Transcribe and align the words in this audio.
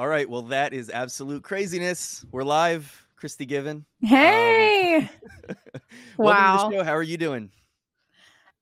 All 0.00 0.08
right. 0.08 0.26
Well, 0.26 0.40
that 0.44 0.72
is 0.72 0.88
absolute 0.88 1.42
craziness. 1.42 2.24
We're 2.32 2.42
live. 2.42 3.06
Christy 3.16 3.44
Given. 3.44 3.84
Hey. 4.00 5.10
Um, 5.46 5.56
wow. 6.16 6.56
to 6.56 6.70
the 6.70 6.78
show. 6.78 6.84
How 6.84 6.96
are 6.96 7.02
you 7.02 7.18
doing? 7.18 7.50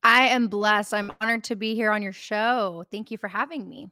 I 0.02 0.26
am 0.30 0.48
blessed. 0.48 0.92
I'm 0.92 1.12
honored 1.20 1.44
to 1.44 1.54
be 1.54 1.76
here 1.76 1.92
on 1.92 2.02
your 2.02 2.12
show. 2.12 2.82
Thank 2.90 3.12
you 3.12 3.18
for 3.18 3.28
having 3.28 3.68
me. 3.68 3.88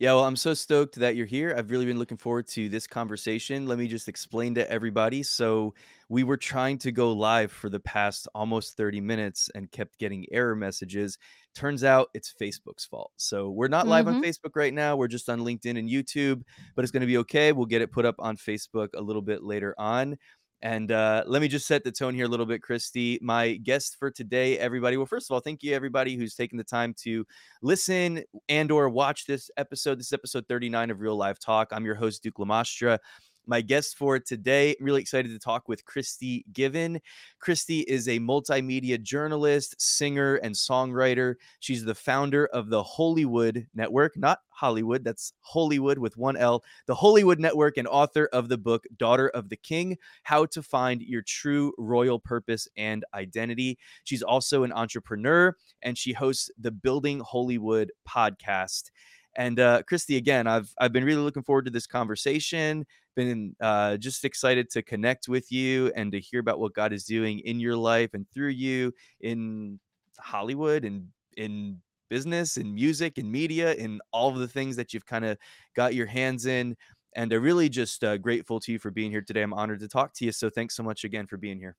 Yeah, 0.00 0.14
well, 0.14 0.24
I'm 0.24 0.34
so 0.34 0.52
stoked 0.52 0.96
that 0.96 1.14
you're 1.14 1.26
here. 1.26 1.54
I've 1.56 1.70
really 1.70 1.86
been 1.86 2.00
looking 2.00 2.16
forward 2.16 2.48
to 2.48 2.68
this 2.68 2.88
conversation. 2.88 3.68
Let 3.68 3.78
me 3.78 3.86
just 3.86 4.08
explain 4.08 4.56
to 4.56 4.68
everybody. 4.68 5.22
So, 5.22 5.74
we 6.08 6.24
were 6.24 6.36
trying 6.36 6.78
to 6.78 6.90
go 6.90 7.12
live 7.12 7.52
for 7.52 7.70
the 7.70 7.80
past 7.80 8.26
almost 8.34 8.76
30 8.76 9.00
minutes 9.00 9.48
and 9.54 9.70
kept 9.70 9.98
getting 9.98 10.26
error 10.32 10.56
messages. 10.56 11.18
Turns 11.54 11.84
out 11.84 12.08
it's 12.14 12.34
Facebook's 12.40 12.84
fault. 12.84 13.12
So, 13.16 13.50
we're 13.50 13.68
not 13.68 13.86
live 13.88 14.08
on 14.08 14.14
hmm 14.14 14.20
Facebook 14.22 14.56
right 14.56 14.74
now. 14.74 14.96
We're 14.96 15.08
just 15.08 15.28
on 15.28 15.40
LinkedIn 15.40 15.78
and 15.78 15.88
YouTube, 15.88 16.42
but 16.74 16.84
it's 16.84 16.92
going 16.92 17.02
to 17.02 17.06
be 17.06 17.18
okay. 17.18 17.52
We'll 17.52 17.66
get 17.66 17.82
it 17.82 17.92
put 17.92 18.04
up 18.04 18.16
on 18.18 18.36
Facebook 18.36 18.88
a 18.94 19.00
little 19.00 19.22
bit 19.22 19.42
later 19.42 19.74
on. 19.78 20.16
And 20.62 20.90
uh, 20.92 21.24
let 21.26 21.42
me 21.42 21.48
just 21.48 21.66
set 21.66 21.84
the 21.84 21.92
tone 21.92 22.14
here 22.14 22.24
a 22.24 22.28
little 22.28 22.46
bit, 22.46 22.62
Christy. 22.62 23.18
My 23.20 23.56
guest 23.56 23.96
for 23.98 24.10
today, 24.10 24.58
everybody. 24.58 24.96
Well, 24.96 25.04
first 25.04 25.30
of 25.30 25.34
all, 25.34 25.40
thank 25.40 25.62
you 25.62 25.74
everybody 25.74 26.16
who's 26.16 26.34
taken 26.34 26.56
the 26.56 26.64
time 26.64 26.94
to 27.02 27.26
listen 27.60 28.24
and 28.48 28.70
or 28.70 28.88
watch 28.88 29.26
this 29.26 29.50
episode. 29.58 29.98
This 29.98 30.06
is 30.06 30.14
episode 30.14 30.46
39 30.48 30.90
of 30.90 31.00
Real 31.00 31.16
Live 31.16 31.38
Talk. 31.38 31.68
I'm 31.70 31.84
your 31.84 31.96
host, 31.96 32.22
Duke 32.22 32.36
Lamastra. 32.38 32.98
My 33.46 33.60
guest 33.60 33.98
for 33.98 34.18
today, 34.18 34.74
really 34.80 35.02
excited 35.02 35.30
to 35.30 35.38
talk 35.38 35.68
with 35.68 35.84
Christy 35.84 36.46
Given. 36.52 36.98
Christy 37.40 37.80
is 37.80 38.08
a 38.08 38.18
multimedia 38.18 39.00
journalist, 39.00 39.74
singer, 39.78 40.36
and 40.36 40.54
songwriter. 40.54 41.34
She's 41.60 41.84
the 41.84 41.94
founder 41.94 42.46
of 42.46 42.70
the 42.70 42.82
Holywood 42.82 43.66
Network, 43.74 44.16
not 44.16 44.38
Hollywood, 44.48 45.04
that's 45.04 45.34
Holywood 45.40 45.98
with 45.98 46.16
one 46.16 46.38
L, 46.38 46.64
the 46.86 46.94
Holywood 46.94 47.38
Network, 47.38 47.76
and 47.76 47.86
author 47.86 48.30
of 48.32 48.48
the 48.48 48.56
book 48.56 48.84
Daughter 48.96 49.28
of 49.30 49.50
the 49.50 49.56
King 49.56 49.98
How 50.22 50.46
to 50.46 50.62
Find 50.62 51.02
Your 51.02 51.22
True 51.22 51.74
Royal 51.76 52.18
Purpose 52.18 52.66
and 52.78 53.04
Identity. 53.12 53.78
She's 54.04 54.22
also 54.22 54.62
an 54.62 54.72
entrepreneur 54.72 55.54
and 55.82 55.98
she 55.98 56.14
hosts 56.14 56.50
the 56.58 56.70
Building 56.70 57.20
Hollywood 57.20 57.92
podcast. 58.08 58.90
And 59.36 59.58
uh, 59.58 59.82
Christy, 59.82 60.16
again, 60.16 60.46
I've 60.46 60.72
I've 60.78 60.92
been 60.92 61.04
really 61.04 61.22
looking 61.22 61.42
forward 61.42 61.64
to 61.66 61.70
this 61.70 61.86
conversation. 61.86 62.86
Been 63.16 63.54
uh, 63.60 63.96
just 63.96 64.24
excited 64.24 64.70
to 64.70 64.82
connect 64.82 65.28
with 65.28 65.50
you 65.50 65.92
and 65.96 66.12
to 66.12 66.20
hear 66.20 66.40
about 66.40 66.60
what 66.60 66.74
God 66.74 66.92
is 66.92 67.04
doing 67.04 67.40
in 67.40 67.60
your 67.60 67.76
life 67.76 68.14
and 68.14 68.26
through 68.34 68.48
you 68.48 68.92
in 69.20 69.78
Hollywood 70.18 70.84
and 70.84 71.08
in 71.36 71.80
business 72.10 72.56
and 72.56 72.74
music 72.74 73.18
and 73.18 73.30
media 73.30 73.72
and 73.72 74.00
all 74.12 74.28
of 74.30 74.38
the 74.38 74.48
things 74.48 74.76
that 74.76 74.92
you've 74.92 75.06
kind 75.06 75.24
of 75.24 75.38
got 75.74 75.94
your 75.94 76.06
hands 76.06 76.46
in. 76.46 76.76
And 77.16 77.32
I'm 77.32 77.42
really 77.42 77.68
just 77.68 78.02
uh, 78.04 78.16
grateful 78.18 78.60
to 78.60 78.72
you 78.72 78.78
for 78.78 78.90
being 78.90 79.10
here 79.10 79.22
today. 79.22 79.42
I'm 79.42 79.54
honored 79.54 79.80
to 79.80 79.88
talk 79.88 80.12
to 80.14 80.24
you. 80.24 80.32
So 80.32 80.50
thanks 80.50 80.76
so 80.76 80.82
much 80.82 81.04
again 81.04 81.26
for 81.26 81.36
being 81.36 81.58
here. 81.58 81.76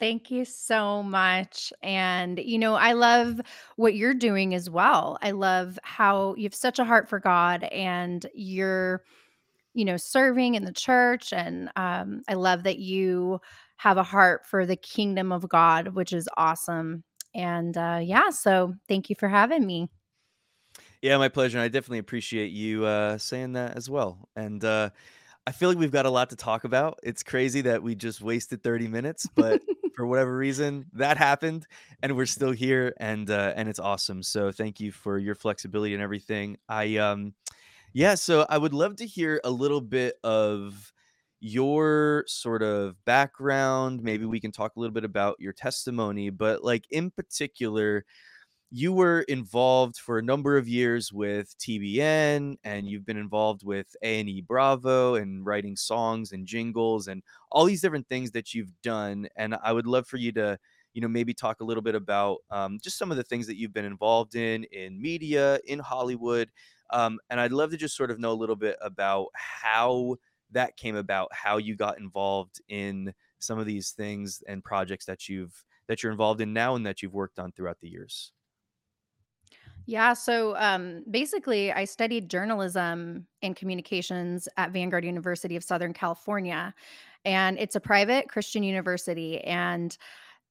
Thank 0.00 0.30
you 0.30 0.44
so 0.44 1.02
much. 1.02 1.72
And, 1.82 2.38
you 2.38 2.58
know, 2.58 2.74
I 2.74 2.92
love 2.92 3.40
what 3.76 3.94
you're 3.94 4.14
doing 4.14 4.54
as 4.54 4.68
well. 4.68 5.18
I 5.22 5.30
love 5.30 5.78
how 5.82 6.34
you 6.36 6.44
have 6.44 6.54
such 6.54 6.78
a 6.78 6.84
heart 6.84 7.08
for 7.08 7.20
God 7.20 7.64
and 7.64 8.26
you're, 8.34 9.04
you 9.72 9.84
know, 9.84 9.96
serving 9.96 10.56
in 10.56 10.64
the 10.64 10.72
church. 10.72 11.32
And 11.32 11.70
um, 11.76 12.22
I 12.28 12.34
love 12.34 12.64
that 12.64 12.78
you 12.78 13.40
have 13.76 13.96
a 13.96 14.02
heart 14.02 14.46
for 14.46 14.66
the 14.66 14.76
kingdom 14.76 15.32
of 15.32 15.48
God, 15.48 15.88
which 15.88 16.12
is 16.12 16.28
awesome. 16.36 17.04
And 17.34 17.76
uh, 17.76 18.00
yeah, 18.02 18.30
so 18.30 18.74
thank 18.88 19.10
you 19.10 19.16
for 19.18 19.28
having 19.28 19.64
me. 19.64 19.88
Yeah, 21.02 21.18
my 21.18 21.28
pleasure. 21.28 21.58
And 21.58 21.64
I 21.64 21.68
definitely 21.68 21.98
appreciate 21.98 22.50
you 22.50 22.84
uh, 22.84 23.18
saying 23.18 23.52
that 23.52 23.76
as 23.76 23.90
well. 23.90 24.28
And 24.36 24.64
uh, 24.64 24.90
I 25.46 25.52
feel 25.52 25.68
like 25.68 25.78
we've 25.78 25.92
got 25.92 26.06
a 26.06 26.10
lot 26.10 26.30
to 26.30 26.36
talk 26.36 26.64
about. 26.64 26.98
It's 27.02 27.22
crazy 27.22 27.60
that 27.62 27.82
we 27.82 27.94
just 27.94 28.22
wasted 28.22 28.62
30 28.62 28.88
minutes, 28.88 29.26
but 29.34 29.62
for 29.94 30.06
whatever 30.06 30.36
reason, 30.36 30.86
that 30.94 31.18
happened 31.18 31.66
and 32.02 32.16
we're 32.16 32.26
still 32.26 32.52
here 32.52 32.94
and 32.98 33.28
uh 33.30 33.52
and 33.54 33.68
it's 33.68 33.78
awesome. 33.78 34.22
So 34.22 34.50
thank 34.50 34.80
you 34.80 34.90
for 34.90 35.18
your 35.18 35.34
flexibility 35.34 35.92
and 35.94 36.02
everything. 36.02 36.56
I 36.68 36.96
um 36.96 37.34
yeah, 37.92 38.14
so 38.16 38.46
I 38.48 38.58
would 38.58 38.74
love 38.74 38.96
to 38.96 39.06
hear 39.06 39.40
a 39.44 39.50
little 39.50 39.80
bit 39.80 40.16
of 40.24 40.92
your 41.40 42.24
sort 42.26 42.62
of 42.62 42.96
background. 43.04 44.02
Maybe 44.02 44.24
we 44.24 44.40
can 44.40 44.52
talk 44.52 44.76
a 44.76 44.80
little 44.80 44.94
bit 44.94 45.04
about 45.04 45.36
your 45.40 45.52
testimony, 45.52 46.30
but 46.30 46.64
like 46.64 46.86
in 46.90 47.10
particular, 47.10 48.04
you 48.70 48.92
were 48.92 49.22
involved 49.22 49.96
for 49.96 50.18
a 50.18 50.22
number 50.22 50.56
of 50.56 50.66
years 50.66 51.12
with 51.12 51.56
TBN 51.58 52.56
and 52.64 52.88
you've 52.88 53.06
been 53.06 53.16
involved 53.16 53.64
with 53.64 53.94
A&E 54.02 54.40
Bravo 54.40 55.14
and 55.14 55.46
writing 55.46 55.76
songs 55.76 56.32
and 56.32 56.46
jingles 56.46 57.06
and 57.06 57.22
all 57.52 57.64
these 57.64 57.80
different 57.80 58.08
things 58.08 58.32
that 58.32 58.52
you've 58.52 58.72
done 58.82 59.28
and 59.36 59.54
I 59.62 59.72
would 59.72 59.86
love 59.86 60.06
for 60.08 60.16
you 60.16 60.32
to 60.32 60.58
you 60.92 61.00
know 61.00 61.08
maybe 61.08 61.34
talk 61.34 61.60
a 61.60 61.64
little 61.64 61.82
bit 61.82 61.94
about 61.94 62.38
um, 62.50 62.78
just 62.82 62.98
some 62.98 63.10
of 63.10 63.16
the 63.16 63.22
things 63.22 63.46
that 63.46 63.56
you've 63.56 63.72
been 63.72 63.84
involved 63.84 64.34
in 64.34 64.64
in 64.64 65.00
media 65.00 65.60
in 65.66 65.78
Hollywood 65.78 66.50
um, 66.90 67.18
and 67.30 67.40
I'd 67.40 67.52
love 67.52 67.70
to 67.70 67.76
just 67.76 67.96
sort 67.96 68.10
of 68.10 68.18
know 68.18 68.32
a 68.32 68.34
little 68.34 68.56
bit 68.56 68.76
about 68.80 69.28
how 69.34 70.16
that 70.50 70.76
came 70.76 70.96
about 70.96 71.28
how 71.32 71.58
you 71.58 71.76
got 71.76 71.98
involved 71.98 72.60
in 72.68 73.12
some 73.38 73.58
of 73.58 73.66
these 73.66 73.90
things 73.90 74.42
and 74.48 74.64
projects 74.64 75.04
that 75.06 75.28
you've 75.28 75.64
that 75.86 76.02
you're 76.02 76.12
involved 76.12 76.40
in 76.40 76.52
now 76.52 76.76
and 76.76 76.86
that 76.86 77.02
you've 77.02 77.14
worked 77.14 77.38
on 77.38 77.52
throughout 77.52 77.78
the 77.80 77.88
years. 77.88 78.32
Yeah, 79.86 80.14
so 80.14 80.56
um, 80.56 81.04
basically, 81.10 81.70
I 81.70 81.84
studied 81.84 82.30
journalism 82.30 83.26
and 83.42 83.54
communications 83.54 84.48
at 84.56 84.72
Vanguard 84.72 85.04
University 85.04 85.56
of 85.56 85.64
Southern 85.64 85.92
California. 85.92 86.74
And 87.26 87.58
it's 87.58 87.76
a 87.76 87.80
private 87.80 88.28
Christian 88.28 88.62
university. 88.62 89.40
And 89.42 89.96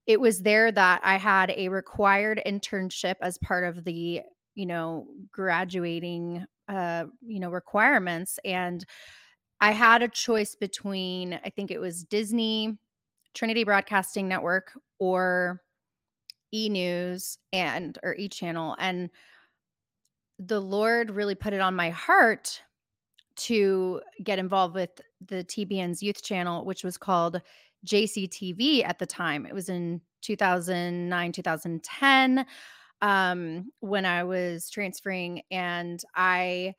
it 0.07 0.19
was 0.21 0.41
there 0.41 0.71
that 0.71 1.01
I 1.03 1.17
had 1.17 1.51
a 1.57 1.69
required 1.69 2.41
internship 2.45 3.15
as 3.21 3.37
part 3.39 3.65
of 3.65 3.85
the, 3.85 4.21
you 4.55 4.65
know, 4.67 5.07
graduating, 5.31 6.45
uh, 6.69 7.05
you 7.25 7.39
know, 7.39 7.51
requirements. 7.51 8.39
And 8.45 8.85
I 9.61 9.71
had 9.71 10.03
a 10.03 10.09
choice 10.09 10.55
between, 10.55 11.39
I 11.45 11.49
think 11.51 11.71
it 11.71 11.79
was 11.79 12.03
Disney, 12.05 12.77
Trinity 13.35 13.65
Broadcasting 13.65 14.29
Network, 14.29 14.73
or 14.99 15.62
E 16.53 16.69
News 16.69 17.37
and 17.51 17.97
or 18.03 18.15
E 18.15 18.29
Channel. 18.29 18.75
And 18.79 19.09
the 20.39 20.59
Lord 20.59 21.11
really 21.11 21.35
put 21.35 21.53
it 21.53 21.61
on 21.61 21.75
my 21.75 21.89
heart 21.89 22.61
to 23.35 24.01
get 24.23 24.39
involved 24.39 24.75
with 24.75 25.01
the 25.25 25.43
TBN's 25.43 26.03
youth 26.03 26.23
channel, 26.23 26.65
which 26.65 26.83
was 26.83 26.97
called 26.97 27.41
JCTV 27.85 28.85
at 28.85 28.99
the 28.99 29.05
time. 29.05 29.45
It 29.45 29.53
was 29.53 29.69
in 29.69 30.01
2009, 30.21 31.31
2010 31.31 32.45
um, 33.01 33.71
when 33.79 34.05
I 34.05 34.23
was 34.23 34.69
transferring. 34.69 35.41
And 35.51 36.01
I 36.15 36.75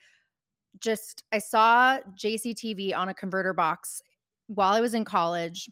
just, 0.80 1.24
I 1.32 1.38
saw 1.38 1.98
JCTV 2.16 2.96
on 2.96 3.08
a 3.08 3.14
converter 3.14 3.52
box 3.52 4.02
while 4.46 4.74
I 4.74 4.80
was 4.80 4.94
in 4.94 5.04
college 5.04 5.68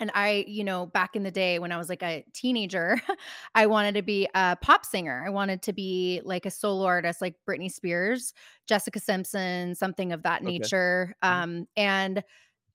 and 0.00 0.10
I, 0.14 0.44
you 0.48 0.64
know, 0.64 0.86
back 0.86 1.14
in 1.16 1.22
the 1.22 1.30
day 1.30 1.58
when 1.58 1.72
I 1.72 1.76
was 1.78 1.88
like 1.88 2.02
a 2.02 2.24
teenager, 2.32 3.00
I 3.54 3.66
wanted 3.66 3.94
to 3.94 4.02
be 4.02 4.28
a 4.34 4.56
pop 4.60 4.84
singer. 4.84 5.22
I 5.26 5.30
wanted 5.30 5.62
to 5.62 5.72
be 5.72 6.20
like 6.24 6.46
a 6.46 6.50
solo 6.50 6.84
artist 6.84 7.20
like 7.20 7.36
Britney 7.48 7.70
Spears, 7.70 8.34
Jessica 8.66 9.00
Simpson, 9.00 9.74
something 9.74 10.12
of 10.12 10.22
that 10.24 10.42
Okay. 10.44 10.68
nature. 10.68 11.14
Mhm. 11.28 11.44
Um, 11.44 11.66
and 11.76 12.24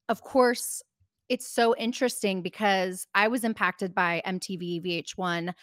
of 0.10 0.22
course, 0.22 0.82
it's 1.30 1.48
so 1.48 1.76
interesting 1.76 2.42
because 2.42 3.08
I 3.14 3.28
was 3.28 3.44
impacted 3.44 3.94
by 3.94 4.22
MTV 4.26 4.80
VH1, 4.80 5.54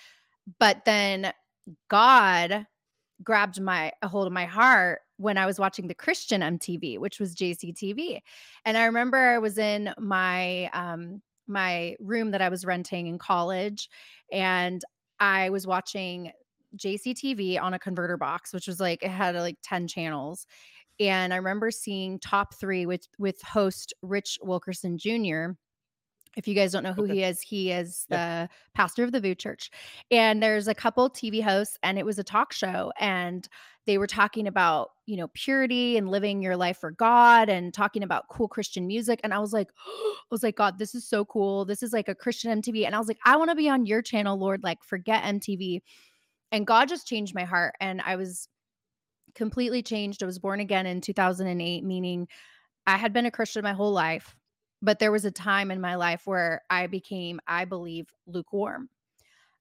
but 0.59 0.85
then 0.85 1.33
God 1.89 2.67
grabbed 3.23 3.61
my 3.61 3.93
a 4.03 4.09
hold 4.09 4.27
of 4.27 4.33
my 4.33 4.47
heart 4.47 5.01
when 5.19 5.39
I 5.39 5.47
was 5.47 5.59
watching 5.59 5.89
the 5.89 5.95
Christian 5.95 6.43
MTV, 6.43 6.99
which 6.99 7.21
was 7.21 7.35
JCTV. 7.35 8.23
And 8.65 8.77
I 8.79 8.87
remember 8.87 9.19
I 9.19 9.39
was 9.39 9.59
in 9.59 9.95
my 9.99 10.71
um 10.73 11.23
my 11.49 11.97
room 12.01 12.31
that 12.33 12.43
I 12.43 12.49
was 12.49 12.65
renting 12.65 13.07
in 13.07 13.19
college 13.19 13.89
and 14.33 14.83
I 15.21 15.51
was 15.51 15.67
watching 15.67 16.33
JCTV 16.77 17.61
on 17.61 17.75
a 17.75 17.79
converter 17.79 18.17
box, 18.17 18.53
which 18.53 18.67
was 18.67 18.81
like 18.81 19.03
it 19.03 19.11
had 19.11 19.35
like 19.37 19.57
10 19.63 19.89
channels. 19.89 20.47
And 20.99 21.33
I 21.33 21.37
remember 21.37 21.71
seeing 21.71 22.19
top 22.19 22.55
3 22.55 22.87
with 22.87 23.07
with 23.19 23.41
host 23.43 23.95
Rich 24.03 24.39
Wilkerson 24.43 24.99
Jr. 24.99 25.53
If 26.37 26.47
you 26.47 26.55
guys 26.55 26.73
don't 26.73 26.83
know 26.83 26.93
who 26.93 27.05
Okay. 27.05 27.15
he 27.15 27.23
is, 27.25 27.41
he 27.41 27.73
is 27.73 28.07
Yeah. 28.11 28.45
the 28.45 28.49
pastor 28.75 29.03
of 29.05 29.13
the 29.13 29.21
VOUS 29.21 29.37
Church. 29.39 29.71
And 30.11 30.43
there's 30.43 30.69
a 30.69 30.75
couple 30.75 31.09
TV 31.11 31.41
hosts, 31.43 31.79
and 31.83 31.99
it 31.99 32.05
was 32.07 32.19
a 32.19 32.25
talk 32.25 32.53
show. 32.53 32.93
And 33.01 33.49
they 33.87 33.99
were 33.99 34.07
talking 34.07 34.47
about, 34.47 34.91
you 35.07 35.17
know, 35.17 35.29
purity 35.29 35.97
and 35.97 36.11
living 36.11 36.43
your 36.43 36.57
life 36.57 36.77
for 36.79 36.91
God 36.91 37.49
and 37.49 37.73
talking 37.73 38.03
about 38.03 38.29
cool 38.29 38.49
Christian 38.49 38.87
music. 38.87 39.21
And 39.25 39.33
I 39.33 39.39
was 39.39 39.53
like, 39.53 39.69
I 39.87 40.15
was 40.31 40.43
like, 40.43 40.57
God, 40.57 40.79
this 40.79 40.95
is 40.95 41.09
so 41.09 41.25
cool. 41.25 41.65
This 41.65 41.83
is 41.83 41.93
like 41.93 42.09
a 42.09 42.15
Christian 42.15 42.61
MTV. 42.61 42.85
And 42.85 42.95
I 42.95 42.99
was 42.99 43.09
like, 43.09 43.19
I 43.25 43.37
want 43.37 43.51
to 43.51 43.57
be 43.57 43.69
on 43.69 43.87
your 43.87 44.03
channel, 44.03 44.37
Lord. 44.39 44.63
Like, 44.63 44.83
forget 44.85 45.23
MTV. 45.25 45.81
And 46.53 46.67
God 46.67 46.89
just 46.89 47.07
changed 47.07 47.35
my 47.35 47.45
heart. 47.45 47.75
And 47.81 48.03
I 48.05 48.17
was 48.17 48.49
completely 49.35 49.83
changed. 49.83 50.23
I 50.23 50.27
was 50.27 50.39
born 50.39 50.61
again 50.61 50.87
in 50.87 51.01
2008, 51.01 51.85
meaning 51.85 52.29
I 52.87 52.97
had 52.97 53.13
been 53.13 53.27
a 53.27 53.31
Christian 53.31 53.63
my 53.63 53.73
whole 53.73 53.93
life, 53.93 54.35
but 54.87 55.01
there 55.01 55.13
was 55.13 55.25
a 55.25 55.31
time 55.33 55.73
in 55.73 55.81
my 55.81 55.97
life 55.97 56.23
where 56.27 56.63
I 56.71 56.87
became, 56.87 57.41
I 57.47 57.65
believe, 57.67 58.09
lukewarm. 58.27 58.89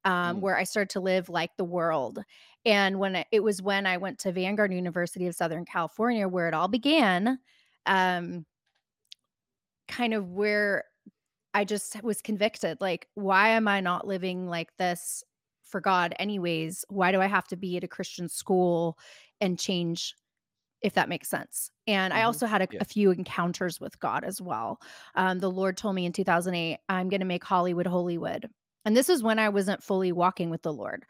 Um, 0.06 0.38
Mm, 0.38 0.42
where 0.42 0.56
I 0.56 0.66
started 0.66 0.92
to 0.92 1.00
live 1.00 1.30
like 1.30 1.58
the 1.58 1.64
world. 1.66 2.24
And 2.64 3.00
when 3.00 3.16
it, 3.16 3.28
it 3.32 3.42
was 3.42 3.60
when 3.60 3.88
I 3.88 3.98
went 3.98 4.20
to 4.20 4.32
Vanguard 4.32 4.72
University 4.72 5.26
of 5.26 5.34
Southern 5.34 5.66
California, 5.66 6.28
where 6.28 6.48
it 6.48 6.54
all 6.54 6.68
began, 6.68 7.40
um, 7.88 8.46
kind 9.88 10.14
of 10.14 10.30
where 10.30 10.84
I 11.56 11.66
just 11.66 12.04
was 12.04 12.22
convicted. 12.22 12.82
Like, 12.82 13.08
why 13.16 13.50
am 13.50 13.68
I 13.68 13.82
not 13.82 14.06
living 14.06 14.48
like 14.48 14.78
this 14.78 15.24
for 15.64 15.82
God, 15.82 16.14
anyways? 16.20 16.86
Why 16.90 17.12
do 17.12 17.20
I 17.20 17.28
have 17.28 17.48
to 17.48 17.56
be 17.56 17.78
at 17.78 17.84
a 17.84 17.88
Christian 17.88 18.30
school 18.30 19.00
and 19.42 19.58
change 19.58 20.14
if 20.86 20.94
that 20.94 21.10
makes 21.10 21.28
sense. 21.28 21.72
And 21.88 22.14
I 22.14 22.22
mhm. 22.22 22.26
also 22.26 22.46
had 22.46 22.62
a, 22.62 22.68
Yeah. 22.72 22.78
a 22.82 22.86
few 22.86 23.10
encounters 23.10 23.82
with 23.82 24.00
God 24.00 24.24
as 24.24 24.40
well. 24.40 24.80
Um, 25.16 25.40
the 25.40 25.50
Lord 25.50 25.78
told 25.78 25.96
me 25.96 26.06
in 26.06 26.12
2008, 26.14 26.78
I'm 26.88 27.10
going 27.10 27.22
to 27.22 27.26
make 27.26 27.44
Hollywood 27.44 27.88
Holywood. 27.88 28.48
And 28.86 28.96
this 28.96 29.10
is 29.10 29.24
when 29.24 29.40
I 29.40 29.50
wasn't 29.50 29.82
fully 29.82 30.12
walking 30.12 30.52
with 30.52 30.62
the 30.62 30.72
Lord. 30.72 31.06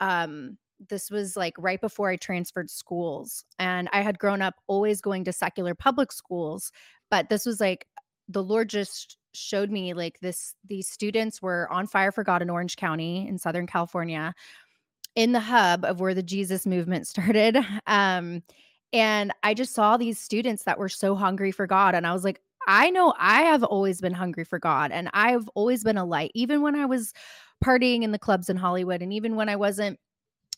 Um, 0.00 0.58
this 0.90 1.10
was 1.10 1.38
like 1.38 1.54
right 1.56 1.80
before 1.80 2.10
I 2.10 2.16
transferred 2.16 2.68
schools. 2.68 3.46
And 3.58 3.88
I 3.94 4.02
had 4.02 4.18
grown 4.18 4.42
up 4.42 4.56
always 4.66 5.00
going 5.00 5.24
to 5.24 5.32
secular 5.32 5.74
public 5.74 6.12
schools. 6.12 6.70
But 7.10 7.30
this 7.30 7.46
was 7.46 7.60
like 7.60 7.86
the 8.28 8.42
Lord 8.42 8.68
just 8.68 9.16
showed 9.32 9.70
me 9.70 9.94
like 9.94 10.20
this 10.20 10.54
these 10.68 10.86
students 10.86 11.40
were 11.40 11.66
on 11.72 11.86
fire 11.86 12.12
for 12.12 12.24
God 12.24 12.42
in 12.42 12.50
Orange 12.50 12.76
County 12.76 13.26
in 13.26 13.38
Southern 13.38 13.66
California 13.66 14.34
in 15.16 15.32
the 15.32 15.40
hub 15.40 15.84
of 15.84 15.98
where 16.00 16.14
the 16.14 16.22
Jesus 16.22 16.66
movement 16.66 17.06
started. 17.14 17.56
Um, 17.86 18.42
and 18.94 19.32
I 19.42 19.54
just 19.54 19.74
saw 19.74 19.96
these 19.96 20.20
students 20.20 20.62
that 20.62 20.78
were 20.78 20.88
so 20.88 21.16
hungry 21.16 21.50
for 21.50 21.66
God. 21.66 21.96
And 21.96 22.06
I 22.06 22.12
was 22.12 22.22
like, 22.22 22.40
I 22.68 22.90
know 22.90 23.12
I 23.18 23.42
have 23.42 23.64
always 23.64 24.00
been 24.00 24.14
hungry 24.14 24.44
for 24.44 24.60
God 24.60 24.92
and 24.92 25.10
I've 25.12 25.48
always 25.56 25.82
been 25.82 25.98
a 25.98 26.04
light, 26.04 26.30
even 26.34 26.62
when 26.62 26.76
I 26.76 26.86
was 26.86 27.12
partying 27.62 28.04
in 28.04 28.12
the 28.12 28.20
clubs 28.20 28.48
in 28.48 28.56
Hollywood 28.56 29.02
and 29.02 29.12
even 29.12 29.34
when 29.34 29.48
I 29.48 29.56
wasn't 29.56 29.98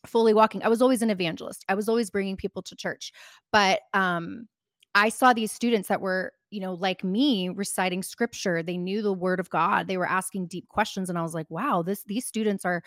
fully 0.05 0.35
walking. 0.35 0.63
I 0.63 0.69
was 0.69 0.83
always 0.83 1.01
an 1.01 1.09
evangelist. 1.09 1.65
I 1.71 1.75
was 1.75 1.89
always 1.89 2.11
bringing 2.11 2.37
people 2.37 2.61
to 2.63 2.77
church. 2.77 3.11
But 3.53 3.81
um 3.95 4.47
I 4.95 5.09
saw 5.09 5.33
these 5.33 5.51
students 5.53 5.89
that 5.89 6.03
were, 6.03 6.33
you 6.51 6.61
know, 6.61 6.75
like 6.75 7.03
me 7.05 7.49
reciting 7.49 8.03
scripture. 8.03 8.63
They 8.63 8.77
knew 8.77 9.01
the 9.01 9.13
word 9.13 9.41
of 9.41 9.51
God. 9.51 9.89
They 9.89 9.97
were 9.97 10.09
asking 10.09 10.49
deep 10.49 10.69
questions 10.69 11.09
and 11.09 11.19
I 11.19 11.23
was 11.23 11.35
like, 11.35 11.51
"Wow, 11.51 11.83
this 11.83 12.05
these 12.05 12.27
students 12.27 12.67
are 12.67 12.83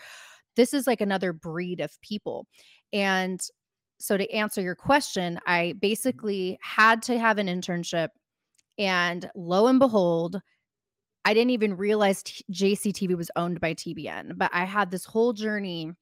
this 0.56 0.72
is 0.74 0.86
like 0.86 1.00
another 1.00 1.32
breed 1.32 1.80
of 1.80 2.00
people." 2.02 2.46
And 2.92 3.40
so 4.00 4.16
to 4.16 4.30
answer 4.32 4.60
your 4.62 4.74
question, 4.76 5.38
I 5.46 5.74
Mhm. 5.74 5.80
basically 5.80 6.58
had 6.62 7.02
to 7.04 7.18
have 7.18 7.38
an 7.38 7.46
internship 7.48 8.08
and 8.78 9.30
lo 9.36 9.66
and 9.68 9.78
behold, 9.80 10.40
I 11.24 11.34
didn't 11.34 11.50
even 11.50 11.76
realize 11.76 12.22
t- 12.24 12.44
JCTV 12.50 13.16
was 13.16 13.30
owned 13.36 13.60
by 13.60 13.74
TBN, 13.74 14.34
but 14.36 14.50
I 14.54 14.64
had 14.64 14.90
this 14.90 15.04
whole 15.06 15.32
journey 15.34 15.92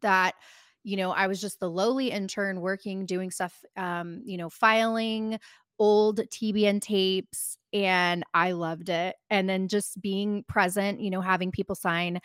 that 0.00 0.34
you 0.82 0.96
know 0.96 1.12
i 1.12 1.26
was 1.26 1.40
just 1.40 1.60
the 1.60 1.70
lowly 1.70 2.10
intern 2.10 2.60
working 2.60 3.06
doing 3.06 3.30
stuff 3.30 3.64
um 3.76 4.20
you 4.24 4.36
know 4.36 4.50
filing 4.50 5.38
old 5.78 6.20
tbn 6.30 6.80
tapes 6.80 7.58
and 7.72 8.24
i 8.34 8.52
loved 8.52 8.88
it 8.88 9.16
and 9.30 9.48
then 9.48 9.68
just 9.68 10.00
being 10.00 10.44
present 10.48 11.00
you 11.00 11.10
know 11.10 11.20
having 11.20 11.50
people 11.50 11.74
sign 11.74 12.18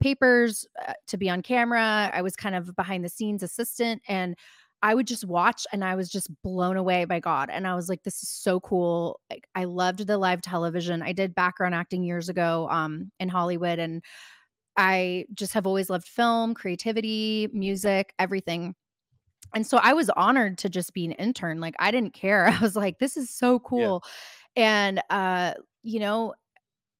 papers 0.00 0.66
uh, 0.86 0.94
to 1.06 1.16
be 1.16 1.28
on 1.28 1.42
camera 1.42 2.10
i 2.12 2.22
was 2.22 2.36
kind 2.36 2.54
of 2.54 2.74
behind 2.76 3.04
the 3.04 3.08
scenes 3.08 3.42
assistant 3.42 4.00
and 4.08 4.36
i 4.82 4.94
would 4.94 5.06
just 5.06 5.26
watch 5.26 5.66
and 5.72 5.84
i 5.84 5.94
was 5.94 6.08
just 6.08 6.30
blown 6.42 6.76
away 6.76 7.04
by 7.04 7.20
god 7.20 7.50
and 7.50 7.66
i 7.66 7.74
was 7.74 7.88
like 7.88 8.02
this 8.02 8.22
is 8.22 8.28
so 8.28 8.58
cool 8.60 9.20
like 9.30 9.46
i 9.54 9.64
loved 9.64 10.06
the 10.06 10.16
live 10.18 10.40
television 10.40 11.02
i 11.02 11.12
did 11.12 11.34
background 11.34 11.74
acting 11.74 12.02
years 12.02 12.28
ago 12.28 12.66
um 12.70 13.10
in 13.20 13.28
hollywood 13.28 13.78
and 13.78 14.02
I 14.76 15.26
just 15.34 15.52
have 15.54 15.66
always 15.66 15.88
loved 15.88 16.06
film, 16.06 16.54
creativity, 16.54 17.48
music, 17.52 18.12
everything. 18.18 18.74
And 19.54 19.66
so 19.66 19.78
I 19.78 19.92
was 19.92 20.10
honored 20.10 20.58
to 20.58 20.68
just 20.68 20.92
be 20.94 21.04
an 21.04 21.12
intern. 21.12 21.60
Like 21.60 21.74
I 21.78 21.90
didn't 21.90 22.14
care. 22.14 22.46
I 22.48 22.58
was 22.60 22.76
like, 22.76 22.98
this 22.98 23.16
is 23.16 23.30
so 23.30 23.58
Yeah. 23.74 23.90
cool. 23.90 24.02
And 24.56 25.02
uh, 25.10 25.54
you 25.82 26.00
know, 26.00 26.34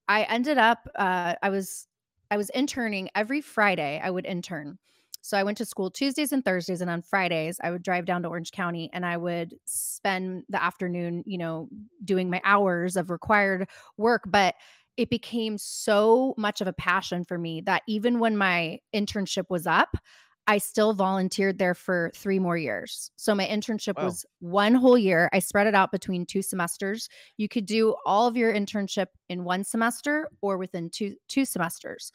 I 0.09 0.25
ended 0.25 0.59
up 0.59 0.89
uh 0.97 1.35
I 1.43 1.51
was 1.51 1.89
I 2.31 2.37
was 2.37 2.51
interning 2.51 3.09
every 3.15 3.41
Friday. 3.41 4.01
I 4.03 4.11
would 4.11 4.27
intern. 4.27 4.79
So 5.23 5.39
I 5.39 5.43
went 5.45 5.59
to 5.59 5.65
school 5.65 5.91
Tuesdays 5.91 6.33
and 6.33 6.45
Thursdays 6.45 6.81
and 6.83 6.91
on 6.91 7.03
Fridays 7.03 7.59
I 7.62 7.71
would 7.71 7.83
drive 7.83 8.05
down 8.05 8.23
to 8.23 8.29
Orange 8.29 8.53
County 8.53 8.91
and 8.93 9.06
I 9.06 9.17
would 9.17 9.55
spend 9.65 10.45
the 10.51 10.62
afternoon, 10.62 11.23
you 11.27 11.39
know, 11.39 11.69
doing 12.05 12.31
my 12.31 12.43
hours 12.45 12.97
of 12.97 13.11
required 13.11 13.69
work, 13.97 14.25
but 14.27 14.55
it 14.97 15.11
became 15.11 15.59
so 15.59 16.35
much 16.37 16.61
of 16.61 16.69
a 16.69 16.73
passion 16.75 17.25
for 17.25 17.39
me 17.39 17.61
that 17.62 17.83
even 17.89 18.19
when 18.21 18.37
my 18.37 18.79
internship 18.95 19.47
was 19.51 19.67
up, 19.67 19.97
I 20.46 20.58
still 20.58 20.93
volunteered 20.93 21.58
there 21.58 21.75
for 21.75 22.11
3 22.14 22.38
more 22.38 22.56
years. 22.58 23.11
So 23.17 23.35
my 23.35 23.46
internship 23.46 23.96
Wow. 23.96 24.05
was 24.05 24.26
1 24.41 24.75
whole 24.75 24.99
year. 24.99 25.31
I 25.32 25.38
spread 25.38 25.67
it 25.67 25.75
out 25.75 25.91
between 25.91 26.26
2 26.26 26.43
semesters 26.43 27.08
you 27.38 27.49
could 27.49 27.67
do 27.67 27.96
all 28.05 28.26
of 28.26 28.37
your 28.37 28.52
internship 28.52 29.06
in 29.29 29.44
one 29.44 29.64
semester 29.64 30.29
or 30.43 30.58
within 30.58 30.91
two 30.91 31.17
two 31.29 31.44
semesters. 31.44 32.12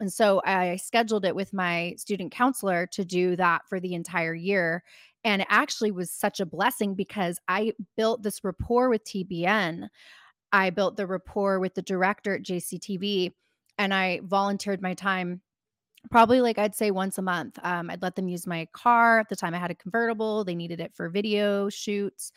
And 0.00 0.12
so 0.12 0.42
I 0.44 0.76
scheduled 0.76 1.24
it 1.24 1.34
with 1.34 1.52
my 1.52 1.94
student 1.96 2.32
counselor 2.32 2.86
to 2.88 3.04
do 3.04 3.36
that 3.36 3.62
for 3.68 3.78
the 3.80 3.94
entire 3.94 4.34
year. 4.34 4.82
And 5.24 5.42
it 5.42 5.48
actually 5.50 5.92
was 5.92 6.10
such 6.10 6.40
a 6.40 6.46
blessing 6.46 6.94
because 6.94 7.38
I 7.48 7.74
built 7.96 8.22
this 8.22 8.42
rapport 8.42 8.88
with 8.88 9.04
TBN. 9.04 9.88
I 10.52 10.70
built 10.70 10.96
the 10.96 11.06
rapport 11.06 11.60
with 11.60 11.74
the 11.74 11.82
director 11.82 12.34
at 12.36 12.42
JCTV 12.42 13.32
and 13.78 13.94
I 13.94 14.20
volunteered 14.24 14.82
my 14.82 14.94
time 14.94 15.40
probably 16.10 16.40
like 16.40 16.58
I'd 16.58 16.74
say 16.74 16.90
once 16.90 17.18
a 17.18 17.22
month. 17.22 17.58
Um, 17.62 17.90
I'd 17.90 18.02
let 18.02 18.16
them 18.16 18.28
use 18.28 18.46
my 18.46 18.66
car. 18.72 19.20
At 19.20 19.28
the 19.28 19.36
time 19.36 19.54
I 19.54 19.58
had 19.58 19.70
a 19.70 19.74
convertible. 19.74 20.44
They 20.44 20.54
needed 20.54 20.80
it 20.80 20.94
for 20.94 21.08
video 21.08 21.68
shoots. 21.68 22.32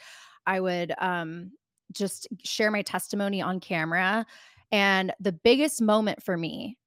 I 0.45 0.59
would 0.59 0.93
um, 0.99 1.51
just 1.91 2.27
share 2.43 2.71
my 2.71 2.81
testimony 2.81 3.41
on 3.41 3.59
camera. 3.59 4.25
And 4.71 5.13
the 5.19 5.31
biggest 5.31 5.81
moment 5.81 6.23
for 6.23 6.37
me 6.37 6.77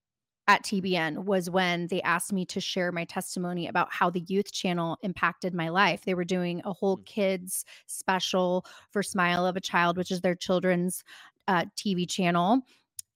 at 0.49 0.63
TBN 0.65 1.25
was 1.25 1.51
when 1.51 1.87
they 1.89 2.03
asked 2.03 2.33
me 2.33 2.45
to 2.47 2.61
share 2.61 2.91
my 2.93 3.05
testimony 3.05 3.69
about 3.69 3.93
how 3.93 4.11
the 4.11 4.21
youth 4.29 4.53
channel 4.53 4.99
impacted 5.03 5.55
my 5.55 5.69
life. 5.69 6.05
They 6.05 6.15
were 6.15 6.25
doing 6.25 6.63
a 6.65 6.73
whole 6.73 6.99
Mm, 6.99 7.05
kids 7.07 7.65
special 7.87 8.65
for 8.91 9.03
Smile 9.03 9.47
of 9.47 9.57
a 9.57 9.61
Child, 9.61 9.97
which 9.97 10.11
is 10.11 10.21
their 10.21 10.35
children's 10.35 11.05
uh, 11.49 11.67
TV 11.77 12.09
channel. 12.09 12.61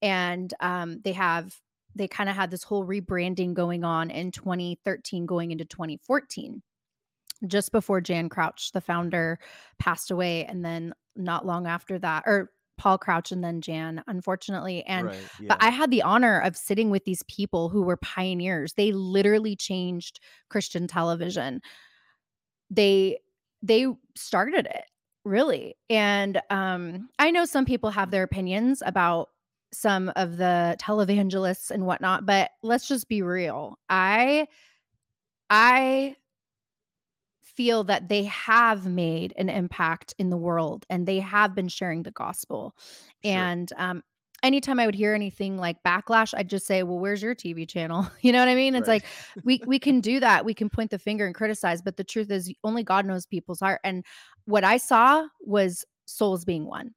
And 0.01 0.53
um, 0.59 1.01
they 1.03 1.13
have, 1.13 1.55
they 1.95 2.07
kind 2.07 2.29
of 2.29 2.35
had 2.35 2.51
this 2.51 2.63
whole 2.63 2.85
rebranding 2.85 3.53
going 3.53 3.83
on 3.83 4.09
in 4.09 4.31
2013 4.31 5.25
going 5.25 5.51
into 5.51 5.65
2014 5.65 6.61
just 7.47 7.71
before 7.71 8.01
Jan 8.01 8.29
Crouch, 8.29 8.71
the 8.71 8.81
founder, 8.81 9.39
passed 9.79 10.11
away. 10.11 10.45
And 10.45 10.63
then 10.63 10.93
not 11.15 11.45
long 11.45 11.67
after 11.67 11.99
that, 11.99 12.23
or 12.25 12.51
Paul 12.77 12.97
Crouch 12.97 13.31
and 13.31 13.43
then 13.43 13.61
Jan, 13.61 14.03
unfortunately. 14.07 14.83
And, 14.85 15.07
Right. 15.07 15.17
but 15.47 15.57
I 15.61 15.69
had 15.69 15.91
the 15.91 16.01
honor 16.01 16.39
of 16.39 16.55
sitting 16.57 16.89
with 16.89 17.05
these 17.05 17.23
people 17.23 17.69
who 17.69 17.83
were 17.83 17.97
pioneers. 17.97 18.73
They 18.73 18.91
literally 18.91 19.55
changed 19.55 20.19
Christian 20.49 20.87
television. 20.87 21.61
They, 22.69 23.19
they 23.61 23.87
started 24.15 24.65
it 24.65 24.85
really. 25.25 25.75
And 25.89 26.41
um, 26.49 27.09
I 27.19 27.31
know 27.31 27.45
some 27.45 27.65
people 27.65 27.91
have 27.91 28.11
their 28.11 28.23
opinions 28.23 28.83
about 28.85 29.29
some 29.73 30.11
of 30.15 30.37
the 30.37 30.75
televangelists 30.79 31.71
and 31.71 31.85
whatnot, 31.85 32.25
but 32.25 32.51
let's 32.63 32.87
just 32.87 33.07
be 33.07 33.21
real. 33.21 33.79
I, 33.89 34.47
I 35.49 36.15
feel 37.41 37.83
that 37.83 38.09
they 38.09 38.23
have 38.23 38.87
made 38.87 39.33
an 39.37 39.49
impact 39.49 40.13
in 40.17 40.29
the 40.29 40.37
world 40.37 40.85
and 40.89 41.05
they 41.07 41.19
have 41.19 41.53
been 41.53 41.67
sharing 41.67 42.03
the 42.03 42.11
gospel. 42.11 42.75
Sure. 43.21 43.53
And 43.53 43.71
um, 43.77 44.01
anytime 44.41 44.79
I 44.79 44.85
would 44.85 44.95
hear 44.95 45.13
anything 45.13 45.57
like 45.57 45.83
backlash, 45.83 46.33
I'd 46.35 46.49
just 46.49 46.65
say, 46.65 46.83
"Well, 46.83 46.99
where's 46.99 47.21
your 47.21 47.35
TV 47.35 47.65
channel?" 47.65 48.07
You 48.21 48.31
know 48.31 48.39
what 48.39 48.47
I 48.47 48.55
mean? 48.55 48.75
It's 48.75 48.87
Right. 48.87 48.87
like 48.87 49.05
we 49.43 49.61
we 49.65 49.77
can 49.77 49.99
do 50.01 50.19
that. 50.19 50.45
We 50.45 50.53
can 50.53 50.69
point 50.69 50.91
the 50.91 50.99
finger 50.99 51.25
and 51.25 51.35
criticize, 51.35 51.81
but 51.81 51.97
the 51.97 52.03
truth 52.03 52.31
is, 52.31 52.51
only 52.63 52.83
God 52.83 53.05
knows 53.05 53.25
people's 53.25 53.59
heart. 53.59 53.81
And 53.83 54.05
what 54.45 54.63
I 54.63 54.77
saw 54.77 55.27
was 55.41 55.85
souls 56.05 56.45
being 56.45 56.65
won. 56.65 56.93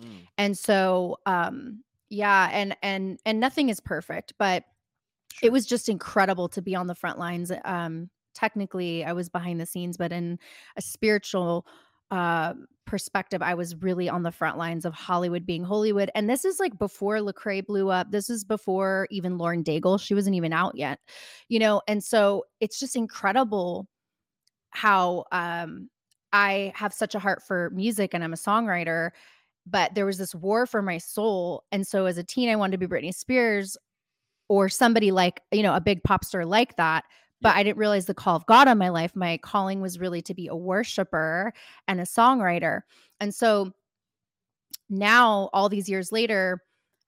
Mm, 0.00 0.26
And 0.38 0.56
so, 0.56 1.16
um, 1.26 1.82
yeah, 2.08 2.48
and 2.52 2.76
and 2.82 3.18
and 3.24 3.40
nothing 3.40 3.68
is 3.68 3.80
perfect, 3.80 4.34
but 4.38 4.64
it 5.42 5.52
was 5.52 5.66
just 5.66 5.88
incredible 5.88 6.48
to 6.50 6.62
be 6.62 6.74
on 6.74 6.86
the 6.86 6.94
front 6.94 7.18
lines. 7.18 7.52
Um, 7.64 8.10
technically, 8.34 9.04
I 9.04 9.12
was 9.12 9.28
behind 9.28 9.60
the 9.60 9.66
scenes, 9.66 9.96
but 9.96 10.12
in 10.12 10.38
a 10.76 10.82
spiritual 10.82 11.66
uh, 12.10 12.54
perspective, 12.86 13.42
I 13.42 13.54
was 13.54 13.74
really 13.76 14.08
on 14.08 14.22
the 14.22 14.30
front 14.30 14.56
lines 14.56 14.84
of 14.84 14.94
Hollywood 14.94 15.44
being 15.44 15.64
Holywood. 15.64 16.10
And 16.14 16.30
this 16.30 16.44
is 16.44 16.60
like 16.60 16.78
before 16.78 17.18
Lecrae 17.18 17.66
blew 17.66 17.90
up. 17.90 18.10
This 18.10 18.30
is 18.30 18.44
before 18.44 19.08
even 19.10 19.38
Lauren 19.38 19.64
Daigle. 19.64 20.00
She 20.00 20.14
wasn't 20.14 20.36
even 20.36 20.52
out 20.52 20.76
yet, 20.76 21.00
you 21.48 21.58
know. 21.58 21.82
And 21.88 22.02
so 22.02 22.44
it's 22.60 22.78
just 22.78 22.96
incredible 22.96 23.88
how 24.70 25.24
um, 25.32 25.90
I 26.32 26.72
have 26.74 26.92
such 26.92 27.14
a 27.14 27.18
heart 27.18 27.42
for 27.42 27.70
music 27.70 28.14
and 28.14 28.22
I'm 28.22 28.32
a 28.32 28.36
songwriter, 28.36 29.10
but 29.66 29.94
there 29.94 30.06
was 30.06 30.18
this 30.18 30.34
war 30.34 30.64
for 30.66 30.80
my 30.80 30.98
soul. 30.98 31.64
And 31.72 31.86
so 31.86 32.06
as 32.06 32.18
a 32.18 32.24
teen, 32.24 32.48
I 32.48 32.56
wanted 32.56 32.78
to 32.78 32.86
be 32.86 32.94
Britney 32.94 33.14
Spears 33.14 33.76
or 34.48 34.68
somebody 34.68 35.10
like, 35.10 35.40
you 35.50 35.62
know, 35.62 35.74
a 35.74 35.80
big 35.80 36.02
pop 36.04 36.24
star 36.24 36.44
like 36.44 36.76
that. 36.76 37.04
But 37.40 37.50
Yeah. 37.50 37.60
I 37.60 37.62
didn't 37.64 37.78
realize 37.78 38.06
the 38.06 38.14
call 38.14 38.36
of 38.36 38.46
God 38.46 38.68
on 38.68 38.78
my 38.78 38.88
life. 38.88 39.14
My 39.14 39.38
calling 39.38 39.80
was 39.80 39.98
really 39.98 40.22
to 40.22 40.34
be 40.34 40.46
a 40.46 40.54
worshiper 40.54 41.52
and 41.88 42.00
a 42.00 42.04
songwriter. 42.04 42.82
And 43.20 43.34
so 43.34 43.72
now, 44.88 45.50
all 45.52 45.68
these 45.68 45.88
years 45.88 46.12
later, 46.12 46.62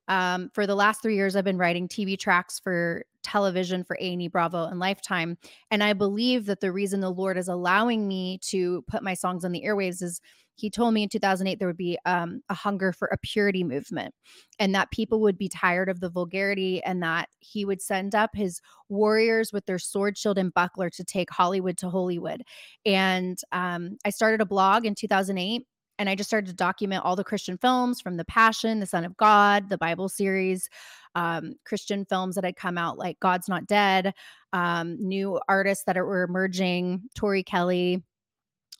um, 0.09 0.51
for 0.53 0.67
the 0.67 0.75
last 0.75 1.01
three 1.01 1.15
years, 1.15 1.37
I've 1.37 1.45
been 1.45 1.59
writing 1.59 1.87
TV 1.87 2.19
tracks 2.19 2.59
for 2.59 3.05
television 3.23 3.85
for 3.85 3.97
A&E, 4.01 4.29
Bravo, 4.29 4.65
and 4.65 4.81
Lifetime. 4.81 5.37
And 5.71 5.83
I 5.83 5.93
believe 5.93 6.47
that 6.47 6.61
the 6.61 6.73
reason 6.73 7.01
the 7.01 7.11
Lord 7.11 7.37
is 7.37 7.49
allowing 7.49 8.09
me 8.09 8.39
to 8.45 8.83
put 8.89 9.03
my 9.03 9.15
songs 9.15 9.45
on 9.45 9.53
the 9.53 9.63
airwaves 9.65 10.03
is 10.03 10.21
He 10.59 10.71
told 10.71 10.93
me 10.93 11.05
in 11.05 11.09
2008 11.09 11.59
there 11.59 11.69
would 11.69 11.77
be 11.77 11.99
um, 12.05 12.43
a 12.49 12.55
hunger 12.55 12.93
for 12.93 13.09
a 13.09 13.19
purity 13.19 13.65
movement, 13.65 14.15
and 14.59 14.75
that 14.75 14.91
people 14.91 15.21
would 15.21 15.39
be 15.39 15.49
tired 15.49 15.89
of 15.89 16.01
the 16.01 16.11
vulgarity, 16.11 16.83
and 16.85 17.03
that 17.03 17.29
He 17.41 17.65
would 17.65 17.81
send 17.81 18.15
up 18.15 18.31
His 18.35 18.61
warriors 18.89 19.53
with 19.53 19.65
their 19.67 19.79
sword, 19.79 20.19
shield, 20.19 20.39
and 20.39 20.53
buckler 20.53 20.91
to 20.91 21.05
take 21.05 21.31
Hollywood 21.31 21.79
to 21.79 21.91
Holywood. 21.91 22.43
And 22.85 23.39
um, 23.53 23.99
I 24.05 24.11
started 24.11 24.41
a 24.41 24.47
blog 24.47 24.85
in 24.85 24.95
2008 24.95 25.65
and 25.99 26.09
I 26.09 26.15
just 26.15 26.31
started 26.31 26.47
to 26.49 26.55
document 26.55 27.05
all 27.05 27.17
the 27.17 27.25
Christian 27.25 27.59
films 27.59 28.01
from 28.01 28.17
The 28.17 28.25
Passion, 28.25 28.79
The 28.79 28.87
Son 28.87 29.05
of 29.05 29.17
God, 29.17 29.69
the 29.69 29.79
Bible 29.79 30.09
series, 30.09 30.69
um, 31.15 31.55
Christian 31.65 32.05
films 32.05 32.37
that 32.37 32.45
had 32.45 32.57
come 32.57 32.79
out 32.79 32.99
like 32.99 33.19
God's 33.21 33.49
Not 33.49 33.67
Dead, 33.67 34.15
um, 34.53 34.97
new 35.01 35.41
artists 35.49 35.85
that 35.85 35.99
are, 35.99 36.07
were 36.07 36.23
emerging, 36.23 37.03
Tori 37.17 37.43
Kelly, 37.43 38.05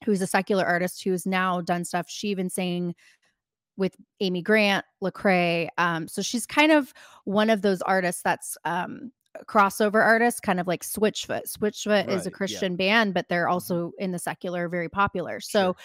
who's 0.05 0.23
a 0.23 0.27
secular 0.27 0.65
artist 0.65 1.03
who's 1.05 1.27
now 1.27 1.61
done 1.61 1.85
stuff. 1.85 2.07
She 2.09 2.29
even 2.29 2.51
sang 2.51 2.95
with 3.77 3.97
Amy 4.21 4.43
Grant, 4.43 4.85
Lecrae. 5.03 5.69
Um, 5.79 6.09
so 6.09 6.23
she's 6.23 6.47
kind 6.47 6.73
of 6.73 6.93
one 7.25 7.51
of 7.51 7.63
those 7.63 7.81
artists 7.83 8.23
that's 8.23 8.57
um, 8.65 9.13
a 9.41 9.45
crossover 9.45 10.03
artist, 10.03 10.43
kind 10.43 10.59
of 10.61 10.67
like 10.67 10.83
Switchfoot. 10.83 11.43
Switchfoot 11.47 12.09
is 12.09 12.25
Right, 12.25 12.27
a 12.27 12.31
yeah. 12.31 12.37
Christian 12.37 12.77
band, 12.77 13.15
but 13.15 13.29
they're 13.29 13.47
Mhm. 13.47 13.53
also 13.53 13.93
in 13.99 14.11
the 14.13 14.19
secular, 14.19 14.69
very 14.69 14.89
popular. 14.89 15.41
So 15.41 15.75
Sure. 15.75 15.77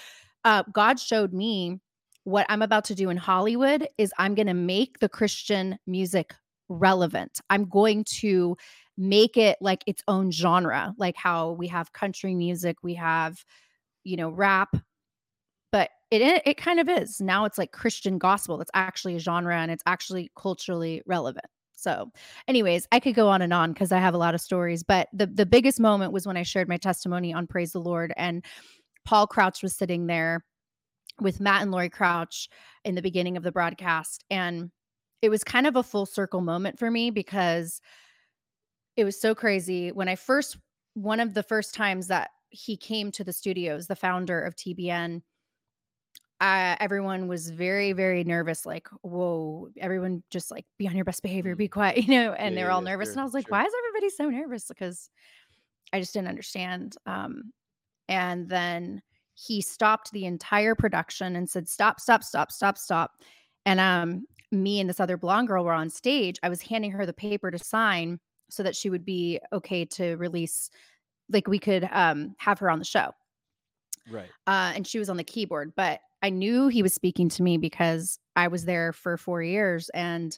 uh, 0.46 0.63
God 0.74 1.00
showed 1.00 1.34
me 1.34 1.79
what 2.25 2.46
I'm 2.50 2.62
about 2.62 2.86
to 2.86 2.96
do 2.96 3.10
in 3.10 3.17
Hollywood 3.17 3.88
is 3.98 4.13
I'm 4.17 4.36
going 4.36 4.48
to 4.48 4.53
make 4.53 5.00
the 5.00 5.10
Christian 5.10 5.77
music 5.88 6.34
relevant. 6.70 7.41
I'm 7.50 7.65
going 7.70 8.05
to 8.05 8.58
make 8.98 9.38
it 9.38 9.58
like 9.62 9.84
its 9.88 10.03
own 10.08 10.32
genre, 10.32 10.93
like 10.98 11.15
how 11.17 11.51
we 11.51 11.67
have 11.67 11.93
country 11.93 12.34
music, 12.36 12.77
we 12.84 12.93
have, 12.96 13.43
you 14.03 14.17
know, 14.17 14.29
rap, 14.29 14.75
but 15.72 15.89
it 16.12 16.41
it, 16.45 16.57
kind 16.57 16.79
of 16.79 16.89
is. 16.89 17.22
Now 17.22 17.45
it's 17.45 17.57
like 17.57 17.72
Christian 17.72 18.17
gospel. 18.17 18.62
It's 18.62 18.72
actually 18.74 19.15
a 19.15 19.19
genre 19.19 19.57
and 19.57 19.72
it's 19.72 19.83
actually 19.86 20.31
culturally 20.38 21.01
relevant. 21.05 21.45
So, 21.75 22.12
anyways, 22.48 22.88
I 22.91 23.00
could 23.00 23.15
go 23.15 23.27
on 23.27 23.41
and 23.41 23.53
on 23.53 23.74
because 23.74 23.91
I 23.91 24.00
have 24.00 24.13
a 24.13 24.17
lot 24.17 24.36
of 24.36 24.41
stories, 24.41 24.83
but 24.83 25.10
the 25.13 25.27
the 25.27 25.45
biggest 25.45 25.79
moment 25.79 26.13
was 26.13 26.25
when 26.25 26.38
I 26.38 26.43
shared 26.43 26.69
my 26.69 26.77
testimony 26.77 27.33
on 27.33 27.48
Praise 27.48 27.74
the 27.74 27.81
Lord 27.81 28.13
and 28.17 28.43
Paul 29.05 29.27
Crouch 29.27 29.62
was 29.62 29.75
sitting 29.75 30.07
there 30.07 30.43
with 31.19 31.39
Matt 31.39 31.62
and 31.62 31.72
Lori 31.72 31.89
Crouch 31.89 32.50
in 32.86 32.95
the 32.95 33.01
beginning 33.01 33.38
of 33.38 33.43
the 33.43 33.51
broadcast. 33.51 34.24
And 34.29 34.72
it 35.22 35.29
was 35.29 35.43
kind 35.43 35.67
of 35.67 35.75
a 35.75 35.83
full 35.83 36.05
circle 36.05 36.41
moment 36.41 36.79
for 36.79 36.89
me 36.89 37.10
because 37.10 37.81
it 38.95 39.03
was 39.03 39.19
so 39.19 39.33
crazy. 39.33 39.91
When 39.91 40.07
I 40.07 40.15
first, 40.15 40.57
one 40.95 41.19
of 41.19 41.33
the 41.33 41.43
first 41.43 41.74
times 41.74 42.07
that 42.07 42.31
he 42.53 42.77
came 42.77 43.12
to 43.13 43.24
the 43.24 43.33
studios, 43.33 43.88
the 43.88 43.95
founder 43.95 44.41
of 44.41 44.55
TBN, 44.55 45.22
uh, 46.41 46.75
everyone 46.79 47.27
was 47.27 47.50
very, 47.50 47.93
very 47.93 48.24
nervous. 48.24 48.65
Like, 48.65 48.88
whoa, 49.01 49.69
everyone 49.77 50.24
just 50.29 50.51
like 50.51 50.65
be 50.77 50.88
on 50.88 50.95
your 50.95 51.05
best 51.05 51.24
behavior, 51.24 51.55
Mm. 51.55 51.57
be 51.57 51.67
quiet, 51.67 51.98
you 52.07 52.13
know, 52.13 52.33
and 52.33 52.55
Yeah, 52.55 52.57
they 52.57 52.63
were 52.63 52.69
yeah, 52.69 52.75
all 52.75 52.81
yeah, 52.81 52.89
nervous. 52.89 53.10
sure, 53.10 53.13
and 53.13 53.22
I 53.22 53.24
was 53.24 53.33
like, 53.33 53.45
sure. 53.45 53.51
why 53.51 53.63
is 53.65 53.74
everybody 53.79 54.10
so 54.10 54.29
nervous? 54.29 54.67
Because 54.67 55.10
I 55.93 56.00
just 56.00 56.13
didn't 56.13 56.27
understand. 56.29 56.98
Um, 57.05 57.53
and 58.10 58.50
then 58.50 59.01
he 59.36 59.62
stopped 59.62 60.12
the 60.12 60.25
entire 60.25 60.75
production 60.75 61.36
and 61.36 61.50
said, 61.50 61.69
Stop, 61.69 62.00
stop, 62.00 62.24
stop, 62.24 62.51
stop, 62.51 62.77
stop. 62.77 63.12
And 63.65 63.79
um, 63.79 64.25
me 64.51 64.79
and 64.79 64.89
this 64.89 65.00
other 65.00 65.17
blonde 65.17 65.48
girl 65.48 65.63
were 65.63 65.74
on 65.74 65.89
stage. 65.89 66.38
I 66.43 66.50
was 66.50 66.62
handing 66.62 66.91
her 66.91 67.05
the 67.05 67.13
paper 67.13 67.51
to 67.51 67.60
sign 67.60 68.19
so 68.50 68.63
that 68.63 68.75
she 68.75 68.89
would 68.89 69.05
be 69.05 69.39
okay 69.53 69.86
to 69.86 70.15
release, 70.17 70.69
like 71.30 71.48
we 71.48 71.60
could 71.60 71.88
um, 71.92 72.36
have 72.38 72.60
her 72.60 72.70
on 72.70 72.80
the 72.80 72.86
show. 72.86 73.12
Right. 74.10 74.30
Uh, 74.48 74.74
and 74.75 74.86
she 74.86 75.00
was 75.00 75.10
on 75.10 75.18
the 75.18 75.24
keyboard, 75.24 75.74
but 75.75 76.01
I 76.22 76.30
knew 76.30 76.68
he 76.68 76.84
was 76.84 76.94
speaking 76.94 77.30
to 77.30 77.44
me 77.44 77.58
because 77.58 78.20
I 78.36 78.48
was 78.48 78.65
there 78.65 78.94
for 78.94 79.18
four 79.18 79.42
years 79.42 79.89
and 79.89 80.38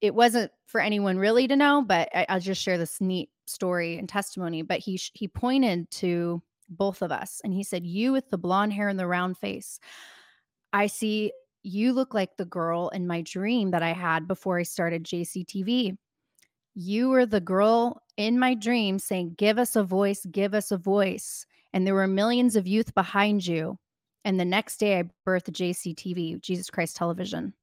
it 0.00 0.14
wasn't 0.14 0.50
for 0.66 0.80
anyone 0.80 1.18
really 1.18 1.46
to 1.46 1.56
know, 1.56 1.82
but 1.86 2.08
I, 2.14 2.26
I'll 2.28 2.40
just 2.40 2.60
share 2.60 2.76
this 2.76 3.00
neat 3.00 3.30
story 3.46 3.98
and 3.98 4.08
testimony. 4.08 4.62
But 4.62 4.80
he 4.80 4.96
sh- 4.96 5.12
he 5.14 5.28
pointed 5.28 5.90
to 5.92 6.42
both 6.68 7.02
of 7.02 7.12
us 7.12 7.40
and 7.44 7.54
he 7.54 7.62
said, 7.62 7.86
"You 7.86 8.12
with 8.12 8.28
the 8.28 8.38
blonde 8.38 8.72
hair 8.72 8.88
and 8.88 8.98
the 8.98 9.06
round 9.06 9.38
face, 9.38 9.78
I 10.72 10.88
see 10.88 11.32
you 11.62 11.92
look 11.92 12.14
like 12.14 12.36
the 12.36 12.44
girl 12.44 12.88
in 12.88 13.06
my 13.06 13.22
dream 13.22 13.70
that 13.70 13.82
I 13.82 13.92
had 13.92 14.26
before 14.26 14.58
I 14.58 14.64
started 14.64 15.04
JCTV. 15.04 15.96
You 16.74 17.10
were 17.10 17.26
the 17.26 17.40
girl 17.40 18.02
in 18.16 18.38
my 18.38 18.54
dream 18.54 18.98
saying, 18.98 19.34
"Give 19.36 19.58
us 19.58 19.76
a 19.76 19.84
voice, 19.84 20.24
give 20.30 20.54
us 20.54 20.70
a 20.70 20.78
voice," 20.78 21.44
and 21.72 21.86
there 21.86 21.94
were 21.94 22.06
millions 22.06 22.56
of 22.56 22.66
youth 22.66 22.94
behind 22.94 23.46
you. 23.46 23.78
And 24.24 24.38
the 24.38 24.44
next 24.44 24.78
day, 24.78 24.98
I 24.98 25.04
birthed 25.26 25.50
JCTV, 25.52 26.40
Jesus 26.40 26.70
Christ 26.70 26.96
Television 26.96 27.54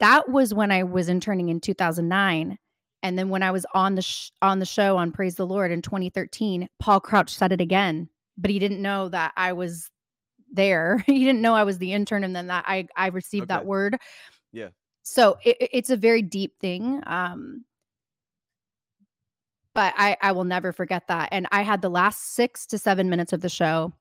that 0.00 0.28
was 0.28 0.54
when 0.54 0.70
I 0.70 0.84
was 0.84 1.08
interning 1.08 1.48
in 1.48 1.60
2009. 1.60 2.58
And 3.02 3.18
then 3.18 3.28
when 3.28 3.42
I 3.42 3.50
was 3.50 3.64
on 3.74 3.94
the 3.94 4.02
sh- 4.02 4.30
on 4.42 4.58
the 4.58 4.66
show 4.66 4.96
on 4.96 5.12
Praise 5.12 5.36
the 5.36 5.46
Lord 5.46 5.70
in 5.70 5.82
2013, 5.82 6.68
Paul 6.78 7.00
Crouch 7.00 7.30
said 7.34 7.52
it 7.52 7.60
again, 7.60 8.08
but 8.36 8.50
he 8.50 8.58
didn't 8.58 8.82
know 8.82 9.08
that 9.08 9.32
I 9.36 9.52
was 9.52 9.90
there. 10.52 10.98
he 11.06 11.24
didn't 11.24 11.42
know 11.42 11.54
I 11.54 11.64
was 11.64 11.78
the 11.78 11.92
intern, 11.92 12.24
and 12.24 12.34
then 12.34 12.48
that 12.48 12.64
I 12.66 12.86
I 12.96 13.08
received 13.08 13.48
that 13.48 13.66
word. 13.66 13.98
Yeah. 14.52 14.68
So 15.02 15.38
it- 15.44 15.56
it's 15.72 15.90
a 15.90 15.96
very 15.96 16.22
deep 16.22 16.58
thing. 16.60 17.02
Um, 17.06 17.64
but 19.78 19.94
I 19.96 20.16
I 20.20 20.32
will 20.32 20.42
never 20.42 20.72
forget 20.72 21.06
that. 21.06 21.28
And 21.30 21.46
I 21.52 21.62
had 21.62 21.82
the 21.82 21.88
last 21.88 22.34
six 22.34 22.66
to 22.66 22.78
seven 22.78 23.08
minutes 23.08 23.32
of 23.32 23.42
the 23.42 23.48
show 23.48 23.92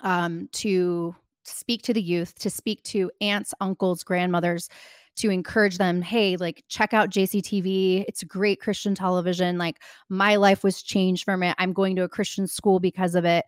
um, 0.00 0.48
to 0.52 1.14
speak 1.42 1.82
to 1.82 1.92
the 1.92 2.00
youth, 2.00 2.34
to 2.38 2.48
speak 2.48 2.82
to 2.84 3.10
aunts, 3.20 3.52
uncles, 3.60 4.04
grandmothers, 4.04 4.70
to 5.16 5.28
encourage 5.28 5.76
them, 5.76 6.00
hey, 6.00 6.38
like 6.38 6.64
check 6.68 6.94
out 6.94 7.10
JCTV. 7.10 8.06
It's 8.08 8.24
great 8.24 8.58
Christian 8.58 8.94
television. 8.94 9.58
Like 9.58 9.82
my 10.08 10.36
life 10.36 10.64
was 10.64 10.82
changed 10.82 11.24
from 11.24 11.42
it. 11.42 11.54
I'm 11.58 11.74
going 11.74 11.94
to 11.96 12.04
a 12.04 12.08
Christian 12.08 12.46
school 12.46 12.80
because 12.80 13.14
of 13.14 13.26
it. 13.26 13.44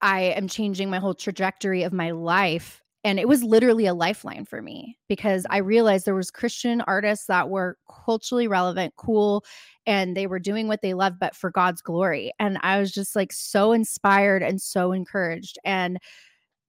I 0.00 0.20
am 0.22 0.48
changing 0.48 0.88
my 0.88 1.00
whole 1.00 1.12
trajectory 1.12 1.82
of 1.82 1.92
my 1.92 2.12
life. 2.12 2.82
And 3.06 3.20
it 3.20 3.28
was 3.28 3.44
literally 3.44 3.86
a 3.86 3.94
lifeline 3.94 4.44
for 4.46 4.60
me 4.60 4.98
because 5.08 5.46
I 5.48 5.58
realized 5.58 6.06
there 6.06 6.14
was 6.16 6.32
Christian 6.32 6.80
artists 6.88 7.26
that 7.26 7.48
were 7.48 7.78
culturally 8.04 8.48
relevant, 8.48 8.94
cool, 8.96 9.44
and 9.86 10.16
they 10.16 10.26
were 10.26 10.40
doing 10.40 10.66
what 10.66 10.82
they 10.82 10.92
loved, 10.92 11.20
but 11.20 11.36
for 11.36 11.52
God's 11.52 11.80
glory. 11.80 12.32
And 12.40 12.58
I 12.62 12.80
was 12.80 12.90
just 12.90 13.14
like 13.14 13.32
so 13.32 13.70
inspired 13.70 14.42
and 14.42 14.60
so 14.60 14.90
encouraged. 14.90 15.56
And 15.64 15.98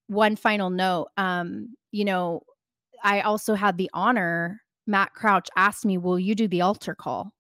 one 0.06 0.36
final 0.36 0.70
note, 0.70 1.08
um, 1.18 1.76
you 1.92 2.06
know, 2.06 2.42
I 3.04 3.22
also 3.22 3.56
had 3.56 3.76
the 3.80 3.90
honor, 3.96 4.62
Matt 4.86 5.16
Crouch 5.16 5.50
asked 5.58 5.88
me, 5.88 5.98
Will 5.98 6.20
you 6.20 6.36
do 6.36 6.48
the 6.48 6.62
altar 6.62 6.94
call? 6.94 7.32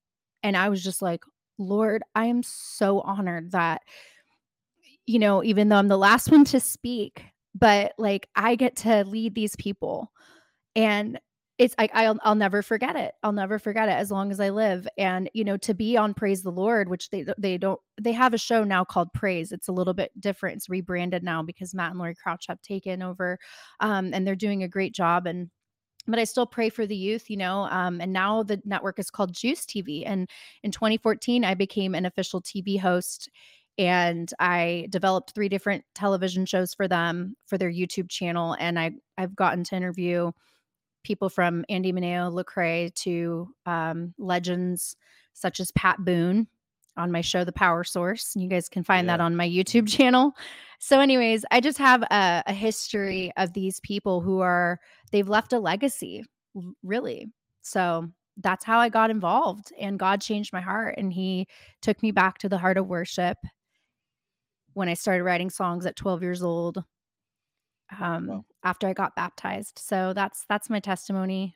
And 0.41 0.57
I 0.57 0.69
was 0.69 0.83
just 0.83 1.03
like, 1.03 1.23
Lord, 1.59 2.01
I 2.15 2.25
am 2.25 2.41
so 2.41 3.01
honored 3.01 3.51
that, 3.51 3.83
you 5.05 5.19
know, 5.19 5.43
even 5.43 5.69
though 5.69 5.75
I'm 5.75 5.87
the 5.87 5.99
last 5.99 6.31
one 6.31 6.45
to 6.45 6.59
speak, 6.59 7.25
but 7.57 7.93
like 7.97 8.27
I 8.35 8.55
get 8.55 8.75
to 8.77 9.03
lead 9.03 9.35
these 9.35 9.55
people. 9.55 10.11
And 10.75 11.19
it's 11.57 11.73
like 11.79 11.89
I'll 11.93 12.19
I'll 12.23 12.35
never 12.35 12.61
forget 12.61 12.95
it. 12.95 13.13
I'll 13.23 13.31
never 13.31 13.57
forget 13.57 13.89
it 13.89 13.93
as 13.93 14.11
long 14.11 14.31
as 14.31 14.39
I 14.39 14.49
live. 14.49 14.87
And 14.97 15.29
you 15.33 15.43
know, 15.43 15.57
to 15.57 15.73
be 15.73 15.97
on 15.97 16.13
Praise 16.13 16.43
the 16.43 16.51
Lord, 16.51 16.87
which 16.87 17.09
they 17.09 17.25
they 17.37 17.57
don't 17.57 17.79
they 17.99 18.11
have 18.11 18.33
a 18.33 18.37
show 18.37 18.63
now 18.63 18.83
called 18.83 19.11
Praise. 19.13 19.51
It's 19.51 19.67
a 19.67 19.71
little 19.71 19.93
bit 19.95 20.11
different. 20.19 20.57
It's 20.57 20.69
rebranded 20.69 21.23
now 21.23 21.41
because 21.41 21.73
Matt 21.73 21.91
and 21.91 21.99
Lori 21.99 22.15
Crouch 22.15 22.45
have 22.47 22.61
taken 22.61 23.01
over, 23.01 23.39
um, 23.79 24.11
and 24.13 24.25
they're 24.27 24.35
doing 24.35 24.63
a 24.63 24.67
great 24.67 24.93
job. 24.93 25.25
And 25.25 25.49
but 26.07 26.19
I 26.19 26.23
still 26.23 26.45
pray 26.45 26.69
for 26.69 26.85
the 26.85 26.95
youth, 26.95 27.29
you 27.29 27.37
know. 27.37 27.63
Um, 27.63 27.99
and 28.01 28.13
now 28.13 28.43
the 28.43 28.61
network 28.63 28.99
is 28.99 29.11
called 29.11 29.33
JUCE 29.33 29.65
TV. 29.65 30.03
And 30.05 30.29
in 30.63 30.71
2014, 30.71 31.43
I 31.43 31.53
became 31.53 31.93
an 31.95 32.05
official 32.05 32.41
TV 32.41 32.79
host 32.79 33.29
and 33.77 34.31
I 34.39 34.87
developed 34.89 35.33
three 35.33 35.49
different 35.49 35.83
television 35.95 36.45
shows 36.45 36.73
for 36.73 36.87
them 36.87 37.35
for 37.45 37.57
their 37.57 37.71
YouTube 37.71 38.09
channel. 38.09 38.55
And 38.59 38.79
I 38.79 38.91
I've 39.17 39.35
gotten 39.35 39.63
to 39.65 39.75
interview 39.75 40.31
people 41.03 41.29
from 41.29 41.63
Andy 41.69 41.93
Mineo, 41.93 42.31
Lecrae 42.33 42.93
to 42.95 43.49
um, 43.65 44.13
legends 44.17 44.95
such 45.33 45.59
as 45.59 45.71
Pat 45.71 45.97
Boone. 46.03 46.47
on 46.97 47.11
my 47.11 47.21
show, 47.21 47.43
The 47.43 47.51
Power 47.51 47.83
Source. 47.83 48.33
And 48.33 48.43
you 48.43 48.49
guys 48.49 48.67
can 48.67 48.83
find 48.83 49.05
Yeah. 49.05 49.17
that 49.17 49.21
on 49.23 49.35
my 49.35 49.47
YouTube 49.47 49.87
channel. 49.97 50.33
So, 50.79 50.99
anyways, 50.99 51.45
I 51.51 51.61
just 51.61 51.77
have 51.77 52.01
a, 52.03 52.43
a 52.47 52.53
history 52.53 53.31
of 53.37 53.53
these 53.53 53.79
people 53.81 54.19
who 54.21 54.39
are, 54.39 54.79
they've 55.11 55.29
left 55.29 55.53
a 55.53 55.59
legacy, 55.59 56.23
really. 56.83 57.27
So, 57.61 58.09
that's 58.37 58.65
how 58.65 58.79
I 58.79 58.89
got 58.89 59.09
involved. 59.11 59.71
And 59.79 59.97
God 59.99 60.21
changed 60.21 60.53
my 60.53 60.61
heart 60.61 60.95
and 60.97 61.13
He 61.13 61.47
took 61.83 62.01
me 62.03 62.11
back 62.11 62.37
to 62.39 62.49
the 62.49 62.57
heart 62.57 62.77
of 62.77 62.87
worship 62.87 63.37
when 64.77 64.89
I 64.89 64.93
started 64.93 65.23
writing 65.23 65.49
songs 65.49 65.85
at 65.87 65.95
12 65.95 66.21
years 66.21 66.43
old. 66.43 66.83
Um, 67.99 68.35
Wow. 68.35 68.45
after 68.63 68.87
I 68.87 68.93
got 68.93 69.15
baptized. 69.15 69.79
So 69.79 70.13
that's 70.13 70.45
that's 70.49 70.69
my 70.69 70.79
testimony 70.79 71.55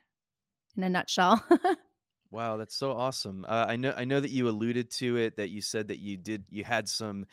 in 0.76 0.84
a 0.84 0.90
nutshell. 0.90 1.44
Wow, 2.30 2.56
that's 2.56 2.74
so 2.74 2.92
awesome. 2.92 3.44
Uh, 3.46 3.66
I 3.68 3.76
know 3.76 3.92
I 3.96 4.04
know 4.04 4.18
that 4.20 4.30
you 4.30 4.48
alluded 4.48 4.90
to 4.92 5.16
it 5.18 5.36
that 5.36 5.50
you 5.50 5.60
said 5.60 5.88
that 5.88 5.98
you 5.98 6.16
did 6.16 6.44
you 6.48 6.64
had 6.64 6.88
some 6.88 7.26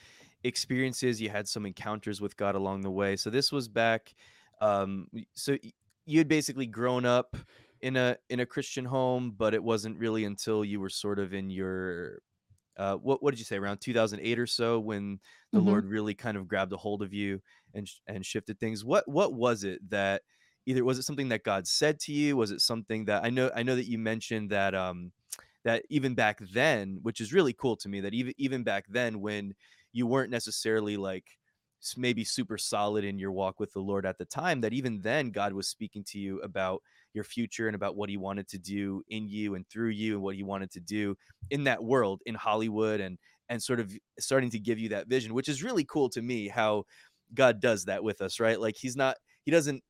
experiences, 0.43 1.21
you 1.21 1.29
had 1.29 1.47
some 1.47 1.65
encounters 1.65 2.19
with 2.19 2.35
God 2.35 2.55
along 2.55 2.81
the 2.81 2.91
way. 2.91 3.15
So 3.15 3.29
this 3.29 3.51
was 3.51 3.67
back 3.69 4.13
um 4.61 5.07
so 5.35 5.57
you 6.05 6.17
had 6.17 6.27
basically 6.27 6.65
grown 6.67 7.05
up 7.05 7.37
in 7.81 7.95
a 7.95 8.17
in 8.29 8.41
a 8.41 8.45
Christian 8.45 8.83
home, 8.85 9.31
but 9.31 9.53
it 9.53 9.63
wasn't 9.63 9.97
really 9.97 10.25
until 10.25 10.65
you 10.65 10.81
were 10.81 10.89
sort 10.89 11.19
of 11.19 11.33
in 11.33 11.49
your 11.49 12.21
uh, 12.79 12.97
what 12.97 13.23
what 13.23 13.31
did 13.31 13.39
you 13.39 13.45
say 13.45 13.57
around 13.57 13.79
2008 13.81 14.39
or 14.39 14.47
so 14.47 14.79
when 14.79 15.19
the 15.53 15.61
Mhm. 15.61 15.61
Lord 15.61 15.85
really 15.87 16.15
kind 16.15 16.37
of 16.37 16.47
grabbed 16.47 16.73
a 16.73 16.77
hold 16.77 17.03
of 17.03 17.13
you 17.13 17.41
and 17.75 17.87
and 18.07 18.25
shifted 18.25 18.59
things? 18.59 18.85
What 18.85 19.07
what 19.09 19.33
was 19.33 19.65
it 19.65 19.87
that 19.91 20.23
either 20.65 20.85
was 20.85 20.99
it 20.99 21.03
something 21.03 21.29
that 21.29 21.43
God 21.43 21.67
said 21.67 21.99
to 22.01 22.13
you? 22.13 22.37
Was 22.37 22.51
it 22.51 22.61
something 22.61 23.05
that 23.05 23.23
I 23.25 23.29
know 23.31 23.51
I 23.55 23.63
know 23.63 23.75
that 23.75 23.89
you 23.89 23.99
mentioned 23.99 24.51
that 24.51 24.75
um 24.75 25.13
that 25.63 25.85
even 25.89 26.15
back 26.15 26.39
then, 26.53 26.99
which 27.01 27.21
is 27.21 27.33
really 27.33 27.53
cool 27.53 27.75
to 27.77 27.89
me, 27.89 28.01
that 28.01 28.13
even 28.13 28.33
even 28.37 28.63
back 28.63 28.85
then 28.89 29.21
when 29.21 29.55
you 29.91 30.07
weren't 30.07 30.31
necessarily 30.31 30.97
like 30.97 31.39
maybe 31.95 32.23
super 32.23 32.57
solid 32.57 33.05
in 33.05 33.17
your 33.19 33.31
walk 33.31 33.59
with 33.59 33.71
the 33.73 33.79
Lord 33.79 34.05
at 34.05 34.17
the 34.17 34.25
time, 34.25 34.61
that 34.61 34.73
even 34.73 35.01
then 35.01 35.31
God 35.31 35.53
was 35.53 35.67
speaking 35.67 36.03
to 36.05 36.19
you 36.19 36.41
about 36.41 36.83
your 37.19 37.25
future 37.25 37.67
and 37.67 37.75
about 37.75 37.97
what 37.97 38.09
he 38.09 38.15
wanted 38.15 38.47
to 38.47 38.57
do 38.57 39.03
in 39.09 39.27
you 39.27 39.55
and 39.55 39.67
through 39.67 39.89
you 39.89 40.13
and 40.13 40.23
what 40.23 40.35
he 40.35 40.43
wanted 40.43 40.71
to 40.71 40.79
do 40.79 41.17
in 41.49 41.65
that 41.65 41.83
world 41.83 42.21
in 42.25 42.33
Hollywood 42.33 43.01
and 43.01 43.17
and 43.49 43.61
sort 43.61 43.79
of 43.79 43.91
starting 44.19 44.49
to 44.51 44.59
give 44.59 44.79
you 44.79 44.89
that 44.89 45.07
vision, 45.07 45.33
which 45.33 45.49
is 45.49 45.63
really 45.63 45.83
cool 45.83 46.09
to 46.09 46.21
me 46.21 46.47
how 46.47 46.85
God 47.33 47.59
does 47.59 47.85
that 47.85 48.03
with 48.03 48.21
us, 48.21 48.39
right? 48.39 48.59
Like 48.59 48.77
he's 48.77 48.95
not 48.95 49.17
he 49.43 49.51
doesn't 49.51 49.83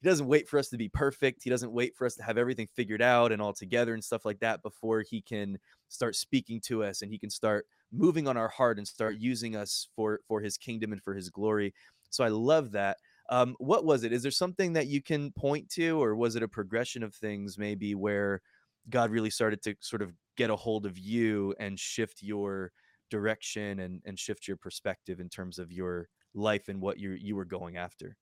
he 0.00 0.08
doesn't 0.08 0.28
wait 0.28 0.48
for 0.48 0.58
us 0.58 0.68
to 0.68 0.76
be 0.76 0.88
perfect. 0.88 1.42
He 1.42 1.50
doesn't 1.50 1.72
wait 1.72 1.96
for 1.96 2.06
us 2.06 2.14
to 2.16 2.22
have 2.22 2.38
everything 2.38 2.68
figured 2.76 3.02
out 3.02 3.32
and 3.32 3.42
all 3.42 3.52
together 3.52 3.94
and 3.94 4.04
stuff 4.04 4.24
like 4.24 4.38
that 4.40 4.62
before 4.62 5.02
he 5.10 5.22
can 5.22 5.58
start 5.88 6.14
speaking 6.14 6.60
to 6.66 6.84
us 6.84 7.02
and 7.02 7.10
he 7.10 7.18
can 7.18 7.30
start 7.30 7.66
moving 7.90 8.28
on 8.28 8.36
our 8.36 8.48
heart 8.48 8.78
and 8.78 8.86
start 8.86 9.16
using 9.18 9.56
us 9.56 9.88
for 9.96 10.20
for 10.28 10.40
his 10.40 10.56
kingdom 10.56 10.92
and 10.92 11.02
for 11.02 11.14
his 11.14 11.30
glory. 11.30 11.74
So 12.10 12.22
I 12.22 12.28
love 12.28 12.70
that. 12.72 12.98
Um, 13.28 13.56
what 13.58 13.84
was 13.84 14.04
it? 14.04 14.12
Is 14.12 14.22
there 14.22 14.30
something 14.30 14.74
that 14.74 14.86
you 14.86 15.02
can 15.02 15.32
point 15.32 15.68
to, 15.70 16.02
or 16.02 16.14
was 16.16 16.36
it 16.36 16.42
a 16.42 16.48
progression 16.48 17.02
of 17.02 17.14
things 17.14 17.58
maybe 17.58 17.94
where 17.94 18.42
God 18.88 19.10
really 19.10 19.30
started 19.30 19.62
to 19.62 19.76
sort 19.80 20.02
of 20.02 20.14
get 20.36 20.50
a 20.50 20.56
hold 20.56 20.86
of 20.86 20.98
you 20.98 21.54
and 21.58 21.78
shift 21.78 22.22
your 22.22 22.72
direction 23.10 23.80
and 23.80 24.02
and 24.04 24.18
shift 24.18 24.48
your 24.48 24.56
perspective 24.56 25.20
in 25.20 25.28
terms 25.28 25.58
of 25.58 25.72
your 25.72 26.08
life 26.34 26.68
and 26.68 26.80
what 26.80 26.98
you 26.98 27.12
you 27.12 27.36
were 27.36 27.44
going 27.44 27.76
after? 27.76 28.16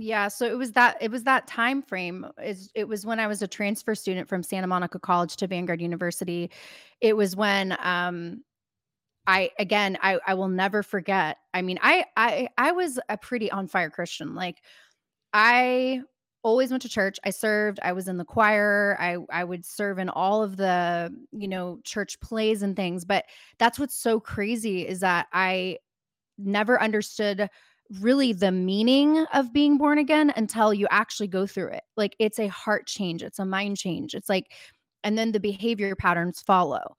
Yeah, 0.00 0.28
so 0.28 0.46
it 0.46 0.56
was 0.56 0.72
that 0.72 0.96
it 1.00 1.10
was 1.10 1.24
that 1.24 1.48
time 1.48 1.82
frame 1.82 2.24
is 2.40 2.70
it 2.76 2.86
was 2.86 3.04
when 3.04 3.18
I 3.18 3.26
was 3.26 3.42
a 3.42 3.48
transfer 3.48 3.96
student 3.96 4.28
from 4.28 4.44
Santa 4.44 4.68
Monica 4.68 5.00
College 5.00 5.36
to 5.36 5.48
Vanguard 5.48 5.80
University. 5.82 6.50
It 7.00 7.16
was 7.16 7.34
when 7.34 7.76
um 7.80 8.44
I 9.28 9.50
again 9.58 9.98
I 10.02 10.18
I 10.26 10.34
will 10.34 10.48
never 10.48 10.82
forget. 10.82 11.36
I 11.54 11.62
mean, 11.62 11.78
I 11.82 12.06
I 12.16 12.48
I 12.58 12.72
was 12.72 12.98
a 13.10 13.18
pretty 13.18 13.50
on 13.52 13.68
fire 13.68 13.90
Christian. 13.90 14.34
Like 14.34 14.62
I 15.32 16.02
always 16.42 16.70
went 16.70 16.82
to 16.84 16.88
church. 16.88 17.18
I 17.24 17.30
served. 17.30 17.80
I 17.82 17.92
was 17.92 18.08
in 18.08 18.16
the 18.18 18.24
choir. 18.24 18.96
I 19.00 19.18
I 19.30 19.44
would 19.44 19.64
serve 19.66 19.98
in 19.98 20.08
all 20.08 20.42
of 20.42 20.56
the, 20.56 21.14
you 21.32 21.48
know, 21.48 21.80
church 21.84 22.20
plays 22.20 22.62
and 22.62 22.76
things. 22.76 23.04
But 23.04 23.26
that's 23.58 23.78
what's 23.78 23.98
so 23.98 24.20
crazy 24.20 24.86
is 24.88 25.00
that 25.00 25.26
I 25.32 25.78
never 26.38 26.80
understood 26.82 27.48
really 28.00 28.32
the 28.34 28.52
meaning 28.52 29.26
of 29.34 29.52
being 29.52 29.78
born 29.78 29.98
again 29.98 30.32
until 30.36 30.74
you 30.74 30.86
actually 30.90 31.28
go 31.28 31.46
through 31.46 31.68
it. 31.70 31.84
Like 31.96 32.16
it's 32.18 32.38
a 32.38 32.48
heart 32.48 32.86
change, 32.86 33.22
it's 33.22 33.38
a 33.38 33.44
mind 33.46 33.78
change. 33.78 34.14
It's 34.14 34.28
like 34.28 34.52
and 35.04 35.18
then 35.18 35.32
the 35.32 35.40
behavior 35.40 35.94
patterns 35.96 36.40
follow. 36.42 36.96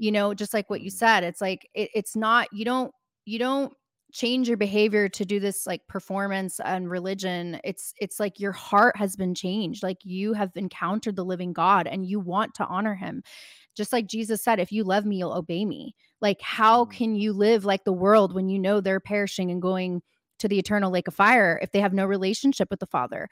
You 0.00 0.12
know, 0.12 0.34
just 0.34 0.54
like 0.54 0.70
what 0.70 0.82
you 0.82 0.90
Mm, 0.90 0.90
said, 0.90 1.24
it's 1.24 1.42
like 1.42 1.68
it, 1.74 1.90
it's 1.94 2.16
not 2.16 2.48
you 2.52 2.64
don't 2.64 2.92
you 3.26 3.38
don't 3.38 3.74
change 4.12 4.48
your 4.48 4.56
behavior 4.56 5.08
to 5.08 5.24
do 5.24 5.40
this 5.40 5.66
like 5.66 5.86
performance 5.88 6.60
and 6.64 6.90
religion. 6.90 7.60
It's 7.64 7.94
it's 8.00 8.20
like 8.20 8.40
your 8.40 8.52
heart 8.52 8.96
has 8.96 9.16
been 9.16 9.34
changed. 9.34 9.82
Like 9.84 9.98
you 10.04 10.32
have 10.34 10.52
encountered 10.56 11.16
the 11.16 11.24
living 11.24 11.52
God 11.52 11.86
and 11.88 12.06
you 12.06 12.20
want 12.20 12.54
to 12.56 12.66
honor 12.66 12.96
him. 12.96 13.22
Just 13.76 13.92
like 13.92 14.06
Jesus 14.06 14.42
said, 14.42 14.58
if 14.60 14.72
you 14.72 14.84
love 14.84 15.04
me, 15.06 15.18
you'll 15.18 15.32
obey 15.32 15.64
me. 15.64 15.94
Like, 16.20 16.40
how 16.42 16.84
mm, 16.84 16.86
can 16.86 17.14
you 17.14 17.32
live 17.32 17.64
like 17.64 17.84
the 17.84 17.92
world 17.92 18.34
when 18.34 18.48
you 18.48 18.58
know 18.58 18.80
they're 18.80 19.00
perishing 19.00 19.50
and 19.50 19.62
going 19.62 20.02
to 20.38 20.48
the 20.48 20.58
eternal 20.58 20.90
lake 20.90 21.08
of 21.08 21.14
fire 21.14 21.58
if 21.62 21.72
they 21.72 21.80
have 21.80 21.94
no 21.94 22.06
relationship 22.06 22.68
with 22.70 22.80
the 22.80 22.86
Father? 22.86 23.28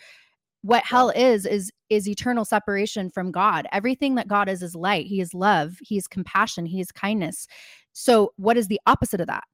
What 0.63 0.85
hell 0.85 1.11
is 1.11 1.47
is 1.47 1.71
is 1.89 2.09
eternal 2.09 2.45
separation 2.45 3.11
from 3.11 3.31
God. 3.31 3.67
Everything 3.73 4.17
that 4.17 4.29
God 4.29 4.49
is 4.49 4.63
is 4.63 4.75
light. 4.75 5.07
He 5.07 5.21
is 5.21 5.33
love. 5.35 5.77
He 5.81 5.97
is 5.97 6.07
compassion. 6.07 6.67
He 6.67 6.81
is 6.81 6.93
kindness. 6.93 7.47
So, 7.93 8.33
what 8.37 8.57
is 8.57 8.69
the 8.69 8.81
opposite 8.87 9.21
of 9.21 9.29
that? 9.29 9.45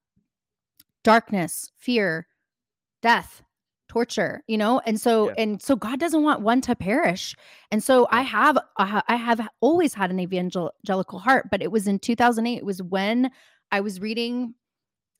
Darkness, 1.02 1.70
fear, 1.76 2.26
death 3.02 3.42
torture 3.86 4.42
you 4.48 4.56
know 4.56 4.80
and 4.86 4.98
so 4.98 5.28
Yeah. 5.28 5.34
and 5.36 5.62
so 5.62 5.76
god 5.76 6.00
doesn't 6.00 6.22
want 6.22 6.40
one 6.40 6.62
to 6.62 6.74
perish 6.74 7.36
and 7.70 7.84
so 7.84 8.08
i 8.10 8.22
have 8.22 8.56
i 8.78 9.14
have 9.14 9.46
always 9.60 9.92
had 9.92 10.10
an 10.10 10.18
evangelical 10.18 11.18
heart 11.18 11.48
but 11.50 11.62
it 11.62 11.70
was 11.70 11.86
in 11.86 11.98
2008 11.98 12.56
it 12.56 12.64
was 12.64 12.82
when 12.82 13.30
i 13.70 13.80
was 13.80 14.00
reading 14.00 14.54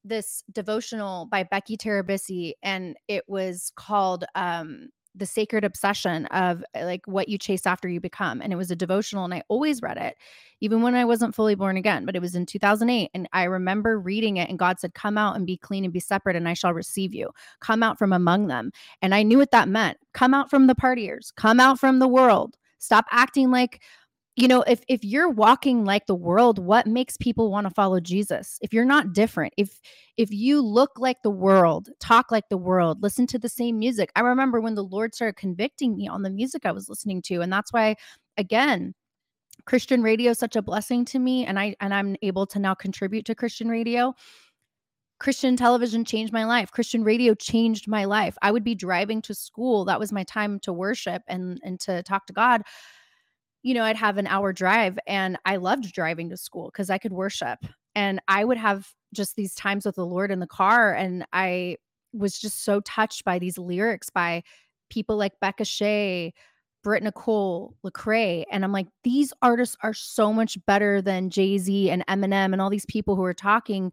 this 0.02 0.42
devotional 0.50 1.26
by 1.26 1.42
becky 1.42 1.76
tirabassi 1.76 2.54
and 2.62 2.96
it 3.06 3.22
was 3.28 3.70
called 3.76 4.24
um 4.34 4.88
the 5.14 5.26
sacred 5.26 5.64
obsession 5.64 6.26
of 6.26 6.64
uh, 6.74 6.84
like 6.84 7.06
what 7.06 7.28
you 7.28 7.38
chase 7.38 7.66
after 7.66 7.88
you 7.88 8.00
become 8.00 8.40
and 8.40 8.52
it 8.52 8.56
was 8.56 8.70
a 8.70 8.76
devotional 8.76 9.24
and 9.24 9.34
i 9.34 9.42
always 9.48 9.82
read 9.82 9.96
it 9.96 10.16
even 10.60 10.82
when 10.82 10.94
i 10.94 11.04
wasn't 11.04 11.34
fully 11.34 11.54
born 11.54 11.76
again 11.76 12.04
but 12.04 12.16
it 12.16 12.22
was 12.22 12.34
in 12.34 12.46
2008 12.46 13.10
and 13.14 13.28
i 13.32 13.44
remember 13.44 13.98
reading 13.98 14.38
it 14.38 14.48
and 14.48 14.58
god 14.58 14.80
said 14.80 14.94
come 14.94 15.16
out 15.16 15.36
and 15.36 15.46
be 15.46 15.56
clean 15.56 15.84
and 15.84 15.92
be 15.92 16.00
separate 16.00 16.36
and 16.36 16.48
i 16.48 16.54
shall 16.54 16.74
receive 16.74 17.14
you 17.14 17.30
come 17.60 17.82
out 17.82 17.98
from 17.98 18.12
among 18.12 18.46
them. 18.46 18.72
And 19.02 19.14
I 19.14 19.22
knew 19.22 19.38
what 19.38 19.50
that 19.52 19.68
meant. 19.68 19.98
Come 20.12 20.34
out 20.34 20.50
from 20.50 20.66
the 20.66 20.74
partiers, 20.74 21.34
come 21.36 21.60
out 21.60 21.78
from 21.78 21.98
the 21.98 22.08
world. 22.08 22.56
Stop 22.78 23.06
acting 23.10 23.50
like, 23.50 23.80
you 24.36 24.48
know, 24.48 24.62
if 24.62 24.82
if 24.88 25.04
you're 25.04 25.28
walking 25.28 25.84
like 25.84 26.06
the 26.06 26.14
world, 26.14 26.58
what 26.58 26.86
makes 26.86 27.16
people 27.16 27.50
want 27.52 27.66
to 27.68 27.74
follow 27.74 28.00
Jesus? 28.00 28.58
If 28.62 28.72
you're 28.72 28.84
not 28.84 29.12
different, 29.12 29.54
if 29.56 29.80
if 30.16 30.32
you 30.32 30.60
look 30.60 30.98
like 30.98 31.22
the 31.22 31.30
world, 31.30 31.88
talk 32.00 32.32
like 32.32 32.48
the 32.50 32.56
world, 32.56 33.02
listen 33.02 33.26
to 33.28 33.38
the 33.38 33.48
same 33.48 33.78
music. 33.78 34.10
I 34.16 34.20
remember 34.20 34.60
when 34.60 34.74
the 34.74 34.82
Lord 34.84 35.14
started 35.14 35.36
convicting 35.36 35.96
me 35.96 36.08
on 36.08 36.22
the 36.22 36.30
music 36.30 36.66
I 36.66 36.72
was 36.72 36.88
listening 36.88 37.22
to, 37.22 37.42
and 37.42 37.52
that's 37.52 37.72
why 37.72 37.94
again, 38.36 38.94
Christian 39.66 40.02
radio 40.02 40.32
is 40.32 40.38
such 40.38 40.56
a 40.56 40.62
blessing 40.62 41.04
to 41.06 41.18
me 41.20 41.46
and 41.46 41.58
I 41.58 41.76
and 41.80 41.94
I'm 41.94 42.16
able 42.22 42.46
to 42.48 42.58
now 42.58 42.74
contribute 42.74 43.26
to 43.26 43.34
Christian 43.36 43.68
radio 43.68 44.14
Christian 45.20 45.56
television 45.56 46.04
changed 46.04 46.32
my 46.32 46.44
life. 46.44 46.70
Christian 46.72 47.04
radio 47.04 47.34
changed 47.34 47.86
my 47.88 48.04
life. 48.04 48.36
I 48.42 48.50
would 48.50 48.64
be 48.64 48.74
driving 48.74 49.22
to 49.22 49.34
school. 49.34 49.84
That 49.84 50.00
was 50.00 50.12
my 50.12 50.24
time 50.24 50.58
to 50.60 50.72
worship 50.72 51.22
and 51.28 51.60
and 51.64 51.78
to 51.80 52.02
talk 52.02 52.26
to 52.26 52.32
God. 52.32 52.62
You 53.64 53.74
know, 53.74 53.84
I'd 53.84 53.96
have 53.96 54.18
an 54.18 54.28
hour 54.28 54.52
drive 54.54 54.98
and 55.08 55.38
I 55.46 55.56
loved 55.56 55.92
driving 55.92 56.30
to 56.30 56.36
school 56.38 56.70
cuz 56.70 56.90
I 56.90 56.98
could 56.98 57.12
worship. 57.14 57.66
And 57.96 58.20
I 58.28 58.44
would 58.44 58.58
have 58.58 58.92
just 59.14 59.36
these 59.36 59.54
times 59.56 59.86
with 59.86 59.96
the 59.96 60.06
Lord 60.06 60.30
in 60.32 60.40
the 60.40 60.46
car 60.46 60.94
and 60.94 61.26
I 61.32 61.78
was 62.12 62.38
just 62.38 62.64
so 62.64 62.80
touched 62.82 63.24
by 63.24 63.40
these 63.40 63.58
lyrics 63.58 64.10
by 64.10 64.44
people 64.90 65.16
like 65.16 65.40
Becca 65.40 65.64
Shea, 65.64 66.32
Britt 66.84 67.02
Nicole, 67.02 67.76
Lecrae, 67.84 68.44
and 68.52 68.64
I'm 68.64 68.72
like, 68.72 68.88
these 69.04 69.32
artists 69.42 69.76
are 69.82 69.94
so 69.94 70.32
much 70.32 70.58
better 70.66 71.02
than 71.02 71.30
Jay 71.30 71.58
Z 71.58 71.90
and 71.90 72.06
Eminem 72.06 72.52
and 72.52 72.60
all 72.60 72.70
these 72.70 72.86
people 72.86 73.16
who 73.16 73.24
are 73.24 73.34
talking 73.34 73.92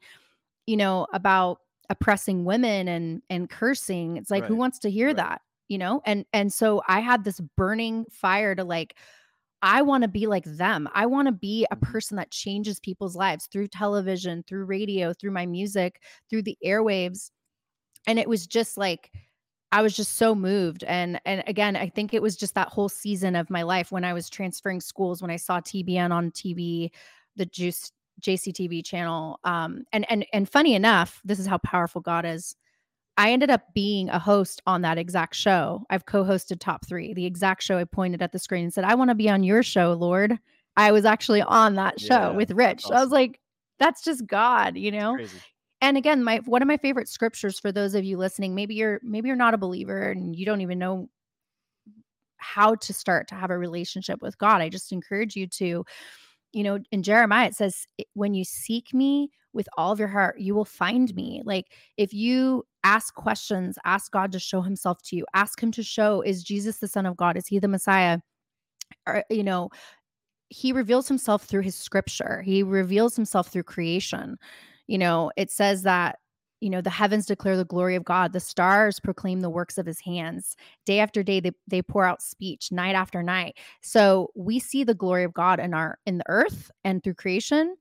you 0.67 0.77
know, 0.77 1.07
about 1.13 1.59
oppressing 1.89 2.45
women 2.45 2.87
and 2.87 3.21
and 3.29 3.49
cursing. 3.49 4.17
It's 4.17 4.31
like 4.31 4.45
who 4.45 4.55
wants 4.55 4.79
to 4.79 4.91
hear 4.91 5.13
Right. 5.13 5.15
that, 5.15 5.41
you 5.67 5.77
know? 5.77 6.01
And 6.05 6.25
and 6.33 6.53
so 6.53 6.81
I 6.87 6.99
had 7.01 7.23
this 7.23 7.39
burning 7.57 8.05
fire 8.11 8.55
to 8.55 8.63
like 8.63 8.95
I 9.61 9.81
want 9.83 10.03
to 10.03 10.07
be 10.07 10.27
like 10.27 10.45
them. 10.45 10.89
I 10.93 11.05
want 11.05 11.27
to 11.27 11.31
be 11.31 11.67
a 11.71 11.75
Mhm. 11.75 11.81
person 11.81 12.17
that 12.17 12.31
changes 12.31 12.79
people's 12.79 13.15
lives 13.15 13.47
through 13.47 13.67
television, 13.69 14.43
through 14.43 14.65
radio, 14.65 15.13
through 15.13 15.31
my 15.31 15.45
music, 15.45 16.01
through 16.29 16.43
the 16.43 16.57
airwaves. 16.65 17.31
And 18.07 18.19
it 18.19 18.29
was 18.29 18.47
just 18.47 18.77
like 18.77 19.11
I 19.73 19.81
was 19.81 19.95
just 19.95 20.15
so 20.17 20.35
moved 20.35 20.83
and 20.85 21.21
and 21.25 21.43
again, 21.47 21.75
I 21.77 21.89
think 21.89 22.13
it 22.13 22.21
was 22.21 22.35
just 22.37 22.55
that 22.55 22.69
whole 22.69 22.89
season 22.89 23.35
of 23.35 23.49
my 23.49 23.63
life 23.63 23.91
when 23.91 24.03
I 24.05 24.13
was 24.13 24.29
transferring 24.29 24.81
schools 24.81 25.21
when 25.21 25.31
I 25.31 25.37
saw 25.37 25.61
TBN 25.61 26.11
on 26.11 26.31
TV, 26.31 26.91
the 27.37 27.45
JUCE 27.45 27.91
JCTV 28.21 28.83
channel. 28.83 29.39
Um, 29.45 29.85
and 29.93 30.05
and 30.11 30.25
and 30.33 30.49
funny 30.49 30.75
enough, 30.75 31.21
this 31.25 31.39
is 31.39 31.47
how 31.47 31.59
powerful 31.59 32.01
God 32.01 32.25
is. 32.25 32.55
I 33.17 33.31
ended 33.31 33.49
up 33.49 33.73
being 33.73 34.09
a 34.09 34.19
host 34.19 34.61
on 34.65 34.81
that 34.81 34.97
exact 34.97 35.35
show. 35.35 35.83
I've 35.89 36.05
co-hosted 36.05 36.59
Top 36.59 36.87
Three, 36.87 37.13
the 37.13 37.25
exact 37.25 37.61
show 37.63 37.77
I 37.77 37.83
pointed 37.83 38.21
at 38.21 38.31
the 38.31 38.39
screen 38.39 38.63
and 38.63 38.73
said, 38.73 38.83
"I 38.85 38.95
want 38.95 39.09
to 39.09 39.15
be 39.15 39.29
on 39.29 39.43
your 39.43 39.63
show, 39.63 39.93
Lord." 39.93 40.39
I 40.77 40.91
was 40.91 41.05
actually 41.05 41.41
on 41.41 41.75
that 41.75 41.99
show 41.99 42.07
Yeah, 42.07 42.31
with 42.31 42.51
Rich. 42.51 42.85
awesome. 42.85 42.97
I 42.97 43.01
was 43.01 43.11
like, 43.11 43.39
"That's 43.79 44.03
just 44.03 44.25
God," 44.25 44.77
you 44.77 44.91
know. 44.91 45.17
And 45.81 45.97
again, 45.97 46.23
my 46.23 46.37
one 46.45 46.61
of 46.61 46.67
my 46.67 46.77
favorite 46.77 47.09
scriptures 47.09 47.59
for 47.59 47.71
those 47.71 47.95
of 47.95 48.03
you 48.05 48.17
listening, 48.17 48.55
maybe 48.55 48.75
you're 48.75 48.99
maybe 49.03 49.27
you're 49.27 49.35
not 49.35 49.53
a 49.53 49.57
believer 49.57 50.11
and 50.11 50.35
you 50.35 50.45
don't 50.45 50.61
even 50.61 50.79
know 50.79 51.09
how 52.37 52.75
to 52.75 52.93
start 52.93 53.27
to 53.27 53.35
have 53.35 53.51
a 53.51 53.57
relationship 53.57 54.21
with 54.21 54.37
God. 54.37 54.61
I 54.61 54.69
just 54.69 54.91
encourage 54.91 55.35
you 55.35 55.47
to, 55.47 55.85
you 56.53 56.63
know, 56.63 56.79
in 56.91 57.03
Jeremiah 57.03 57.47
it 57.47 57.55
says, 57.55 57.87
"When 58.13 58.33
you 58.33 58.43
seek 58.45 58.93
me 58.93 59.29
with 59.53 59.67
all 59.77 59.91
of 59.91 59.99
your 59.99 60.07
heart, 60.09 60.39
you 60.39 60.55
will 60.55 60.65
find 60.65 61.13
me." 61.15 61.41
Like 61.45 61.67
if 61.97 62.13
you 62.13 62.65
ask 62.83 63.13
questions, 63.13 63.77
ask 63.85 64.11
God 64.11 64.31
to 64.33 64.39
show 64.39 64.61
himself 64.61 65.01
to 65.03 65.15
you. 65.15 65.25
Ask 65.33 65.61
him 65.61 65.71
to 65.73 65.83
show 65.83 66.21
is 66.21 66.43
Jesus 66.43 66.77
the 66.79 66.87
son 66.87 67.05
of 67.05 67.17
God? 67.17 67.37
Is 67.37 67.47
he 67.47 67.59
the 67.59 67.67
Messiah? 67.67 68.19
Or 69.07 69.23
you 69.29 69.43
know, 69.43 69.69
he 70.49 70.73
reveals 70.73 71.07
himself 71.07 71.43
through 71.45 71.61
his 71.63 71.75
scripture. 71.75 72.41
He 72.43 72.63
reveals 72.63 73.15
himself 73.15 73.47
through 73.49 73.63
creation. 73.63 74.37
You 74.87 74.97
know, 74.99 75.31
it 75.37 75.51
says 75.51 75.83
that, 75.83 76.19
you 76.61 76.69
know, 76.69 76.79
the 76.81 76.89
heavens 76.89 77.25
declare 77.25 77.57
the 77.57 77.65
glory 77.65 77.95
of 77.95 78.05
God, 78.05 78.33
the 78.33 78.39
stars 78.39 78.99
proclaim 78.99 79.41
the 79.41 79.49
works 79.49 79.77
of 79.77 79.85
his 79.85 79.99
hands. 79.99 80.55
Day 80.85 80.99
after 80.99 81.23
day 81.23 81.39
they 81.39 81.51
they 81.67 81.81
pour 81.81 82.05
out 82.05 82.21
speech, 82.21 82.71
night 82.71 82.95
after 82.95 83.21
night. 83.23 83.57
So, 83.81 84.29
we 84.35 84.59
see 84.59 84.83
the 84.83 84.93
glory 84.93 85.23
of 85.23 85.33
God 85.33 85.59
in 85.59 85.73
our 85.73 85.97
in 86.05 86.17
the 86.19 86.25
earth 86.29 86.71
and 86.83 87.03
through 87.03 87.15
creation. 87.15 87.75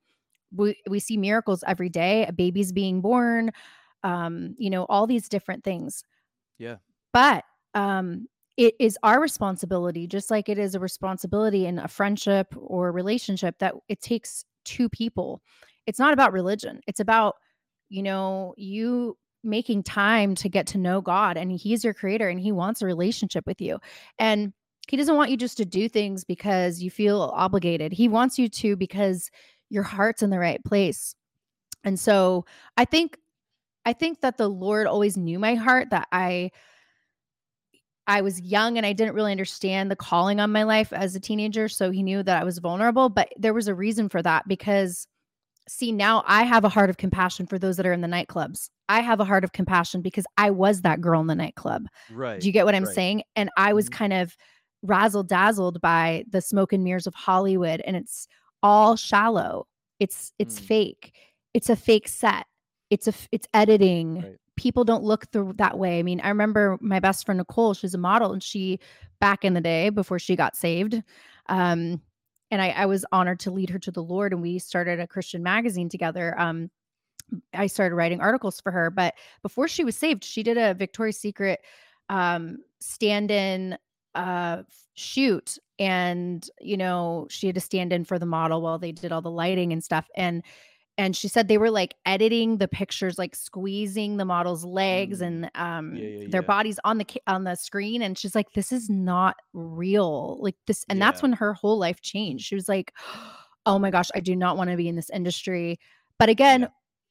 We 0.55 0.77
we 0.88 0.99
see 0.99 1.16
miracles 1.16 1.62
every 1.66 1.88
day, 1.90 2.27
a 2.27 2.33
baby's 2.33 2.73
being 2.73 3.01
born, 3.01 3.53
um, 4.03 4.55
you 4.59 4.71
know, 4.71 4.85
all 4.88 5.07
these 5.07 5.29
different 5.29 5.62
things. 5.62 6.03
Yeah. 6.59 6.77
But 7.12 7.45
um 7.75 8.27
it 8.57 8.75
is 8.79 8.99
our 9.03 9.21
responsibility, 9.21 10.07
just 10.07 10.31
like 10.31 10.49
it 10.49 10.59
is 10.59 10.75
a 10.75 10.81
responsibility 10.81 11.66
in 11.66 11.79
a 11.79 11.88
friendship 11.88 12.55
or 12.57 12.88
a 12.88 12.93
relationship, 12.93 13.59
that 13.59 13.75
it 13.88 14.03
takes 14.03 14.45
two 14.64 14.88
people. 14.88 15.40
It's 15.87 15.99
not 15.99 16.12
about 16.12 16.33
religion. 16.35 16.81
It's 16.87 17.01
about, 17.01 17.37
you 17.90 18.03
know, 18.03 18.55
you 18.57 19.18
making 19.42 19.83
time 19.83 20.35
to 20.37 20.48
get 20.48 20.66
to 20.68 20.79
know 20.79 21.00
God 21.00 21.37
and 21.37 21.53
He's 21.53 21.85
your 21.85 21.94
creator 21.94 22.29
and 22.29 22.40
He 22.40 22.53
wants 22.53 22.81
a 22.81 22.87
relationship 22.87 23.46
with 23.46 23.61
you. 23.61 23.79
And 24.18 24.53
He 24.88 24.96
doesn't 24.96 25.16
want 25.16 25.31
you 25.31 25.37
just 25.37 25.59
to 25.59 25.64
do 25.66 25.88
things 25.88 26.24
because 26.24 26.83
you 26.83 26.90
feel 26.90 27.33
obligated. 27.35 27.92
He 27.92 28.09
wants 28.09 28.38
you 28.38 28.48
to 28.48 28.76
because 28.76 29.31
your 29.68 29.83
heart's 29.83 30.22
in 30.22 30.31
the 30.31 30.38
right 30.38 30.64
place. 30.64 31.14
And 31.85 31.98
so 31.98 32.46
I 32.76 32.85
think 32.85 33.18
I 33.85 33.92
think 33.92 34.20
that 34.20 34.37
the 34.37 34.48
Lord 34.48 34.87
always 34.87 35.16
knew 35.16 35.38
my 35.38 35.55
heart 35.55 35.90
that 35.90 36.09
I 36.12 36.50
I 38.07 38.22
was 38.22 38.40
young 38.40 38.76
and 38.76 38.85
I 38.85 38.92
didn't 38.92 39.14
really 39.14 39.31
understand 39.31 39.90
the 39.90 39.96
calling 39.96 40.40
on 40.40 40.50
my 40.50 40.64
life 40.64 40.92
as 40.92 41.14
a 41.14 41.20
teenager. 41.20 41.68
So 41.68 41.90
he 41.90 42.03
knew 42.03 42.22
that 42.24 42.42
I 42.42 42.44
was 42.44 42.59
vulnerable, 42.59 43.09
but 43.09 43.33
there 43.38 43.55
was 43.55 43.68
a 43.68 43.74
reason 43.74 44.09
for 44.09 44.20
that 44.22 44.48
because 44.48 45.07
see, 45.71 45.93
now 45.93 46.25
I 46.27 46.43
have 46.43 46.65
a 46.65 46.69
heart 46.69 46.91
of 46.91 46.97
compassion 46.97 47.47
for 47.47 47.59
those 47.59 47.77
that 47.77 47.87
are 47.87 47.93
in 47.93 48.01
the 48.01 48.09
nightclubs. 48.09 48.71
I 48.89 49.01
have 49.01 49.21
a 49.21 49.25
heart 49.25 49.45
of 49.45 49.53
compassion 49.53 50.03
because 50.03 50.25
I 50.37 50.51
was 50.51 50.83
that 50.83 51.01
girl 51.01 51.21
in 51.21 51.29
the 51.29 51.35
nightclub. 51.37 51.87
Right. 52.11 52.41
Do 52.41 52.47
you 52.49 52.53
get 52.53 52.65
what 52.65 52.75
I'm 52.75 52.85
right. 52.85 52.95
saying? 52.95 53.23
And 53.37 53.51
I 53.57 53.73
was 53.73 53.89
Mhm. 53.89 53.93
kind 53.93 54.13
of 54.13 54.37
razzle 54.83 55.23
dazzled 55.23 55.81
by 55.81 56.25
the 56.29 56.41
smoke 56.41 56.73
and 56.73 56.83
mirrors 56.83 57.07
of 57.07 57.15
Hollywood 57.15 57.83
and 57.83 57.97
it's 57.97 58.27
all 58.63 58.97
shallow. 58.97 59.67
It's 60.01 60.33
it's 60.41 60.59
Mm. 60.59 60.65
fake. 60.65 61.15
It's 61.55 61.71
a 61.71 61.77
fake 61.77 62.09
set. 62.09 62.47
It's 62.91 63.07
a 63.07 63.13
it's 63.31 63.47
editing. 63.55 64.23
Right. 64.23 64.37
People 64.57 64.85
don't 64.85 65.05
look 65.05 65.31
through 65.31 65.53
that 65.59 65.79
way. 65.79 66.01
I 66.01 66.03
mean, 66.03 66.21
I 66.21 66.29
remember 66.29 66.79
my 66.81 66.99
best 66.99 67.25
friend 67.25 67.39
Nicole, 67.39 67.75
she's 67.75 67.95
a 67.95 67.99
model 67.99 68.33
and 68.33 68.43
she 68.43 68.81
back 69.21 69.45
in 69.45 69.55
the 69.55 69.61
day 69.61 69.91
before 69.91 70.19
she 70.19 70.35
got 70.35 70.57
saved. 70.57 71.01
Um 71.49 72.03
and 72.51 72.61
I, 72.61 72.69
I 72.71 72.87
was 72.87 73.05
honored 73.13 73.41
to 73.41 73.51
lead 73.51 73.71
her 73.71 73.79
to 73.81 73.91
the 73.91 74.03
Lord 74.03 74.33
and 74.33 74.43
we 74.43 74.59
started 74.59 75.01
a 75.01 75.07
Christian 75.07 75.43
magazine 75.43 75.89
together. 75.89 76.39
Um 76.39 76.71
I 77.55 77.67
started 77.67 77.95
writing 77.95 78.21
articles 78.21 78.61
for 78.61 78.73
her. 78.73 78.91
But 78.91 79.15
before 79.43 79.69
she 79.69 79.85
was 79.85 79.97
saved, 79.97 80.25
she 80.25 80.43
did 80.43 80.59
a 80.59 80.75
Victoria's 80.75 81.19
Secret 81.19 81.61
um, 82.09 82.59
stand 82.81 83.31
in 83.31 83.79
uh, 84.15 84.63
shoot. 84.95 85.59
And, 85.79 86.49
you 86.61 86.77
know, 86.77 87.27
she 87.31 87.47
had 87.47 87.55
to 87.55 87.61
stand 87.61 87.93
in 87.93 88.05
for 88.05 88.19
the 88.19 88.27
model 88.27 88.63
while 88.63 88.79
they 88.79 88.93
did 88.93 89.13
all 89.13 89.23
the 89.23 89.31
lighting 89.31 89.73
and 89.73 89.83
stuff. 89.83 90.07
And, 90.15 90.43
and 91.01 91.17
she 91.17 91.29
said 91.29 91.49
they 91.49 91.59
were 91.59 91.71
like 91.71 91.95
editing 92.05 92.59
the 92.59 92.69
pictures, 92.69 93.19
like 93.19 93.35
squeezing 93.35 94.19
the 94.19 94.25
model's 94.25 94.65
legs 94.65 95.21
Mm. 95.21 95.27
and 95.27 95.51
um, 95.55 95.97
Yeah, 95.97 96.09
yeah, 96.09 96.29
their 96.29 96.43
yeah. 96.43 96.47
bodies 96.47 96.79
on 96.85 96.99
the 96.99 97.07
on 97.27 97.45
the 97.45 97.55
screen. 97.57 98.03
And 98.03 98.17
she's 98.19 98.35
like, 98.35 98.53
"This 98.53 98.71
is 98.71 98.89
not 98.91 99.37
real." 99.53 100.37
Like 100.41 100.57
this, 100.67 100.85
and 100.89 101.01
that's 101.01 101.23
when 101.23 101.33
her 101.33 101.55
whole 101.55 101.79
life 101.79 102.01
changed. 102.03 102.45
She 102.45 102.55
was 102.55 102.69
like, 102.69 102.93
"Oh 103.67 103.79
my 103.79 103.91
gosh, 103.91 104.11
I 104.15 104.21
do 104.21 104.37
not 104.37 104.57
want 104.57 104.71
to 104.71 104.77
be 104.77 104.89
in 104.89 104.95
this 104.97 105.11
industry." 105.11 105.79
But 106.19 106.29
again, 106.29 106.69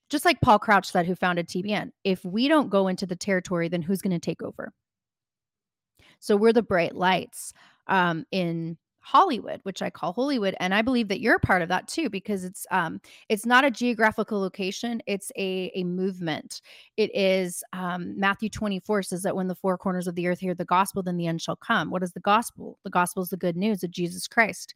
just 0.09 0.23
like 0.25 0.39
Paul 0.41 0.59
Crouch 0.59 0.91
said, 0.91 1.05
who 1.07 1.15
founded 1.15 1.47
TBN, 1.47 1.91
if 2.03 2.23
we 2.23 2.47
don't 2.47 2.69
go 2.69 2.87
into 2.87 3.05
the 3.07 3.15
territory, 3.15 3.69
then 3.69 3.81
who's 3.81 4.01
going 4.01 4.13
to 4.13 4.19
take 4.19 4.41
over? 4.43 4.71
So 6.19 6.35
we're 6.35 6.53
the 6.53 6.61
bright 6.63 6.95
lights 6.95 7.53
um, 7.87 8.25
in 8.31 8.77
Hollywood, 9.09 9.59
which 9.63 9.81
I 9.81 9.89
call 9.89 10.13
Holywood, 10.13 10.55
and 10.59 10.71
I 10.71 10.83
believe 10.83 11.07
that 11.07 11.19
you're 11.19 11.39
part 11.39 11.63
of 11.63 11.69
that 11.69 11.87
too, 11.87 12.11
because 12.11 12.43
it's 12.43 12.67
um, 12.69 13.01
it's 13.27 13.45
not 13.45 13.65
a 13.65 13.71
geographical 13.71 14.39
location; 14.39 15.01
it's 15.07 15.31
a 15.35 15.71
a 15.73 15.83
movement. 15.83 16.61
It 16.95 17.09
is 17.15 17.63
um, 17.73 18.19
Matthew 18.19 18.49
24 18.49 19.03
says 19.03 19.23
that 19.23 19.35
when 19.35 19.47
the 19.47 19.55
four 19.55 19.79
corners 19.79 20.07
of 20.07 20.13
the 20.13 20.27
earth 20.27 20.39
hear 20.39 20.53
the 20.53 20.63
gospel, 20.63 21.01
then 21.01 21.17
the 21.17 21.25
end 21.25 21.41
shall 21.41 21.55
come. 21.55 21.89
What 21.89 22.03
is 22.03 22.13
the 22.13 22.19
gospel? 22.19 22.77
The 22.83 22.91
gospel 22.91 23.23
is 23.23 23.29
the 23.29 23.37
good 23.37 23.57
news 23.57 23.83
of 23.83 23.89
Jesus 23.89 24.27
Christ. 24.27 24.75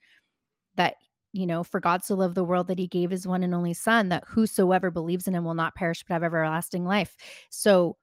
That 0.75 0.95
you 1.31 1.45
know, 1.45 1.63
for 1.63 1.79
God 1.79 2.03
so 2.03 2.15
loved 2.15 2.35
the 2.35 2.43
world 2.43 2.67
that 2.67 2.79
He 2.79 2.87
gave 2.87 3.11
His 3.11 3.27
one 3.27 3.43
and 3.43 3.53
only 3.53 3.75
Son, 3.75 4.09
that 4.09 4.23
whosoever 4.27 4.89
believes 4.89 5.27
in 5.27 5.35
Him 5.35 5.45
will 5.45 5.53
not 5.53 5.75
perish 5.75 6.03
but 6.07 6.13
have 6.13 6.23
everlasting 6.23 6.85
life. 6.85 7.15
So 7.51 7.97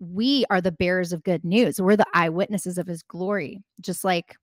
we 0.00 0.44
are 0.50 0.60
the 0.60 0.72
bearers 0.72 1.12
of 1.12 1.22
good 1.22 1.44
news. 1.44 1.80
We're 1.80 1.96
the 1.96 2.06
eyewitnesses 2.12 2.76
of 2.76 2.86
his 2.86 3.02
glory, 3.02 3.62
just 3.80 4.04
like 4.04 4.36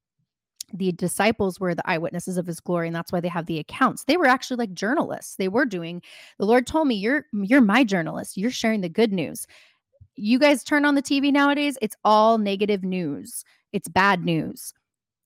the 0.73 0.91
disciples 0.91 1.60
were 1.60 1.73
the 1.73 1.89
eyewitnesses 1.89 2.38
of 2.38 2.45
his 2.45 2.60
glory 2.60 2.88
and 2.88 2.95
that's 2.95 3.12
why 3.12 3.19
they 3.21 3.27
have 3.27 3.45
the 3.45 3.60
accounts. 3.60 4.03
They 4.03 4.17
were 4.17 4.25
actually 4.25 4.58
like 4.58 4.73
journalists. 4.73 5.36
They 5.36 5.47
were 5.47 5.65
doing 5.65 6.01
The 6.39 6.45
Lord 6.45 6.67
told 6.67 6.88
me, 6.88 6.95
"You're 6.95 7.25
you're 7.34 7.62
my 7.62 7.84
journalist. 7.84 8.38
You're 8.38 8.51
sharing 8.51 8.82
the 8.82 8.89
good 8.89 9.13
news." 9.13 9.47
You 10.15 10.39
guys 10.39 10.63
turn 10.63 10.84
on 10.84 10.95
the 10.95 11.01
TV 11.01 11.32
nowadays, 11.32 11.77
it's 11.82 11.95
all 12.03 12.38
negative 12.38 12.84
news. 12.84 13.43
It's 13.71 13.88
bad 13.88 14.25
news. 14.25 14.73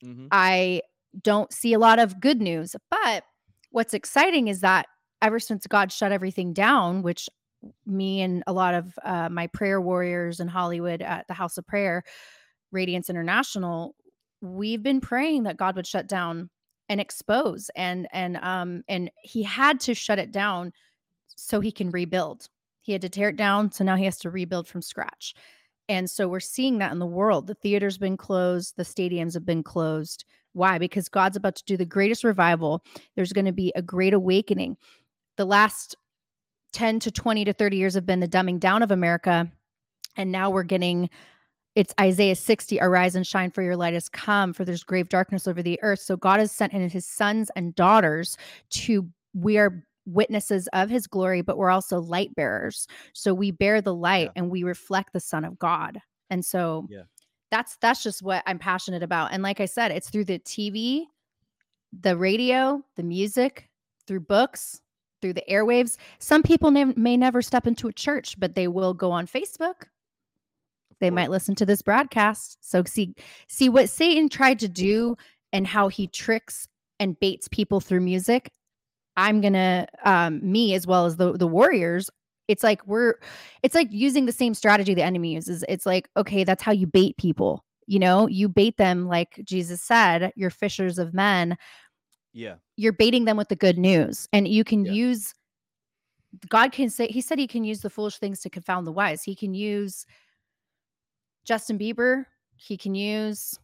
Mhm. 0.03 0.27
I 0.31 0.81
don't 1.23 1.51
see 1.53 1.73
a 1.73 1.79
lot 1.79 1.97
of 1.99 2.19
good 2.19 2.41
news. 2.41 2.75
But 2.89 3.23
what's 3.71 3.93
exciting 3.93 4.47
is 4.47 4.61
that 4.61 4.87
ever 5.21 5.39
since 5.39 5.65
God 5.67 5.91
shut 5.91 6.11
everything 6.11 6.51
down, 6.53 7.03
which 7.03 7.29
me 7.85 8.21
and 8.21 8.43
a 8.47 8.53
lot 8.53 8.73
of 8.73 8.97
uh, 9.03 9.29
my 9.29 9.47
prayer 9.47 9.79
warriors 9.79 10.39
in 10.39 10.47
Hollywood 10.47 11.01
at 11.01 11.27
the 11.27 11.33
House 11.33 11.57
of 11.57 11.67
Prayer, 11.67 12.03
Radiance 12.71 13.09
International, 13.09 13.95
we've 14.41 14.83
been 14.83 15.01
praying 15.01 15.43
that 15.43 15.57
God 15.57 15.75
would 15.75 15.87
shut 15.87 16.07
down 16.07 16.49
and 16.89 16.99
expose 16.99 17.69
and 17.75 18.07
and 18.11 18.37
um 18.37 18.83
and 18.89 19.09
he 19.21 19.43
had 19.43 19.79
to 19.81 19.93
shut 19.93 20.19
it 20.19 20.31
down 20.31 20.73
so 21.27 21.59
he 21.59 21.71
can 21.71 21.91
rebuild. 21.91 22.49
He 22.81 22.91
had 22.91 23.01
to 23.01 23.09
tear 23.09 23.29
it 23.29 23.37
down, 23.37 23.71
so 23.71 23.83
now 23.83 23.95
he 23.95 24.05
has 24.05 24.17
to 24.19 24.29
rebuild 24.29 24.67
from 24.67 24.81
scratch. 24.81 25.35
And 25.87 26.09
so 26.09 26.27
we're 26.27 26.39
seeing 26.39 26.77
that 26.79 26.91
in 26.91 26.99
the 26.99 27.05
world. 27.05 27.47
The 27.47 27.55
theater's 27.55 27.97
been 27.97 28.17
closed, 28.17 28.75
the 28.75 28.83
stadiums 28.83 29.33
have 29.33 29.45
been 29.45 29.63
closed. 29.63 30.25
Why? 30.53 30.77
Because 30.77 31.07
God's 31.09 31.37
about 31.37 31.55
to 31.55 31.65
do 31.65 31.77
the 31.77 31.85
greatest 31.85 32.23
revival. 32.23 32.83
There's 33.15 33.33
going 33.33 33.45
to 33.45 33.51
be 33.51 33.71
a 33.75 33.81
great 33.81 34.13
awakening. 34.13 34.77
The 35.37 35.45
last 35.45 35.95
10 36.73 36.99
to 37.01 37.11
20 37.11 37.45
to 37.45 37.53
30 37.53 37.77
years 37.77 37.93
have 37.93 38.05
been 38.05 38.19
the 38.19 38.27
dumbing 38.27 38.59
down 38.59 38.83
of 38.83 38.91
America. 38.91 39.49
And 40.17 40.31
now 40.31 40.49
we're 40.49 40.63
getting 40.63 41.09
it's 41.75 41.93
Isaiah 41.99 42.35
60, 42.35 42.79
arise 42.81 43.15
and 43.15 43.25
shine, 43.25 43.51
for 43.51 43.61
your 43.61 43.75
light 43.77 43.93
has 43.93 44.09
come, 44.09 44.53
for 44.53 44.65
there's 44.65 44.83
grave 44.83 45.07
darkness 45.09 45.47
over 45.47 45.61
the 45.63 45.79
earth. 45.81 45.99
So 45.99 46.17
God 46.17 46.39
has 46.39 46.51
sent 46.51 46.73
in 46.73 46.89
his 46.89 47.05
sons 47.05 47.49
and 47.55 47.73
daughters 47.75 48.37
to, 48.71 49.07
we 49.33 49.57
are 49.57 49.83
witnesses 50.05 50.67
of 50.73 50.89
his 50.89 51.07
glory, 51.07 51.41
but 51.41 51.57
we're 51.57 51.69
also 51.69 51.99
light 52.01 52.35
bearers. 52.35 52.87
So 53.13 53.33
we 53.33 53.51
bear 53.51 53.81
the 53.81 53.93
light 53.93 54.25
Yeah. 54.35 54.41
and 54.43 54.49
we 54.49 54.63
reflect 54.63 55.13
the 55.13 55.19
Son 55.19 55.45
of 55.45 55.57
God. 55.59 55.99
And 56.29 56.43
so 56.43 56.87
Yeah. 56.89 57.03
that's 57.51 57.77
that's 57.77 58.01
just 58.03 58.21
what 58.21 58.43
I'm 58.45 58.59
passionate 58.59 59.03
about. 59.03 59.31
And 59.31 59.43
like 59.43 59.59
I 59.61 59.65
said, 59.65 59.91
it's 59.91 60.09
through 60.09 60.25
the 60.25 60.39
TV, 60.39 61.05
the 61.97 62.17
radio, 62.17 62.83
the 62.95 63.03
music, 63.03 63.69
through 64.07 64.21
books, 64.21 64.81
through 65.21 65.33
the 65.33 65.43
airwaves. 65.49 65.97
Some 66.19 66.41
people 66.41 66.71
nev- 66.71 66.97
may 66.97 67.15
never 67.15 67.41
step 67.41 67.67
into 67.67 67.87
a 67.87 67.93
church, 67.93 68.39
but 68.39 68.55
they 68.55 68.67
will 68.67 68.93
go 68.93 69.11
on 69.11 69.27
Facebook. 69.27 69.83
They 71.01 71.09
might 71.09 71.29
listen 71.29 71.55
to 71.55 71.65
this 71.65 71.81
broadcast. 71.81 72.57
So 72.61 72.83
see 72.85 73.13
see 73.47 73.67
what 73.67 73.89
Satan 73.89 74.29
tried 74.29 74.59
to 74.59 74.69
do 74.69 75.17
and 75.51 75.67
how 75.67 75.89
he 75.89 76.07
tricks 76.07 76.67
and 76.99 77.19
baits 77.19 77.49
people 77.49 77.81
through 77.81 78.01
music. 78.01 78.51
I'm 79.17 79.41
gonna 79.41 79.87
um 80.05 80.39
me 80.49 80.73
as 80.73 80.87
well 80.87 81.05
as 81.05 81.17
the 81.17 81.33
the 81.33 81.47
warriors. 81.47 82.09
It's 82.47 82.63
like 82.63 82.85
we're 82.87 83.15
it's 83.63 83.75
like 83.75 83.89
using 83.91 84.25
the 84.25 84.31
same 84.31 84.53
strategy 84.53 84.93
the 84.93 85.03
enemy 85.03 85.33
uses. 85.33 85.65
It's 85.67 85.85
like, 85.85 86.09
okay, 86.15 86.43
that's 86.45 86.63
how 86.63 86.71
you 86.71 86.87
bait 86.87 87.17
people. 87.17 87.65
You 87.87 87.99
know, 87.99 88.27
you 88.27 88.47
bait 88.47 88.77
them 88.77 89.07
like 89.07 89.41
Jesus 89.43 89.81
said, 89.81 90.31
you're 90.35 90.49
fishers 90.49 90.97
of 90.97 91.13
men. 91.13 91.57
Yeah. 92.33 92.55
You're 92.77 92.93
baiting 92.93 93.25
them 93.25 93.37
with 93.37 93.49
the 93.49 93.55
good 93.55 93.77
news. 93.77 94.27
And 94.31 94.47
you 94.47 94.63
can 94.63 94.85
Yeah. 94.85 94.93
use 94.93 95.33
God 96.49 96.71
can 96.71 96.89
say 96.89 97.07
he 97.07 97.19
said 97.21 97.39
he 97.39 97.47
can 97.47 97.63
use 97.65 97.81
the 97.81 97.89
foolish 97.89 98.17
things 98.17 98.39
to 98.41 98.49
confound 98.49 98.87
the 98.87 98.91
wise. 98.91 99.23
He 99.23 99.35
can 99.35 99.53
use 99.53 100.05
Justin 101.45 101.77
Bieber, 101.77 102.25
he 102.55 102.77
can 102.77 102.95
use 102.95 103.57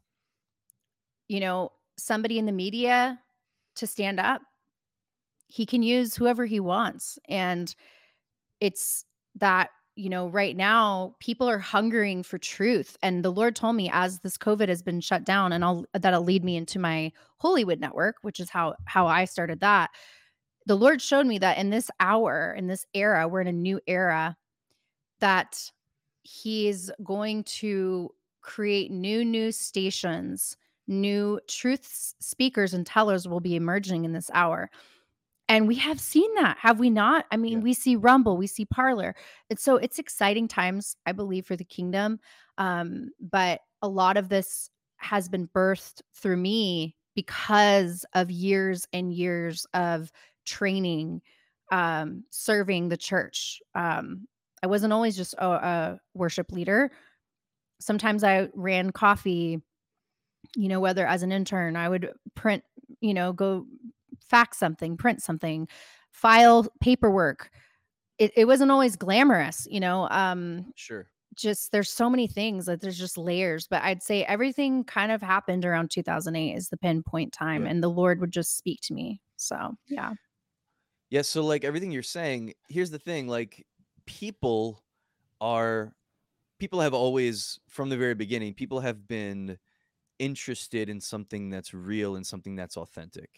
you 1.28 1.40
know, 1.40 1.72
somebody 1.98 2.40
in 2.40 2.46
the 2.46 2.52
media 2.52 3.20
to 3.76 3.88
stand 3.88 4.20
up. 4.20 4.42
He 5.48 5.66
can 5.66 5.84
use 5.84 6.16
whoever 6.16 6.46
he 6.46 6.60
wants. 6.60 7.20
And 7.28 7.74
it's 8.60 9.06
that, 9.36 9.70
you 9.96 10.10
know, 10.10 10.28
right 10.28 10.56
now 10.56 11.16
people 11.20 11.50
are 11.50 11.60
hungering 11.60 12.24
for 12.24 12.38
truth. 12.38 12.98
And 13.02 13.24
the 13.24 13.32
Lord 13.32 13.56
told 13.56 13.76
me 13.76 13.90
as 13.92 14.20
this 14.20 14.38
COVID 14.38 14.68
has 14.70 14.82
been 14.82 15.02
shut 15.02 15.24
down, 15.24 15.54
and 15.54 15.64
I'll 15.64 15.86
that'll 15.94 16.24
lead 16.24 16.44
me 16.44 16.56
into 16.56 16.80
my 16.80 17.12
Holywood 17.38 17.80
network, 17.80 18.18
which 18.22 18.40
is 18.40 18.50
how 18.50 18.76
how 18.86 19.08
I 19.08 19.26
started 19.26 19.60
that. 19.62 19.92
The 20.66 20.76
Lord 20.76 21.02
showed 21.02 21.26
me 21.26 21.40
that 21.40 21.58
in 21.58 21.70
this 21.70 21.90
hour, 22.00 22.54
in 22.58 22.68
this 22.68 22.86
era, 22.94 23.28
we're 23.28 23.42
in 23.42 23.48
a 23.48 23.54
new 23.54 23.80
era, 23.88 24.36
that 25.20 25.72
He's 26.28 26.92
going 27.04 27.44
to 27.46 28.14
create 28.42 28.92
new 28.92 29.24
news 29.24 29.58
stations 29.58 30.58
new 30.88 31.40
truth 31.48 32.14
speakers 32.20 32.74
and 32.74 32.86
tellers 32.86 33.28
will 33.28 33.40
be 33.40 33.56
emerging 33.56 34.06
in 34.06 34.14
this 34.14 34.32
hour. 34.34 34.70
And 35.50 35.68
we 35.68 35.76
have 35.76 36.00
seen 36.00 36.34
that, 36.36 36.58
have 36.60 36.80
we 36.80 36.90
not? 36.90 37.26
I 37.32 37.38
mean, 37.38 37.60
Yeah. 37.60 37.64
we 37.64 37.74
see 37.74 37.96
Rumble, 37.96 38.36
we 38.38 38.48
see 38.48 38.66
Parler. 38.66 39.16
And 39.50 39.58
so 39.58 39.78
it's 39.78 40.00
exciting 40.00 40.48
times, 40.48 40.98
I 41.06 41.14
believe, 41.14 41.46
for 41.46 41.56
the 41.56 41.64
kingdom. 41.64 42.20
Um, 42.58 43.12
but 43.20 43.62
a 43.82 43.88
lot 43.88 44.18
of 44.18 44.30
this 44.30 44.70
has 44.98 45.30
been 45.30 45.48
birthed 45.48 46.02
through 46.16 46.38
me 46.38 46.96
because 47.16 48.06
of 48.14 48.30
years 48.30 48.88
and 48.92 49.14
years 49.14 49.66
of 49.74 50.12
training, 50.46 51.22
um, 51.72 52.24
serving 52.30 52.90
the 52.90 52.98
church. 52.98 53.62
Um, 53.74 54.28
I 54.64 54.68
wasn't 54.68 54.94
always 54.94 55.16
just 55.16 55.34
a, 55.36 55.48
a 55.48 56.00
worship 56.14 56.52
leader. 56.52 56.92
Sometimes 57.80 58.24
I 58.24 58.50
ran 58.54 58.92
coffee 58.92 59.62
you 60.56 60.68
know, 60.68 60.80
whether 60.80 61.06
as 61.06 61.24
an 61.24 61.32
intern, 61.32 61.76
I 61.76 61.90
would 61.90 62.12
print, 62.36 62.64
you 63.02 63.14
know, 63.14 63.34
go 63.34 63.66
fax 64.22 64.58
something, 64.58 64.98
print 64.98 65.22
something, 65.22 65.68
file 66.12 66.68
paperwork. 66.80 67.50
It, 68.18 68.32
it 68.36 68.46
wasn't 68.46 68.72
always 68.72 68.96
glamorous, 68.96 69.68
you 69.70 69.80
know. 69.80 70.08
Um, 70.10 70.72
Sure. 70.76 71.08
just 71.36 71.72
there's 71.72 71.90
so 71.92 72.10
many 72.10 72.28
things 72.28 72.66
that 72.66 72.82
there's 72.82 72.98
just 72.98 73.18
layers, 73.18 73.68
but 73.68 73.84
I'd 73.84 74.02
say 74.02 74.24
everything 74.24 74.84
kind 74.84 75.12
of 75.12 75.22
happened 75.22 75.66
around 75.66 75.92
2008 75.92 76.56
is 76.56 76.70
the 76.70 76.78
pinpoint 76.78 77.34
time, 77.34 77.64
Yeah. 77.66 77.72
and 77.72 77.84
the 77.84 77.90
Lord 77.90 78.20
would 78.22 78.32
just 78.32 78.58
speak 78.58 78.80
to 78.84 78.94
me. 78.94 79.20
So 79.36 79.76
yeah. 79.88 80.14
Yeah, 81.10 81.22
so 81.22 81.44
like 81.44 81.64
everything 81.64 81.92
you're 81.92 82.04
saying, 82.04 82.54
here's 82.70 82.92
the 82.92 83.00
thing, 83.00 83.28
like 83.28 83.66
people 84.08 84.84
are 85.42 85.96
people 86.60 86.82
have 86.82 86.94
always 86.96 87.60
from 87.70 87.90
the 87.90 87.98
very 87.98 88.16
beginning, 88.16 88.54
people 88.56 88.82
have 88.82 89.08
been 89.08 89.60
interested 90.20 90.90
in 90.90 91.02
something 91.02 91.50
that's 91.50 91.74
real 91.74 92.16
and 92.16 92.26
something 92.26 92.56
that's 92.56 92.78
authentic, 92.78 93.30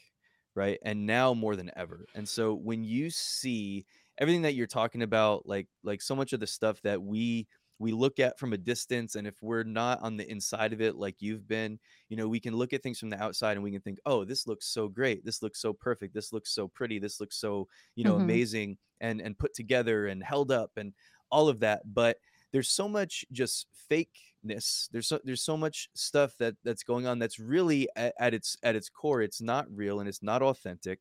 right? 0.55 0.79
And 0.83 1.05
now 1.05 1.33
more 1.33 1.55
than 1.55 1.71
ever. 1.75 2.07
And 2.15 2.27
so 2.27 2.53
when 2.55 2.83
you 2.83 3.09
see 3.09 3.85
everything 4.17 4.43
that 4.43 4.55
you're 4.55 4.67
talking 4.67 5.01
about, 5.03 5.47
like 5.47 5.67
like 5.83 6.01
so 6.01 6.15
much 6.15 6.33
of 6.33 6.39
the 6.39 6.47
stuff 6.47 6.81
that 6.83 7.01
we 7.03 7.47
we 7.79 7.91
look 7.91 8.19
at 8.19 8.37
from 8.37 8.53
a 8.53 8.57
distance, 8.57 9.15
and 9.15 9.25
if 9.25 9.41
we're 9.41 9.63
not 9.63 10.01
on 10.01 10.17
the 10.17 10.29
inside 10.29 10.73
of 10.73 10.81
it 10.81 10.95
like 10.95 11.15
you've 11.19 11.47
been, 11.47 11.79
you 12.09 12.17
know, 12.17 12.27
we 12.27 12.39
can 12.39 12.55
look 12.55 12.73
at 12.73 12.83
things 12.83 12.99
from 12.99 13.09
the 13.09 13.21
outside 13.21 13.53
and 13.53 13.63
we 13.63 13.71
can 13.71 13.81
think, 13.81 13.99
oh, 14.05 14.25
this 14.25 14.45
looks 14.47 14.67
so 14.67 14.87
great, 14.87 15.23
this 15.25 15.41
looks 15.41 15.61
so 15.61 15.73
perfect, 15.73 16.13
this 16.13 16.33
looks 16.33 16.53
so 16.53 16.67
pretty, 16.67 16.99
this 16.99 17.19
looks 17.19 17.37
so, 17.37 17.67
you 17.95 18.03
know, 18.03 18.15
hmm 18.15 18.17
amazing 18.17 18.77
and 19.01 19.21
and 19.21 19.37
put 19.39 19.53
together 19.53 20.07
and 20.07 20.23
held 20.23 20.51
up 20.51 20.71
and 20.77 20.93
all 21.31 21.47
of 21.47 21.59
that. 21.61 21.81
But 21.93 22.17
there's 22.51 22.69
so 22.69 22.87
much 22.89 23.25
just 23.31 23.67
fakeness. 23.89 24.89
There's 24.91 25.07
so 25.07 25.19
there's 25.23 25.43
so 25.43 25.57
much 25.57 25.89
stuff 25.95 26.33
that 26.39 26.55
that's 26.63 26.83
going 26.83 27.07
on 27.07 27.19
that's 27.19 27.39
really 27.39 27.87
at, 27.95 28.13
at 28.19 28.33
its 28.33 28.57
at 28.63 28.75
its 28.75 28.89
core, 28.89 29.21
it's 29.21 29.41
not 29.41 29.67
real 29.71 29.99
and 29.99 30.09
it's 30.09 30.23
not 30.23 30.41
authentic. 30.41 30.99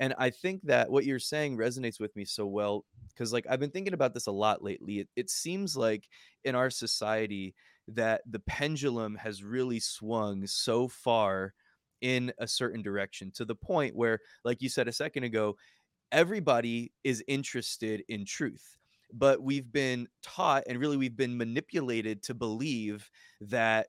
And 0.00 0.14
I 0.18 0.30
think 0.30 0.62
that 0.64 0.90
what 0.90 1.04
you're 1.04 1.18
saying 1.18 1.56
resonates 1.58 2.00
with 2.00 2.16
me 2.16 2.24
so 2.24 2.46
well 2.46 2.84
because 3.10 3.32
like 3.32 3.46
I've 3.48 3.60
been 3.60 3.70
thinking 3.70 3.92
about 3.94 4.14
this 4.14 4.26
a 4.26 4.32
lot 4.32 4.64
lately. 4.64 5.00
It, 5.00 5.08
it 5.14 5.30
seems 5.30 5.76
like 5.76 6.08
in 6.44 6.54
our 6.54 6.70
society 6.70 7.54
that 7.86 8.22
the 8.26 8.40
pendulum 8.40 9.14
has 9.16 9.44
really 9.44 9.78
swung 9.78 10.46
so 10.46 10.88
far 10.88 11.54
in 12.00 12.32
a 12.38 12.48
certain 12.48 12.82
direction 12.82 13.30
to 13.32 13.44
the 13.44 13.54
point 13.54 13.94
where 13.94 14.18
like 14.44 14.62
you 14.62 14.70
said 14.70 14.88
a 14.88 14.92
second 14.92 15.24
ago 15.24 15.54
everybody 16.12 16.92
is 17.04 17.22
interested 17.28 18.02
in 18.08 18.24
truth 18.24 18.78
but 19.12 19.42
we've 19.42 19.70
been 19.70 20.08
taught 20.22 20.62
and 20.66 20.78
really 20.78 20.96
we've 20.96 21.16
been 21.16 21.36
manipulated 21.36 22.22
to 22.22 22.32
believe 22.32 23.10
that 23.40 23.88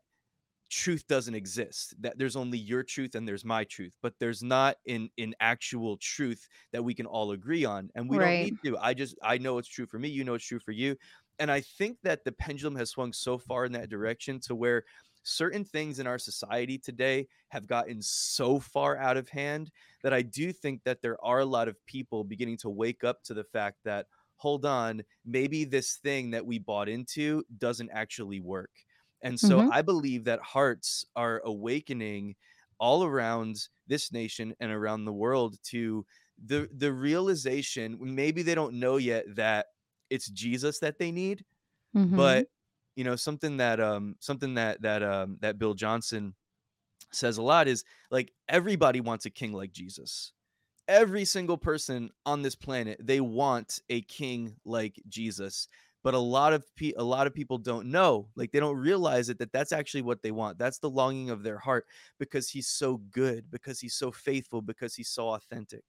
truth 0.72 1.06
doesn't 1.08 1.36
exist 1.36 1.94
that 2.02 2.18
there's 2.18 2.38
only 2.38 2.58
your 2.58 2.82
truth 2.82 3.14
and 3.16 3.28
there's 3.28 3.44
my 3.44 3.64
truth 3.66 3.94
but 4.02 4.14
there's 4.20 4.42
not 4.42 4.78
in 4.86 5.10
in 5.18 5.36
actual 5.42 5.98
truth 5.98 6.48
that 6.72 6.84
we 6.84 6.94
can 6.94 7.06
all 7.06 7.32
agree 7.32 7.66
on 7.66 7.90
and 7.94 8.10
we 8.10 8.18
don't 8.18 8.40
need 8.40 8.56
to. 8.66 8.78
I 8.78 8.94
just 8.94 9.16
i 9.22 9.38
know 9.38 9.58
it's 9.58 9.68
true 9.68 9.86
for 9.86 10.00
me 10.00 10.08
you 10.08 10.24
know 10.24 10.36
it's 10.36 10.46
true 10.46 10.60
for 10.62 10.72
you 10.72 10.96
and 11.40 11.52
i 11.52 11.60
think 11.60 11.98
that 12.04 12.24
the 12.24 12.32
pendulum 12.32 12.76
has 12.78 12.90
swung 12.92 13.12
so 13.12 13.38
far 13.38 13.66
in 13.66 13.74
that 13.74 13.90
direction 13.90 14.40
to 14.42 14.56
where 14.56 14.86
certain 15.24 15.66
things 15.66 16.00
in 16.00 16.08
our 16.08 16.18
society 16.18 16.78
today 16.78 17.28
have 17.50 17.68
gotten 17.68 18.02
so 18.02 18.60
far 18.60 18.98
out 18.98 19.18
of 19.18 19.28
hand 19.30 19.72
that 20.04 20.14
i 20.14 20.22
do 20.22 20.54
think 20.54 20.84
that 20.86 21.02
there 21.02 21.24
are 21.24 21.40
a 21.40 21.46
lot 21.46 21.68
of 21.68 21.86
people 21.86 22.24
beginning 22.24 22.58
to 22.58 22.70
wake 22.70 23.04
up 23.04 23.24
to 23.24 23.34
the 23.34 23.44
fact 23.44 23.78
that 23.84 24.08
hold 24.38 24.66
on 24.66 25.04
maybe 25.26 25.66
this 25.66 25.96
thing 25.98 26.32
that 26.32 26.46
we 26.46 26.58
bought 26.58 26.90
into 26.90 27.44
doesn't 27.58 27.90
actually 27.92 28.40
work 28.40 28.72
and 29.22 29.40
so 29.40 29.64
hmm 29.64 29.72
I 29.72 29.82
believe 29.82 30.26
that 30.26 30.42
hearts 30.42 31.06
are 31.16 31.42
awakening 31.46 32.36
all 32.80 33.04
around 33.04 33.68
this 33.88 34.12
nation 34.12 34.56
and 34.60 34.72
around 34.72 35.06
the 35.06 35.14
world 35.14 35.58
to 35.66 36.06
the 36.44 36.70
the 36.74 36.92
realization 36.94 37.98
maybe 38.02 38.42
they 38.42 38.56
don't 38.56 38.76
know 38.80 38.98
yet 38.98 39.26
that 39.36 39.68
it's 40.10 40.30
Jesus 40.30 40.80
that 40.80 40.98
they 41.00 41.12
need, 41.12 41.46
hmm 41.94 42.16
but 42.16 42.48
you 42.96 43.04
know 43.04 43.16
something 43.16 43.58
that 43.58 43.80
um 43.80 44.16
something 44.20 44.56
that 44.56 44.82
that 44.82 45.04
um 45.04 45.38
that 45.42 45.60
Bill 45.60 45.74
Johnson 45.74 46.36
says 47.12 47.38
a 47.38 47.42
lot 47.42 47.68
is 47.68 47.84
like 48.10 48.34
everybody 48.48 49.02
wants 49.02 49.26
a 49.26 49.30
king 49.30 49.54
like 49.54 49.72
Jesus. 49.74 50.34
Every 50.88 51.26
single 51.26 51.58
person 51.58 52.12
on 52.26 52.42
this 52.44 52.56
planet 52.56 53.00
they 53.02 53.22
want 53.22 53.82
a 53.90 54.02
king 54.04 54.58
like 54.66 55.02
jesus 55.08 55.68
but 56.04 56.14
a 56.14 56.20
lot 56.20 56.54
of 56.54 56.64
pe- 56.76 56.94
a 56.98 57.04
lot 57.04 57.28
of 57.28 57.34
people 57.34 57.58
don't 57.58 57.88
know 57.88 58.28
like 58.36 58.52
they 58.52 58.60
don't 58.60 58.78
realize 58.78 59.30
it 59.30 59.38
that 59.40 59.52
that's 59.52 59.72
actually 59.72 60.02
what 60.02 60.22
they 60.22 60.32
want 60.32 60.58
that's 60.58 60.80
the 60.80 60.90
longing 60.90 61.30
of 61.30 61.44
their 61.44 61.58
heart 61.58 61.86
because 62.20 62.50
he's 62.50 62.68
so 62.68 62.98
good 63.12 63.46
because 63.52 63.80
he's 63.80 63.96
so 63.96 64.12
faithful 64.12 64.62
because 64.62 64.96
he's 64.96 65.10
so 65.10 65.30
authentic. 65.30 65.84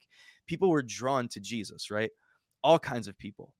People 0.46 0.70
were 0.70 0.82
drawn 0.82 1.28
to 1.28 1.40
jesus 1.40 1.90
right? 1.90 2.10
All 2.64 2.78
kinds 2.78 3.08
of 3.08 3.18
people. 3.18 3.54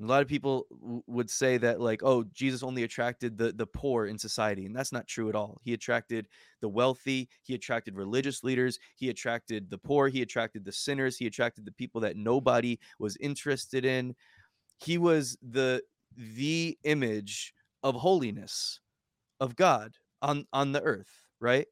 A 0.00 0.04
lot 0.06 0.22
of 0.22 0.26
people 0.26 0.66
would 1.06 1.30
say 1.30 1.58
that 1.58 1.80
like 1.80 2.02
oh 2.02 2.24
jesus 2.32 2.62
only 2.64 2.82
attracted 2.82 3.38
the 3.38 3.52
the 3.52 3.66
poor 3.66 4.06
in 4.06 4.18
society 4.18 4.66
and 4.66 4.74
that's 4.74 4.92
not 4.92 5.06
true 5.06 5.28
at 5.28 5.36
all. 5.36 5.60
He 5.62 5.74
attracted 5.74 6.26
the 6.60 6.68
wealthy 6.68 7.28
he 7.42 7.54
attracted 7.54 7.94
religious 7.96 8.42
leaders 8.42 8.78
he 8.96 9.10
attracted 9.10 9.70
the 9.70 9.78
poor 9.78 10.08
he 10.08 10.22
attracted 10.22 10.64
the 10.64 10.72
sinners 10.72 11.16
he 11.16 11.26
attracted 11.26 11.64
the 11.64 11.72
people 11.72 12.00
that 12.00 12.16
nobody 12.16 12.78
was 12.98 13.16
interested 13.18 13.84
in 13.84 14.14
he 14.82 14.98
was 14.98 15.36
the 15.42 15.82
the 16.16 16.78
image 16.84 17.54
of 17.82 17.94
holiness 17.96 18.80
of 19.40 19.56
god 19.56 19.96
on 20.22 20.46
on 20.52 20.72
the 20.72 20.82
earth 20.82 21.24
right? 21.40 21.66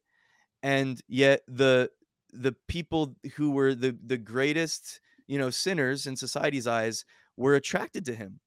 And 0.63 1.01
yet 1.09 1.43
the 1.49 1.91
the 2.33 2.55
people 2.69 3.17
who 3.37 3.53
were 3.53 3.75
the 3.75 3.99
the 4.05 4.19
greatest 4.19 5.01
you 5.27 5.39
know 5.39 5.51
sinners 5.51 6.07
in 6.07 6.17
society's 6.17 6.67
eyes 6.67 7.05
were 7.37 7.55
attracted 7.55 8.05
to 8.07 8.15
him 8.15 8.41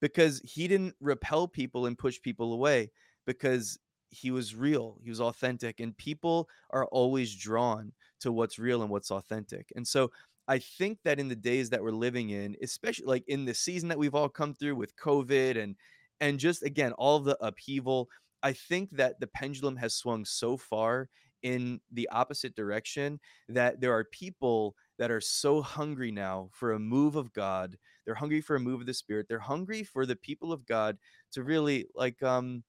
because 0.00 0.40
he 0.44 0.68
didn't 0.68 0.94
repel 1.00 1.48
people 1.48 1.86
and 1.86 1.98
push 1.98 2.20
people 2.20 2.52
away 2.52 2.90
because 3.26 3.78
he 4.10 4.30
was 4.30 4.54
real 4.54 4.98
he 5.02 5.10
was 5.10 5.20
authentic 5.20 5.80
and 5.80 5.96
people 5.96 6.48
are 6.70 6.86
always 6.86 7.34
drawn 7.34 7.92
to 8.20 8.32
what's 8.32 8.58
real 8.58 8.82
and 8.82 8.90
what's 8.90 9.10
authentic. 9.10 9.72
And 9.76 9.86
so 9.86 10.10
i 10.48 10.58
think 10.58 10.98
that 11.04 11.18
in 11.18 11.28
the 11.28 11.36
days 11.36 11.70
that 11.70 11.82
we're 11.82 11.90
living 11.90 12.30
in 12.30 12.56
especially 12.62 13.06
like 13.06 13.24
in 13.28 13.44
the 13.44 13.54
season 13.54 13.88
that 13.88 13.98
we've 13.98 14.14
all 14.14 14.28
come 14.28 14.54
through 14.54 14.76
with 14.76 14.96
covid 14.96 15.60
and 15.60 15.76
and 16.20 16.38
just 16.38 16.62
again 16.62 16.92
all 16.92 17.20
the 17.20 17.36
upheaval 17.44 18.08
i 18.42 18.52
think 18.52 18.90
that 18.90 19.18
the 19.20 19.26
pendulum 19.26 19.76
has 19.76 19.94
swung 19.94 20.24
so 20.24 20.56
far 20.56 21.08
in 21.44 21.78
the 21.92 22.08
opposite 22.10 22.56
direction 22.56 23.20
that 23.48 23.80
there 23.80 23.92
are 23.92 24.04
people 24.04 24.74
that 24.98 25.10
are 25.10 25.20
so 25.20 25.60
hungry 25.60 26.10
now 26.10 26.48
for 26.52 26.72
a 26.72 26.78
move 26.78 27.16
of 27.16 27.32
God. 27.32 27.76
They're 28.04 28.14
hungry 28.14 28.40
for 28.40 28.56
a 28.56 28.60
move 28.60 28.80
of 28.80 28.86
the 28.86 28.94
Spirit. 28.94 29.26
They're 29.28 29.38
hungry 29.38 29.84
for 29.84 30.06
the 30.06 30.16
people 30.16 30.52
of 30.52 30.66
God 30.66 30.96
to 31.32 31.44
really 31.44 31.86
like 31.94 32.22
um 32.22 32.64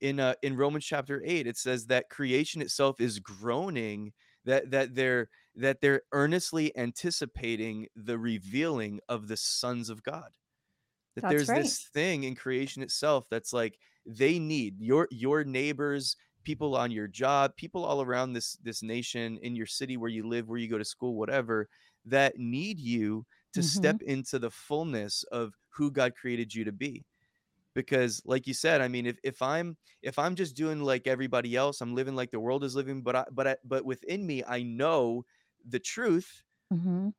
in 0.00 0.18
uh 0.20 0.34
in 0.42 0.56
Romans 0.56 0.84
chapter 0.84 1.22
8 1.24 1.46
it 1.46 1.56
says 1.56 1.86
that 1.86 2.10
creation 2.10 2.60
itself 2.62 3.00
is 3.00 3.18
groaning 3.18 4.12
that 4.44 4.70
that 4.70 4.94
they're 4.94 5.28
that 5.56 5.80
they're 5.80 6.02
earnestly 6.12 6.76
anticipating 6.76 7.88
the 7.96 8.18
revealing 8.18 9.00
of 9.08 9.28
the 9.28 9.36
sons 9.36 9.90
of 9.90 10.02
God 10.02 10.32
that 11.14 11.28
That's 11.28 11.28
there's 11.28 11.50
right. 11.50 11.52
this 11.52 11.88
thing 11.92 12.24
in 12.24 12.34
creation 12.34 12.82
itself 12.82 13.26
that's 13.30 13.52
like 13.52 13.78
they 14.04 14.38
need 14.38 14.80
your 14.80 15.08
your 15.10 15.44
neighbors 15.44 16.16
people 16.44 16.76
on 16.76 16.90
your 16.90 17.08
job 17.08 17.56
people 17.56 17.84
all 17.84 18.02
around 18.02 18.32
this 18.32 18.54
this 18.62 18.82
nation 18.82 19.38
in 19.38 19.56
your 19.56 19.66
city 19.66 19.96
where 19.96 20.10
you 20.10 20.26
live 20.26 20.48
where 20.48 20.58
you 20.58 20.68
go 20.68 20.78
to 20.78 20.84
school 20.84 21.16
whatever 21.16 21.68
that 22.04 22.36
need 22.38 22.78
you 22.78 23.26
to 23.52 23.62
Mhm. 23.62 23.62
step 23.62 24.00
into 24.02 24.38
the 24.38 24.50
fullness 24.50 25.22
of 25.24 25.54
who 25.70 25.90
God 25.90 26.14
created 26.14 26.54
you 26.54 26.64
to 26.64 26.72
be 26.72 27.04
because 27.74 28.22
like 28.24 28.46
you 28.46 28.54
said 28.54 28.80
i 28.80 28.88
mean 28.88 29.06
if, 29.06 29.18
if 29.22 29.42
i'm 29.42 29.76
if 30.02 30.18
i'm 30.18 30.34
just 30.34 30.56
doing 30.56 30.80
like 30.80 31.06
everybody 31.06 31.56
else 31.56 31.80
i'm 31.80 31.94
living 31.94 32.14
like 32.16 32.30
the 32.30 32.40
world 32.40 32.64
is 32.64 32.74
living 32.74 33.02
but 33.02 33.16
i 33.16 33.24
but 33.32 33.46
I, 33.46 33.56
but 33.64 33.84
within 33.84 34.26
me 34.26 34.42
i 34.44 34.62
know 34.62 35.24
the 35.68 35.80
truth 35.80 36.42
Mhm. 36.70 37.12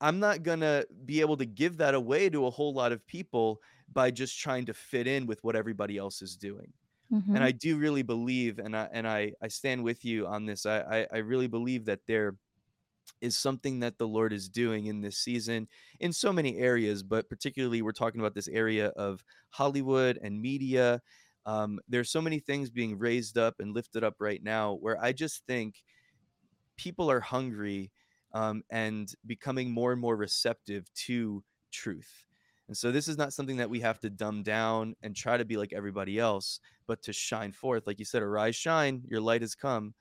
i'm 0.00 0.18
not 0.18 0.42
gonna 0.42 0.84
be 1.04 1.20
able 1.20 1.36
to 1.36 1.46
give 1.46 1.76
that 1.76 1.94
away 1.94 2.28
to 2.28 2.46
a 2.46 2.50
whole 2.50 2.72
lot 2.72 2.92
of 2.92 3.06
people 3.06 3.60
by 3.92 4.10
just 4.10 4.38
trying 4.38 4.64
to 4.66 4.74
fit 4.74 5.06
in 5.06 5.26
with 5.26 5.42
what 5.44 5.56
everybody 5.56 5.96
else 5.98 6.22
is 6.22 6.36
doing 6.36 6.72
and 7.34 7.42
Mhm. 7.42 7.44
i 7.44 7.52
do 7.52 7.78
really 7.78 8.02
believe 8.02 8.58
and 8.60 8.76
i 8.76 8.88
and 8.92 9.08
i 9.08 9.32
i 9.42 9.48
stand 9.48 9.84
with 9.84 10.04
you 10.04 10.26
on 10.26 10.46
this 10.46 10.66
i 10.66 10.80
i, 11.02 11.08
I 11.14 11.18
really 11.18 11.48
believe 11.48 11.86
that 11.86 12.00
there 12.06 12.38
is 13.20 13.36
something 13.36 13.80
that 13.80 13.98
the 13.98 14.08
Lord 14.08 14.32
is 14.32 14.48
doing 14.48 14.86
in 14.86 15.00
this 15.00 15.18
season 15.18 15.68
in 16.00 16.12
so 16.12 16.32
many 16.32 16.58
areas, 16.58 17.02
but 17.02 17.28
particularly 17.28 17.82
we're 17.82 17.92
talking 17.92 18.20
about 18.20 18.34
this 18.34 18.48
area 18.48 18.88
of 18.90 19.24
Hollywood 19.50 20.18
and 20.22 20.40
media. 20.40 21.02
Um, 21.46 21.80
there's 21.88 22.10
so 22.10 22.22
many 22.22 22.40
things 22.40 22.70
being 22.70 22.98
raised 22.98 23.38
up 23.38 23.56
and 23.60 23.74
lifted 23.74 24.04
up 24.04 24.16
right 24.20 24.42
now 24.42 24.74
where 24.74 25.02
I 25.02 25.12
just 25.12 25.46
think 25.46 25.82
people 26.80 27.10
are 27.10 27.20
hungry 27.20 27.90
um, 28.32 28.62
and 28.70 29.12
becoming 29.26 29.70
more 29.70 29.92
and 29.92 30.00
more 30.00 30.16
receptive 30.16 30.84
to 30.94 31.42
truth. 31.72 32.24
And 32.68 32.76
so 32.76 32.92
this 32.92 33.08
is 33.08 33.18
not 33.18 33.32
something 33.32 33.56
that 33.56 33.68
we 33.68 33.80
have 33.80 33.98
to 34.00 34.10
dumb 34.10 34.42
down 34.42 34.94
and 35.02 35.14
try 35.14 35.36
to 35.36 35.44
be 35.44 35.56
like 35.56 35.72
everybody 35.72 36.18
else, 36.18 36.60
but 36.86 37.02
to 37.02 37.12
shine 37.12 37.52
forth. 37.52 37.86
Like 37.86 37.98
you 37.98 38.04
said, 38.04 38.22
arise, 38.22 38.54
shine, 38.54 39.02
your 39.08 39.20
light 39.20 39.42
has 39.42 39.54
come 39.54 39.94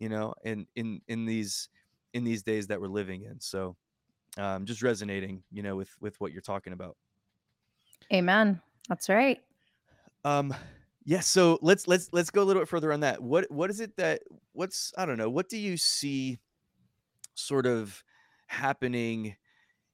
you 0.00 0.08
know, 0.08 0.34
in 0.42 0.66
in 0.74 1.00
in 1.06 1.26
these 1.26 1.68
in 2.14 2.24
these 2.24 2.42
days 2.42 2.66
that 2.66 2.80
we're 2.80 2.88
living 2.88 3.22
in. 3.22 3.38
So, 3.38 3.76
um, 4.38 4.64
just 4.64 4.82
resonating, 4.82 5.44
you 5.52 5.62
know, 5.62 5.76
with 5.76 5.90
with 6.00 6.20
what 6.20 6.32
you're 6.32 6.42
talking 6.42 6.72
about. 6.72 6.96
Amen. 8.12 8.60
That's 8.88 9.08
right. 9.08 9.38
Um, 10.24 10.52
yeah. 11.04 11.20
So 11.20 11.58
let's 11.62 11.86
let's 11.86 12.08
let's 12.12 12.30
go 12.30 12.42
a 12.42 12.44
little 12.44 12.62
bit 12.62 12.68
further 12.68 12.92
on 12.92 13.00
that. 13.00 13.22
What 13.22 13.48
what 13.50 13.70
is 13.70 13.78
it 13.80 13.94
that 13.98 14.22
what's 14.60 14.92
I 14.98 15.06
don't 15.06 15.16
know. 15.16 15.30
What 15.30 15.48
do 15.48 15.56
you 15.56 15.78
see 15.78 16.38
sort 17.34 17.64
of 17.64 18.04
happening? 18.46 19.36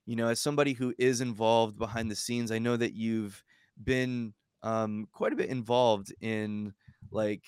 You 0.06 0.16
know, 0.16 0.26
as 0.26 0.40
somebody 0.40 0.72
who 0.72 0.92
is 0.98 1.20
involved 1.20 1.78
behind 1.78 2.10
the 2.10 2.16
scenes, 2.16 2.50
I 2.50 2.58
know 2.58 2.76
that 2.76 2.92
you've 2.92 3.44
been 3.82 4.34
um, 4.64 5.06
quite 5.12 5.32
a 5.32 5.36
bit 5.36 5.50
involved 5.50 6.12
in 6.20 6.74
like 7.12 7.44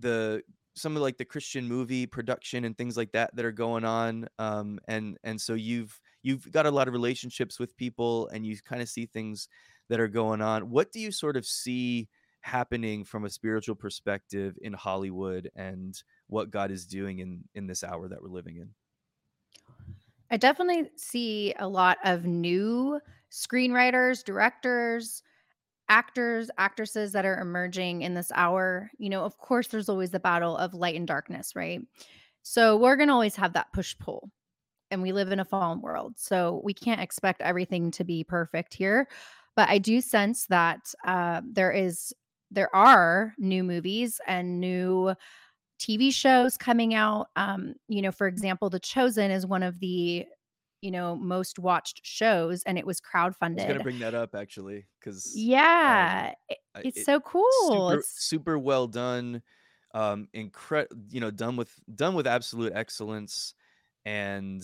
the 0.00 0.42
some 0.74 0.96
of 0.96 1.02
like 1.02 1.16
the 1.16 1.24
Christian 1.24 1.68
movie 1.68 2.06
production 2.06 2.64
and 2.64 2.76
things 2.76 2.96
like 2.96 3.12
that 3.12 3.34
that 3.36 3.44
are 3.44 3.52
going 3.52 3.84
on 3.84 4.26
um 4.40 4.80
and 4.88 5.16
and 5.22 5.40
so 5.40 5.54
you've 5.54 6.00
you've 6.24 6.50
got 6.50 6.66
a 6.66 6.70
lot 6.70 6.88
of 6.88 6.94
relationships 6.94 7.60
with 7.60 7.76
people 7.76 8.26
and 8.32 8.44
you 8.44 8.56
kind 8.64 8.82
of 8.82 8.88
see 8.88 9.06
things 9.06 9.48
that 9.88 10.00
are 10.00 10.08
going 10.08 10.42
on 10.42 10.70
what 10.70 10.90
do 10.90 10.98
you 10.98 11.12
sort 11.12 11.36
of 11.36 11.46
see 11.46 12.08
happening 12.44 13.04
from 13.04 13.24
a 13.24 13.30
spiritual 13.30 13.74
perspective 13.74 14.56
in 14.60 14.72
Hollywood 14.74 15.50
and 15.56 16.00
what 16.26 16.50
God 16.50 16.70
is 16.70 16.86
doing 16.86 17.20
in 17.20 17.42
in 17.54 17.66
this 17.66 17.82
hour 17.82 18.06
that 18.06 18.22
we're 18.22 18.28
living 18.28 18.56
in 18.58 18.68
I 20.30 20.36
definitely 20.36 20.90
see 20.96 21.54
a 21.58 21.68
lot 21.68 21.98
of 22.04 22.24
new 22.24 23.00
screenwriters, 23.30 24.24
directors, 24.24 25.22
actors, 25.88 26.50
actresses 26.58 27.12
that 27.12 27.24
are 27.24 27.40
emerging 27.40 28.02
in 28.02 28.14
this 28.14 28.32
hour. 28.34 28.90
You 28.98 29.10
know, 29.10 29.22
of 29.22 29.38
course, 29.38 29.68
there's 29.68 29.88
always 29.88 30.10
the 30.10 30.20
battle 30.20 30.56
of 30.56 30.74
light 30.74 30.96
and 30.96 31.06
darkness, 31.06 31.54
right? 31.54 31.80
So 32.42 32.76
we're 32.76 32.96
going 32.96 33.08
to 33.08 33.14
always 33.14 33.36
have 33.36 33.52
that 33.52 33.72
push 33.72 33.96
pull. 33.98 34.30
And 34.90 35.02
we 35.02 35.12
live 35.12 35.32
in 35.32 35.40
a 35.40 35.44
fallen 35.44 35.80
world. 35.80 36.14
So 36.16 36.60
we 36.64 36.74
can't 36.74 37.00
expect 37.00 37.40
everything 37.40 37.90
to 37.92 38.04
be 38.04 38.22
perfect 38.24 38.74
here. 38.74 39.08
But 39.56 39.68
I 39.68 39.78
do 39.78 40.00
sense 40.00 40.46
that 40.46 40.80
uh, 41.06 41.42
there 41.48 41.70
is, 41.70 42.12
there 42.54 42.74
are 42.74 43.34
new 43.38 43.62
movies 43.64 44.20
and 44.26 44.60
new 44.60 45.14
TV 45.78 46.10
shows 46.10 46.56
coming 46.56 46.94
out. 46.94 47.28
Um, 47.36 47.74
you 47.88 48.00
know, 48.02 48.12
for 48.12 48.26
example, 48.26 48.70
The 48.70 48.80
Chosen 48.80 49.30
is 49.30 49.46
one 49.46 49.62
of 49.62 49.80
the, 49.80 50.26
you 50.80 50.90
know, 50.90 51.16
most 51.16 51.58
watched 51.58 52.00
shows 52.04 52.62
and 52.64 52.78
it 52.78 52.86
was 52.86 53.00
crowdfunded. 53.00 53.40
I 53.52 53.54
was 53.56 53.64
gonna 53.64 53.80
bring 53.80 53.98
that 54.00 54.14
up 54.14 54.34
actually 54.34 54.86
because 55.00 55.34
um 55.34 55.40
Yeah, 55.40 56.34
I- 56.50 56.56
it's 56.80 57.00
it 57.00 57.04
so 57.04 57.20
cool. 57.20 57.42
super 57.68 57.98
It's 57.98 58.24
super 58.24 58.58
well 58.58 58.86
done 58.86 59.42
um 59.94 60.28
incre- 60.34 60.88
you 61.10 61.20
know 61.20 61.30
done 61.30 61.56
with 61.56 61.72
done 61.94 62.14
with 62.14 62.26
absolute 62.26 62.72
excellence 62.74 63.54
and 64.04 64.62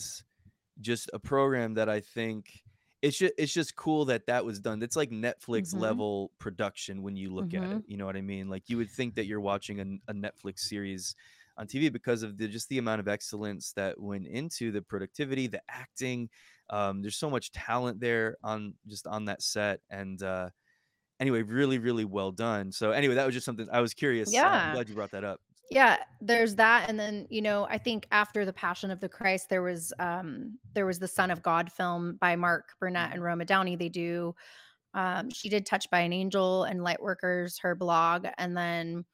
just 0.81 1.11
a 1.13 1.19
program 1.19 1.75
that 1.75 1.89
I 1.89 2.01
think 2.01 2.63
it's 3.03 3.17
just 3.19 3.33
it's 3.39 3.53
just 3.53 3.77
cool 3.77 4.05
that 4.07 4.27
that 4.27 4.45
was 4.45 4.61
done. 4.61 4.83
It's 4.83 4.97
like 4.97 5.11
Netflix 5.11 5.73
mhm, 5.73 5.75
level 5.75 6.33
production 6.39 7.03
when 7.03 7.17
you 7.17 7.33
look 7.33 7.55
at 7.55 7.73
it. 7.73 7.83
You 7.87 7.97
know 7.97 8.07
what 8.07 8.17
I 8.17 8.21
mean? 8.21 8.49
Like 8.49 8.69
you 8.69 8.77
would 8.77 8.91
think 8.91 9.15
that 9.15 9.27
you're 9.27 9.41
watching 9.41 9.81
a, 9.81 10.11
a, 10.11 10.15
Netflix 10.15 10.61
series 10.61 11.15
on 11.57 11.67
TV 11.67 11.89
because 11.89 12.23
of 12.23 12.37
the 12.37 12.47
just 12.49 12.69
the 12.69 12.79
amount 12.79 13.01
of 13.01 13.09
excellence 13.09 13.73
that 13.73 13.99
went 14.01 14.27
into 14.27 14.71
the 14.71 14.83
productivity, 14.83 15.47
the 15.47 15.63
acting. 15.69 16.29
Um, 16.69 17.01
there's 17.03 17.17
so 17.17 17.31
much 17.31 17.53
talent 17.53 18.01
there 18.01 18.37
on 18.43 18.75
just 18.87 19.07
on 19.07 19.25
that 19.27 19.43
set, 19.43 19.81
and 19.91 20.23
uh, 20.23 20.51
anyway, 21.21 21.43
really, 21.43 21.79
really 21.79 22.05
well 22.05 22.33
done. 22.33 22.73
So 22.73 22.93
anyway, 22.93 23.15
that 23.15 23.27
was 23.27 23.35
just 23.35 23.47
something 23.47 23.69
I 23.73 23.81
was 23.81 23.95
curious. 23.95 24.39
Uh, 24.43 24.61
I'm 24.63 24.71
Yeah. 24.71 24.71
glad 24.71 24.89
you 24.89 24.95
brought 24.95 25.13
that 25.13 25.25
up. 25.25 25.41
Yeah, 25.73 26.03
there's 26.21 26.57
that, 26.57 26.89
and 26.91 26.99
then, 26.99 27.29
you 27.31 27.41
know, 27.41 27.65
I 27.65 27.79
think 27.79 28.09
after 28.11 28.45
The 28.45 28.53
Passion 28.53 28.91
of 28.91 28.99
the 28.99 29.09
Christ, 29.09 29.49
there 29.51 29.63
was, 29.63 29.93
um 30.01 30.59
there 30.73 30.85
was 30.85 30.99
the 30.99 31.07
Son 31.07 31.31
of 31.31 31.43
God 31.43 31.71
film 31.71 32.17
by 32.17 32.35
Mark 32.35 32.75
Burnett 32.81 33.13
Mhm. 33.13 33.15
and 33.15 33.23
Roma 33.23 33.45
Downey. 33.45 33.77
They 33.77 33.89
do, 33.89 34.35
um 34.95 35.31
she 35.31 35.49
did 35.51 35.67
Touched 35.67 35.91
by 35.91 36.01
an 36.01 36.13
Angel 36.13 36.65
and 36.65 36.81
Lightworkers, 36.81 37.61
her 37.63 37.75
blog, 37.77 38.27
and 38.39 38.57
then 38.57 39.05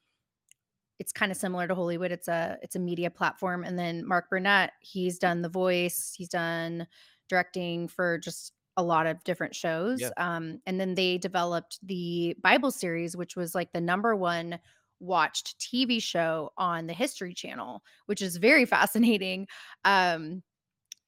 it's 0.99 1.11
kinda 1.13 1.35
similar 1.35 1.67
to 1.67 1.75
Hollywood. 1.75 2.11
It's 2.11 2.27
a 2.27 2.57
it's 2.61 2.75
a 2.75 2.79
media 2.79 3.11
platform, 3.11 3.63
and 3.63 3.77
then 3.77 4.05
Mark 4.07 4.29
Burnett, 4.29 4.73
he's 4.81 5.19
done 5.19 5.41
The 5.41 5.49
Voice, 5.49 6.13
he's 6.17 6.29
done 6.29 6.87
directing 7.29 7.87
for 7.87 8.17
just 8.17 8.53
a 8.77 8.83
lot 8.83 9.05
of 9.07 9.23
different 9.23 9.55
shows, 9.55 9.99
Yeah, 9.99 10.11
um, 10.17 10.61
and 10.65 10.79
then 10.79 10.95
they 10.95 11.17
developed 11.17 11.79
the 11.85 12.35
Bible 12.41 12.69
series, 12.71 13.17
which 13.17 13.35
was, 13.35 13.55
like, 13.55 13.71
the 13.73 13.81
number 13.81 14.15
1 14.15 14.59
watched 14.99 15.59
TV 15.59 16.01
show 16.01 16.51
on 16.57 16.87
the 16.87 16.93
History 16.93 17.33
Channel, 17.33 17.83
which 18.05 18.21
is 18.21 18.37
very 18.37 18.65
fascinating, 18.77 19.47
um, 19.85 20.43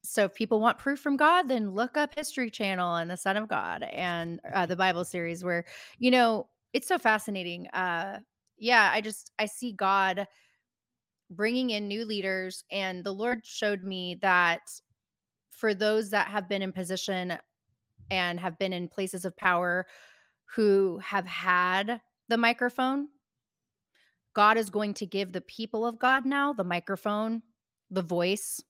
so 0.02 0.24
if 0.24 0.34
people 0.34 0.62
want 0.62 0.78
proof 0.78 1.00
from 1.00 1.18
God, 1.18 1.50
then 1.50 1.72
look 1.72 1.98
up 1.98 2.16
History 2.16 2.50
Channel 2.50 2.96
and 2.96 3.12
the 3.12 3.18
Son 3.18 3.36
of 3.36 3.50
God 3.50 3.84
and, 3.84 4.40
uh, 4.54 4.66
the 4.66 4.76
Bible 4.76 5.04
series 5.04 5.44
where, 5.44 5.66
you 5.98 6.10
know, 6.10 6.48
it's 6.74 6.88
so 6.88 6.98
fascinating, 6.98 7.68
uh, 7.70 8.20
yeah, 8.58 8.92
I 8.94 9.02
just 9.02 9.32
I 9.40 9.46
see 9.46 9.72
God 9.72 10.28
bringing 11.32 11.72
in 11.72 11.88
new 11.88 12.06
leaders, 12.06 12.64
and 12.72 13.04
the 13.04 13.14
Lord 13.14 13.46
showed 13.46 13.84
me 13.84 14.18
that 14.22 14.62
for 15.52 15.74
those 15.74 16.10
that 16.12 16.28
have 16.28 16.50
been 16.50 16.62
in 16.62 16.72
position 16.72 17.38
and 18.12 18.40
have 18.40 18.58
been 18.60 18.74
in 18.74 18.88
places 18.88 19.26
of 19.26 19.36
power 19.38 19.86
who 20.56 21.00
have 21.00 21.26
had 21.26 22.02
the 22.28 22.38
microphone, 22.38 23.08
God 24.34 24.58
is 24.58 24.70
going 24.70 24.94
to 24.96 25.06
give 25.06 25.32
the 25.32 25.42
people 25.42 25.86
of 25.86 26.00
God 26.00 26.26
now 26.26 26.54
the 26.54 26.64
microphone, 26.64 27.42
the 27.90 28.02
voice. 28.02 28.62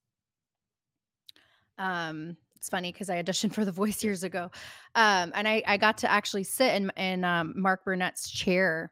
Um, 1.78 2.38
it's 2.56 2.70
funny 2.70 2.92
because 2.92 3.10
I 3.10 3.22
auditioned 3.24 3.54
for 3.54 3.64
The 3.64 3.72
Voice 3.72 4.04
years 4.04 4.24
ago, 4.24 4.52
um, 4.96 5.32
and 5.34 5.48
I 5.48 5.64
I 5.66 5.78
got 5.78 6.00
to 6.00 6.12
actually 6.12 6.44
sit 6.44 6.76
in 6.76 6.92
in 6.98 7.24
um, 7.24 7.54
Mark 7.56 7.86
Burnett's 7.86 8.30
chair 8.30 8.92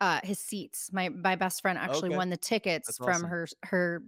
uh 0.00 0.20
his 0.24 0.38
seats. 0.38 0.90
My 0.92 1.10
my 1.10 1.36
best 1.36 1.60
friend 1.60 1.78
actually 1.78 2.08
Okay, 2.08 2.16
won 2.16 2.30
the 2.30 2.36
tickets 2.38 2.88
that's 2.88 2.98
from 2.98 3.08
awesome. 3.08 3.28
her 3.28 3.48
her 3.64 4.02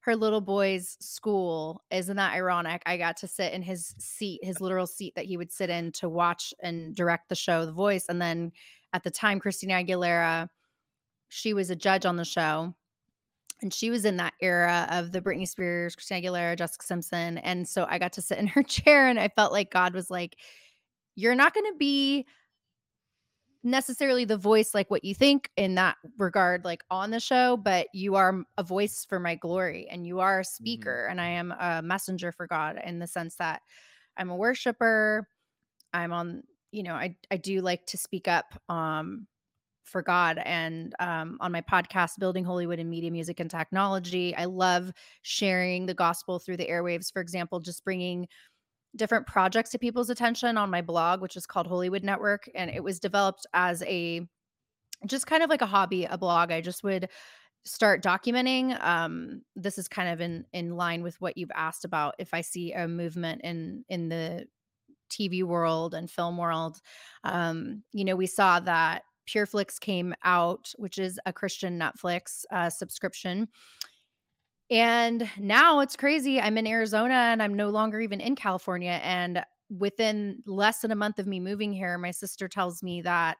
her 0.00 0.16
little 0.16 0.40
boy's 0.40 0.96
school. 1.00 1.84
Isn't 1.92 2.16
that 2.16 2.34
ironic? 2.34 2.82
I 2.86 2.96
got 2.96 3.18
to 3.18 3.28
sit 3.28 3.52
in 3.52 3.62
his 3.62 3.94
seat, 3.98 4.40
his 4.42 4.60
literal 4.60 4.86
seat 4.88 5.14
that 5.14 5.26
he 5.26 5.36
would 5.36 5.52
sit 5.52 5.70
in 5.70 5.92
to 5.92 6.08
watch 6.08 6.52
and 6.60 6.94
direct 6.94 7.28
the 7.28 7.36
show 7.36 7.64
The 7.64 7.72
Voice. 7.72 8.06
And 8.08 8.20
then 8.20 8.50
at 8.92 9.04
the 9.04 9.12
time 9.12 9.38
Christina 9.38 9.74
Aguilera, 9.74 10.48
she 11.32 11.54
was 11.54 11.70
a 11.70 11.76
judge 11.76 12.04
on 12.06 12.16
the 12.16 12.24
show 12.24 12.74
And 13.62 13.74
she 13.74 13.90
was 13.90 14.04
in 14.04 14.18
that 14.18 14.34
era 14.42 14.88
of 14.90 15.12
the 15.12 15.22
Britney 15.22 15.48
Spears, 15.48 15.96
Christina 15.96 16.22
Aguilera, 16.22 16.56
Jessica 16.58 16.84
Simpson, 16.86 17.38
and 17.38 17.68
so 17.68 17.86
I 17.88 17.98
got 17.98 18.12
to 18.14 18.22
sit 18.22 18.38
in 18.38 18.46
her 18.56 18.62
chair, 18.64 19.08
and 19.08 19.20
I 19.20 19.28
felt 19.28 19.52
like 19.52 19.70
God 19.72 19.94
was 19.94 20.10
like, 20.10 20.36
"You're 21.16 21.36
not 21.36 21.54
gonna 21.54 21.74
be 21.76 22.26
necessarily 23.64 24.24
the 24.24 24.36
voice 24.36 24.74
like 24.74 24.90
what 24.90 25.04
you 25.04 25.14
think 25.14 25.50
in 25.56 25.76
that 25.76 25.96
regard, 26.18 26.64
like, 26.64 26.82
on 26.90 27.10
the 27.10 27.20
show, 27.20 27.56
but 27.56 27.86
you 27.94 28.16
are 28.16 28.42
a 28.58 28.62
voice 28.64 29.04
for 29.08 29.20
my 29.20 29.34
glory, 29.36 29.86
and 29.88 30.06
you 30.06 30.18
are 30.20 30.40
a 30.40 30.44
Mhm. 30.58 30.96
speaker, 30.96 31.06
and 31.08 31.20
I 31.20 31.28
am 31.28 31.52
a 31.52 31.80
messenger 31.82 32.32
for 32.32 32.46
God 32.48 32.80
in 32.84 32.98
the 32.98 33.06
sense 33.06 33.36
that 33.36 33.62
I'm 34.16 34.30
a 34.30 34.36
worshiper, 34.36 35.28
I'm 35.94 36.12
on 36.12 36.44
you 36.72 36.82
know, 36.84 36.94
I 36.94 37.16
I 37.32 37.38
do 37.38 37.60
like 37.62 37.86
to 37.88 37.98
speak 37.98 38.28
up, 38.28 38.54
um, 38.70 39.28
for 39.92 40.02
God 40.02 40.40
and, 40.44 40.94
um, 40.98 41.38
on 41.40 41.52
my 41.52 41.60
podcast, 41.60 42.18
Building 42.18 42.44
Holywood 42.44 42.80
in 42.80 42.90
Media, 42.90 43.10
Music, 43.10 43.38
and 43.40 43.50
Technology, 43.50 44.34
I 44.34 44.46
love 44.46 44.90
sharing 45.22 45.86
the 45.86 45.94
gospel 45.94 46.38
through 46.38 46.56
the 46.56 46.66
airwaves, 46.66 47.12
for 47.12 47.22
example, 47.22 47.60
just 47.60 47.84
bringing 47.84 48.26
different 48.96 49.26
projects 49.26 49.70
to 49.70 49.78
people's 49.78 50.10
attention 50.10 50.56
on 50.58 50.70
my 50.70 50.82
blog, 50.82 51.20
which 51.20 51.36
is 51.36 51.46
called 51.46 51.66
Holywood 51.66 52.04
Network, 52.04 52.48
and 52.54 52.70
it 52.70 52.82
was 52.82 53.00
developed 53.00 53.46
as 53.54 53.82
a 53.84 54.26
just 55.06 55.26
kind 55.26 55.42
of 55.42 55.50
like 55.50 55.62
a 55.62 55.66
hobby, 55.66 56.04
a 56.04 56.18
blog. 56.18 56.52
I 56.52 56.60
just 56.60 56.84
would 56.84 57.08
start 57.64 58.02
documenting, 58.02 58.80
um, 58.84 59.42
this 59.56 59.78
is 59.78 59.88
kind 59.88 60.08
of 60.08 60.20
in 60.20 60.44
in 60.52 60.76
line 60.76 61.02
with 61.02 61.20
what 61.20 61.36
you've 61.36 61.50
asked 61.54 61.84
about 61.84 62.14
if 62.18 62.34
I 62.34 62.40
see 62.40 62.72
a 62.72 62.88
movement 62.88 63.42
in 63.42 63.84
in 63.88 64.08
the 64.08 64.46
TV 65.10 65.42
world 65.44 65.94
and 65.94 66.10
film 66.10 66.36
world. 66.36 66.80
Um, 67.24 67.82
you 67.92 68.04
know, 68.04 68.16
we 68.16 68.26
saw 68.26 68.60
that 68.60 69.02
PureFlix 69.26 69.78
came 69.80 70.14
out, 70.24 70.72
which 70.76 70.98
is 70.98 71.18
a 71.26 71.32
Christian 71.32 71.78
Netflix, 71.78 72.44
uh, 72.50 72.70
subscription. 72.70 73.48
And 74.70 75.28
now 75.38 75.80
it's 75.80 75.96
crazy. 75.96 76.40
I'm 76.40 76.56
in 76.56 76.66
Arizona 76.66 77.14
and 77.14 77.42
I'm 77.42 77.54
no 77.54 77.68
longer 77.68 78.00
even 78.00 78.20
in 78.20 78.34
California. 78.36 79.00
And 79.02 79.44
within 79.78 80.42
less 80.46 80.80
than 80.80 80.92
a 80.92 80.96
month 80.96 81.18
of 81.18 81.26
me 81.26 81.40
moving 81.40 81.72
here, 81.72 81.98
my 81.98 82.10
sister 82.10 82.48
tells 82.48 82.82
me 82.82 83.02
that 83.02 83.36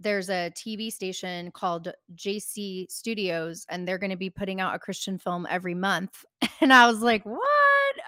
there's 0.00 0.30
a 0.30 0.50
TV 0.56 0.90
station 0.90 1.50
called 1.52 1.92
JC 2.14 2.90
Studios, 2.90 3.66
and 3.68 3.86
they're 3.86 3.98
gonna 3.98 4.16
be 4.16 4.30
putting 4.30 4.60
out 4.60 4.74
a 4.74 4.78
Christian 4.78 5.18
film 5.18 5.46
every 5.48 5.74
month. 5.74 6.24
And 6.62 6.74
I 6.74 6.86
was 6.86 7.00
like, 7.00 7.24
"What?" 7.24 7.40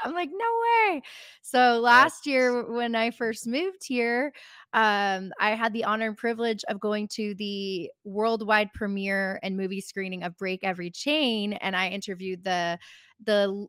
I'm 0.05 0.13
like, 0.13 0.29
"No 0.31 0.45
way." 0.91 1.03
So 1.41 1.81
last 1.81 2.27
year 2.27 2.71
when 2.71 2.95
I 2.95 3.11
first 3.11 3.47
moved 3.47 3.83
here, 3.83 4.33
um, 4.75 5.33
I 5.41 5.55
had 5.55 5.73
the 5.73 5.85
honor 5.85 6.09
and 6.09 6.17
privilege 6.17 6.63
of 6.69 6.79
going 6.79 7.09
to 7.13 7.35
the 7.37 7.91
worldwide 8.05 8.75
premiere 8.75 9.39
and 9.43 9.57
movie 9.57 9.81
screening 9.81 10.23
of 10.23 10.37
Break 10.37 10.65
Every 10.65 10.91
Chain, 10.91 11.55
and 11.55 11.75
I 11.75 11.89
interviewed 11.89 12.45
the 12.45 12.79
the 13.25 13.67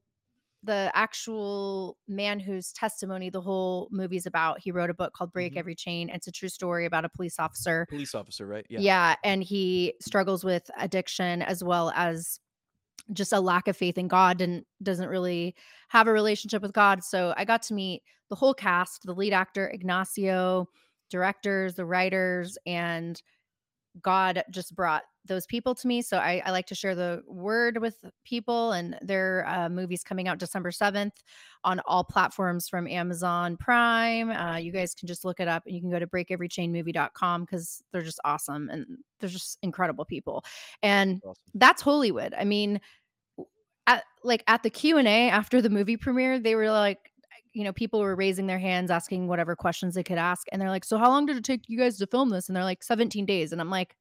the 0.64 0.92
actual 0.96 1.98
man 2.08 2.40
whose 2.40 2.72
testimony 2.72 3.30
the 3.30 3.42
whole 3.42 3.90
movie's 3.92 4.26
about. 4.26 4.60
He 4.62 4.72
wrote 4.72 4.90
a 4.90 4.94
book 4.94 5.14
called 5.14 5.34
Break 5.34 5.54
Mhm. 5.54 5.58
Every 5.58 5.76
Chain. 5.76 6.10
It's 6.10 6.28
a 6.28 6.32
true 6.32 6.50
story 6.50 6.86
about 6.86 7.04
a 7.04 7.10
police 7.10 7.38
officer. 7.38 7.86
Police 7.90 8.16
officer, 8.16 8.48
right? 8.48 8.66
Yeah. 8.70 8.80
Yeah, 8.80 9.16
and 9.24 9.44
he 9.44 9.94
struggles 10.00 10.44
with 10.44 10.70
addiction 10.78 11.42
as 11.42 11.64
well 11.64 11.92
as 11.96 12.40
just 13.12 13.34
a 13.34 13.40
lack 13.42 13.68
of 13.68 13.76
faith 13.76 13.98
in 13.98 14.08
God 14.08 14.40
and 14.40 14.64
doesn't 14.82 15.10
really 15.10 15.56
have 15.90 16.08
a 16.08 16.14
relationship 16.14 16.62
with 16.62 16.72
God. 16.72 17.04
So 17.04 17.34
I 17.36 17.44
got 17.44 17.62
to 17.64 17.74
meet 17.74 18.02
the 18.30 18.36
whole 18.36 18.54
cast, 18.54 19.04
the 19.04 19.14
lead 19.14 19.34
actor, 19.34 19.68
Ignacio, 19.68 20.68
directors, 21.10 21.76
the 21.76 21.86
writers, 21.86 22.58
and 22.66 23.22
God 24.02 24.44
just 24.50 24.76
brought 24.76 25.04
those 25.26 25.46
people 25.46 25.74
to 25.76 25.88
me. 25.88 26.02
So 26.02 26.18
I, 26.18 26.42
I 26.46 26.52
like 26.52 26.66
to 26.68 26.76
share 26.76 26.96
the 26.96 27.24
word 27.28 27.78
with 27.80 27.98
people, 28.26 28.74
and 28.74 28.98
their 29.02 29.46
uh, 29.48 29.70
movies 29.70 30.04
coming 30.04 30.28
out 30.28 30.38
December 30.38 30.72
7th 30.72 31.12
on 31.64 31.80
all 31.86 32.04
platforms 32.04 32.68
from 32.68 32.88
Amazon 32.88 33.56
Prime. 33.56 34.32
Uh, 34.32 34.58
you 34.58 34.72
guys 34.72 34.94
can 34.94 35.08
just 35.08 35.24
look 35.24 35.40
it 35.40 35.48
up 35.48 35.64
and 35.66 35.76
you 35.76 35.82
can 35.82 35.90
go 35.90 36.00
to 36.00 36.08
breakeverychainmovie.com 36.08 37.42
because 37.46 37.82
they're 37.92 38.02
just 38.02 38.20
awesome 38.26 38.70
and 38.70 38.86
they're 39.20 39.30
just 39.30 39.58
incredible 39.62 40.04
people. 40.04 40.44
And 40.82 41.22
Awesome. 41.24 41.36
that's 41.54 41.82
Hollywood. 41.82 42.34
I 42.38 42.44
mean, 42.44 42.82
at 43.88 44.04
like 44.24 44.44
at 44.48 44.64
the 44.64 44.70
Q&A 44.70 45.30
after 45.30 45.62
the 45.62 45.70
movie 45.70 45.98
premiere, 45.98 46.40
they 46.40 46.56
were 46.56 46.72
like 46.72 47.13
you 47.54 47.64
know, 47.64 47.74
people 47.74 48.00
were 48.00 48.16
raising 48.16 48.48
their 48.48 48.60
hands 48.60 48.90
asking 48.92 49.28
whatever 49.28 49.56
questions 49.56 49.96
they 49.96 50.04
could 50.04 50.18
ask 50.18 50.48
and 50.52 50.62
they're 50.62 50.70
like, 50.70 50.86
"So 50.86 50.98
how 50.98 51.10
long 51.10 51.26
did 51.26 51.38
it 51.38 51.44
take 51.44 51.70
you 51.70 51.78
guys 51.78 51.98
to 52.00 52.08
film 52.08 52.30
this?" 52.30 52.48
And 52.50 52.56
they're 52.56 52.64
like, 52.64 52.84
"17 52.84 53.26
days." 53.26 53.52
And 53.52 53.62
I'm 53.62 53.70
like, 53.70 53.96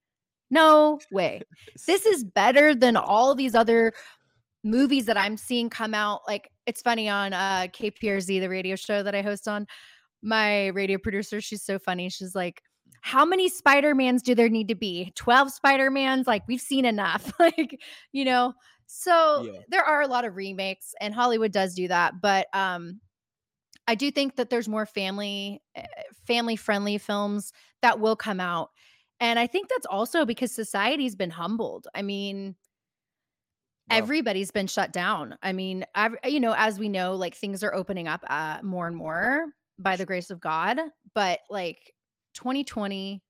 "No 0.51 0.99
way. 1.13 1.43
This 1.87 2.07
is 2.07 2.25
better 2.25 2.75
than 2.75 2.97
all 2.97 3.35
these 3.35 3.55
other 3.55 3.93
movies 4.65 5.07
that 5.07 5.17
I'm 5.17 5.37
seeing 5.37 5.71
come 5.71 5.95
out." 5.95 6.23
Like 6.27 6.51
it's 6.67 6.83
funny 6.83 7.09
on 7.09 7.33
uh 7.33 7.67
KPRZ, 7.73 8.41
the 8.41 8.49
radio 8.49 8.77
show 8.77 9.03
that 9.03 9.15
I 9.15 9.23
host 9.23 9.49
on, 9.49 9.67
my 10.23 10.69
radio 10.69 10.99
producer, 10.99 11.41
she's 11.41 11.63
so 11.65 11.79
funny. 11.79 12.09
She's 12.09 12.35
like, 12.35 12.63
"How 13.01 13.25
many 13.25 13.49
Spider-Mans 13.49 14.23
do 14.23 14.35
there 14.35 14.49
need 14.49 14.69
to 14.69 14.75
be? 14.77 15.13
12 15.17 15.51
Spider-Mans? 15.53 16.27
Like 16.27 16.43
we've 16.49 16.61
seen 16.61 16.85
enough." 16.85 17.33
like, 17.41 17.81
you 18.13 18.25
know, 18.25 18.55
so 18.87 19.45
Yeah. 19.53 19.61
there 19.69 19.85
are 19.85 20.03
a 20.03 20.07
lot 20.07 20.25
of 20.25 20.37
remakes 20.37 20.95
and 21.01 21.15
Hollywood 21.15 21.53
does 21.53 21.75
do 21.75 21.89
that, 21.89 22.21
but 22.21 22.47
um 22.55 23.01
I 23.87 23.95
do 23.95 24.11
think 24.11 24.37
that 24.37 24.51
there's 24.51 24.69
more 24.69 24.87
family 24.87 25.63
eh, 25.75 25.87
family 26.27 26.57
friendly 26.57 26.99
films 26.99 27.53
that 27.83 28.01
will 28.01 28.17
come 28.17 28.41
out. 28.41 28.71
And 29.21 29.39
I 29.39 29.47
think 29.47 29.69
that's 29.69 29.87
also 29.87 30.25
because 30.25 30.53
society's 30.53 31.15
been 31.17 31.31
humbled. 31.31 31.89
I 31.95 32.03
mean, 32.03 32.57
Wow. 33.87 34.11
everybody's 34.11 34.51
been 34.51 34.67
shut 34.67 34.93
down. 34.93 35.37
I 35.43 35.53
mean, 35.53 35.85
ev- 35.95 36.17
you 36.25 36.41
know, 36.41 36.55
as 36.57 36.79
we 36.79 36.89
know, 36.89 37.15
like 37.15 37.35
things 37.35 37.63
are 37.63 37.75
opening 37.75 38.09
up 38.09 38.25
uh, 38.29 38.61
more 38.63 38.87
and 38.87 38.97
more 38.97 39.47
by 39.79 39.97
the 39.97 40.07
grace 40.07 40.31
of 40.31 40.41
God. 40.41 40.79
But 41.15 41.41
like 41.51 41.95
2020 42.35 43.23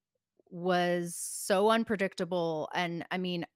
was 0.50 1.16
so 1.16 1.70
unpredictable. 1.70 2.68
And 2.74 3.05
I 3.11 3.18
mean, 3.18 3.46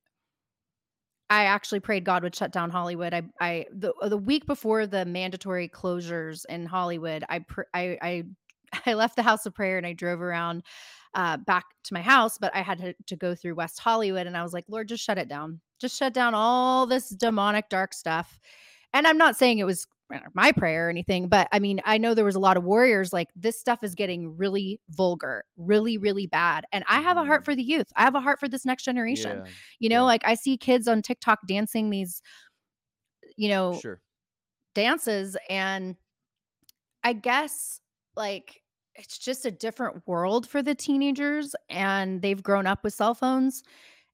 I 1.28 1.44
actually 1.44 1.80
prayed 1.80 2.04
God 2.04 2.22
would 2.22 2.34
shut 2.34 2.52
down 2.52 2.70
Hollywood. 2.70 3.12
I 3.12 3.22
I 3.40 3.66
the 3.72 3.92
uh, 4.00 4.08
the 4.08 4.16
week 4.16 4.46
before 4.46 4.86
the 4.86 5.04
mandatory 5.04 5.68
closures 5.68 6.44
in 6.48 6.66
Hollywood, 6.66 7.24
I 7.28 7.40
pr- 7.40 7.62
I 7.74 7.98
I 8.00 8.24
I 8.86 8.94
left 8.94 9.16
the 9.16 9.22
house 9.22 9.46
of 9.46 9.54
prayer 9.54 9.78
and 9.78 9.86
I 9.86 9.92
drove 9.92 10.20
around 10.20 10.62
uh 11.14 11.36
back 11.38 11.64
to 11.84 11.94
my 11.94 12.02
house, 12.02 12.38
but 12.38 12.54
I 12.54 12.62
had 12.62 12.78
to, 12.78 12.94
to 13.06 13.16
go 13.16 13.34
through 13.34 13.56
West 13.56 13.78
Hollywood 13.80 14.26
and 14.26 14.36
I 14.36 14.42
was 14.42 14.52
like, 14.52 14.64
Lord, 14.68 14.88
just 14.88 15.04
shut 15.04 15.18
it 15.18 15.28
down. 15.28 15.60
Just 15.80 15.98
shut 15.98 16.14
down 16.14 16.34
all 16.34 16.86
this 16.86 17.10
demonic 17.10 17.68
dark 17.68 17.92
stuff. 17.92 18.38
And 18.92 19.06
I'm 19.06 19.18
not 19.18 19.36
saying 19.36 19.58
it 19.58 19.64
was 19.64 19.86
my 20.34 20.52
prayer 20.52 20.86
or 20.86 20.90
anything, 20.90 21.28
but 21.28 21.48
I 21.52 21.58
mean, 21.58 21.80
I 21.84 21.98
know 21.98 22.14
there 22.14 22.24
was 22.24 22.34
a 22.36 22.40
lot 22.40 22.56
of 22.56 22.64
warriors 22.64 23.12
like 23.12 23.28
this 23.34 23.58
stuff 23.58 23.82
is 23.82 23.94
getting 23.94 24.36
really 24.36 24.80
vulgar, 24.90 25.44
really, 25.56 25.98
really 25.98 26.26
bad. 26.26 26.64
And 26.72 26.84
I 26.88 27.00
have 27.00 27.16
a 27.16 27.24
heart 27.24 27.44
Mhm. 27.44 27.44
for 27.44 27.54
the 27.56 27.62
youth. 27.62 27.88
I 27.96 28.02
have 28.02 28.14
a 28.14 28.20
heart 28.20 28.38
for 28.38 28.48
this 28.48 28.64
next 28.64 28.84
generation. 28.84 29.42
Yeah. 29.42 29.52
You 29.80 29.88
know, 29.88 30.04
Yeah. 30.04 30.04
like 30.04 30.22
I 30.24 30.34
see 30.34 30.56
kids 30.56 30.86
on 30.88 31.02
TikTok 31.02 31.40
dancing 31.48 31.90
these, 31.90 32.22
you 33.36 33.48
know, 33.48 33.82
Sure. 33.82 34.00
dances 34.74 35.36
and 35.48 35.96
I 37.04 37.12
guess 37.12 37.80
like 38.16 38.62
it's 38.94 39.18
just 39.18 39.44
a 39.44 39.50
different 39.50 40.06
world 40.06 40.48
for 40.48 40.62
the 40.62 40.74
teenagers 40.74 41.54
and 41.68 42.22
they've 42.22 42.42
grown 42.42 42.66
up 42.66 42.82
with 42.82 42.94
cell 42.94 43.14
phones 43.14 43.62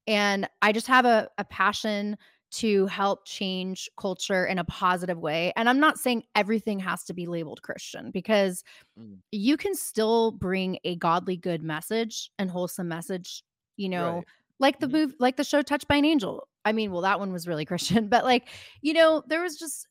and 0.06 0.48
I 0.62 0.72
just 0.72 0.88
have 0.88 1.06
a, 1.06 1.30
a 1.38 1.44
passion 1.44 2.18
to 2.52 2.86
help 2.86 3.26
change 3.26 3.88
culture 3.98 4.46
in 4.46 4.58
a 4.58 4.64
positive 4.64 5.18
way. 5.18 5.52
And 5.56 5.68
I'm 5.68 5.80
not 5.80 5.98
saying 5.98 6.24
everything 6.34 6.78
has 6.80 7.04
to 7.04 7.14
be 7.14 7.26
labeled 7.26 7.62
Christian 7.62 8.10
because 8.10 8.64
Mm. 8.98 9.22
you 9.30 9.56
can 9.56 9.74
still 9.74 10.32
bring 10.32 10.78
a 10.84 10.96
godly 10.96 11.36
good 11.36 11.62
message 11.62 12.30
and 12.38 12.50
wholesome 12.50 12.88
message, 12.88 13.42
you 13.76 13.88
know, 13.88 14.14
Right. 14.16 14.26
like 14.58 14.80
the 14.80 14.88
move 14.88 15.14
like 15.18 15.36
the 15.36 15.44
show 15.44 15.62
Touched 15.62 15.88
by 15.88 15.96
an 15.96 16.04
Angel. 16.04 16.46
I 16.64 16.72
mean, 16.72 16.92
well, 16.92 17.02
that 17.02 17.18
one 17.18 17.32
was 17.32 17.48
really 17.48 17.64
Christian, 17.66 18.08
but 18.08 18.24
like, 18.24 18.48
you 18.82 18.92
know, 18.94 19.22
there 19.26 19.42
was 19.42 19.58
just 19.58 19.86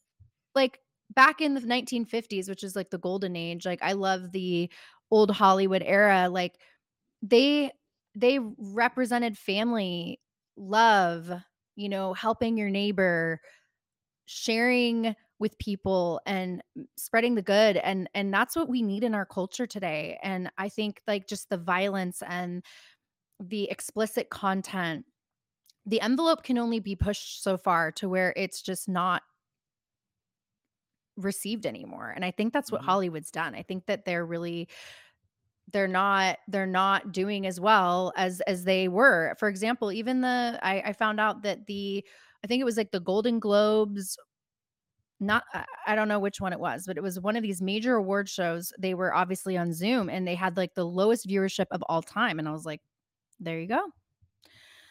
like 0.56 0.80
back 1.12 1.42
in 1.42 1.54
the 1.56 1.62
1950s, 1.62 2.50
which 2.50 2.64
is 2.64 2.76
like 2.76 2.90
the 2.92 2.98
golden 3.00 3.36
age, 3.36 3.66
like 3.66 3.82
I 3.84 3.94
love 3.94 4.32
the 4.32 4.72
old 5.12 5.32
Hollywood 5.32 5.84
era, 5.86 6.30
like 6.30 6.60
they 7.22 7.72
they 8.16 8.40
represented 8.58 9.38
family, 9.38 10.20
love, 10.58 11.32
you 11.76 11.90
know, 11.90 12.14
helping 12.14 12.58
your 12.58 12.70
neighbor, 12.70 13.42
sharing 14.26 15.16
with 15.40 15.58
people 15.60 16.22
and 16.26 16.64
spreading 16.98 17.36
the 17.36 17.42
good 17.42 17.78
and 17.78 18.10
and 18.14 18.34
that's 18.34 18.56
what 18.56 18.70
we 18.70 18.82
need 18.82 19.04
in 19.04 19.16
our 19.16 19.26
culture 19.26 19.68
today. 19.68 20.20
And 20.24 20.52
I 20.58 20.70
think 20.70 21.02
like 21.08 21.28
just 21.28 21.50
the 21.50 21.58
violence 21.58 22.22
and 22.28 22.64
the 23.40 23.70
explicit 23.72 24.30
content, 24.30 25.06
the 25.86 26.02
envelope 26.02 26.44
can 26.44 26.58
only 26.58 26.80
be 26.80 26.96
pushed 26.96 27.44
so 27.44 27.58
far 27.58 27.92
to 27.94 28.10
where 28.10 28.34
it's 28.38 28.62
just 28.62 28.90
not 28.90 29.24
received 31.18 31.66
anymore. 31.66 32.10
And 32.16 32.24
I 32.24 32.32
think 32.32 32.54
that's 32.54 32.72
what 32.72 32.82
Mhm. 32.82 32.82
Hollywood's 32.82 33.32
done. 33.32 33.54
I 33.54 33.64
think 33.64 33.86
that 33.88 34.06
they're 34.06 34.26
really 34.26 34.70
they're 35.72 35.88
not 35.88 36.38
they're 36.48 36.66
not 36.66 37.12
doing 37.12 37.46
as 37.48 37.60
well 37.60 38.14
as 38.16 38.42
as 38.42 38.64
they 38.64 38.88
were. 38.88 39.36
For 39.40 39.48
example, 39.48 39.92
even 39.92 40.22
the 40.22 40.60
I, 40.62 40.82
I 40.88 40.94
found 40.94 41.20
out 41.20 41.44
that 41.44 41.66
the 41.68 42.04
I 42.44 42.48
think 42.48 42.62
it 42.62 42.66
was 42.66 42.78
like 42.78 42.92
the 42.92 43.00
Golden 43.00 43.40
Globes 43.40 44.18
not 45.20 45.44
I 45.86 45.96
don't 45.96 46.08
know 46.08 46.20
which 46.20 46.42
one 46.42 46.52
it 46.52 46.60
was, 46.60 46.86
but 46.88 46.98
it 46.98 47.04
was 47.04 47.20
one 47.20 47.36
of 47.36 47.44
these 47.44 47.62
major 47.62 47.96
award 47.96 48.28
shows. 48.28 48.74
They 48.80 48.96
were 48.96 49.14
obviously 49.14 49.56
on 49.56 49.72
Zoom 49.72 50.10
and 50.10 50.28
they 50.28 50.36
had 50.36 50.58
like 50.58 50.74
the 50.74 50.86
lowest 50.86 51.28
viewership 51.28 51.68
of 51.72 51.84
all 51.84 52.02
time. 52.02 52.40
And 52.40 52.48
I 52.48 52.52
was 52.52 52.66
like, 52.66 52.82
there 53.40 53.60
you 53.60 53.68
go. 53.68 53.82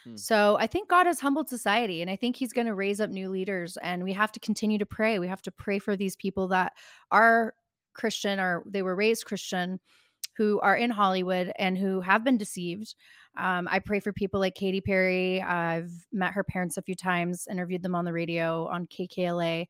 Hmm. 0.04 0.16
So 0.16 0.56
I 0.58 0.68
think 0.68 0.88
God 0.88 1.06
has 1.06 1.20
humbled 1.20 1.48
society 1.48 2.00
and 2.00 2.10
I 2.10 2.16
think 2.16 2.36
he's 2.36 2.52
going 2.52 2.68
to 2.68 2.74
raise 2.74 3.00
up 3.00 3.10
new 3.10 3.28
leaders 3.28 3.76
and 3.82 4.04
we 4.04 4.12
have 4.12 4.30
to 4.32 4.40
continue 4.40 4.78
to 4.78 4.86
pray. 4.86 5.18
We 5.18 5.28
have 5.28 5.42
to 5.42 5.50
pray 5.50 5.80
for 5.80 5.96
these 5.96 6.14
people 6.14 6.46
that 6.48 6.74
are 7.10 7.54
Christian 7.92 8.38
or 8.38 8.62
they 8.66 8.82
were 8.82 8.94
raised 8.94 9.26
Christian 9.26 9.80
who 10.40 10.58
are 10.60 10.74
in 10.74 10.90
Hollywood 10.90 11.52
and 11.58 11.76
who 11.76 12.00
have 12.00 12.24
been 12.24 12.38
deceived. 12.38 12.94
Um, 13.36 13.68
I 13.70 13.78
pray 13.78 14.00
for 14.00 14.10
people 14.12 14.40
like 14.40 14.54
Katy 14.54 14.80
Perry. 14.80 15.42
I've 15.42 15.92
met 16.12 16.32
her 16.32 16.42
parents 16.42 16.78
a 16.78 16.82
few 16.82 16.94
times, 16.94 17.46
interviewed 17.50 17.82
them 17.82 17.94
on 17.94 18.06
the 18.06 18.12
radio 18.14 18.66
on 18.68 18.86
KKLA, 18.86 19.68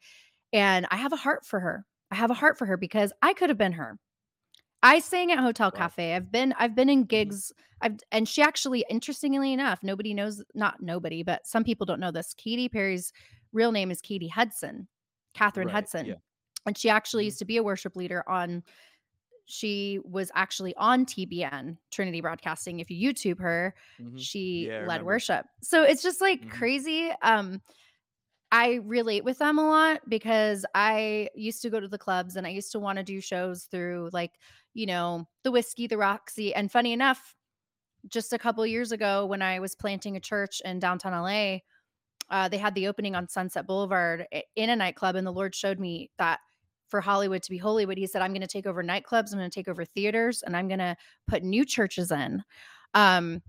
and 0.53 0.87
I 0.93 0.97
have 0.97 1.13
a 1.13 1.17
heart 1.17 1.45
for 1.45 1.59
her. 1.61 1.87
I 2.13 2.15
have 2.15 2.31
a 2.31 2.35
heart 2.35 2.57
for 2.57 2.67
her 2.67 2.77
because 2.77 3.13
I 3.23 3.35
could 3.35 3.51
have 3.51 3.59
been 3.59 3.73
her. 3.73 3.99
I 4.83 5.01
sang 5.01 5.31
at 5.33 5.39
Hotel 5.41 5.71
Cafe. 5.71 6.15
I've 6.15 6.33
been 6.33 6.55
I've 6.59 6.75
been 6.75 6.89
in 6.89 7.05
Mhm. 7.13 7.35
gigs. 7.35 7.53
I've 7.83 7.99
and 8.13 8.29
she 8.29 8.43
actually, 8.43 8.85
interestingly 8.89 9.53
enough, 9.53 9.83
nobody 9.83 10.15
knows 10.15 10.43
not 10.55 10.81
nobody, 10.83 11.23
but 11.23 11.47
some 11.47 11.65
people 11.65 11.87
don't 11.87 12.01
know 12.01 12.11
this. 12.11 12.35
Katy 12.35 12.69
Perry's 12.69 13.13
real 13.53 13.73
name 13.73 13.91
is 13.91 14.01
Katy 14.01 14.29
Hudson, 14.29 14.89
Catherine 15.35 15.69
Right. 15.69 15.89
Yeah. 16.01 16.15
Hudson. 16.15 16.17
And 16.67 16.77
she 16.79 16.89
actually 16.91 17.25
Mhm. 17.25 17.27
used 17.27 17.39
to 17.41 17.45
be 17.45 17.57
a 17.59 17.63
worship 17.63 17.97
leader 17.97 18.27
on 18.29 18.63
she 19.51 20.01
was 20.05 20.31
actually 20.35 20.75
on 20.77 21.05
TBN, 21.07 21.79
Trinity 21.91 22.21
Broadcasting. 22.21 22.81
If 22.81 22.91
you 22.91 23.13
YouTube 23.13 23.41
her, 23.41 23.75
Mhm. 23.99 24.17
she 24.19 24.67
Yeah, 24.67 24.87
led 24.87 25.03
worship. 25.03 25.47
So 25.63 25.83
it's 25.83 26.03
just 26.03 26.21
like 26.21 26.41
Mhm. 26.41 26.51
crazy. 26.51 27.11
Um, 27.23 27.63
I 28.53 28.75
relate 28.85 29.25
with 29.25 29.39
them 29.39 29.59
a 29.59 29.69
lot 29.69 30.01
because 30.09 30.67
I 30.75 31.31
used 31.35 31.63
to 31.63 31.71
go 31.71 31.79
to 31.81 31.89
the 31.89 31.99
clubs 31.99 32.37
and 32.37 32.47
I 32.47 32.51
used 32.51 32.73
to 32.73 32.81
want 32.81 32.99
to 32.99 33.05
do 33.05 33.21
shows 33.21 33.65
through 33.65 34.11
like, 34.13 34.33
you 34.75 34.87
know, 34.87 35.29
the 35.45 35.53
Whisky, 35.53 35.87
the 35.87 35.99
Roxy. 35.99 36.53
And 36.55 36.71
funny 36.71 36.93
enough, 36.93 37.37
just 38.09 38.33
a 38.33 38.39
couple 38.39 38.67
years 38.67 38.93
ago 38.93 39.27
when 39.27 39.43
I 39.43 39.61
was 39.61 39.75
planting 39.75 40.17
a 40.17 40.21
church 40.21 40.63
in 40.65 40.79
downtown 40.81 41.13
LA, 41.15 41.63
uh, 42.31 42.49
they 42.49 42.59
had 42.59 42.75
the 42.75 42.89
opening 42.89 43.15
on 43.15 43.29
Sunset 43.29 43.67
Boulevard 43.67 44.27
in 44.57 44.71
a 44.71 44.77
nightclub, 44.77 45.17
and 45.17 45.27
the 45.27 45.33
Lord 45.33 45.55
showed 45.55 45.81
me 45.81 46.11
that 46.19 46.41
for 46.91 47.01
Hollywood 47.01 47.43
to 47.45 47.51
be 47.51 47.59
Hollywood, 47.59 47.99
He 47.99 48.07
said, 48.07 48.23
"I'm 48.23 48.33
going 48.33 48.41
to 48.43 48.47
take 48.47 48.67
over 48.67 48.83
nightclubs, 48.83 49.33
I'm 49.33 49.39
going 49.39 49.51
to 49.51 49.55
take 49.55 49.69
over 49.69 49.85
theaters, 49.85 50.43
and 50.43 50.57
I'm 50.57 50.69
going 50.69 50.81
to 50.81 50.97
put 51.29 51.43
new 51.43 51.65
churches 51.65 52.11
in." 52.13 52.43
Um, 52.95 53.43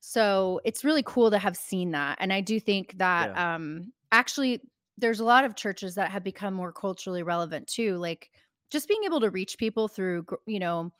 so 0.00 0.60
it's 0.64 0.84
really 0.84 1.02
cool 1.02 1.30
to 1.30 1.38
have 1.38 1.56
seen 1.56 1.90
that, 1.92 2.18
and 2.20 2.32
I 2.32 2.40
do 2.40 2.60
think 2.60 2.96
that 2.98 3.30
Yeah. 3.30 3.36
um, 3.36 3.92
actually 4.12 4.60
there's 4.96 5.20
a 5.20 5.24
lot 5.24 5.44
of 5.44 5.54
churches 5.56 5.94
that 5.96 6.10
have 6.10 6.24
become 6.24 6.54
more 6.54 6.72
culturally 6.72 7.22
relevant 7.22 7.66
too, 7.68 7.96
like 7.98 8.30
just 8.70 8.88
being 8.88 9.04
able 9.04 9.20
to 9.20 9.30
reach 9.30 9.58
people 9.58 9.88
through, 9.88 10.24
you 10.46 10.58
know, 10.58 10.92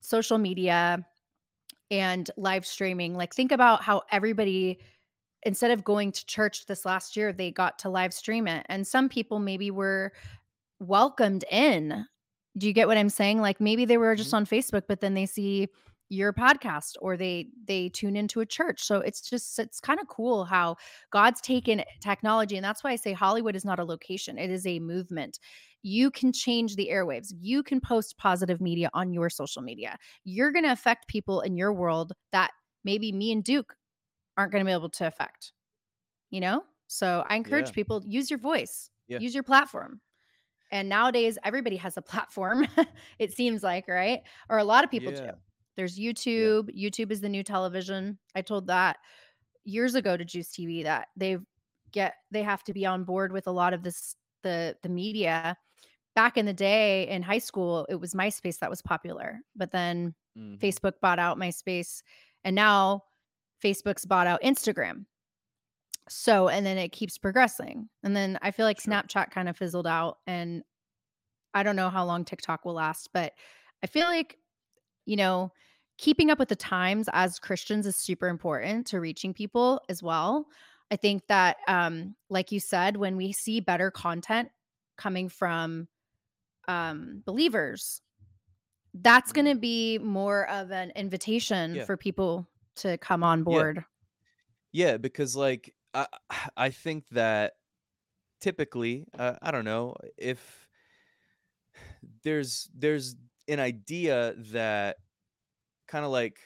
social 0.00 0.38
media 0.38 1.04
and 1.90 2.30
live 2.36 2.66
streaming. 2.66 3.14
Like 3.14 3.34
think 3.34 3.52
about 3.52 3.82
how 3.82 4.02
everybody 4.10 4.80
instead 5.46 5.70
of 5.70 5.84
going 5.84 6.12
to 6.12 6.26
church 6.26 6.66
this 6.66 6.84
last 6.84 7.16
year, 7.16 7.32
they 7.32 7.50
got 7.50 7.78
to 7.80 7.88
live 7.88 8.12
stream 8.12 8.46
it. 8.48 8.66
And 8.68 8.86
some 8.86 9.08
people 9.08 9.38
maybe 9.38 9.70
were 9.70 10.12
welcomed 10.80 11.44
in. 11.50 12.06
Do 12.58 12.66
you 12.66 12.72
get 12.72 12.88
what 12.88 12.98
I'm 12.98 13.08
saying? 13.10 13.40
Like 13.40 13.60
maybe 13.60 13.84
they 13.84 13.98
were 13.98 14.14
just 14.14 14.30
Mhm. 14.32 14.38
on 14.38 14.46
Facebook, 14.46 14.82
but 14.88 15.00
then 15.00 15.14
they 15.14 15.26
see 15.26 15.68
your 16.08 16.32
podcast 16.32 16.96
or 17.00 17.16
they 17.16 17.48
they 17.64 17.88
tune 17.88 18.16
into 18.16 18.40
a 18.40 18.46
church. 18.46 18.82
So 18.84 19.00
it's 19.00 19.20
just 19.20 19.58
it's 19.58 19.80
kind 19.80 19.98
of 20.00 20.06
cool 20.08 20.44
how 20.44 20.76
God's 21.10 21.40
taken 21.40 21.82
technology 22.00 22.56
and 22.56 22.64
that's 22.64 22.84
why 22.84 22.92
I 22.92 22.96
say 22.96 23.12
Holywood 23.12 23.56
is 23.56 23.64
not 23.64 23.80
a 23.80 23.84
location. 23.84 24.38
It 24.38 24.50
is 24.50 24.66
a 24.66 24.78
movement. 24.78 25.40
You 25.82 26.10
can 26.10 26.32
change 26.32 26.76
the 26.76 26.88
airwaves. 26.92 27.32
You 27.40 27.62
can 27.62 27.80
post 27.80 28.18
positive 28.18 28.60
media 28.60 28.88
on 28.94 29.12
your 29.12 29.30
social 29.30 29.62
media. 29.62 29.98
You're 30.24 30.52
going 30.52 30.64
to 30.64 30.72
affect 30.72 31.08
people 31.08 31.40
in 31.42 31.56
your 31.56 31.72
world 31.72 32.12
that 32.32 32.52
maybe 32.84 33.12
me 33.12 33.32
and 33.32 33.42
Duke 33.44 33.74
aren't 34.36 34.52
going 34.52 34.64
to 34.64 34.68
be 34.68 34.72
able 34.72 34.90
to 34.90 35.06
affect, 35.06 35.52
you 36.30 36.40
know? 36.40 36.64
So 36.88 37.24
I 37.28 37.36
encourage 37.36 37.72
Yeah. 37.72 37.72
people 37.72 38.02
use 38.06 38.30
your 38.30 38.38
voice, 38.40 38.90
Yeah. 39.08 39.18
use 39.18 39.34
your 39.34 39.44
platform. 39.44 40.00
And 40.70 40.88
nowadays 40.88 41.38
everybody 41.44 41.76
has 41.76 41.96
a 41.96 42.02
platform, 42.12 42.66
it 43.18 43.32
seems 43.32 43.62
like, 43.62 43.88
right? 43.88 44.22
Or 44.48 44.58
a 44.58 44.64
lot 44.64 44.84
of 44.84 44.90
people 44.90 45.12
do. 45.12 45.30
There's 45.76 45.98
YouTube. 45.98 46.70
YouTube 46.76 47.10
is 47.12 47.20
the 47.20 47.28
new 47.28 47.42
television. 47.44 48.18
I 48.34 48.42
told 48.42 48.66
that 48.68 48.98
years 49.64 49.94
ago 49.94 50.16
to 50.16 50.24
JUCE 50.24 50.52
TV 50.52 50.82
that 50.84 51.08
they 51.16 51.38
get 51.92 52.14
they 52.30 52.42
have 52.42 52.64
to 52.64 52.72
be 52.72 52.86
on 52.86 53.04
board 53.04 53.32
with 53.32 53.46
a 53.46 53.52
lot 53.52 53.74
of 53.74 53.82
this 53.82 54.16
the 54.42 54.76
the 54.82 54.88
media. 54.88 55.56
Back 56.14 56.36
in 56.38 56.46
the 56.46 56.54
day 56.54 57.08
in 57.08 57.22
high 57.22 57.38
school, 57.38 57.86
it 57.90 57.96
was 57.96 58.14
MySpace 58.14 58.58
that 58.60 58.70
was 58.70 58.82
popular. 58.82 59.40
But 59.56 59.72
then 59.72 60.14
Mhm. 60.34 60.60
Facebook 60.62 60.94
bought 61.02 61.18
out 61.18 61.38
MySpace 61.38 62.02
and 62.44 62.56
now 62.56 63.04
Facebook's 63.62 64.04
bought 64.06 64.26
out 64.26 64.42
Instagram. 64.42 65.06
So, 66.08 66.48
and 66.48 66.64
then 66.64 66.78
it 66.78 66.92
keeps 66.92 67.18
progressing. 67.18 67.88
And 68.04 68.14
then 68.14 68.38
I 68.42 68.50
feel 68.52 68.64
like 68.66 68.80
Sure. 68.80 68.92
Snapchat 68.92 69.30
kind 69.30 69.48
of 69.48 69.56
fizzled 69.56 69.86
out 69.86 70.18
and 70.26 70.62
I 71.54 71.62
don't 71.62 71.76
know 71.76 71.90
how 71.90 72.04
long 72.04 72.24
TikTok 72.24 72.64
will 72.64 72.74
last, 72.74 73.10
but 73.12 73.32
I 73.82 73.86
feel 73.86 74.06
like, 74.06 74.38
you 75.06 75.16
know, 75.16 75.52
keeping 75.98 76.30
up 76.30 76.38
with 76.38 76.48
the 76.50 76.56
times 76.56 77.08
as 77.12 77.38
Christians 77.38 77.86
is 77.86 77.96
super 77.96 78.28
important 78.28 78.86
to 78.88 79.00
reaching 79.00 79.32
people 79.34 79.80
as 79.88 80.02
well. 80.02 80.46
I 80.90 80.96
think 80.96 81.26
that 81.28 81.56
um 81.66 82.14
like 82.30 82.52
you 82.52 82.60
said 82.60 82.96
when 82.96 83.16
we 83.16 83.32
see 83.32 83.60
better 83.60 83.90
content 83.90 84.50
coming 84.96 85.28
from 85.28 85.88
um 86.68 87.22
believers, 87.24 88.02
that's 88.94 89.32
going 89.32 89.46
to 89.46 89.54
Mhm. 89.54 89.60
be 89.60 89.98
more 89.98 90.48
of 90.48 90.70
an 90.72 90.92
invitation 90.96 91.74
Yeah. 91.76 91.84
for 91.84 91.96
people 91.96 92.46
to 92.76 92.98
come 92.98 93.22
on 93.24 93.44
Yeah. 93.46 93.64
board. 93.64 93.84
Yeah, 94.72 94.96
because 94.96 95.36
like 95.36 95.74
I 95.94 96.06
I 96.56 96.70
think 96.70 97.08
that 97.10 97.54
typically, 98.40 99.06
uh, 99.18 99.36
I 99.42 99.50
don't 99.50 99.64
know, 99.66 99.96
if 100.18 100.68
there's 102.22 102.68
there's 102.74 103.16
an 103.48 103.60
idea 103.60 104.34
that 104.52 104.96
kind 105.88 106.04
of 106.04 106.10
like 106.10 106.40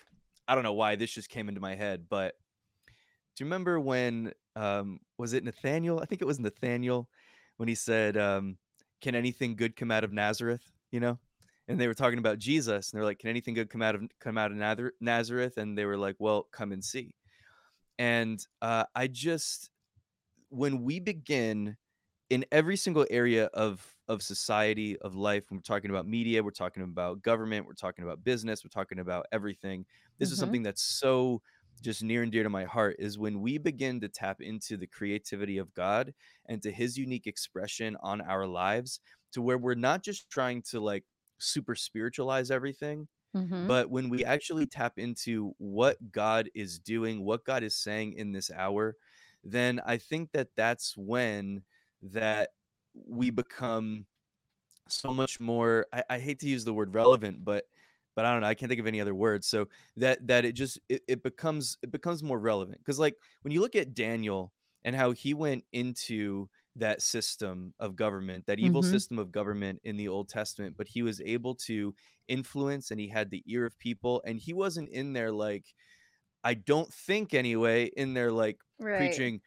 I 0.48 0.54
don't 0.54 0.64
know 0.64 0.74
why 0.74 0.96
this 0.96 1.12
just 1.12 1.28
came 1.30 1.48
into 1.48 1.60
my 1.60 1.74
head, 1.74 2.08
but 2.08 2.36
do 3.36 3.44
you 3.44 3.46
remember 3.46 3.78
when 3.80 4.32
um 4.56 5.00
was 5.18 5.32
it 5.32 5.44
Nathaniel? 5.44 6.00
I 6.00 6.04
think 6.06 6.22
it 6.22 6.26
was 6.26 6.40
Nathaniel 6.40 7.08
when 7.56 7.68
he 7.68 7.74
said, 7.74 8.16
um, 8.16 8.58
"Can 9.00 9.14
anything 9.14 9.56
good 9.56 9.76
come 9.76 9.90
out 9.90 10.04
of 10.04 10.12
Nazareth?" 10.12 10.72
You 10.90 11.00
know, 11.00 11.18
and 11.70 11.80
they 11.80 11.88
were 11.88 11.94
talking 11.94 12.18
about 12.18 12.38
Jesus, 12.38 12.92
and 12.92 12.98
they're 12.98 13.04
like, 13.06 13.20
"Can 13.20 13.30
anything 13.30 13.54
good 13.54 13.70
come 13.70 13.82
out 13.82 13.94
of 13.94 14.04
come 14.20 14.38
out 14.38 14.52
of 14.52 14.58
Nazareth?" 15.00 15.56
And 15.58 15.78
they 15.78 15.86
were 15.86 15.98
like, 15.98 16.16
"Well, 16.18 16.44
come 16.44 16.72
and 16.72 16.84
see." 16.84 17.14
And 17.98 18.44
uh, 18.62 18.84
I 18.94 19.08
just 19.08 19.70
when 20.48 20.82
we 20.82 21.00
begin 21.00 21.76
in 22.30 22.44
every 22.52 22.76
single 22.76 23.06
area 23.10 23.46
of 23.46 23.96
of 24.08 24.22
society 24.22 24.98
of 25.00 25.14
life 25.16 25.50
when 25.50 25.58
we're 25.58 25.62
talking 25.62 25.90
about 25.90 26.06
media 26.06 26.42
we're 26.42 26.50
talking 26.50 26.82
about 26.82 27.22
government 27.22 27.66
we're 27.66 27.74
talking 27.74 28.04
about 28.04 28.24
business 28.24 28.64
we're 28.64 28.70
talking 28.70 28.98
about 29.00 29.26
everything 29.32 29.86
this 30.18 30.32
is 30.32 30.38
Mhm. 30.38 30.38
something 30.38 30.62
that's 30.62 30.82
so 30.82 31.42
just 31.82 32.02
near 32.02 32.22
and 32.22 32.32
dear 32.32 32.42
to 32.42 32.50
my 32.50 32.64
heart 32.64 32.96
is 32.98 33.18
when 33.18 33.40
we 33.40 33.58
begin 33.58 34.00
to 34.00 34.08
tap 34.08 34.40
into 34.40 34.76
the 34.76 34.86
creativity 34.86 35.58
of 35.58 35.72
god 35.74 36.14
and 36.46 36.62
to 36.62 36.70
his 36.72 36.98
unique 36.98 37.26
expression 37.26 37.96
on 38.02 38.20
our 38.20 38.46
lives 38.46 39.00
to 39.32 39.42
where 39.42 39.58
we're 39.58 39.74
not 39.74 40.02
just 40.02 40.28
trying 40.30 40.62
to 40.62 40.80
like 40.80 41.04
super 41.40 41.74
spiritualize 41.74 42.50
everything 42.50 43.08
Mhm. 43.34 43.66
but 43.66 43.90
when 43.90 44.08
we 44.08 44.24
actually 44.24 44.66
tap 44.66 44.98
into 44.98 45.54
what 45.58 46.12
God 46.12 46.50
is 46.54 46.78
doing, 46.78 47.24
what 47.24 47.44
God 47.44 47.62
is 47.62 47.76
saying 47.76 48.14
in 48.14 48.32
this 48.32 48.50
hour, 48.50 48.96
then 49.44 49.80
I 49.84 49.98
think 49.98 50.32
that 50.32 50.56
that's 50.56 50.96
when 50.96 51.64
that 52.02 52.50
we 52.94 53.30
become 53.30 54.06
so 54.88 55.12
much 55.12 55.40
more 55.40 55.86
I, 55.92 56.04
I 56.10 56.18
hate 56.18 56.40
to 56.40 56.48
use 56.48 56.64
the 56.64 56.74
word 56.74 56.94
relevant, 56.94 57.44
but 57.44 57.66
but 58.16 58.24
I 58.24 58.32
don't 58.32 58.40
know, 58.42 58.48
I 58.48 58.54
can't 58.54 58.68
think 58.68 58.80
of 58.80 58.86
any 58.86 59.00
other 59.00 59.14
words. 59.14 59.46
So 59.46 59.68
that 59.96 60.26
that 60.26 60.44
it 60.44 60.52
just 60.52 60.78
it, 60.88 61.02
it 61.08 61.22
becomes 61.22 61.78
it 61.82 61.90
becomes 61.90 62.22
more 62.22 62.38
relevant. 62.40 62.78
Because 62.78 62.98
like 62.98 63.16
when 63.42 63.52
you 63.52 63.60
look 63.60 63.76
at 63.76 63.94
Daniel 63.94 64.52
and 64.84 64.96
how 64.96 65.12
he 65.12 65.34
went 65.34 65.64
into 65.72 66.48
that 66.76 67.02
system 67.02 67.74
of 67.80 67.96
government, 67.96 68.46
that 68.46 68.58
evil 68.60 68.82
Mhm. 68.82 68.82
system 68.82 69.18
of 69.18 69.32
government 69.32 69.80
in 69.84 69.96
the 69.96 70.08
Old 70.08 70.28
Testament, 70.28 70.76
but 70.76 70.88
he 70.88 71.02
was 71.02 71.20
able 71.22 71.54
to 71.56 71.94
influence 72.28 72.90
and 72.90 73.00
he 73.00 73.08
had 73.08 73.30
the 73.30 73.42
ear 73.46 73.66
of 73.66 73.78
people 73.78 74.22
and 74.26 74.38
he 74.40 74.52
wasn't 74.52 74.88
in 74.90 75.12
there 75.12 75.32
like 75.32 75.66
I 76.44 76.54
don't 76.54 76.92
think 76.92 77.34
anyway 77.34 77.86
in 77.96 78.14
there 78.14 78.32
like 78.32 78.60
Right. 78.78 79.24
preaching 79.28 79.40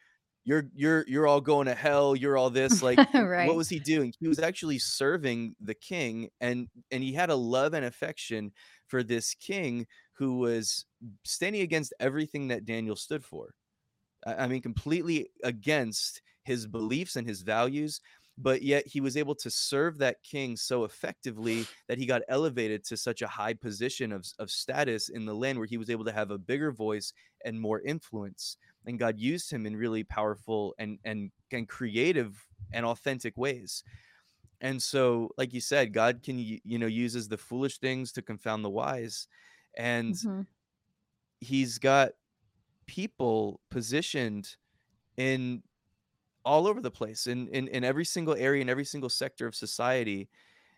you're 0.44 0.64
you're 0.74 1.04
you're 1.08 1.26
all 1.26 1.40
going 1.40 1.66
to 1.66 1.74
hell 1.74 2.14
you're 2.16 2.36
all 2.36 2.50
this 2.50 2.82
like 2.82 3.02
what 3.36 3.56
was 3.56 3.68
he 3.68 3.80
doing 3.80 4.12
he 4.20 4.28
was 4.28 4.38
actually 4.38 4.78
serving 4.78 5.54
the 5.60 5.74
king 5.74 6.30
and 6.40 6.68
and 6.90 7.02
he 7.02 7.12
had 7.14 7.30
a 7.30 7.34
love 7.36 7.74
and 7.74 7.84
affection 7.84 8.52
for 8.86 9.02
this 9.02 9.34
king 9.34 9.86
who 10.14 10.38
was 10.38 10.86
standing 11.24 11.62
against 11.62 11.94
everything 12.00 12.48
that 12.48 12.64
daniel 12.64 12.96
stood 12.96 13.24
for 13.24 13.54
i, 14.26 14.46
mean 14.46 14.62
completely 14.62 15.28
against 15.42 16.22
his 16.44 16.66
beliefs 16.66 17.16
and 17.16 17.26
his 17.28 17.42
values 17.42 18.00
but 18.36 18.62
yet 18.62 18.84
he 18.86 19.00
was 19.00 19.16
able 19.16 19.34
to 19.34 19.50
serve 19.50 19.98
that 19.98 20.22
king 20.24 20.56
so 20.56 20.84
effectively 20.84 21.68
that 21.86 21.98
he 21.98 22.06
got 22.06 22.22
elevated 22.28 22.82
to 22.84 22.96
such 22.96 23.22
a 23.22 23.28
high 23.28 23.54
position 23.54 24.10
of, 24.10 24.26
of 24.40 24.50
status 24.50 25.08
in 25.08 25.24
the 25.24 25.34
land 25.34 25.56
where 25.58 25.68
he 25.68 25.76
was 25.76 25.88
able 25.88 26.04
to 26.04 26.12
have 26.12 26.30
a 26.30 26.38
bigger 26.38 26.72
voice 26.72 27.12
and 27.44 27.60
more 27.60 27.80
influence 27.82 28.56
and 28.86 28.98
God 28.98 29.18
used 29.18 29.50
him 29.50 29.64
in 29.66 29.76
really 29.76 30.04
powerful 30.04 30.74
and 30.78 30.98
and 31.04 31.30
and 31.50 31.66
creative 31.68 32.46
and 32.72 32.84
authentic 32.84 33.36
ways. 33.38 33.82
And 34.60 34.82
so, 34.82 35.30
like 35.38 35.52
you 35.54 35.60
said, 35.60 35.92
God 35.92 36.22
can 36.22 36.38
you 36.38 36.60
know 36.78 36.86
uses 36.86 37.28
the 37.28 37.38
foolish 37.38 37.78
things 37.78 38.12
to 38.12 38.22
confound 38.22 38.64
the 38.64 38.70
wise, 38.70 39.28
and 39.76 40.16
hmm 40.22 40.42
He's 41.40 41.78
got 41.78 42.12
people 42.86 43.60
positioned 43.70 44.56
in 45.16 45.62
all 46.44 46.66
over 46.66 46.80
the 46.80 46.90
place 46.90 47.26
in, 47.26 47.48
in 47.48 47.68
in 47.68 47.84
every 47.84 48.04
single 48.04 48.34
area 48.34 48.62
in 48.62 48.68
every 48.68 48.84
single 48.84 49.10
sector 49.10 49.46
of 49.46 49.54
society. 49.54 50.28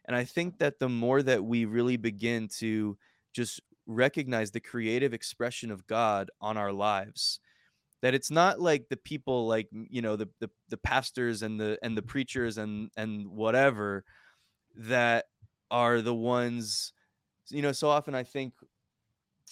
And 0.07 0.17
i 0.17 0.25
think 0.25 0.59
that 0.59 0.79
the 0.79 0.89
more 0.89 1.23
that 1.23 1.45
we 1.45 1.65
really 1.65 1.97
begin 1.97 2.49
to 2.59 2.97
just 3.33 3.61
recognize 3.87 4.51
the 4.51 4.61
creative 4.61 5.15
expression 5.15 5.71
of 5.71 5.87
god 5.87 6.31
on 6.41 6.57
our 6.57 6.73
lives 6.73 7.41
that 8.03 8.15
it's 8.15 8.31
not 8.31 8.61
like 8.61 8.89
the 8.89 8.97
people 8.97 9.47
like 9.47 9.69
you 9.73 10.03
know 10.03 10.17
the, 10.17 10.29
the 10.41 10.51
the 10.69 10.77
pastors 10.77 11.43
and 11.43 11.59
the 11.61 11.79
and 11.83 11.97
the 11.97 12.03
preachers 12.03 12.59
and 12.59 12.91
and 12.97 13.27
whatever 13.27 14.05
that 14.77 15.27
are 15.71 16.01
the 16.03 16.15
ones 16.15 16.93
you 17.51 17.63
know 17.63 17.73
so 17.73 17.89
often 17.89 18.15
i 18.15 18.23
think 18.23 18.55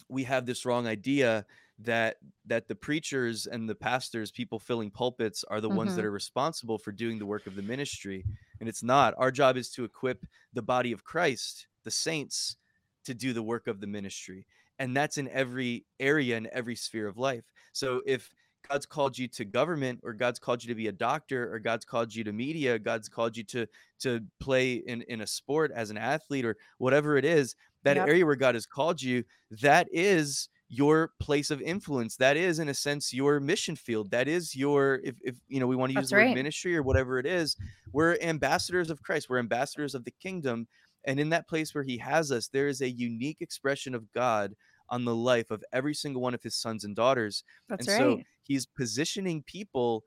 we 0.09 0.25
have 0.25 0.47
this 0.47 0.65
wrong 0.65 0.87
idea 0.87 1.47
that 1.79 2.16
that 2.45 2.68
the 2.68 2.75
preachers 2.75 3.47
and 3.47 3.68
the 3.68 3.75
pastors 3.75 4.31
people 4.31 4.59
filling 4.59 4.91
pulpits 4.91 5.43
are 5.45 5.61
the 5.61 5.70
ones 5.70 5.95
that 5.95 6.05
hmm 6.05 6.05
are 6.05 6.11
responsible 6.11 6.79
for 6.79 6.93
doing 6.93 7.18
the 7.18 7.27
work 7.27 7.47
of 7.47 7.57
the 7.57 7.62
ministry 7.62 8.27
and 8.61 8.68
it's 8.68 8.83
not. 8.83 9.14
Our 9.18 9.33
job 9.33 9.57
is 9.57 9.70
to 9.72 9.85
equip 9.85 10.25
the 10.53 10.62
body 10.62 10.93
of 10.93 11.05
Christ 11.05 11.66
the 11.83 11.91
saints 11.91 12.57
to 13.05 13.14
do 13.14 13.33
the 13.33 13.43
work 13.43 13.66
of 13.66 13.81
the 13.81 13.87
ministry 13.87 14.47
and 14.79 14.97
that's 14.97 15.18
in 15.18 15.29
every 15.29 15.87
area 16.01 16.37
and 16.37 16.47
every 16.49 16.77
sphere 16.77 17.07
of 17.07 17.16
life. 17.18 17.45
So 17.72 18.03
if 18.07 18.35
God's 18.68 18.87
called 18.87 19.18
you 19.18 19.29
to 19.29 19.45
government 19.45 20.01
or 20.03 20.14
God's 20.14 20.39
called 20.39 20.64
you 20.64 20.68
to 20.68 20.75
be 20.75 20.87
a 20.89 20.93
doctor 20.93 21.53
or 21.53 21.59
God's 21.59 21.85
called 21.85 22.14
you 22.14 22.25
to 22.25 22.33
media 22.33 22.79
God's 22.79 23.09
called 23.09 23.37
you 23.37 23.45
to 23.45 23.66
to 24.01 24.20
play 24.41 24.75
in 24.75 25.03
in 25.03 25.20
a 25.20 25.27
sport 25.27 25.70
as 25.75 25.91
an 25.91 25.99
athlete 25.99 26.45
or 26.47 26.57
whatever 26.79 27.16
it 27.16 27.25
is 27.25 27.55
that 27.83 27.97
Yep. 27.97 28.11
area 28.11 28.25
where 28.25 28.37
God 28.37 28.55
has 28.55 28.64
called 28.64 29.03
you 29.03 29.25
that 29.51 29.87
is 29.93 30.49
your 30.75 31.12
place 31.20 31.51
of 31.51 31.61
influence. 31.62 32.16
That 32.16 32.37
is 32.37 32.59
in 32.59 32.68
a 32.68 32.75
sense 32.75 33.12
your 33.12 33.39
mission 33.41 33.77
field. 33.77 34.11
That 34.11 34.29
is 34.29 34.57
your 34.57 35.01
if, 35.05 35.14
if 35.22 35.37
you 35.49 35.61
know 35.61 35.66
we 35.66 35.77
want 35.77 35.91
to 35.93 35.95
use 35.95 36.09
That's 36.09 36.11
the 36.11 36.16
word 36.16 36.27
right. 36.27 36.35
ministry 36.35 36.77
or 36.77 36.83
whatever 36.83 37.18
it 37.18 37.27
is 37.27 37.57
we're 37.93 38.18
ambassadors 38.20 38.91
of 38.91 39.03
christ. 39.03 39.29
We're 39.29 39.39
ambassadors 39.39 39.95
of 39.95 40.05
the 40.05 40.11
kingdom. 40.11 40.66
And 41.07 41.20
in 41.20 41.29
that 41.31 41.49
place 41.49 41.75
where 41.75 41.85
he 41.85 41.99
has 41.99 42.33
us 42.33 42.49
there 42.49 42.66
is 42.68 42.81
a 42.81 42.91
unique 42.91 43.39
expression 43.41 43.95
of 43.95 44.11
god 44.12 44.55
on 44.91 45.05
the 45.05 45.14
life 45.14 45.51
of 45.51 45.62
every 45.72 45.95
single 45.95 46.20
one 46.20 46.35
of 46.35 46.43
his 46.43 46.57
sons 46.57 46.85
and 46.85 46.97
daughters. 46.97 47.45
That's 47.68 47.87
and 47.87 47.97
so 47.97 48.22
he's 48.43 48.66
positioning 48.66 49.43
people 49.45 50.05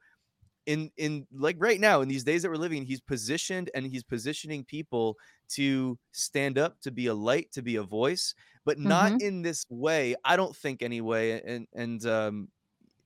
in 0.65 0.91
in 0.97 1.26
like 1.34 1.55
right 1.59 1.80
now 1.80 2.01
in 2.01 2.09
these 2.09 2.26
days 2.26 2.41
that 2.41 2.49
we're 2.49 2.57
living 2.57 2.86
he's 2.86 2.99
positioned 2.99 3.72
and 3.74 3.88
he's 3.88 4.03
positioning 4.03 4.65
people 4.65 5.15
to 5.47 5.97
stand 6.11 6.57
up 6.57 6.80
to 6.82 6.91
be 6.91 7.07
a 7.07 7.13
light 7.13 7.49
to 7.53 7.61
be 7.61 7.78
a 7.78 7.84
voice 7.84 8.36
but 8.68 8.80
not 8.80 9.13
hmm 9.13 9.20
in 9.20 9.41
this 9.43 9.65
way 9.72 10.15
i 10.26 10.38
don't 10.38 10.55
think 10.55 10.84
anyway 10.84 11.41
and 11.45 11.68
and 11.74 12.05
um 12.05 12.49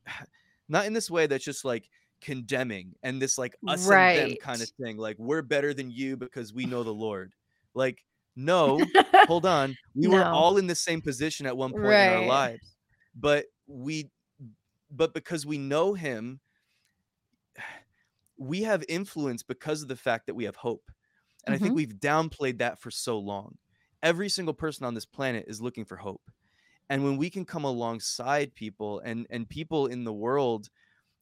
not 0.69 0.85
in 0.85 0.93
this 0.93 1.11
way 1.11 1.27
that's 1.27 1.45
just 1.45 1.65
like 1.65 1.89
condemning 2.21 2.95
and 3.03 3.21
this 3.21 3.37
like 3.37 3.55
us 3.67 3.91
and 3.91 4.11
them 4.13 4.37
kind 4.37 4.63
of 4.63 4.69
thing 4.81 4.97
like 4.97 5.17
we're 5.19 5.43
better 5.43 5.73
than 5.73 5.91
you 5.91 6.17
because 6.17 6.53
we 6.53 6.67
know 6.67 6.83
the 6.83 6.93
lord. 6.93 7.33
Like 7.75 8.03
no 8.35 8.91
hold 9.25 9.45
on 9.45 9.77
we 9.95 10.07
were 10.07 10.25
all 10.33 10.57
in 10.57 10.67
the 10.67 10.75
same 10.75 11.01
position 11.01 11.45
at 11.45 11.57
one 11.57 11.75
point 11.75 12.01
in 12.01 12.09
our 12.09 12.21
lives 12.21 12.75
but 13.15 13.45
we 13.67 14.09
but 14.91 15.13
because 15.13 15.45
we 15.45 15.57
know 15.57 15.93
him 15.93 16.41
we 18.37 18.63
have 18.63 18.83
influence 18.89 19.43
because 19.43 19.81
of 19.81 19.87
the 19.87 19.95
fact 19.95 20.27
that 20.27 20.35
we 20.35 20.45
have 20.45 20.55
hope. 20.55 20.91
And 21.45 21.55
I 21.55 21.59
think 21.59 21.73
hmm 21.73 21.75
we've 21.75 21.95
downplayed 21.95 22.59
that 22.59 22.79
for 22.79 22.91
so 22.91 23.19
long. 23.19 23.57
Every 24.03 24.29
single 24.29 24.53
person 24.53 24.85
on 24.85 24.93
this 24.93 25.05
planet 25.05 25.45
is 25.47 25.61
looking 25.61 25.85
for 25.85 25.97
hope. 25.97 26.31
And 26.89 27.03
when 27.03 27.17
we 27.17 27.29
can 27.29 27.45
come 27.45 27.63
alongside 27.63 28.55
people 28.55 28.99
and 28.99 29.27
and 29.29 29.49
people 29.49 29.87
in 29.87 30.03
the 30.03 30.13
world 30.13 30.69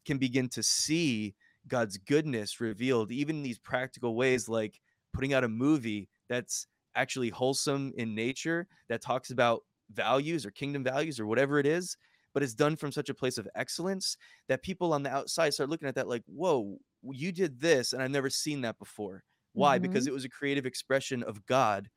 can 0.06 0.18
begin 0.18 0.50
to 0.50 0.64
see 0.64 1.36
God's 1.68 1.98
goodness 1.98 2.62
revealed 2.62 3.12
even 3.12 3.38
in 3.38 3.44
these 3.44 3.60
practical 3.60 4.16
ways 4.16 4.50
like 4.50 4.82
putting 5.14 5.34
out 5.34 5.44
a 5.44 5.50
movie 5.50 6.10
that's 6.30 6.68
actually 6.96 7.30
wholesome 7.30 7.94
in 7.98 8.16
nature 8.16 8.68
that 8.90 9.02
talks 9.02 9.32
about 9.32 9.64
values 9.92 10.46
or 10.46 10.52
kingdom 10.52 10.84
values 10.84 11.20
or 11.20 11.26
whatever 11.28 11.60
it 11.60 11.66
is 11.66 11.98
but 12.34 12.44
it's 12.44 12.54
done 12.56 12.76
from 12.76 12.92
such 12.92 13.10
a 13.10 13.14
place 13.14 13.38
of 13.38 13.48
excellence 13.56 14.18
that 14.48 14.64
people 14.64 14.94
on 14.94 15.04
the 15.04 15.10
outside 15.10 15.54
start 15.54 15.70
looking 15.70 15.88
at 15.88 15.96
that 15.96 16.08
like 16.08 16.24
whoa 16.28 16.78
you 17.04 17.32
did 17.32 17.60
this 17.60 17.94
and 17.94 18.02
i've 18.04 18.12
never 18.12 18.30
seen 18.30 18.62
that 18.62 18.78
before. 18.80 19.24
Why? 19.54 19.80
Because 19.80 20.06
hmm 20.06 20.08
it 20.08 20.14
was 20.14 20.26
a 20.26 20.30
creative 20.30 20.66
expression 20.66 21.24
of 21.24 21.46
god 21.46 21.90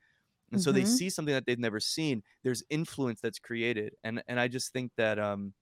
and 0.53 0.61
so 0.61 0.73
they 0.73 0.85
hmm 0.85 0.85
see 0.85 1.11
something 1.11 1.35
that 1.35 1.47
they've 1.47 1.59
never 1.59 1.81
seen 1.81 2.23
there's 2.43 2.63
influence 2.71 3.21
that's 3.21 3.39
created 3.39 3.95
and 4.05 4.23
and 4.29 4.39
i 4.41 4.49
just 4.49 4.73
think 4.73 4.93
that 4.97 5.19
um 5.19 5.55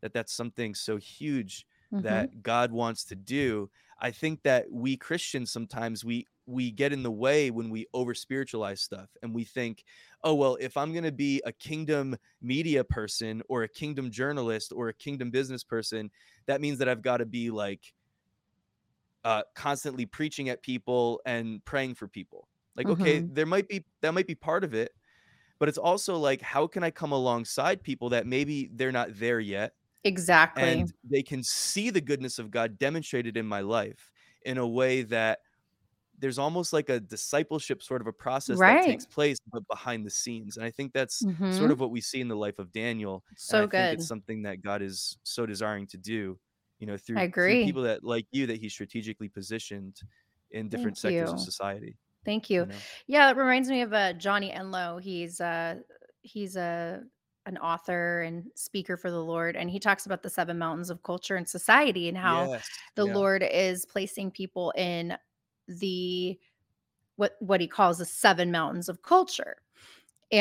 that 0.00 0.12
that's 0.12 0.32
something 0.32 0.74
so 0.74 0.96
huge 0.96 1.66
hmm 1.90 2.00
that 2.02 2.42
god 2.42 2.72
wants 2.72 3.04
to 3.04 3.16
do. 3.16 3.70
I 3.98 4.10
think 4.10 4.42
that 4.42 4.70
we 4.70 4.96
christians 4.98 5.50
sometimes 5.50 6.04
we 6.04 6.26
we 6.44 6.70
get 6.70 6.92
in 6.92 7.02
the 7.02 7.10
way 7.10 7.50
when 7.50 7.70
we 7.70 7.86
over 7.94 8.14
spiritualize 8.14 8.82
stuff 8.82 9.08
and 9.22 9.34
we 9.34 9.44
think 9.44 9.84
oh 10.22 10.34
well 10.34 10.56
if 10.60 10.76
i'm 10.76 10.92
going 10.92 11.04
to 11.04 11.12
be 11.12 11.40
a 11.46 11.52
kingdom 11.52 12.14
media 12.42 12.84
person 12.84 13.42
or 13.48 13.62
a 13.62 13.68
kingdom 13.68 14.10
journalist 14.10 14.70
or 14.76 14.88
a 14.88 14.94
kingdom 14.94 15.30
business 15.30 15.64
person 15.64 16.10
that 16.44 16.60
means 16.60 16.78
that 16.78 16.88
i've 16.90 17.00
got 17.02 17.16
to 17.16 17.26
be 17.26 17.50
like 17.50 17.94
uh, 19.24 19.42
constantly 19.54 20.06
preaching 20.06 20.48
at 20.48 20.62
people 20.62 21.20
and 21.26 21.64
praying 21.64 21.94
for 21.94 22.06
people. 22.08 22.48
Like, 22.76 22.88
okay, 22.90 23.20
hmm 23.20 23.28
there 23.28 23.46
might 23.46 23.68
be 23.68 23.84
that 24.02 24.14
might 24.14 24.26
be 24.26 24.34
part 24.34 24.64
of 24.64 24.74
it, 24.74 24.92
but 25.60 25.68
it's 25.68 25.78
also 25.78 26.16
like, 26.18 26.42
how 26.42 26.66
can 26.68 26.84
I 26.84 26.90
come 26.92 27.12
alongside 27.12 27.82
people 27.82 28.10
that 28.10 28.26
maybe 28.26 28.70
they're 28.72 28.92
not 28.92 29.10
there 29.18 29.40
yet 29.40 29.74
Exactly. 30.04 30.54
and 30.56 30.92
they 31.04 31.22
can 31.22 31.42
see 31.42 31.90
the 31.90 32.00
goodness 32.00 32.38
of 32.38 32.50
God 32.50 32.78
demonstrated 32.78 33.36
in 33.36 33.46
my 33.46 33.60
life 33.60 34.10
in 34.42 34.58
a 34.58 34.66
way 34.66 35.02
that 35.02 35.40
there's 36.18 36.38
almost 36.38 36.72
like 36.72 36.88
a 36.88 37.00
discipleship 37.00 37.82
sort 37.82 38.00
of 38.00 38.06
a 38.06 38.12
process 38.12 38.62
that 38.62 38.80
takes 38.80 39.06
place, 39.06 39.38
but 39.52 39.66
behind 39.68 40.06
the 40.06 40.10
scenes. 40.10 40.56
And 40.56 40.64
I 40.64 40.70
think 40.70 40.92
that's 40.92 41.26
sort 41.50 41.70
hmm 41.70 41.72
of 41.72 41.80
what 41.80 41.90
we 41.90 42.00
see 42.00 42.20
in 42.22 42.28
the 42.28 42.36
life 42.36 42.58
of 42.58 42.72
Daniel. 42.72 43.24
So 43.36 43.68
think 43.68 43.92
it's 43.92 44.06
something 44.06 44.42
that 44.42 44.62
God 44.62 44.82
is 44.82 45.18
so 45.24 45.44
desiring 45.46 45.86
to 45.88 45.98
do, 45.98 46.38
you 46.78 46.86
know, 46.86 46.96
through 46.96 47.24
through 47.44 47.58
people 47.58 47.82
that 47.82 48.02
like 48.04 48.26
you 48.32 48.46
that 48.46 48.60
he 48.60 48.68
strategically 48.70 49.28
positioned 49.28 50.00
in 50.50 50.68
different 50.70 50.96
Thank 50.98 50.98
sectors 50.98 51.32
of 51.34 51.40
society, 51.40 51.98
Thank 52.26 52.50
you 52.56 52.64
you. 52.64 52.66
know? 52.66 52.82
Yeah, 53.06 53.30
it 53.30 53.36
reminds 53.36 53.70
me 53.70 53.82
of 53.82 53.92
uh, 53.92 54.12
Johnny 54.14 54.50
Enlow. 54.52 54.98
He's 55.02 55.40
uh 55.40 55.76
he's 56.22 56.56
a 56.56 57.02
an 57.46 57.58
author 57.58 58.22
and 58.22 58.50
speaker 58.56 58.96
for 58.96 59.10
the 59.10 59.22
Lord, 59.22 59.56
and 59.56 59.70
he 59.70 59.78
talks 59.80 60.06
about 60.06 60.22
the 60.22 60.30
seven 60.30 60.58
mountains 60.58 60.90
of 60.90 61.02
culture 61.04 61.36
and 61.36 61.48
society 61.48 62.08
and 62.08 62.18
how 62.18 62.50
Yes. 62.50 62.68
the 62.96 63.04
Yeah. 63.04 63.14
Lord 63.14 63.42
is 63.44 63.84
placing 63.86 64.32
people 64.32 64.72
in 64.76 65.16
the 65.68 66.38
what 67.16 67.36
what 67.40 67.60
he 67.60 67.68
calls 67.68 67.98
the 67.98 68.06
seven 68.06 68.50
mountains 68.52 68.88
of 68.88 69.02
culture. 69.02 69.58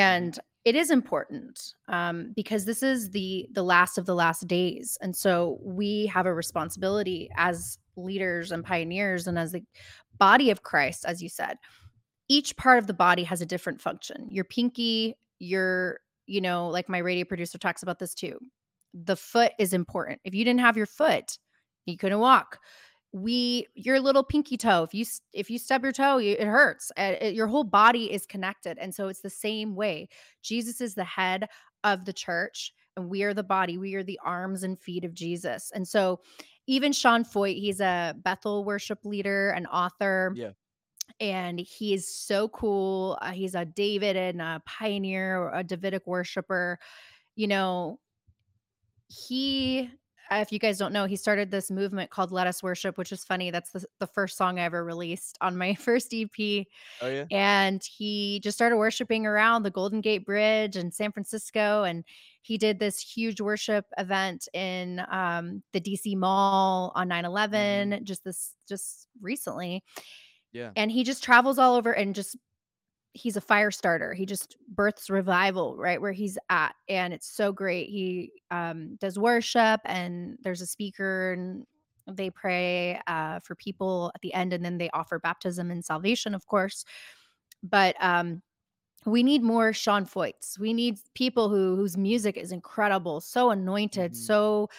Mhm. 0.05 0.29
And 0.29 0.39
it 0.65 0.75
is 0.75 0.91
important 0.91 1.73
um, 1.87 2.33
because 2.35 2.65
this 2.65 2.83
is 2.83 3.11
the 3.11 3.47
the 3.53 3.63
last 3.63 3.97
of 3.97 4.05
the 4.05 4.15
last 4.15 4.47
days, 4.47 4.97
and 5.01 5.15
so 5.15 5.59
we 5.63 6.07
have 6.07 6.25
a 6.25 6.33
responsibility 6.33 7.29
as 7.37 7.77
leaders 7.95 8.51
and 8.51 8.65
pioneers, 8.65 9.27
and 9.27 9.39
as 9.39 9.51
the 9.53 9.63
body 10.17 10.49
of 10.49 10.63
Christ, 10.63 11.05
as 11.05 11.21
you 11.21 11.29
said 11.29 11.57
each 12.27 12.55
part 12.57 12.79
of 12.79 12.87
the 12.87 12.93
body 12.93 13.23
has 13.23 13.41
a 13.41 13.45
different 13.45 13.81
function. 13.81 14.27
Your 14.29 14.45
pinky, 14.45 15.15
your, 15.39 15.99
you 16.25 16.41
know, 16.41 16.69
like 16.69 16.89
my 16.89 16.97
radio 16.97 17.25
producer 17.25 17.57
talks 17.57 17.83
about 17.83 17.99
this 17.99 18.13
too. 18.13 18.39
The 18.93 19.15
foot 19.15 19.51
is 19.59 19.73
important. 19.73 20.21
If 20.23 20.33
you 20.33 20.43
didn't 20.43 20.61
have 20.61 20.77
your 20.77 20.85
foot, 20.85 21.37
you 21.85 21.97
couldn't 21.97 22.19
walk. 22.19 22.59
We, 23.17 23.67
your 23.75 24.01
little 24.01 24.23
pinky 24.23 24.57
toe, 24.57 24.83
if 24.83 24.93
you 24.93 25.05
if 25.31 25.49
you 25.49 25.57
stub 25.57 25.83
your 25.83 25.93
toe, 25.93 26.17
it 26.17 26.41
hurts. 26.41 26.91
It- 26.97 27.33
your 27.33 27.47
whole 27.47 27.63
body 27.63 28.11
is 28.11 28.25
connected, 28.25 28.77
and 28.77 28.93
so 28.93 29.07
it's 29.07 29.21
the 29.21 29.29
same 29.29 29.73
way. 29.73 30.09
Jesus 30.41 30.81
is 30.81 30.95
the 30.95 31.05
head 31.05 31.47
of 31.85 32.03
the 32.03 32.11
church, 32.11 32.73
and 32.97 33.09
we 33.09 33.23
are 33.23 33.33
the 33.33 33.41
body. 33.41 33.77
We 33.77 33.95
are 33.95 34.03
the 34.03 34.19
arms 34.25 34.63
and 34.63 34.77
feet 34.77 35.05
of 35.05 35.13
Jesus, 35.13 35.71
and 35.73 35.87
so 35.87 36.19
even 36.67 36.91
Sean 36.91 37.23
Feucht, 37.23 37.57
he's 37.57 37.79
a 37.79 38.15
Bethel 38.17 38.65
worship 38.65 38.99
leader, 39.05 39.51
an 39.51 39.65
author. 39.67 40.33
Yeah. 40.35 40.51
And 41.19 41.59
he 41.59 41.93
is 41.93 42.07
so 42.07 42.49
cool. 42.49 43.17
Uh, 43.21 43.31
he's 43.31 43.55
a 43.55 43.63
David 43.63 44.17
and 44.17 44.41
a 44.41 44.61
pioneer, 44.65 45.49
a 45.53 45.63
Davidic 45.63 46.05
worshiper. 46.05 46.79
You 47.35 47.47
know, 47.47 47.99
he 49.07 49.89
if 50.31 50.51
you 50.51 50.59
guys 50.59 50.77
don't 50.77 50.93
know, 50.93 51.05
he 51.05 51.15
started 51.15 51.51
this 51.51 51.69
movement 51.69 52.09
called 52.09 52.31
Let 52.31 52.47
Us 52.47 52.63
Worship, 52.63 52.97
which 52.97 53.11
is 53.11 53.23
funny. 53.23 53.51
That's 53.51 53.71
the, 53.71 53.85
the 53.99 54.07
first 54.07 54.37
song 54.37 54.59
I 54.59 54.63
ever 54.63 54.83
released 54.83 55.37
on 55.41 55.57
my 55.57 55.73
first 55.79 56.13
EP. 56.13 56.65
Oh 57.01 57.07
yeah. 57.07 57.25
And 57.31 57.81
he 57.83 58.39
just 58.43 58.57
started 58.57 58.77
worshiping 58.77 59.25
around 59.25 59.63
the 59.63 59.71
Golden 59.71 60.01
Gate 60.01 60.25
Bridge 60.25 60.77
in 60.77 60.91
San 60.91 61.11
Francisco. 61.11 61.83
And 61.83 62.03
he 62.41 62.57
did 62.57 62.79
this 62.79 62.99
huge 62.99 63.41
worship 63.41 63.85
event 63.97 64.47
in 64.53 65.01
um, 65.11 65.63
the 65.73 65.81
DC 65.81 66.15
Mall 66.15 66.91
on 66.95 67.07
9 67.07 67.25
11, 67.25 67.91
Mhm. 67.91 68.03
just 68.03 68.23
this, 68.23 68.53
just 68.67 69.07
recently. 69.21 69.83
Yeah. 70.53 70.71
And 70.75 70.91
he 70.91 71.03
just 71.03 71.23
travels 71.23 71.57
all 71.59 71.75
over 71.75 71.91
and 71.91 72.15
just 72.15 72.37
he's 73.15 73.37
a 73.37 73.41
fire 73.41 73.71
starter. 73.71 74.13
He 74.13 74.25
just 74.27 74.57
births 74.69 75.09
revival 75.09 75.77
right 75.77 76.01
where 76.01 76.13
he's 76.13 76.37
at 76.49 76.75
and 76.89 77.13
it's 77.13 77.27
so 77.27 77.51
great. 77.53 77.89
He 77.89 78.33
um 78.51 78.97
does 78.97 79.19
worship 79.19 79.81
and 79.85 80.37
there's 80.43 80.61
a 80.61 80.67
speaker 80.67 81.33
and 81.33 81.65
they 82.07 82.29
pray 82.29 83.01
uh 83.07 83.39
for 83.41 83.55
people 83.55 84.11
at 84.15 84.21
the 84.21 84.33
end 84.35 84.53
and 84.53 84.63
then 84.65 84.77
they 84.77 84.89
offer 84.91 85.19
baptism 85.19 85.71
and 85.71 85.83
salvation 85.85 86.35
of 86.35 86.45
course. 86.47 86.85
But 87.63 87.95
um 87.99 88.41
we 89.05 89.23
need 89.23 89.43
more 89.43 89.73
Sean 89.73 90.05
Feuchts. 90.05 90.59
We 90.59 90.73
need 90.73 90.99
people 91.15 91.49
who 91.49 91.75
whose 91.75 91.97
music 91.97 92.37
is 92.37 92.51
incredible, 92.51 93.21
so 93.21 93.51
anointed, 93.51 94.13
Mhm. 94.13 94.15
so 94.15 94.69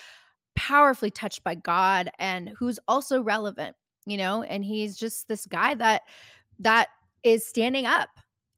powerfully 0.57 1.11
touched 1.11 1.45
by 1.45 1.55
God 1.57 2.11
and 2.18 2.51
who's 2.59 2.78
also 2.89 3.22
relevant, 3.22 3.76
you 4.07 4.16
know? 4.18 4.43
And 4.45 4.64
he's 4.64 4.97
just 4.97 5.28
this 5.28 5.47
guy 5.47 5.74
that 5.76 6.03
that 6.61 6.89
is 7.24 7.47
standing 7.47 7.87
up 7.87 8.11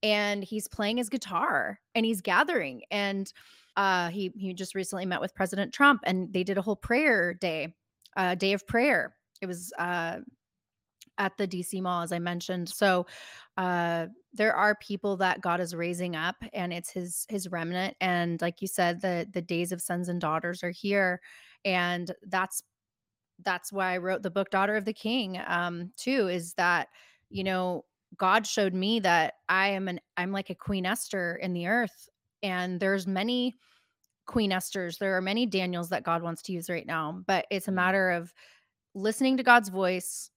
and 0.02 0.44
he's 0.44 0.68
playing 0.68 0.96
his 0.96 1.08
guitar 1.08 1.80
and 1.94 2.06
he's 2.06 2.20
gathering 2.20 2.82
and 2.90 3.32
uh 3.76 4.08
he 4.08 4.32
he 4.36 4.54
just 4.54 4.74
recently 4.74 5.06
met 5.06 5.20
with 5.20 5.34
President 5.34 5.72
Trump 5.72 6.02
and 6.04 6.32
they 6.32 6.44
did 6.44 6.58
a 6.58 6.62
whole 6.62 6.76
prayer 6.76 7.34
day, 7.34 7.74
a 8.16 8.36
day 8.36 8.52
of 8.52 8.66
prayer. 8.66 9.14
It 9.40 9.46
was 9.46 9.72
uh 9.78 10.18
at 11.18 11.36
the 11.36 11.46
DC 11.46 11.82
Mall, 11.82 12.02
as 12.02 12.12
I 12.12 12.18
mentioned. 12.18 12.68
So 12.68 13.06
uh, 13.56 14.06
there 14.32 14.54
are 14.54 14.76
people 14.76 15.16
that 15.18 15.40
God 15.40 15.60
is 15.60 15.74
raising 15.74 16.16
up, 16.16 16.36
and 16.52 16.72
it's 16.72 16.90
His 16.90 17.26
His 17.28 17.50
remnant. 17.50 17.96
And 18.00 18.40
like 18.40 18.62
you 18.62 18.68
said, 18.68 19.00
the 19.00 19.26
the 19.32 19.42
days 19.42 19.72
of 19.72 19.82
sons 19.82 20.08
and 20.08 20.20
daughters 20.20 20.62
are 20.62 20.70
here, 20.70 21.20
and 21.64 22.10
that's 22.28 22.62
that's 23.44 23.72
why 23.72 23.94
I 23.94 23.98
wrote 23.98 24.22
the 24.22 24.30
book 24.30 24.50
Daughter 24.50 24.76
of 24.76 24.84
the 24.84 24.92
King. 24.92 25.40
Um, 25.46 25.92
too, 25.96 26.28
is 26.28 26.54
that 26.54 26.88
you 27.30 27.44
know 27.44 27.84
God 28.16 28.46
showed 28.46 28.74
me 28.74 29.00
that 29.00 29.34
I 29.48 29.68
am 29.68 29.88
an 29.88 30.00
I'm 30.16 30.32
like 30.32 30.50
a 30.50 30.54
Queen 30.54 30.86
Esther 30.86 31.36
in 31.36 31.52
the 31.52 31.66
earth, 31.66 32.08
and 32.42 32.80
there's 32.80 33.06
many 33.06 33.56
Queen 34.26 34.52
Esther's. 34.52 34.98
There 34.98 35.16
are 35.16 35.22
many 35.22 35.46
Daniels 35.46 35.90
that 35.90 36.04
God 36.04 36.22
wants 36.22 36.42
to 36.42 36.52
use 36.52 36.68
right 36.68 36.86
now, 36.86 37.22
but 37.26 37.46
it's 37.50 37.68
a 37.68 37.70
Mm. 37.70 37.74
matter 37.74 38.10
of 38.10 38.32
listening 38.94 39.36
to 39.36 39.42
God's 39.42 39.68
voice 39.68 40.30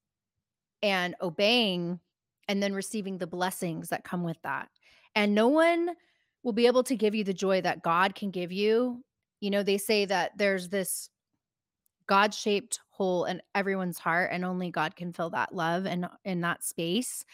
and 0.81 1.15
obeying 1.21 1.99
and 2.47 2.61
then 2.61 2.73
receiving 2.73 3.17
the 3.17 3.27
blessings 3.27 3.89
that 3.89 4.03
come 4.03 4.23
with 4.23 4.41
that. 4.43 4.69
And 5.15 5.35
no 5.35 5.47
one 5.47 5.91
will 6.43 6.53
be 6.53 6.67
able 6.67 6.83
to 6.83 6.95
give 6.95 7.15
you 7.15 7.23
the 7.23 7.33
joy 7.33 7.61
that 7.61 7.83
God 7.83 8.15
can 8.15 8.31
give 8.31 8.51
you. 8.51 9.03
You 9.39 9.49
know, 9.49 9.63
they 9.63 9.77
say 9.77 10.05
that 10.05 10.37
there's 10.37 10.69
this 10.69 11.09
God 12.07 12.33
shaped 12.33 12.79
hole 12.89 13.25
in 13.25 13.41
everyone's 13.55 13.99
heart, 13.99 14.31
and 14.33 14.43
only 14.43 14.69
God 14.71 14.95
can 14.95 15.13
fill 15.13 15.29
that 15.31 15.53
love 15.53 15.85
and 15.85 16.07
in 16.25 16.41
that 16.41 16.63
space. 16.63 17.25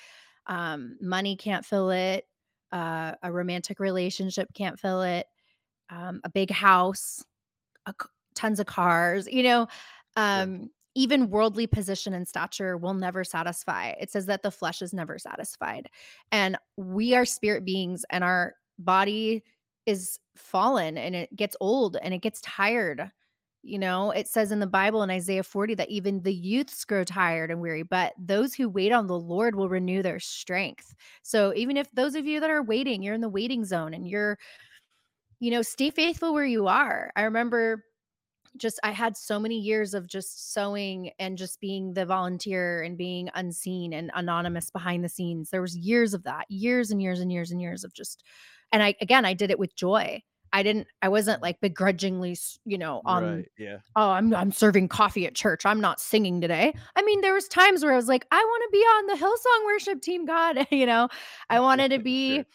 Um, 0.48 0.98
money 1.02 1.36
can't 1.36 1.66
fill 1.66 1.92
it. 1.92 2.26
Uh, 2.72 3.14
a 3.24 3.32
romantic 3.32 3.80
relationship 3.80 4.50
can't 4.54 4.80
fill 4.80 5.02
it. 5.02 5.26
Um, 5.90 6.22
a 6.24 6.30
big 6.30 6.52
house, 6.52 7.24
a 7.86 7.94
tons 8.36 8.60
of 8.60 8.66
cars, 8.66 9.28
you 9.28 9.44
know, 9.44 9.68
um, 10.16 10.70
even 10.96 11.30
worldly 11.30 11.68
position 11.68 12.14
and 12.14 12.28
stature 12.28 12.76
will 12.76 12.94
never 12.94 13.24
satisfy. 13.24 13.94
It 14.00 14.12
says 14.12 14.26
that 14.26 14.42
the 14.42 14.52
flesh 14.52 14.82
is 14.82 14.94
never 14.94 15.18
satisfied. 15.20 15.90
And 16.32 16.58
we 16.76 17.16
are 17.16 17.26
spirit 17.26 17.64
beings, 17.64 18.04
and 18.10 18.24
our 18.24 18.56
body 18.80 19.44
is 19.86 20.20
fallen 20.36 20.98
and 20.98 21.16
it 21.16 21.36
gets 21.36 21.56
old 21.60 21.98
and 22.02 22.14
it 22.14 22.22
gets 22.22 22.42
tired. 22.42 23.10
You 23.64 23.80
know, 23.80 24.12
it 24.12 24.28
says 24.30 24.52
in 24.52 24.60
the 24.60 24.68
Bible 24.68 25.04
in 25.04 25.10
Isaiah 25.10 25.44
40 25.44 25.76
that 25.76 25.90
even 25.90 26.22
the 26.22 26.34
youths 26.34 26.86
grow 26.86 27.04
tired 27.04 27.52
and 27.52 27.60
weary, 27.60 27.84
but 27.84 28.14
those 28.18 28.54
who 28.54 28.70
wait 28.70 28.94
on 28.94 29.08
the 29.08 29.20
Lord 29.20 29.56
will 29.56 29.68
renew 29.68 30.02
their 30.02 30.20
strength. 30.20 30.96
So, 31.24 31.54
even 31.54 31.76
if 31.76 31.92
those 31.92 32.16
of 32.16 32.26
you 32.26 32.40
that 32.40 32.50
are 32.50 32.64
waiting, 32.64 33.04
you're 33.04 33.16
in 33.16 33.20
the 33.22 33.28
waiting 33.30 33.66
zone 33.66 33.94
and 33.94 34.08
you're, 34.08 34.38
you 35.40 35.52
know, 35.52 35.62
stay 35.62 35.90
faithful 35.90 36.34
where 36.34 36.46
you 36.46 36.68
are. 36.68 37.12
I 37.16 37.22
remember 37.24 37.84
just 38.58 38.80
I 38.84 38.92
had 38.92 39.18
so 39.18 39.40
many 39.40 39.60
years 39.60 39.94
of 39.94 40.08
just 40.08 40.54
sewing 40.54 41.12
and 41.20 41.38
just 41.38 41.62
being 41.62 41.94
the 41.94 42.06
volunteer 42.06 42.84
and 42.84 42.98
being 42.98 43.30
unseen 43.36 43.94
and 43.94 44.12
anonymous 44.16 44.72
behind 44.72 45.04
the 45.04 45.10
scenes. 45.10 45.52
There 45.52 45.62
was 45.62 45.78
years 45.78 46.14
of 46.14 46.24
that, 46.24 46.46
years 46.50 46.92
and 46.92 47.02
years 47.02 47.20
and 47.22 47.32
years 47.32 47.52
and 47.52 47.62
years 47.62 47.84
of 47.84 47.94
just 47.94 48.24
and 48.72 48.84
I 48.84 48.96
again 49.02 49.26
I 49.26 49.34
did 49.36 49.52
it 49.52 49.60
with 49.60 49.76
joy. 49.76 50.24
I 50.54 50.64
didn't 50.64 50.88
I 51.02 51.10
wasn't 51.10 51.42
like 51.42 51.60
begrudgingly, 51.62 52.38
you 52.66 52.78
know, 52.78 53.02
on 53.06 53.24
Right. 53.24 53.46
Yeah. 53.58 53.78
oh, 53.96 54.10
I'm 54.12 54.34
I'm 54.34 54.52
serving 54.52 54.88
coffee 54.90 55.26
at 55.28 55.36
church. 55.36 55.66
I'm 55.66 55.82
not 55.82 56.00
singing 56.00 56.42
today. 56.42 56.74
I 56.96 57.02
mean, 57.04 57.22
there 57.22 57.34
was 57.34 57.48
times 57.48 57.84
where 57.84 57.94
I 57.94 57.98
was 57.98 58.08
like, 58.08 58.26
I 58.32 58.38
want 58.44 58.64
to 58.64 58.70
be 58.72 58.80
on 58.80 59.06
the 59.08 59.26
Hillsong 59.26 59.66
worship 59.66 60.02
team, 60.02 60.26
God, 60.26 60.68
you 60.72 60.86
know. 60.86 61.10
I 61.50 61.60
wanted 61.68 61.90
to 61.92 62.00
be 62.00 62.36
Sure. 62.38 62.46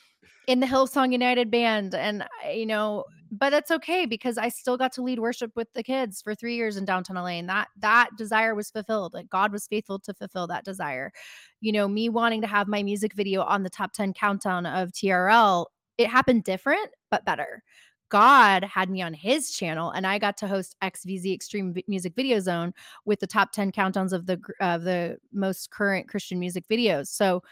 in 0.47 0.61
the 0.61 0.67
Hillsong 0.67 1.13
United 1.13 1.51
band 1.51 1.95
and 1.95 2.25
you 2.55 2.67
know 2.67 3.05
but 3.35 3.49
that's 3.51 3.71
okay 3.71 4.05
because 4.05 4.37
I 4.37 4.51
still 4.51 4.77
got 4.77 4.93
to 4.95 5.03
lead 5.03 5.19
worship 5.19 5.53
with 5.57 5.73
the 5.73 5.83
kids 5.83 6.21
for 6.21 6.35
3 6.35 6.55
years 6.55 6.77
in 6.77 6.85
downtown 6.85 7.17
LA 7.17 7.39
and 7.39 7.49
that 7.49 7.69
that 7.79 8.11
desire 8.19 8.55
was 8.55 8.71
fulfilled 8.71 9.15
like 9.15 9.31
God 9.31 9.53
was 9.53 9.67
faithful 9.67 9.99
to 10.01 10.13
fulfill 10.15 10.47
that 10.49 10.65
desire 10.65 11.13
you 11.61 11.73
know 11.73 11.89
me 11.89 12.09
wanting 12.11 12.41
to 12.43 12.47
have 12.47 12.69
my 12.69 12.83
music 12.83 13.15
video 13.15 13.43
on 13.43 13.63
the 13.63 13.71
top 13.71 13.93
10 13.95 14.13
countdown 14.15 14.67
of 14.67 14.91
TRL 14.93 15.67
it 16.03 16.11
happened 16.11 16.45
different 16.45 16.91
but 17.11 17.25
better 17.25 17.63
God 18.09 18.63
had 18.65 18.91
me 18.91 19.01
on 19.01 19.15
his 19.15 19.53
channel 19.53 19.91
and 19.91 20.07
I 20.07 20.19
got 20.19 20.37
to 20.39 20.47
host 20.47 20.77
XVZ 20.83 21.33
Extreme 21.33 21.75
Music 21.89 22.15
Video 22.15 22.41
Zone 22.41 22.75
with 23.07 23.21
the 23.21 23.27
top 23.27 23.53
10 23.53 23.73
countdowns 23.73 24.13
of 24.13 24.27
the 24.27 24.39
of 24.61 24.83
the 24.83 25.17
most 25.33 25.71
current 25.71 26.09
Christian 26.09 26.39
music 26.39 26.65
videos 26.69 27.07
so 27.09 27.43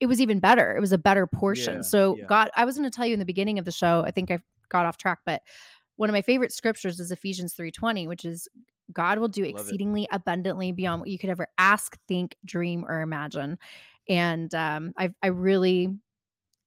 it 0.00 0.06
was 0.06 0.20
even 0.20 0.40
better. 0.40 0.76
It 0.76 0.80
was 0.80 0.92
a 0.92 0.98
better 0.98 1.26
portion. 1.26 1.76
Yeah, 1.76 1.82
So 1.82 2.16
yeah. 2.16 2.24
God, 2.26 2.50
I 2.56 2.64
was 2.64 2.76
going 2.76 2.90
to 2.90 2.94
tell 2.94 3.06
you 3.06 3.14
in 3.14 3.20
the 3.20 3.24
beginning 3.24 3.58
of 3.58 3.64
the 3.64 3.72
show. 3.72 4.02
I 4.04 4.10
think 4.10 4.30
I 4.30 4.38
got 4.68 4.86
off 4.86 4.96
track, 4.96 5.20
but 5.24 5.42
one 5.96 6.10
of 6.10 6.12
my 6.12 6.22
favorite 6.22 6.52
scriptures 6.52 6.98
is 7.00 7.10
Ephesians 7.10 7.54
3:20, 7.54 8.08
which 8.08 8.24
is 8.24 8.48
God 8.92 9.18
will 9.18 9.28
do 9.28 9.42
Love 9.42 9.50
it. 9.50 9.60
exceedingly 9.60 10.08
abundantly 10.10 10.72
beyond 10.72 11.00
what 11.00 11.08
you 11.08 11.18
could 11.18 11.30
ever 11.30 11.46
ask, 11.56 11.96
think, 12.08 12.36
dream, 12.44 12.84
or 12.86 13.00
imagine. 13.00 13.58
And 14.08 14.54
um, 14.54 14.92
I 14.98 15.10
I 15.22 15.28
really 15.28 15.88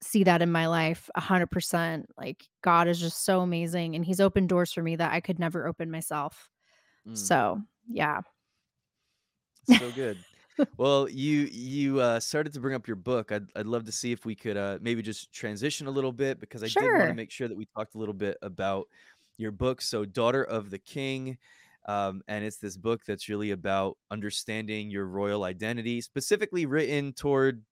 see 0.02 0.24
that 0.24 0.42
in 0.42 0.52
my 0.52 0.68
life 0.68 1.10
a 1.16 1.22
hundred 1.22 1.52
percent. 1.52 2.10
Like 2.18 2.44
God 2.64 2.88
is 2.88 3.00
just 3.00 3.26
so 3.26 3.42
amazing, 3.42 3.96
and 3.96 4.06
He's 4.06 4.20
opened 4.20 4.50
doors 4.50 4.74
for 4.74 4.84
me 4.84 4.96
that 4.96 5.12
I 5.12 5.22
could 5.22 5.40
never 5.40 5.68
open 5.68 5.92
myself. 5.92 6.50
Mm. 7.08 7.18
So 7.18 7.62
yeah, 7.88 8.22
so 9.76 9.92
good. 9.92 10.18
Well, 10.78 11.08
you 11.08 11.42
you 11.52 12.00
uh, 12.02 12.20
started 12.20 12.52
to 12.54 12.60
bring 12.60 12.74
up 12.74 12.88
your 12.88 12.96
book. 12.96 13.32
I'd 13.32 13.46
I'd 13.56 13.68
love 13.68 13.86
to 13.86 13.92
see 13.92 14.12
if 14.12 14.26
we 14.26 14.34
could 14.34 14.58
uh, 14.58 14.80
maybe 14.82 15.04
just 15.04 15.32
transition 15.32 15.86
a 15.86 15.92
little 15.92 16.12
bit 16.12 16.40
because 16.40 16.64
I 16.64 16.68
did 16.68 16.84
want 16.84 17.10
to 17.10 17.14
make 17.14 17.30
sure 17.30 17.48
that 17.48 17.56
we 17.56 17.68
talked 17.78 17.94
a 17.94 18.00
little 18.00 18.16
bit 18.16 18.40
about 18.42 18.88
your 19.38 19.52
book. 19.52 19.84
So, 19.84 20.04
Daughter 20.04 20.44
of 20.44 20.72
the 20.72 20.80
King, 20.80 21.38
um, 21.86 22.24
and 22.28 22.44
it's 22.44 22.58
this 22.58 22.76
book 22.76 23.02
that's 23.06 23.30
really 23.30 23.52
about 23.52 24.00
understanding 24.10 24.90
your 24.90 25.06
royal 25.06 25.44
identity, 25.44 26.02
specifically 26.02 26.66
written 26.66 27.14
toward 27.14 27.64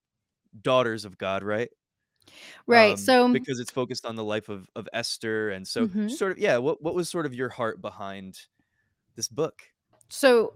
daughters 0.61 1.05
of 1.05 1.17
God, 1.17 1.41
right? 1.41 1.69
Right. 2.67 2.91
Um, 2.91 2.97
So, 2.97 3.33
because 3.33 3.59
it's 3.59 3.71
focused 3.71 4.05
on 4.05 4.15
the 4.15 4.23
life 4.23 4.49
of 4.49 4.67
of 4.75 4.87
Esther, 4.93 5.49
and 5.49 5.67
so 5.67 5.87
mhm. 5.87 6.09
sort 6.09 6.33
of 6.33 6.37
yeah. 6.37 6.57
What 6.57 6.81
what 6.81 6.95
was 6.95 7.09
sort 7.09 7.25
of 7.25 7.33
your 7.33 7.49
heart 7.49 7.81
behind 7.81 8.39
this 9.15 9.27
book? 9.27 9.61
so 10.09 10.53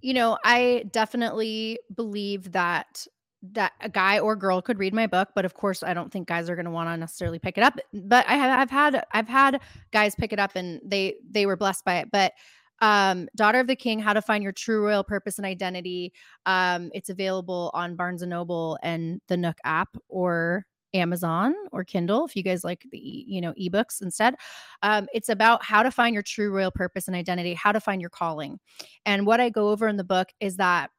You 0.00 0.14
know, 0.14 0.38
I 0.44 0.84
definitely 0.92 1.78
believe 1.94 2.52
that 2.52 3.06
that 3.52 3.72
a 3.80 3.88
guy 3.88 4.18
or 4.18 4.36
girl 4.36 4.62
could 4.62 4.78
read 4.78 4.94
my 4.94 5.06
book, 5.06 5.28
but 5.34 5.44
of 5.44 5.54
course, 5.54 5.82
I 5.82 5.92
don't 5.92 6.10
think 6.10 6.26
guys 6.28 6.48
are 6.48 6.56
going 6.56 6.64
to 6.64 6.70
want 6.70 6.88
to 6.88 6.96
necessarily 6.96 7.38
pick 7.38 7.58
it 7.58 7.64
up. 7.64 7.78
But 7.92 8.26
I 8.28 8.36
have 8.36 8.58
I've 8.58 8.70
had 8.70 9.04
I've 9.12 9.28
had 9.28 9.60
guys 9.92 10.14
pick 10.14 10.32
it 10.32 10.38
up 10.38 10.56
and 10.56 10.80
they 10.84 11.16
they 11.30 11.46
were 11.46 11.56
blessed 11.56 11.84
by 11.84 11.96
it. 11.96 12.10
But 12.10 12.32
um 12.80 13.28
Daughter 13.36 13.60
of 13.60 13.66
the 13.66 13.76
King, 13.76 13.98
How 13.98 14.12
to 14.12 14.22
Find 14.22 14.42
Your 14.42 14.52
True 14.52 14.84
Royal 14.84 15.04
Purpose 15.04 15.38
and 15.38 15.46
Identity. 15.46 16.12
Um 16.46 16.90
it's 16.94 17.10
available 17.10 17.70
on 17.74 17.96
Barnes 17.96 18.22
and 18.22 18.30
Noble 18.30 18.78
and 18.82 19.20
the 19.28 19.36
Nook 19.36 19.58
app 19.64 19.96
or 20.08 20.66
Amazon 20.94 21.54
or 21.72 21.84
Kindle 21.84 22.24
if 22.24 22.36
you 22.36 22.42
guys 22.42 22.64
like 22.64 22.86
the 22.90 22.98
you 22.98 23.40
know 23.40 23.52
ebooks 23.60 24.00
instead. 24.00 24.36
Um, 24.82 25.08
it's 25.12 25.28
about 25.28 25.62
how 25.62 25.82
to 25.82 25.90
find 25.90 26.14
your 26.14 26.22
true 26.22 26.50
royal 26.50 26.70
purpose 26.70 27.08
and 27.08 27.16
identity, 27.16 27.52
how 27.54 27.72
to 27.72 27.80
find 27.80 28.00
your 28.00 28.10
calling. 28.10 28.58
And 29.04 29.26
what 29.26 29.40
I 29.40 29.50
go 29.50 29.68
over 29.68 29.88
in 29.88 29.96
the 29.96 30.04
book 30.04 30.28
is 30.40 30.56
that 30.56 30.90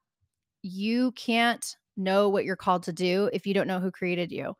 you 0.61 1.11
can't 1.13 1.75
know 1.97 2.29
what 2.29 2.45
you're 2.45 2.55
called 2.55 2.83
to 2.83 2.93
do 2.93 3.29
if 3.33 3.47
you 3.47 3.53
don't 3.53 3.67
know 3.67 3.79
who 3.79 3.91
created 3.91 4.31
you. 4.31 4.55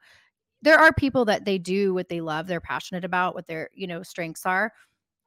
There 0.62 0.80
are 0.80 0.94
people 0.94 1.26
that 1.26 1.46
they 1.46 1.58
do 1.58 1.94
what 1.94 2.10
they 2.10 2.22
love, 2.22 2.48
they're 2.48 2.62
passionate 2.62 3.06
about, 3.06 3.36
what 3.36 3.46
their, 3.46 3.70
you 3.74 3.88
know, 3.88 4.02
strengths 4.04 4.46
are. 4.46 4.72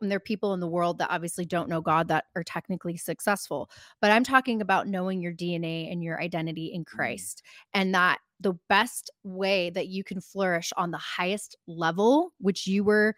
And 0.01 0.11
there 0.11 0.17
are 0.17 0.21
people 0.21 0.55
in 0.55 0.61
the 0.61 0.69
world 0.69 0.99
that 0.99 1.11
obviously 1.11 1.45
don't 1.45 1.69
know 1.69 1.81
God 1.81 2.09
that 2.09 2.27
are 2.37 2.45
technically 2.45 2.97
successful. 2.97 3.71
But 4.01 4.11
I'm 4.11 4.25
talking 4.25 4.61
about 4.61 4.87
knowing 4.87 5.21
your 5.21 5.33
DNA 5.33 5.91
and 5.91 6.03
your 6.03 6.21
identity 6.21 6.67
in 6.67 6.85
Mm. 6.85 6.87
Christ. 6.87 7.43
And 7.75 7.95
that 7.95 8.21
the 8.41 8.55
best 8.69 9.11
way 9.25 9.71
that 9.71 9.89
you 9.89 10.05
can 10.05 10.21
flourish 10.21 10.73
on 10.77 10.91
the 10.93 10.99
highest 10.99 11.57
level, 11.67 12.33
which 12.39 12.67
you 12.67 12.85
were 12.85 13.17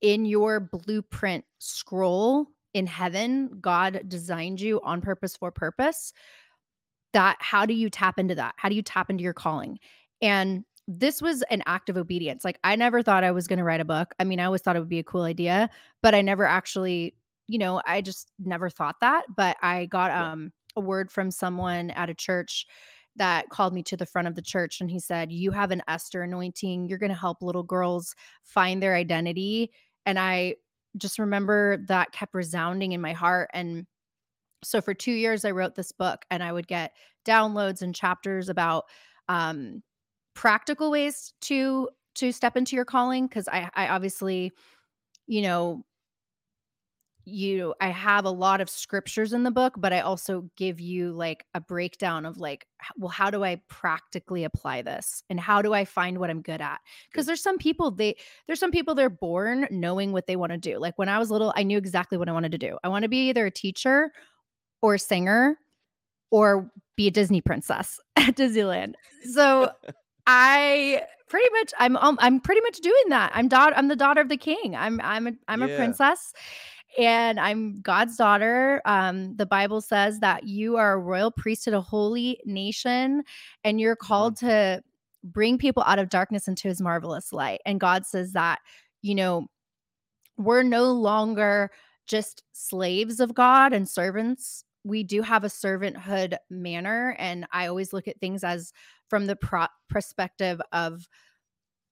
in 0.00 0.24
your 0.24 0.60
blueprint 0.60 1.44
scroll 1.58 2.48
in 2.74 2.86
heaven, 2.86 3.58
God 3.60 4.02
designed 4.08 4.60
you 4.60 4.80
on 4.82 5.00
purpose 5.00 5.36
for 5.36 5.50
purpose. 5.50 6.12
That 7.14 7.36
how 7.40 7.64
do 7.66 7.74
you 7.74 7.88
tap 7.90 8.18
into 8.18 8.34
that? 8.34 8.54
How 8.58 8.68
do 8.68 8.74
you 8.74 8.82
tap 8.82 9.08
into 9.10 9.24
your 9.24 9.32
calling? 9.32 9.78
And 10.20 10.64
this 10.88 11.20
was 11.20 11.42
an 11.50 11.62
act 11.66 11.90
of 11.90 11.98
obedience. 11.98 12.44
Like 12.44 12.58
I 12.64 12.74
never 12.74 13.02
thought 13.02 13.22
I 13.22 13.30
was 13.30 13.46
going 13.46 13.58
to 13.58 13.64
write 13.64 13.80
a 13.82 13.84
book. 13.84 14.14
I 14.18 14.24
mean, 14.24 14.40
I 14.40 14.44
always 14.44 14.62
thought 14.62 14.74
it 14.74 14.80
would 14.80 14.88
be 14.88 14.98
a 14.98 15.04
cool 15.04 15.22
idea, 15.22 15.68
but 16.02 16.14
I 16.14 16.22
never 16.22 16.46
actually, 16.46 17.14
you 17.46 17.58
know, 17.58 17.82
I 17.86 18.00
just 18.00 18.32
never 18.38 18.70
thought 18.70 18.96
that. 19.02 19.26
But 19.36 19.58
I 19.62 19.86
got 19.86 20.10
um 20.12 20.52
a 20.76 20.80
word 20.80 21.10
from 21.12 21.30
someone 21.30 21.90
at 21.90 22.10
a 22.10 22.14
church 22.14 22.66
that 23.16 23.50
called 23.50 23.74
me 23.74 23.82
to 23.82 23.96
the 23.96 24.06
front 24.06 24.28
of 24.28 24.34
the 24.34 24.42
church 24.42 24.80
and 24.80 24.90
he 24.90 24.98
said, 25.00 25.30
"You 25.32 25.50
have 25.52 25.70
an 25.72 25.82
Esther 25.88 26.22
anointing. 26.22 26.88
You're 26.88 26.98
going 26.98 27.10
to 27.12 27.18
help 27.18 27.42
little 27.42 27.62
girls 27.64 28.14
find 28.44 28.82
their 28.82 28.94
identity." 28.94 29.70
And 30.06 30.18
I 30.18 30.56
just 30.96 31.18
remember 31.18 31.78
that 31.88 32.12
kept 32.12 32.34
resounding 32.34 32.92
in 32.92 33.00
my 33.00 33.12
heart 33.12 33.50
and 33.52 33.86
so 34.64 34.80
for 34.80 34.94
2 34.94 35.12
years 35.12 35.44
I 35.44 35.52
wrote 35.52 35.74
this 35.74 35.92
book 35.92 36.24
and 36.30 36.42
I 36.42 36.52
would 36.52 36.66
get 36.66 36.92
downloads 37.26 37.82
and 37.82 37.94
chapters 37.94 38.48
about 38.48 38.84
um 39.28 39.82
practical 40.38 40.88
ways 40.92 41.32
to 41.40 41.88
to 42.14 42.30
step 42.30 42.56
into 42.56 42.76
your 42.76 42.84
calling 42.84 43.28
cuz 43.28 43.48
I 43.48 43.68
I 43.74 43.88
obviously 43.88 44.52
you 45.26 45.42
know 45.42 45.84
you 47.24 47.74
I 47.80 47.88
have 47.88 48.24
a 48.24 48.30
lot 48.30 48.60
of 48.60 48.70
scriptures 48.70 49.32
in 49.32 49.42
the 49.42 49.50
book 49.50 49.74
but 49.76 49.92
I 49.92 49.98
also 49.98 50.48
give 50.54 50.78
you 50.78 51.10
like 51.10 51.44
a 51.54 51.60
breakdown 51.60 52.24
of 52.24 52.38
like 52.38 52.68
well 52.96 53.08
how 53.08 53.32
do 53.32 53.42
I 53.42 53.60
practically 53.66 54.44
apply 54.44 54.82
this? 54.82 55.24
And 55.28 55.40
how 55.40 55.60
do 55.60 55.74
I 55.74 55.84
find 55.84 56.18
what 56.18 56.30
I'm 56.30 56.42
good 56.42 56.60
at? 56.60 56.78
Because 57.10 57.26
there's 57.26 57.42
some 57.42 57.58
people 57.58 57.90
they 57.90 58.14
there's 58.46 58.60
some 58.60 58.70
people 58.70 58.94
they're 58.94 59.10
born 59.10 59.66
knowing 59.72 60.12
what 60.12 60.28
they 60.28 60.36
want 60.36 60.52
to 60.52 60.58
do. 60.58 60.78
Like 60.78 60.96
when 60.98 61.08
I 61.08 61.18
was 61.18 61.32
little 61.32 61.52
I 61.56 61.64
knew 61.64 61.78
exactly 61.78 62.16
what 62.16 62.28
I 62.28 62.32
wanted 62.32 62.52
to 62.52 62.58
do. 62.58 62.78
I 62.84 62.88
want 62.88 63.02
to 63.02 63.08
be 63.08 63.28
either 63.28 63.46
a 63.46 63.50
teacher 63.50 64.12
or 64.82 64.94
a 64.94 65.00
singer 65.00 65.58
or 66.30 66.70
be 66.96 67.08
a 67.08 67.10
Disney 67.10 67.40
princess 67.40 67.98
at 68.16 68.36
Disneyland. 68.36 68.94
So 69.32 69.64
uh, 69.88 69.92
I 70.28 71.02
pretty 71.28 71.48
much 71.52 71.72
I'm 71.78 71.96
um, 71.96 72.18
I'm 72.20 72.38
pretty 72.38 72.60
much 72.60 72.78
doing 72.80 73.04
that. 73.08 73.32
I'm 73.34 73.48
daughter 73.48 73.74
I'm 73.76 73.88
the 73.88 73.96
daughter 73.96 74.20
of 74.20 74.28
the 74.28 74.36
king. 74.36 74.76
I'm 74.76 75.00
I'm 75.02 75.26
a, 75.26 75.32
I'm 75.48 75.62
a 75.62 75.68
princess 75.68 76.34
and 76.98 77.40
I'm 77.40 77.80
God's 77.80 78.16
daughter. 78.16 78.82
Um 78.84 79.34
the 79.36 79.46
Bible 79.46 79.80
says 79.80 80.20
that 80.20 80.44
you 80.44 80.76
are 80.76 80.92
a 80.92 80.98
royal 80.98 81.30
priesthood, 81.30 81.72
a 81.72 81.80
holy 81.80 82.38
nation 82.44 83.22
and 83.64 83.80
you're 83.80 83.96
called 83.96 84.36
to 84.38 84.82
bring 85.24 85.56
people 85.56 85.82
out 85.86 85.98
of 85.98 86.10
darkness 86.10 86.46
into 86.46 86.68
his 86.68 86.80
marvelous 86.80 87.32
light. 87.32 87.60
And 87.64 87.80
God 87.80 88.04
says 88.04 88.32
that, 88.32 88.58
you 89.00 89.14
know, 89.14 89.46
we're 90.36 90.62
no 90.62 90.92
longer 90.92 91.70
just 92.06 92.42
slaves 92.52 93.18
of 93.18 93.34
God 93.34 93.72
and 93.72 93.88
servants. 93.88 94.64
We 94.84 95.02
do 95.02 95.22
have 95.22 95.44
a 95.44 95.48
servanthood 95.48 96.36
manner. 96.50 97.16
And 97.18 97.46
I 97.52 97.66
always 97.66 97.92
look 97.92 98.08
at 98.08 98.20
things 98.20 98.44
as 98.44 98.72
from 99.08 99.26
the 99.26 99.36
pro- 99.36 99.66
perspective 99.88 100.60
of 100.72 101.08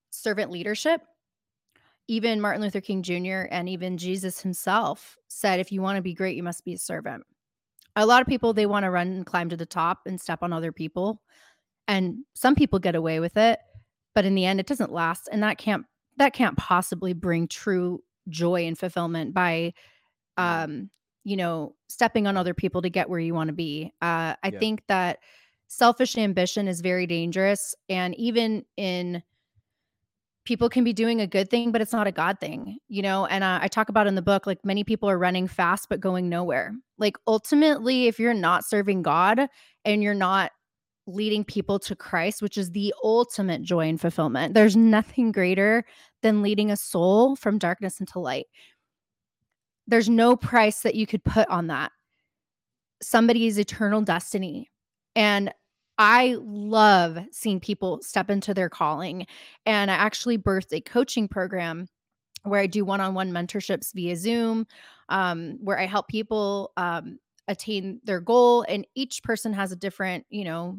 servant 0.09 0.51
leadership. 0.51 1.01
Even 2.07 2.39
Martin 2.39 2.61
Luther 2.61 2.81
King 2.81 3.03
Jr. 3.03 3.47
and 3.51 3.67
even 3.67 3.97
Jesus 3.97 4.41
himself 4.41 5.17
said, 5.27 5.59
if 5.59 5.71
you 5.71 5.81
want 5.81 5.97
to 5.97 6.01
be 6.01 6.13
great, 6.13 6.37
you 6.37 6.43
must 6.43 6.63
be 6.63 6.73
a 6.73 6.77
servant. 6.77 7.23
A 7.97 8.05
lot 8.05 8.21
of 8.21 8.27
people, 8.27 8.53
they 8.53 8.65
want 8.65 8.85
to 8.85 8.91
run 8.91 9.07
and 9.07 9.25
climb 9.25 9.49
to 9.49 9.57
the 9.57 9.65
top 9.65 10.01
and 10.05 10.19
step 10.19 10.39
on 10.41 10.53
other 10.53 10.71
people. 10.71 11.21
And 11.87 12.19
some 12.35 12.55
people 12.55 12.79
get 12.79 12.95
away 12.95 13.19
with 13.19 13.37
it, 13.37 13.59
but 14.13 14.25
in 14.25 14.35
the 14.35 14.45
end, 14.45 14.59
it 14.59 14.67
doesn't 14.67 14.91
last. 14.91 15.29
And 15.31 15.43
that 15.43 15.57
can't 15.57 15.85
that 16.17 16.33
can't 16.33 16.57
possibly 16.57 17.13
bring 17.13 17.47
true 17.47 18.01
joy 18.29 18.65
and 18.65 18.77
fulfillment 18.77 19.33
by 19.33 19.73
um 20.37 20.89
you 21.27 21.35
know 21.35 21.75
stepping 21.89 22.25
on 22.25 22.37
other 22.37 22.53
people 22.53 22.81
to 22.81 22.89
get 22.89 23.09
where 23.09 23.19
you 23.19 23.33
want 23.33 23.49
to 23.49 23.53
be 23.53 23.91
uh 24.01 24.33
i 24.43 24.49
Yeah. 24.49 24.59
think 24.59 24.81
that 24.87 25.19
selfish 25.67 26.17
ambition 26.17 26.69
is 26.69 26.79
very 26.79 27.05
dangerous 27.05 27.75
and 27.89 28.15
even 28.15 28.63
in 28.77 29.21
people 30.45 30.69
can 30.69 30.85
be 30.85 30.93
doing 30.93 31.19
a 31.19 31.27
good 31.27 31.49
thing 31.49 31.73
but 31.73 31.81
it's 31.81 31.91
not 31.91 32.07
a 32.07 32.13
god 32.13 32.39
thing 32.39 32.77
you 32.87 33.01
know 33.01 33.25
and 33.25 33.43
uh, 33.43 33.59
i 33.61 33.67
talk 33.67 33.89
about 33.89 34.07
in 34.07 34.15
the 34.15 34.21
book 34.21 34.47
like 34.47 34.63
many 34.63 34.85
people 34.85 35.09
are 35.09 35.19
running 35.19 35.47
fast 35.49 35.89
but 35.89 35.99
going 35.99 36.29
nowhere 36.29 36.73
like 36.97 37.17
ultimately 37.27 38.07
if 38.07 38.17
you're 38.17 38.33
not 38.33 38.63
serving 38.63 39.01
god 39.01 39.49
and 39.83 40.01
you're 40.01 40.13
not 40.13 40.51
leading 41.07 41.43
people 41.43 41.77
to 41.77 41.93
christ 41.93 42.41
which 42.41 42.57
is 42.57 42.71
the 42.71 42.93
ultimate 43.03 43.61
joy 43.61 43.89
and 43.89 43.99
fulfillment 43.99 44.53
there's 44.53 44.77
nothing 44.77 45.33
greater 45.33 45.83
than 46.21 46.41
leading 46.41 46.71
a 46.71 46.77
soul 46.77 47.35
from 47.35 47.57
darkness 47.57 47.99
into 47.99 48.17
light 48.17 48.45
there's 49.87 50.09
no 50.09 50.35
price 50.35 50.81
that 50.81 50.95
you 50.95 51.07
could 51.07 51.23
put 51.23 51.47
on 51.49 51.67
that. 51.67 51.91
Somebody's 53.01 53.57
eternal 53.57 54.01
destiny. 54.01 54.69
And 55.15 55.53
i 55.99 56.37
love 56.39 57.17
seeing 57.31 57.59
people 57.59 57.99
step 58.03 58.29
into 58.29 58.53
their 58.53 58.69
calling. 58.69 59.25
And 59.65 59.89
i 59.89 59.95
actually 59.95 60.37
birthed 60.37 60.73
a 60.73 60.81
coaching 60.81 61.27
program 61.27 61.87
where 62.43 62.61
i 62.61 62.67
do 62.67 62.85
one-on-one 62.85 63.31
mentorships 63.31 63.93
via 63.93 64.15
zoom 64.15 64.67
um, 65.09 65.57
where 65.61 65.79
i 65.79 65.85
help 65.85 66.07
people 66.07 66.71
um, 66.77 67.17
attain 67.47 67.99
their 68.03 68.19
goal. 68.19 68.63
And 68.67 68.85
each 68.93 69.23
person 69.23 69.53
has 69.53 69.71
a 69.71 69.75
different 69.75 70.25
you 70.29 70.43
know 70.43 70.77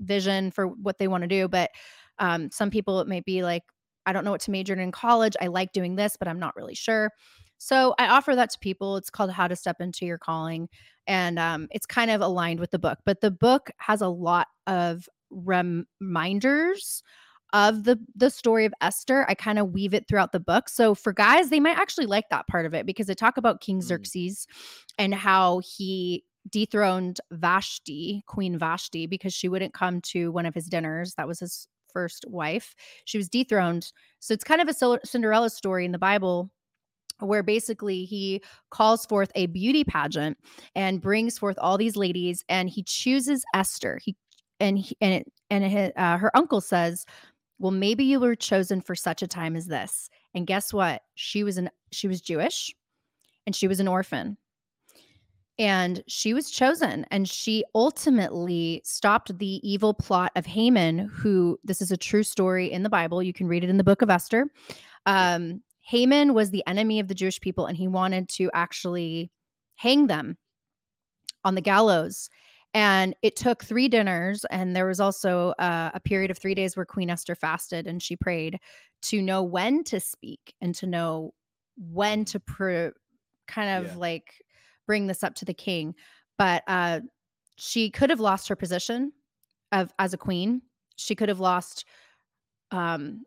vision 0.00 0.50
for 0.50 0.66
what 0.66 0.98
they 0.98 1.08
want 1.08 1.22
to 1.22 1.28
do. 1.28 1.46
But 1.46 1.70
um, 2.18 2.50
some 2.50 2.70
people 2.70 3.00
it 3.00 3.06
may 3.08 3.20
be 3.20 3.42
like 3.42 3.62
i 4.06 4.12
don't 4.12 4.24
know 4.24 4.30
what 4.32 4.40
to 4.42 4.50
major 4.50 4.72
in 4.72 4.80
in 4.80 4.92
college. 4.92 5.36
I 5.40 5.46
like 5.46 5.72
doing 5.72 5.94
this 5.94 6.16
but 6.18 6.26
i'm 6.26 6.40
not 6.40 6.56
really 6.56 6.74
sure 6.74 7.10
so 7.62 7.94
I 7.98 8.08
offer 8.08 8.34
that 8.34 8.48
to 8.50 8.58
people. 8.58 8.96
It's 8.96 9.10
called 9.10 9.30
How 9.30 9.46
to 9.46 9.54
Step 9.54 9.82
Into 9.82 10.06
Your 10.06 10.16
Calling. 10.16 10.70
And 11.06 11.38
um, 11.38 11.68
it's 11.70 11.84
kind 11.84 12.10
of 12.10 12.22
aligned 12.22 12.58
with 12.58 12.70
the 12.70 12.78
book. 12.78 13.00
But 13.04 13.20
the 13.20 13.30
book 13.30 13.70
has 13.76 14.00
a 14.00 14.08
lot 14.08 14.46
of 14.66 15.06
reminders 15.28 17.02
of 17.52 17.84
the 17.84 17.98
the 18.16 18.30
story 18.30 18.64
of 18.64 18.72
Esther. 18.80 19.26
I 19.28 19.34
kind 19.34 19.58
of 19.58 19.72
weave 19.72 19.92
it 19.92 20.08
throughout 20.08 20.32
the 20.32 20.40
book. 20.40 20.70
So 20.70 20.94
for 20.94 21.12
guys, 21.12 21.50
they 21.50 21.60
might 21.60 21.76
actually 21.76 22.06
like 22.06 22.30
that 22.30 22.46
part 22.46 22.64
of 22.64 22.72
it 22.72 22.86
because 22.86 23.08
they 23.08 23.14
talk 23.14 23.36
about 23.36 23.60
King 23.60 23.80
Mm. 23.80 23.84
Xerxes 23.84 24.46
and 24.96 25.14
how 25.14 25.60
he 25.62 26.24
dethroned 26.48 27.20
Vashti, 27.30 28.22
Queen 28.26 28.58
Vashti, 28.58 29.06
because 29.06 29.34
she 29.34 29.50
wouldn't 29.50 29.74
come 29.74 30.00
to 30.12 30.32
one 30.32 30.46
of 30.46 30.54
his 30.54 30.64
dinners. 30.64 31.12
That 31.16 31.28
was 31.28 31.40
his 31.40 31.68
first 31.92 32.24
wife. 32.26 32.74
She 33.04 33.18
was 33.18 33.28
dethroned. 33.28 33.92
So 34.20 34.32
it's 34.32 34.44
kind 34.44 34.62
of 34.62 34.68
a 34.68 34.98
Cinderella 35.04 35.50
story 35.50 35.84
in 35.84 35.92
the 35.92 35.98
Bible 35.98 36.50
where 37.22 37.42
basically 37.42 38.04
he 38.04 38.42
calls 38.70 39.06
forth 39.06 39.30
a 39.34 39.46
beauty 39.46 39.84
pageant 39.84 40.38
and 40.74 41.00
brings 41.00 41.38
forth 41.38 41.58
all 41.58 41.78
these 41.78 41.96
ladies 41.96 42.44
and 42.48 42.68
he 42.68 42.82
chooses 42.82 43.44
Esther. 43.54 44.00
He 44.02 44.16
and 44.60 44.78
he, 44.78 44.96
and 45.00 45.14
it, 45.14 45.32
and 45.48 45.64
it, 45.64 45.96
uh, 45.96 46.18
her 46.18 46.36
uncle 46.36 46.60
says, 46.60 47.06
"Well, 47.58 47.70
maybe 47.70 48.04
you 48.04 48.20
were 48.20 48.34
chosen 48.34 48.80
for 48.80 48.94
such 48.94 49.22
a 49.22 49.26
time 49.26 49.56
as 49.56 49.66
this." 49.66 50.10
And 50.34 50.46
guess 50.46 50.72
what? 50.72 51.02
She 51.14 51.42
was 51.42 51.56
an 51.56 51.70
she 51.90 52.08
was 52.08 52.20
Jewish 52.20 52.74
and 53.46 53.56
she 53.56 53.68
was 53.68 53.80
an 53.80 53.88
orphan. 53.88 54.36
And 55.58 56.02
she 56.06 56.32
was 56.32 56.50
chosen 56.50 57.04
and 57.10 57.28
she 57.28 57.64
ultimately 57.74 58.80
stopped 58.84 59.36
the 59.38 59.60
evil 59.68 59.92
plot 59.92 60.32
of 60.34 60.46
Haman, 60.46 61.10
who 61.12 61.58
this 61.64 61.82
is 61.82 61.90
a 61.90 61.98
true 61.98 62.22
story 62.22 62.70
in 62.70 62.82
the 62.82 62.88
Bible. 62.88 63.22
You 63.22 63.34
can 63.34 63.46
read 63.46 63.64
it 63.64 63.68
in 63.68 63.76
the 63.76 63.84
book 63.84 64.00
of 64.00 64.08
Esther. 64.08 64.46
Um, 65.04 65.62
Haman 65.90 66.34
was 66.34 66.50
the 66.50 66.62
enemy 66.68 67.00
of 67.00 67.08
the 67.08 67.14
Jewish 67.14 67.40
people 67.40 67.66
and 67.66 67.76
he 67.76 67.88
wanted 67.88 68.28
to 68.30 68.48
actually 68.54 69.32
hang 69.74 70.06
them 70.06 70.38
on 71.44 71.56
the 71.56 71.60
gallows. 71.60 72.30
And 72.74 73.16
it 73.22 73.34
took 73.34 73.64
three 73.64 73.88
dinners, 73.88 74.44
and 74.48 74.76
there 74.76 74.86
was 74.86 75.00
also 75.00 75.48
uh, 75.58 75.90
a 75.92 75.98
period 75.98 76.30
of 76.30 76.38
three 76.38 76.54
days 76.54 76.76
where 76.76 76.86
Queen 76.86 77.10
Esther 77.10 77.34
fasted 77.34 77.88
and 77.88 78.00
she 78.00 78.14
prayed 78.14 78.60
to 79.02 79.20
know 79.20 79.42
when 79.42 79.82
to 79.84 79.98
speak 79.98 80.54
and 80.60 80.72
to 80.76 80.86
know 80.86 81.34
when 81.76 82.24
to 82.26 82.38
pr- 82.38 82.94
kind 83.48 83.84
of 83.84 83.92
Yeah. 83.92 83.98
like 83.98 84.44
bring 84.86 85.08
this 85.08 85.24
up 85.24 85.34
to 85.36 85.44
the 85.44 85.54
king. 85.54 85.96
But 86.38 86.62
uh, 86.68 87.00
she 87.56 87.90
could 87.90 88.10
have 88.10 88.20
lost 88.20 88.46
her 88.46 88.54
position 88.54 89.12
of 89.72 89.92
as 89.98 90.14
a 90.14 90.18
queen. 90.18 90.62
She 90.94 91.16
could 91.16 91.28
have 91.28 91.40
lost 91.40 91.84
um 92.70 93.24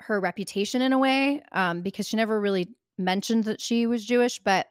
her 0.00 0.20
reputation 0.20 0.80
in 0.82 0.92
a 0.92 0.98
way 0.98 1.42
um 1.52 1.82
because 1.82 2.06
she 2.06 2.16
never 2.16 2.40
really 2.40 2.68
mentioned 2.98 3.44
that 3.44 3.60
she 3.60 3.86
was 3.86 4.04
Jewish, 4.04 4.38
but 4.40 4.66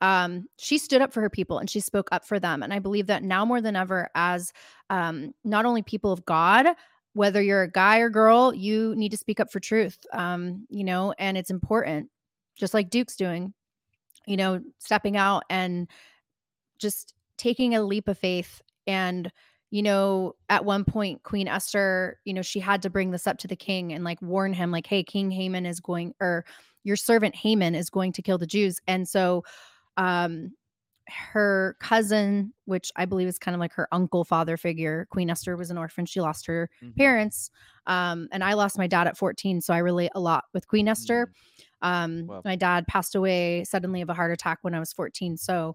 um, 0.00 0.46
she 0.58 0.78
stood 0.78 1.02
up 1.02 1.12
for 1.12 1.20
her 1.20 1.30
people 1.30 1.58
and 1.58 1.68
she 1.68 1.80
spoke 1.80 2.08
up 2.12 2.24
for 2.24 2.40
them. 2.40 2.62
And 2.62 2.72
I 2.72 2.78
believe 2.78 3.06
that 3.06 3.22
now 3.22 3.44
more 3.44 3.60
than 3.60 3.76
ever, 3.76 4.08
as 4.14 4.52
um, 4.88 5.32
not 5.44 5.66
only 5.66 5.82
people 5.82 6.12
of 6.12 6.24
God, 6.24 6.66
whether 7.12 7.42
you're 7.42 7.62
a 7.62 7.70
guy 7.70 7.98
or 7.98 8.08
girl, 8.08 8.54
you 8.54 8.94
need 8.96 9.10
to 9.10 9.16
speak 9.16 9.40
up 9.40 9.50
for 9.52 9.60
truth. 9.60 9.98
Um, 10.12 10.66
you 10.70 10.84
know, 10.84 11.14
and 11.18 11.36
it's 11.36 11.50
important, 11.50 12.08
just 12.56 12.72
like 12.72 12.90
Duke's 12.90 13.16
doing, 13.16 13.52
you 14.26 14.36
know, 14.36 14.62
stepping 14.78 15.16
out 15.16 15.44
and 15.50 15.88
just 16.78 17.14
taking 17.36 17.74
a 17.74 17.82
leap 17.82 18.08
of 18.08 18.18
faith. 18.18 18.62
And, 18.86 19.30
you 19.70 19.82
know, 19.82 20.34
at 20.48 20.64
one 20.64 20.84
point, 20.84 21.22
Queen 21.22 21.46
Esther, 21.46 22.18
you 22.24 22.34
know, 22.34 22.42
she 22.42 22.60
had 22.60 22.82
to 22.82 22.90
bring 22.90 23.10
this 23.10 23.26
up 23.26 23.38
to 23.38 23.48
the 23.48 23.56
king 23.56 23.92
and 23.92 24.04
like 24.04 24.20
warn 24.20 24.52
him, 24.52 24.70
like, 24.70 24.86
hey, 24.86 25.02
King 25.02 25.30
Haman 25.30 25.64
is 25.64 25.80
going, 25.80 26.14
or 26.20 26.44
your 26.82 26.96
servant 26.96 27.36
Haman 27.36 27.74
is 27.74 27.88
going 27.90 28.12
to 28.12 28.22
kill 28.22 28.38
the 28.38 28.46
Jews. 28.46 28.80
And 28.86 29.08
so, 29.08 29.44
um, 29.96 30.52
her 31.10 31.76
cousin, 31.80 32.52
which 32.64 32.90
I 32.96 33.04
believe 33.04 33.28
is 33.28 33.38
kind 33.38 33.54
of 33.54 33.60
like 33.60 33.72
her 33.72 33.88
uncle 33.92 34.24
father 34.24 34.56
figure, 34.56 35.06
Queen 35.10 35.30
Esther 35.30 35.56
was 35.56 35.70
an 35.70 35.78
orphan. 35.78 36.06
She 36.06 36.20
lost 36.20 36.46
her 36.46 36.70
mm-hmm. 36.82 36.96
parents. 36.96 37.50
Um, 37.86 38.28
and 38.32 38.44
I 38.44 38.54
lost 38.54 38.78
my 38.78 38.86
dad 38.86 39.06
at 39.06 39.16
14. 39.16 39.60
So 39.60 39.74
I 39.74 39.78
relate 39.78 40.12
a 40.14 40.20
lot 40.20 40.44
with 40.54 40.68
Queen 40.68 40.88
Esther. 40.88 41.26
Mm-hmm. 41.26 41.88
Um, 41.88 42.26
wow. 42.26 42.42
My 42.44 42.56
dad 42.56 42.86
passed 42.86 43.14
away 43.14 43.64
suddenly 43.64 44.02
of 44.02 44.08
a 44.08 44.14
heart 44.14 44.32
attack 44.32 44.58
when 44.62 44.74
I 44.74 44.78
was 44.78 44.92
14. 44.92 45.36
So 45.36 45.74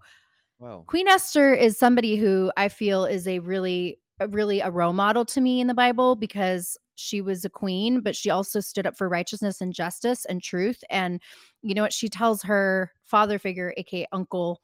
wow. 0.59 0.83
Queen 0.87 1.07
Esther 1.07 1.53
is 1.53 1.77
somebody 1.77 2.15
who 2.15 2.51
I 2.57 2.69
feel 2.69 3.05
is 3.05 3.27
a 3.27 3.39
really, 3.39 3.99
a 4.19 4.27
really 4.27 4.59
a 4.59 4.71
role 4.71 4.93
model 4.93 5.25
to 5.25 5.41
me 5.41 5.61
in 5.61 5.67
the 5.67 5.73
Bible 5.73 6.15
because 6.15 6.77
she 6.95 7.21
was 7.21 7.43
a 7.43 7.49
queen, 7.49 7.99
but 7.99 8.15
she 8.15 8.29
also 8.29 8.59
stood 8.59 8.87
up 8.87 8.97
for 8.97 9.09
righteousness 9.09 9.61
and 9.61 9.73
justice 9.73 10.25
and 10.25 10.41
truth. 10.41 10.83
And 10.89 11.21
you 11.61 11.75
know 11.75 11.81
what? 11.81 11.93
She 11.93 12.09
tells 12.09 12.41
her 12.43 12.91
father 13.05 13.37
figure, 13.37 13.73
aka 13.77 14.07
Uncle 14.11 14.61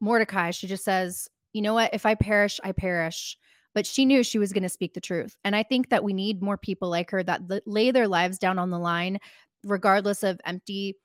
Mordecai, 0.00 0.50
she 0.50 0.66
just 0.66 0.84
says, 0.84 1.28
you 1.52 1.62
know 1.62 1.74
what? 1.74 1.92
If 1.92 2.06
I 2.06 2.14
perish, 2.14 2.60
I 2.62 2.72
perish. 2.72 3.36
But 3.74 3.86
she 3.86 4.04
knew 4.04 4.24
she 4.24 4.38
was 4.38 4.52
going 4.52 4.64
to 4.64 4.68
speak 4.68 4.94
the 4.94 5.00
truth. 5.00 5.36
And 5.44 5.54
I 5.54 5.62
think 5.62 5.90
that 5.90 6.02
we 6.02 6.12
need 6.12 6.42
more 6.42 6.58
people 6.58 6.90
like 6.90 7.10
her 7.10 7.22
that 7.22 7.42
lay 7.66 7.92
their 7.92 8.08
lives 8.08 8.38
down 8.38 8.58
on 8.58 8.70
the 8.70 8.78
line, 8.78 9.18
regardless 9.64 10.22
of 10.24 10.40
empty 10.44 10.96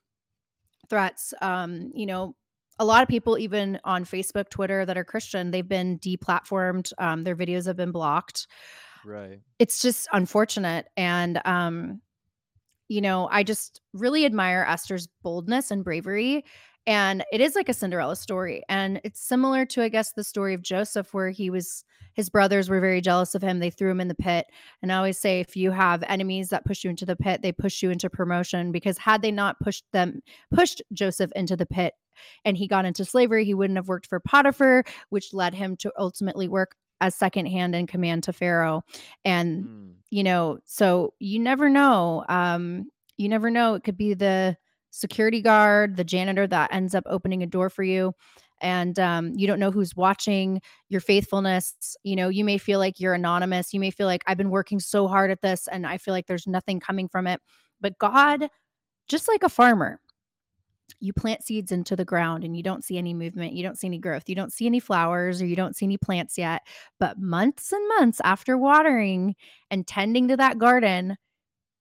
threats. 0.90 1.34
Um, 1.42 1.92
you 1.94 2.08
know, 2.08 2.36
a 2.80 2.86
lot 2.86 3.04
of 3.04 3.08
people, 3.08 3.38
even 3.38 3.80
on 3.84 4.06
Facebook, 4.06 4.50
Twitter, 4.50 4.86
that 4.86 4.98
are 4.98 5.04
Christian, 5.04 5.52
they've 5.52 5.68
been 5.68 6.00
deplatformed. 6.00 6.92
Um, 6.98 7.24
their 7.24 7.36
videos 7.36 7.66
have 7.66 7.78
been 7.78 7.92
blocked. 7.92 8.48
Right. 9.06 9.40
It's 9.60 9.82
just 9.82 10.08
unfortunate. 10.12 10.88
And, 10.98 11.40
um, 11.46 12.02
you 12.88 13.02
know, 13.02 13.28
I 13.32 13.44
just 13.44 13.82
really 13.94 14.26
admire 14.26 14.66
Esther's 14.68 15.08
boldness 15.24 15.72
and 15.72 15.84
bravery 15.84 16.44
and 16.88 17.24
it 17.32 17.42
is 17.42 17.56
like 17.56 17.70
a 17.70 17.74
Cinderella 17.74 18.16
story. 18.16 18.64
And 18.70 19.02
it's 19.04 19.20
similar 19.20 19.66
to, 19.66 19.82
I 19.82 19.90
guess, 19.90 20.12
the 20.12 20.24
story 20.24 20.54
of 20.54 20.62
Joseph, 20.62 21.14
where 21.14 21.30
he 21.30 21.50
was, 21.50 21.84
his 22.14 22.30
brothers 22.30 22.70
were 22.70 22.80
very 22.80 23.02
jealous 23.02 23.34
of 23.34 23.42
him. 23.42 23.60
They 23.60 23.72
threw 23.72 23.90
him 23.90 24.00
in 24.00 24.08
the 24.08 24.16
pit. 24.16 24.46
And 24.82 24.92
I 24.92 24.98
always 24.98 25.18
say, 25.18 25.40
if 25.40 25.58
you 25.58 25.72
have 25.72 26.04
enemies 26.08 26.50
that 26.50 26.66
push 26.66 26.84
you 26.84 26.90
into 26.90 27.06
the 27.06 27.16
pit, 27.16 27.42
they 27.42 27.52
push 27.52 27.82
you 27.82 27.90
into 27.90 28.10
promotion. 28.10 28.72
Because 28.72 28.98
had 28.98 29.22
they 29.22 29.32
not 29.32 29.60
pushed 29.60 29.86
them, 29.94 30.22
pushed 30.54 30.82
Joseph 30.94 31.32
into 31.36 31.56
the 31.56 31.66
pit 31.66 31.94
and 32.46 32.56
he 32.56 32.68
got 32.68 32.86
into 32.86 33.04
slavery, 33.04 33.46
he 33.46 33.54
wouldn't 33.54 33.78
have 33.78 33.88
worked 33.88 34.08
for 34.08 34.20
Potiphar, 34.20 34.84
which 35.10 35.34
led 35.34 35.54
him 35.54 35.76
to 35.78 35.92
ultimately 35.98 36.48
work 36.48 36.76
as 37.02 37.16
second 37.16 37.48
hand 37.48 37.76
in 37.76 37.88
command 37.88 38.24
to 38.24 38.34
Pharaoh. 38.34 38.84
And, 39.26 39.66
mm. 39.66 39.94
you 40.12 40.24
know, 40.24 40.60
so 40.66 41.14
you 41.20 41.40
never 41.40 41.68
know. 41.68 42.24
Um, 42.30 42.90
you 43.18 43.28
never 43.28 43.50
know. 43.50 43.74
It 43.74 43.84
could 43.84 43.98
be 43.98 44.14
the, 44.14 44.56
security 44.96 45.42
guard, 45.42 45.98
the 45.98 46.04
janitor 46.04 46.48
that 46.48 46.74
ends 46.74 46.96
up 46.96 47.04
opening 47.08 47.44
a 47.44 47.48
door 47.48 47.70
for 47.70 47.84
you. 47.84 48.14
And 48.62 48.98
um, 48.98 49.34
you 49.36 49.48
don't 49.48 49.60
know 49.60 49.72
who's 49.72 49.96
watching 49.96 50.62
your 50.88 51.02
faithfulness. 51.02 51.98
You 52.04 52.16
know, 52.16 52.30
you 52.30 52.46
may 52.46 52.58
feel 52.58 52.80
like 52.80 53.00
you're 53.00 53.14
anonymous. 53.14 53.74
You 53.74 53.82
may 53.82 53.92
feel 53.92 54.08
like 54.08 54.24
I've 54.28 54.38
been 54.38 54.50
working 54.50 54.80
so 54.80 55.08
hard 55.08 55.30
at 55.30 55.42
this 55.42 55.68
and 55.68 55.86
I 55.86 55.98
feel 55.98 56.14
like 56.14 56.28
there's 56.28 56.48
nothing 56.48 56.80
coming 56.80 57.10
from 57.10 57.28
it. 57.28 57.42
But 57.82 57.98
God, 58.00 58.48
just 59.08 59.28
like 59.28 59.44
a 59.44 59.50
farmer, 59.50 60.00
you 61.02 61.12
plant 61.12 61.44
seeds 61.44 61.74
into 61.74 61.98
the 61.98 62.06
ground 62.06 62.46
and 62.46 62.56
you 62.56 62.64
don't 62.64 62.84
see 62.84 62.98
any 62.98 63.14
movement, 63.14 63.54
you 63.54 63.64
don't 63.64 63.78
see 63.78 63.88
any 63.88 63.98
growth, 63.98 64.30
you 64.30 64.36
don't 64.36 64.54
see 64.54 64.66
any 64.66 64.80
flowers, 64.80 65.42
or 65.42 65.46
you 65.46 65.58
don't 65.58 65.76
see 65.76 65.86
any 65.86 65.98
plants 65.98 66.38
yet. 66.38 66.62
But 67.00 67.20
months 67.20 67.74
and 67.74 67.86
months 68.00 68.22
after 68.24 68.58
watering 68.58 69.36
and 69.70 69.86
tending 69.86 70.30
to 70.30 70.38
that 70.38 70.58
garden, 70.58 71.18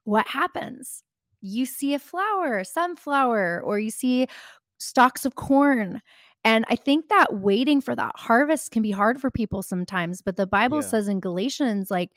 what 0.02 0.26
happens? 0.26 1.04
You 1.44 1.66
see 1.66 1.92
a 1.92 1.98
flower, 1.98 2.64
sunflower, 2.64 3.60
or 3.62 3.78
you 3.78 3.90
see 3.90 4.26
stalks 4.78 5.26
of 5.26 5.34
corn. 5.34 6.00
And 6.42 6.64
I 6.68 6.76
think 6.76 7.08
that 7.08 7.34
waiting 7.34 7.80
for 7.80 7.94
that 7.94 8.12
harvest 8.16 8.70
can 8.70 8.82
be 8.82 8.90
hard 8.90 9.20
for 9.20 9.30
people 9.30 9.62
sometimes. 9.62 10.22
But 10.22 10.36
the 10.36 10.46
Bible 10.46 10.78
yeah. 10.78 10.88
says 10.88 11.08
in 11.08 11.20
Galatians, 11.20 11.90
like, 11.90 12.12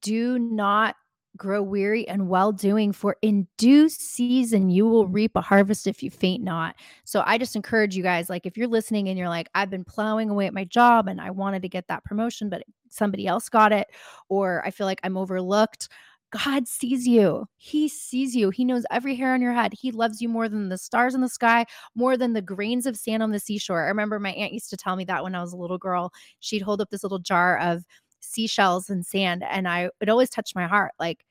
do 0.00 0.38
not 0.38 0.96
grow 1.36 1.62
weary 1.62 2.06
and 2.08 2.28
well 2.28 2.52
doing, 2.52 2.92
for 2.92 3.16
in 3.22 3.48
due 3.56 3.88
season 3.88 4.68
you 4.68 4.86
will 4.86 5.06
reap 5.06 5.34
a 5.34 5.40
harvest 5.40 5.86
if 5.86 6.02
you 6.02 6.10
faint 6.10 6.42
not. 6.42 6.76
So 7.04 7.22
I 7.24 7.38
just 7.38 7.56
encourage 7.56 7.96
you 7.96 8.02
guys, 8.02 8.28
like, 8.28 8.46
if 8.46 8.56
you're 8.56 8.68
listening 8.68 9.08
and 9.08 9.18
you're 9.18 9.30
like, 9.30 9.48
I've 9.54 9.70
been 9.70 9.84
plowing 9.84 10.30
away 10.30 10.46
at 10.46 10.54
my 10.54 10.64
job 10.64 11.08
and 11.08 11.20
I 11.20 11.30
wanted 11.30 11.62
to 11.62 11.68
get 11.68 11.88
that 11.88 12.04
promotion, 12.04 12.48
but 12.48 12.62
somebody 12.90 13.26
else 13.26 13.48
got 13.48 13.72
it, 13.72 13.88
or 14.28 14.62
I 14.64 14.70
feel 14.70 14.86
like 14.86 15.00
I'm 15.04 15.16
overlooked. 15.16 15.88
God 16.32 16.66
sees 16.66 17.06
you. 17.06 17.46
He 17.58 17.88
sees 17.88 18.34
you. 18.34 18.50
He 18.50 18.64
knows 18.64 18.86
every 18.90 19.14
hair 19.14 19.34
on 19.34 19.42
your 19.42 19.52
head. 19.52 19.74
He 19.74 19.92
loves 19.92 20.22
you 20.22 20.28
more 20.28 20.48
than 20.48 20.70
the 20.70 20.78
stars 20.78 21.14
in 21.14 21.20
the 21.20 21.28
sky, 21.28 21.66
more 21.94 22.16
than 22.16 22.32
the 22.32 22.40
grains 22.40 22.86
of 22.86 22.96
sand 22.96 23.22
on 23.22 23.32
the 23.32 23.38
seashore. 23.38 23.84
I 23.84 23.88
remember 23.88 24.18
my 24.18 24.32
aunt 24.32 24.54
used 24.54 24.70
to 24.70 24.76
tell 24.76 24.96
me 24.96 25.04
that 25.04 25.22
when 25.22 25.34
I 25.34 25.42
was 25.42 25.52
a 25.52 25.58
little 25.58 25.78
girl. 25.78 26.10
She'd 26.40 26.62
hold 26.62 26.80
up 26.80 26.88
this 26.90 27.02
little 27.02 27.18
jar 27.18 27.58
of 27.58 27.84
seashells 28.20 28.88
and 28.88 29.04
sand, 29.04 29.44
and 29.48 29.68
I 29.68 29.90
it 30.00 30.08
always 30.08 30.30
touched 30.30 30.56
my 30.56 30.66
heart. 30.66 30.92
Like 30.98 31.24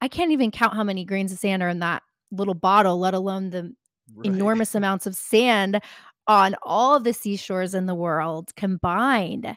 I 0.00 0.08
can't 0.08 0.32
even 0.32 0.50
count 0.50 0.74
how 0.74 0.84
many 0.84 1.04
grains 1.04 1.30
of 1.30 1.38
sand 1.38 1.62
are 1.62 1.68
in 1.68 1.80
that 1.80 2.02
little 2.30 2.54
bottle, 2.54 2.98
let 2.98 3.14
alone 3.14 3.50
the 3.50 3.74
right. 4.14 4.26
enormous 4.26 4.74
amounts 4.74 5.06
of 5.06 5.14
sand 5.14 5.80
on 6.26 6.54
all 6.62 6.94
of 6.96 7.04
the 7.04 7.12
seashores 7.12 7.74
in 7.74 7.86
the 7.86 7.94
world 7.94 8.54
combined. 8.56 9.56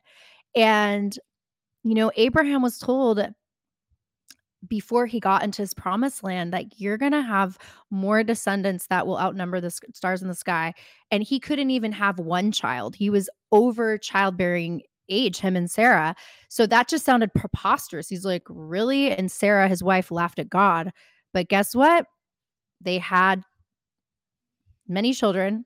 And 0.54 1.18
you 1.84 1.96
know, 1.96 2.12
Abraham 2.16 2.62
was 2.62 2.78
told 2.78 3.26
before 4.68 5.06
he 5.06 5.20
got 5.20 5.44
into 5.44 5.62
his 5.62 5.74
promised 5.74 6.24
land 6.24 6.52
like 6.52 6.68
you're 6.78 6.98
going 6.98 7.12
to 7.12 7.22
have 7.22 7.58
more 7.90 8.24
descendants 8.24 8.88
that 8.88 9.08
will 9.08 9.20
outnumber 9.20 9.60
the 9.60 9.72
stars 9.72 10.22
in 10.22 10.28
the 10.28 10.36
sky 10.36 10.74
and 11.10 11.24
he 11.24 11.40
couldn't 11.40 11.72
even 11.72 11.92
have 11.92 12.20
one 12.20 12.52
child. 12.52 12.96
He 12.96 13.10
was 13.10 13.30
over 13.52 13.98
childbearing 13.98 14.84
age 15.10 15.40
him 15.40 15.56
and 15.56 15.70
sarah. 15.70 16.16
So 16.48 16.66
that 16.68 16.88
just 16.88 17.06
sounded 17.06 17.34
preposterous. 17.34 18.08
He's 18.08 18.24
like 18.24 18.44
really? 18.48 19.12
And 19.12 19.32
sarah 19.32 19.68
his 19.68 19.84
wife 19.84 20.12
laughed 20.12 20.40
at 20.40 20.50
god. 20.50 20.92
But 21.34 21.50
guess 21.50 21.76
what? 21.76 22.06
They 22.80 22.98
had 22.98 23.44
many 24.88 25.14
children 25.14 25.66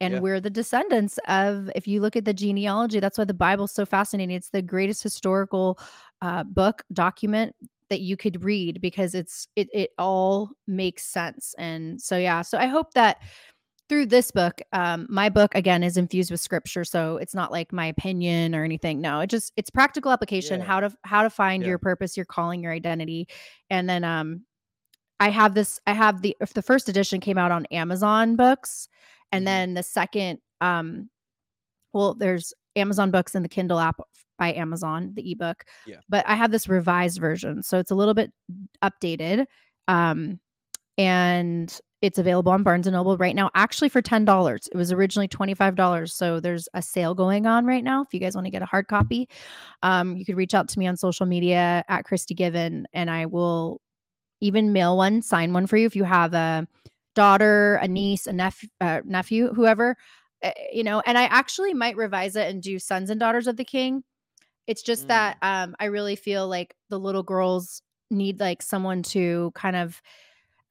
and 0.00 0.14
yeah. 0.14 0.20
we're 0.20 0.40
the 0.40 0.50
descendants 0.50 1.18
of 1.28 1.70
if 1.74 1.86
you 1.86 2.00
look 2.00 2.16
at 2.16 2.24
the 2.24 2.34
genealogy 2.34 2.98
that's 2.98 3.16
why 3.16 3.24
the 3.24 3.32
bible's 3.32 3.72
so 3.72 3.86
fascinating. 3.86 4.34
It's 4.34 4.50
the 4.50 4.62
greatest 4.62 5.02
historical 5.04 5.78
uh, 6.20 6.42
book 6.42 6.82
document 6.92 7.54
that 7.90 8.00
you 8.00 8.16
could 8.16 8.42
read 8.42 8.80
because 8.80 9.14
it's 9.14 9.48
it 9.56 9.68
it 9.72 9.90
all 9.98 10.50
makes 10.66 11.04
sense. 11.04 11.54
And 11.58 12.00
so 12.00 12.16
yeah, 12.16 12.42
so 12.42 12.58
I 12.58 12.66
hope 12.66 12.94
that 12.94 13.18
through 13.88 14.06
this 14.06 14.30
book, 14.30 14.60
um, 14.72 15.06
my 15.10 15.28
book 15.28 15.54
again 15.54 15.82
is 15.82 15.96
infused 15.96 16.30
with 16.30 16.40
scripture, 16.40 16.84
so 16.84 17.18
it's 17.18 17.34
not 17.34 17.52
like 17.52 17.72
my 17.72 17.86
opinion 17.86 18.54
or 18.54 18.64
anything. 18.64 19.00
No, 19.00 19.20
it 19.20 19.28
just 19.28 19.52
it's 19.56 19.70
practical 19.70 20.10
application 20.10 20.60
yeah. 20.60 20.66
how 20.66 20.80
to 20.80 20.92
how 21.04 21.22
to 21.22 21.30
find 21.30 21.62
yeah. 21.62 21.70
your 21.70 21.78
purpose, 21.78 22.16
your 22.16 22.26
calling, 22.26 22.62
your 22.62 22.72
identity, 22.72 23.28
and 23.70 23.88
then 23.88 24.04
um, 24.04 24.44
I 25.20 25.28
have 25.28 25.54
this. 25.54 25.80
I 25.86 25.92
have 25.92 26.22
the 26.22 26.36
if 26.40 26.54
the 26.54 26.62
first 26.62 26.88
edition 26.88 27.20
came 27.20 27.38
out 27.38 27.52
on 27.52 27.66
Amazon 27.66 28.36
Books, 28.36 28.88
and 29.32 29.40
mm-hmm. 29.40 29.44
then 29.44 29.74
the 29.74 29.82
second, 29.82 30.38
um, 30.60 31.10
well, 31.92 32.14
there's 32.14 32.54
Amazon 32.76 33.10
Books 33.10 33.34
and 33.34 33.44
the 33.44 33.48
Kindle 33.48 33.78
app 33.78 34.00
by 34.38 34.52
Amazon, 34.52 35.12
the 35.14 35.32
ebook. 35.32 35.64
Yeah. 35.86 35.96
But 36.08 36.28
I 36.28 36.34
have 36.34 36.50
this 36.50 36.68
revised 36.68 37.20
version. 37.20 37.62
So 37.62 37.78
it's 37.78 37.90
a 37.90 37.94
little 37.94 38.14
bit 38.14 38.32
updated. 38.82 39.46
Um, 39.88 40.40
and 40.96 41.78
it's 42.02 42.18
available 42.18 42.52
on 42.52 42.62
Barnes 42.62 42.86
and 42.86 42.94
Noble 42.94 43.16
right 43.16 43.34
now, 43.34 43.50
actually 43.54 43.88
for 43.88 44.02
$10. 44.02 44.68
It 44.70 44.76
was 44.76 44.92
originally 44.92 45.26
$25. 45.26 46.10
So 46.10 46.38
there's 46.38 46.68
a 46.74 46.82
sale 46.82 47.14
going 47.14 47.46
on 47.46 47.64
right 47.64 47.82
now. 47.82 48.02
If 48.02 48.12
you 48.12 48.20
guys 48.20 48.34
want 48.34 48.46
to 48.46 48.50
get 48.50 48.60
a 48.60 48.66
hard 48.66 48.88
copy, 48.88 49.26
um, 49.82 50.16
you 50.16 50.26
could 50.26 50.36
reach 50.36 50.52
out 50.52 50.68
to 50.68 50.78
me 50.78 50.86
on 50.86 50.98
social 50.98 51.24
media 51.24 51.82
at 51.88 52.04
Christy 52.04 52.34
Given, 52.34 52.86
and 52.92 53.10
I 53.10 53.24
will 53.24 53.80
even 54.42 54.74
mail 54.74 54.98
one, 54.98 55.22
sign 55.22 55.54
one 55.54 55.66
for 55.66 55.78
you 55.78 55.86
if 55.86 55.96
you 55.96 56.04
have 56.04 56.34
a 56.34 56.66
daughter, 57.14 57.76
a 57.76 57.88
niece, 57.88 58.26
a 58.26 58.34
nephew, 58.34 58.68
uh, 58.82 59.00
nephew, 59.06 59.54
whoever, 59.54 59.96
uh, 60.42 60.50
you 60.70 60.84
know. 60.84 61.02
And 61.06 61.16
I 61.16 61.24
actually 61.24 61.72
might 61.72 61.96
revise 61.96 62.36
it 62.36 62.50
and 62.50 62.62
do 62.62 62.78
Sons 62.78 63.08
and 63.08 63.18
Daughters 63.18 63.46
of 63.46 63.56
the 63.56 63.64
King 63.64 64.04
it's 64.66 64.82
just 64.82 65.04
mm. 65.04 65.08
that 65.08 65.36
um, 65.42 65.74
I 65.78 65.86
really 65.86 66.16
feel 66.16 66.48
like 66.48 66.74
the 66.88 66.98
little 66.98 67.22
girls 67.22 67.82
need 68.10 68.40
like 68.40 68.62
someone 68.62 69.02
to 69.02 69.52
kind 69.54 69.76
of 69.76 70.00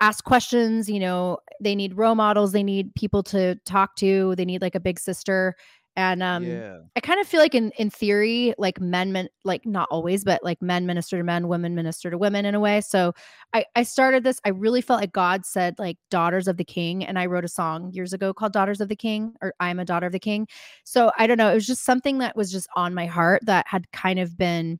ask 0.02 0.24
questions, 0.24 0.90
you 0.90 1.00
know, 1.00 1.38
they 1.62 1.76
need 1.76 1.96
role 1.98 2.16
models, 2.16 2.52
they 2.52 2.64
need 2.64 2.94
people 2.96 3.24
to 3.24 3.56
talk 3.66 3.96
to, 3.96 4.36
they 4.36 4.46
need 4.46 4.62
like 4.62 4.76
a 4.76 4.80
big 4.80 5.00
sister. 5.00 5.56
And 5.96 6.24
um 6.24 6.64
Yeah. 6.64 6.84
I 6.96 7.00
kind 7.00 7.20
of 7.20 7.28
feel 7.28 7.40
like 7.40 7.56
in 7.56 7.72
in 7.80 7.90
theory, 7.90 8.54
like 8.60 8.80
men 8.80 9.12
men 9.12 9.28
like 9.46 9.66
not 9.66 9.88
always, 9.92 10.24
but 10.24 10.44
like 10.44 10.62
men 10.62 10.86
minister 10.86 11.18
to 11.18 11.24
men, 11.24 11.48
women 11.48 11.74
minister 11.76 12.12
to 12.12 12.18
women 12.20 12.46
in 12.46 12.54
a 12.56 12.60
way. 12.60 12.82
So 12.82 13.14
I 13.54 13.66
I 13.76 13.84
started 13.84 14.24
this. 14.24 14.40
I 14.46 14.50
really 14.50 14.82
felt 14.82 15.02
like 15.02 15.12
God 15.12 15.46
said 15.46 15.76
like 15.80 15.98
daughters 16.12 16.48
of 16.48 16.58
the 16.58 16.64
king. 16.66 17.04
And 17.04 17.18
I 17.18 17.26
wrote 17.26 17.46
a 17.46 17.48
song 17.50 17.92
years 17.94 18.14
ago 18.14 18.34
called 18.34 18.54
Daughters 18.54 18.80
of 18.82 18.90
the 18.90 18.96
King 18.96 19.34
or 19.42 19.54
I'm 19.60 19.80
a 19.80 19.86
daughter 19.86 20.06
of 20.08 20.12
the 20.14 20.20
king. 20.20 20.48
So 20.84 21.12
I 21.18 21.26
don't 21.28 21.38
know. 21.38 21.52
It 21.52 21.56
was 21.56 21.68
just 21.68 21.84
something 21.84 22.20
that 22.20 22.36
was 22.36 22.52
just 22.52 22.68
on 22.76 22.94
my 22.94 23.06
heart 23.08 23.42
that 23.46 23.66
had 23.68 23.92
kind 23.92 24.20
of 24.20 24.38
been 24.38 24.80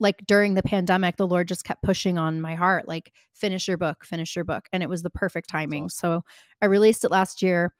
like 0.00 0.24
during 0.26 0.54
the 0.54 0.62
pandemic, 0.62 1.16
the 1.16 1.26
Lord 1.26 1.48
just 1.48 1.64
kept 1.64 1.82
pushing 1.82 2.18
on 2.18 2.40
my 2.40 2.54
heart, 2.54 2.86
like, 2.86 3.12
finish 3.34 3.66
your 3.66 3.76
book, 3.76 4.04
finish 4.04 4.36
your 4.36 4.44
book. 4.44 4.68
And 4.72 4.82
it 4.82 4.88
was 4.88 5.02
the 5.02 5.10
perfect 5.10 5.48
timing. 5.48 5.88
So 5.88 6.22
I 6.62 6.66
released 6.66 7.04
it 7.04 7.10
last 7.10 7.42
year 7.42 7.72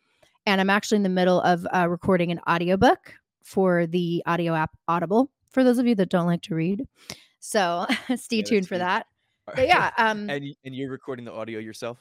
and 0.49 0.63
I'm 0.63 0.71
actually 0.71 0.97
in 0.97 1.03
the 1.03 1.11
middle 1.11 1.43
of 1.43 1.67
uh, 1.75 1.87
recording 1.89 2.33
an 2.33 2.41
audiobook 2.49 3.13
for 3.43 3.87
the 3.87 4.23
audio 4.25 4.55
app 4.55 4.71
Audible 4.89 5.31
for 5.51 5.63
those 5.63 5.79
of 5.79 5.87
you 5.87 5.95
that 5.97 6.09
don't 6.09 6.27
like 6.27 6.41
to 6.43 6.55
read. 6.55 6.87
So 7.39 7.87
stay 8.17 8.39
Yeah, 8.39 8.43
tuned 8.45 8.67
for 8.69 8.79
that. 8.79 9.07
But 9.55 9.67
yeah, 9.67 9.91
um, 9.99 10.29
and 10.31 10.45
and 10.65 10.75
you're 10.75 10.91
recording 10.91 11.25
the 11.25 11.33
audio 11.33 11.59
yourself? 11.59 11.99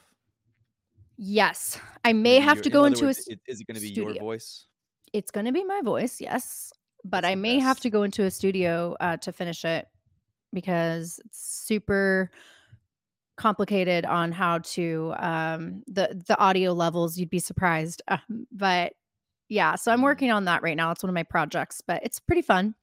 yes, 1.16 1.78
I 2.04 2.12
may 2.12 2.38
be 2.38 2.44
have 2.44 2.62
to 2.62 2.70
go 2.70 2.80
other 2.80 2.88
into 2.88 3.04
a 3.04 3.06
words, 3.08 3.18
s- 3.20 3.28
it 3.28 3.40
is 3.46 3.60
it 3.60 3.66
gonna 3.66 3.80
be 3.80 3.88
your 3.90 4.14
voice? 4.14 4.66
It's 5.12 5.30
going 5.30 5.46
to 5.46 5.52
be 5.52 5.64
my 5.64 5.80
voice, 5.82 6.20
yes, 6.20 6.70
but 7.04 7.22
That's 7.22 7.32
I 7.32 7.34
may 7.34 7.58
have 7.58 7.80
to 7.80 7.88
go 7.90 8.02
into 8.02 8.24
a 8.24 8.30
studio 8.30 8.94
uh, 9.00 9.16
to 9.18 9.32
finish 9.32 9.64
it 9.64 9.88
because 10.52 11.18
it's 11.24 11.64
super 11.66 12.30
complicated 13.38 14.04
on 14.04 14.32
how 14.32 14.58
to 14.58 15.14
um 15.18 15.82
the 15.86 16.22
the 16.28 16.38
audio 16.38 16.72
levels 16.72 17.18
you'd 17.18 17.30
be 17.30 17.38
surprised 17.38 18.02
um, 18.08 18.46
but 18.52 18.94
yeah 19.48 19.74
so 19.76 19.92
i'm 19.92 20.02
Mm. 20.02 20.02
working 20.02 20.30
on 20.30 20.44
that 20.46 20.62
right 20.62 20.76
now 20.76 20.90
it's 20.92 21.02
one 21.02 21.10
of 21.10 21.14
my 21.14 21.24
projects 21.24 21.80
but 21.82 22.02
it's 22.04 22.20
pretty 22.20 22.42
fun 22.42 22.74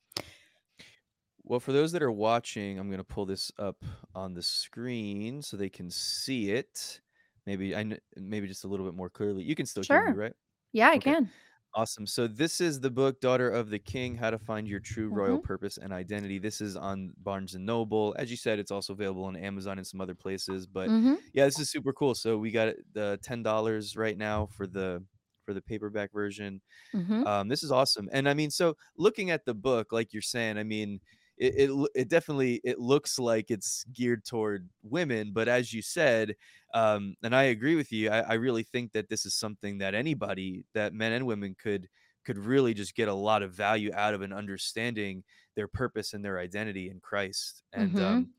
Well, 1.44 1.60
for 1.60 1.72
those 1.74 1.92
that 1.92 2.02
are 2.02 2.12
watching, 2.12 2.80
I'm 2.80 2.90
gonna 2.90 3.04
pull 3.04 3.26
this 3.26 3.52
up 3.60 3.84
on 4.16 4.34
the 4.34 4.42
screen 4.42 5.42
so 5.42 5.58
they 5.58 5.70
can 5.70 5.90
see 5.92 6.52
it. 6.52 7.02
Maybe 7.46 7.76
I 7.76 7.84
maybe 8.16 8.48
just 8.48 8.64
a 8.64 8.68
little 8.68 8.86
bit 8.86 8.96
more 8.96 9.10
clearly. 9.10 9.44
You 9.44 9.56
can 9.56 9.66
still 9.68 9.84
hear 9.84 10.02
me, 10.02 10.14
right? 10.14 10.34
yeah 10.72 10.90
i 10.90 10.98
Okay. 10.98 11.00
can 11.00 11.32
Awesome. 11.78 12.08
So 12.08 12.26
this 12.28 12.62
is 12.62 12.80
the 12.80 12.90
book 12.90 13.20
Daughter 13.20 13.50
of 13.50 13.70
the 13.70 13.80
King: 13.80 14.16
How 14.16 14.32
to 14.32 14.40
Find 14.40 14.66
Your 14.66 14.80
True 14.80 15.10
Royal 15.10 15.38
hmm 15.38 15.40
Purpose 15.40 15.78
and 15.78 15.92
Identity. 15.92 16.40
This 16.40 16.62
is 16.62 16.78
on 16.78 17.14
Barnes 17.18 17.54
and 17.54 17.66
Noble. 17.66 18.16
As 18.18 18.32
you 18.32 18.38
said, 18.38 18.60
it's 18.60 18.72
also 18.72 18.94
available 18.94 19.26
on 19.26 19.36
Amazon 19.36 19.78
and 19.78 19.86
some 19.86 20.00
other 20.00 20.16
places, 20.16 20.68
but 20.68 20.94
hmm 20.94 21.16
yeah, 21.34 21.44
this 21.46 21.60
is 21.60 21.70
super 21.70 21.92
cool. 21.92 22.16
So 22.16 22.38
we 22.38 22.52
got 22.52 22.76
the 22.94 23.20
$10 23.22 23.98
right 23.98 24.18
now 24.18 24.46
for 24.48 24.68
the 24.68 25.04
for 25.44 25.54
the 25.54 25.62
paperback 25.62 26.14
version. 26.14 26.62
hmm 26.94 27.26
Um, 27.26 27.48
this 27.48 27.64
is 27.64 27.72
awesome. 27.72 28.10
And 28.12 28.30
I 28.30 28.34
mean, 28.34 28.52
so 28.52 28.76
looking 28.98 29.32
at 29.32 29.46
the 29.46 29.54
book, 29.56 29.92
like 29.92 30.14
you're 30.14 30.22
saying, 30.22 30.58
I 30.58 30.64
mean, 30.64 31.00
it, 31.38 31.70
it 31.70 31.90
it 31.96 32.10
definitely 32.10 32.62
it 32.64 32.80
looks 32.80 33.20
like 33.20 33.52
it's 33.52 33.84
geared 33.86 34.24
toward 34.26 34.70
women, 34.84 35.32
but 35.34 35.48
as 35.50 35.74
you 35.74 35.82
said, 35.82 36.36
um, 36.76 37.16
and 37.24 37.36
I 37.36 37.46
agree 37.46 37.76
with 37.76 37.92
you, 37.92 38.12
I, 38.12 38.20
I 38.22 38.34
really 38.36 38.64
think 38.64 38.94
that 38.94 39.10
this 39.10 39.26
is 39.26 39.36
something 39.36 39.80
that 39.80 39.96
anybody, 39.96 40.66
that 40.74 40.94
men 40.94 41.14
and 41.14 41.28
women 41.28 41.56
could 41.56 41.90
could 42.26 42.38
really 42.40 42.74
just 42.76 42.96
get 42.96 43.08
a 43.10 43.14
lot 43.16 43.44
of 43.44 43.54
value 43.54 43.92
out 43.94 44.16
of 44.16 44.22
and 44.22 44.34
understanding 44.34 45.24
their 45.56 45.68
purpose 45.68 46.14
and 46.14 46.26
their 46.26 46.40
identity 46.40 46.90
in 46.90 47.00
Christ. 47.00 47.64
And 47.74 48.00
hmm 48.00 48.00
um, 48.00 48.30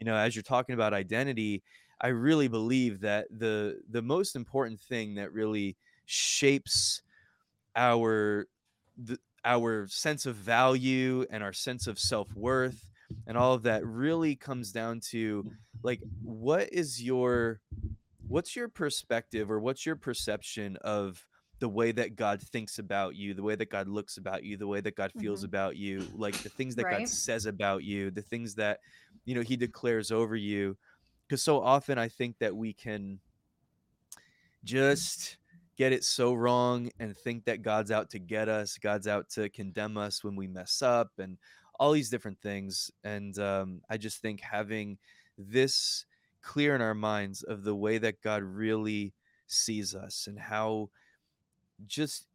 you 0.00 0.06
know, 0.06 0.16
as 0.16 0.36
you're 0.36 0.42
talking 0.42 0.74
about 0.74 0.94
identity, 0.94 1.62
I 2.00 2.08
really 2.08 2.48
believe 2.48 3.00
that 3.00 3.28
the 3.30 3.82
the 3.88 4.02
most 4.02 4.36
important 4.36 4.80
thing 4.80 5.14
that 5.16 5.32
really 5.32 5.76
shapes 6.06 7.02
our 7.76 8.46
the, 8.96 9.18
our 9.44 9.86
sense 9.88 10.26
of 10.26 10.36
value 10.36 11.26
and 11.30 11.42
our 11.42 11.52
sense 11.52 11.86
of 11.86 11.98
self-worth 11.98 12.88
and 13.26 13.36
all 13.36 13.54
of 13.54 13.62
that 13.64 13.84
really 13.84 14.36
comes 14.36 14.72
down 14.72 15.00
to 15.00 15.46
like 15.82 16.00
what 16.22 16.72
is 16.72 17.02
your 17.02 17.60
what's 18.28 18.56
your 18.56 18.68
perspective 18.68 19.50
or 19.50 19.60
what's 19.60 19.84
your 19.84 19.96
perception 19.96 20.76
of 20.82 21.26
the 21.60 21.68
way 21.68 21.92
that 21.92 22.16
God 22.16 22.42
thinks 22.42 22.78
about 22.78 23.14
you, 23.14 23.32
the 23.32 23.42
way 23.42 23.54
that 23.54 23.70
God 23.70 23.88
looks 23.88 24.16
about 24.16 24.42
you, 24.44 24.56
the 24.56 24.66
way 24.66 24.80
that 24.80 24.96
God 24.96 25.12
feels 25.18 25.40
hmm 25.42 25.46
about 25.46 25.76
you, 25.76 26.04
like 26.14 26.42
the 26.42 26.48
things 26.48 26.74
that 26.76 26.90
God 26.90 27.06
says 27.08 27.46
about 27.46 27.84
you, 27.84 28.10
the 28.10 28.22
things 28.22 28.54
that 28.56 28.80
you 29.24 29.34
know 29.34 29.42
he 29.42 29.56
declares 29.56 30.10
over 30.10 30.36
you? 30.36 30.76
Because 31.28 31.42
so 31.42 31.60
often 31.60 31.98
I 31.98 32.08
think 32.08 32.38
that 32.40 32.54
we 32.54 32.72
can 32.72 33.20
just 34.64 35.38
get 35.76 35.92
it 35.92 36.04
so 36.04 36.32
wrong 36.32 36.90
and 37.00 37.16
think 37.16 37.44
that 37.44 37.62
God's 37.62 37.90
out 37.90 38.10
to 38.10 38.18
get 38.18 38.48
us, 38.48 38.78
God's 38.78 39.06
out 39.08 39.28
to 39.30 39.48
condemn 39.48 39.96
us 39.96 40.22
when 40.22 40.36
we 40.36 40.46
mess 40.46 40.82
up, 40.82 41.12
and 41.18 41.38
all 41.78 41.92
these 41.92 42.10
different 42.10 42.40
things. 42.40 42.90
And 43.02 43.38
um, 43.38 43.82
I 43.88 43.96
just 43.96 44.20
think 44.20 44.40
having 44.40 44.98
this 45.38 46.06
clear 46.42 46.74
in 46.74 46.82
our 46.82 46.94
minds 46.94 47.42
of 47.42 47.64
the 47.64 47.74
way 47.74 47.98
that 47.98 48.20
God 48.20 48.42
really 48.42 49.14
sees 49.46 49.94
us 49.94 50.26
and 50.26 50.38
how 50.38 50.90
just 51.86 52.26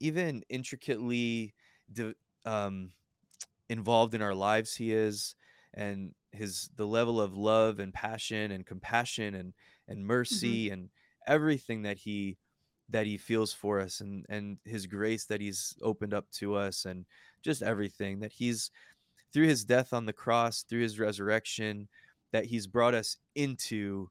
even 0.00 0.42
intricately 0.48 1.54
de- 1.92 2.14
um, 2.44 2.92
involved 3.68 4.14
in 4.14 4.22
our 4.22 4.34
lives 4.34 4.76
he 4.76 4.92
is 4.92 5.36
and 5.74 6.14
his 6.32 6.70
the 6.76 6.86
level 6.86 7.20
of 7.20 7.36
love 7.36 7.78
and 7.80 7.94
passion 7.94 8.50
and 8.52 8.66
compassion 8.66 9.34
and 9.34 9.54
and 9.88 10.06
hmm 10.30 10.56
mercy 10.56 10.70
and 10.70 10.90
everything 11.26 11.82
that 11.82 11.98
he 11.98 12.38
that 12.88 13.06
he 13.06 13.16
feels 13.16 13.52
for 13.52 13.80
us 13.80 14.00
and 14.00 14.26
and 14.28 14.58
his 14.64 14.86
grace 14.86 15.26
that 15.26 15.40
he's 15.40 15.76
opened 15.82 16.14
up 16.14 16.30
to 16.30 16.54
us 16.54 16.84
and 16.84 17.06
just 17.42 17.62
everything 17.62 18.20
that 18.20 18.32
he's 18.32 18.70
through 19.32 19.46
his 19.46 19.64
death 19.64 19.92
on 19.92 20.06
the 20.06 20.12
cross 20.12 20.62
through 20.62 20.82
his 20.82 20.98
resurrection 20.98 21.88
that 22.32 22.46
he's 22.46 22.66
brought 22.66 22.94
us 22.94 23.16
into 23.34 24.10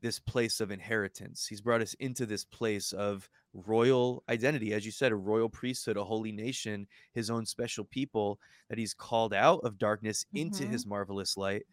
this 0.00 0.18
place 0.18 0.60
of 0.60 0.70
inheritance. 0.70 1.46
He's 1.46 1.60
brought 1.60 1.82
us 1.82 1.94
into 1.94 2.26
this 2.26 2.44
place 2.44 2.92
of 2.92 3.30
royal 3.52 4.24
identity, 4.28 4.72
as 4.72 4.84
you 4.84 4.90
said, 4.92 5.12
a 5.12 5.16
royal 5.16 5.48
priesthood, 5.48 5.96
a 5.96 6.04
holy 6.04 6.32
nation, 6.32 6.88
his 7.12 7.30
own 7.30 7.46
special 7.46 7.84
people 7.84 8.40
that 8.68 8.78
he's 8.78 8.94
called 8.94 9.32
out 9.34 9.60
of 9.64 9.78
darkness 9.78 10.26
into 10.34 10.66
hmm 10.66 10.66
his 10.66 10.86
marvelous 10.86 11.36
light. 11.36 11.64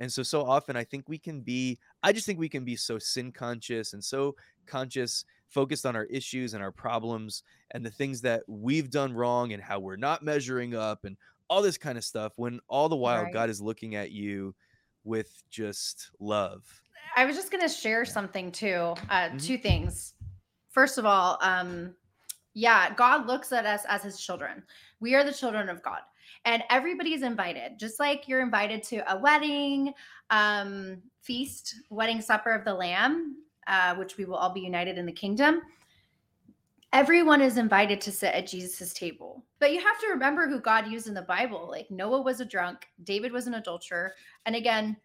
And 0.00 0.12
so, 0.12 0.22
so 0.22 0.44
often 0.44 0.76
I 0.76 0.84
think 0.84 1.08
we 1.08 1.18
can 1.18 1.40
be, 1.42 1.78
I 2.02 2.12
just 2.12 2.26
think 2.26 2.38
we 2.38 2.48
can 2.50 2.64
be 2.64 2.76
so 2.76 2.98
sin 2.98 3.32
conscious 3.32 3.92
and 3.94 4.04
so 4.04 4.36
conscious, 4.66 5.24
focused 5.56 5.86
on 5.86 5.96
our 5.96 6.04
issues 6.04 6.52
and 6.52 6.62
our 6.62 6.70
problems 6.70 7.42
and 7.70 7.84
the 7.84 7.90
things 7.90 8.20
that 8.20 8.42
we've 8.46 8.90
done 8.90 9.14
wrong 9.14 9.54
and 9.54 9.62
how 9.62 9.80
we're 9.80 9.96
not 9.96 10.22
measuring 10.22 10.74
up 10.74 11.06
and 11.06 11.16
all 11.48 11.62
this 11.62 11.78
kind 11.78 11.96
of 11.96 12.04
stuff 12.04 12.34
when 12.36 12.60
all 12.68 12.90
the 12.90 12.96
while 12.96 13.22
right. 13.22 13.32
God 13.32 13.48
is 13.48 13.58
looking 13.58 13.94
at 13.94 14.10
you 14.10 14.54
with 15.04 15.42
just 15.48 16.10
love. 16.20 16.62
i 17.16 17.24
was 17.24 17.36
just 17.36 17.50
going 17.50 17.62
to 17.62 17.70
share 17.70 18.04
something 18.04 18.52
too 18.52 18.94
uh 19.08 19.30
hmm 19.30 19.38
two 19.38 19.56
things. 19.56 20.12
First 20.68 20.98
of 20.98 21.06
all 21.06 21.38
um 21.40 21.94
yeah 22.52 22.92
god 22.94 23.26
looks 23.26 23.50
at 23.50 23.64
us 23.64 23.80
as 23.88 24.02
his 24.02 24.20
children. 24.20 24.62
We 25.00 25.14
are 25.14 25.24
the 25.24 25.32
children 25.32 25.70
of 25.70 25.82
god 25.82 26.00
and 26.44 26.62
everybody's 26.68 27.22
invited 27.22 27.78
just 27.78 27.98
like 27.98 28.28
you're 28.28 28.42
invited 28.42 28.82
to 28.82 28.98
a 29.10 29.18
wedding 29.18 29.94
um 30.28 30.98
feast 31.22 31.76
wedding 31.88 32.20
supper 32.20 32.52
of 32.52 32.62
the 32.66 32.74
lamb 32.74 33.36
uh, 33.66 33.94
which 33.96 34.16
we 34.16 34.24
will 34.24 34.36
all 34.36 34.52
be 34.52 34.60
united 34.60 34.98
in 34.98 35.06
the 35.06 35.12
kingdom 35.12 35.62
everyone 36.92 37.40
is 37.40 37.58
invited 37.58 38.00
to 38.00 38.12
sit 38.12 38.32
at 38.34 38.46
jesus' 38.46 38.92
table 38.92 39.44
but 39.58 39.72
you 39.72 39.80
have 39.80 39.98
to 40.00 40.08
remember 40.08 40.48
who 40.48 40.60
god 40.60 40.86
used 40.86 41.08
in 41.08 41.14
the 41.14 41.22
bible 41.22 41.68
like 41.70 41.90
noah 41.90 42.20
was 42.20 42.40
a 42.40 42.44
drunk 42.44 42.86
david 43.04 43.32
was 43.32 43.46
an 43.46 43.54
adulterer 43.54 44.12
and 44.46 44.54
again 44.54 44.96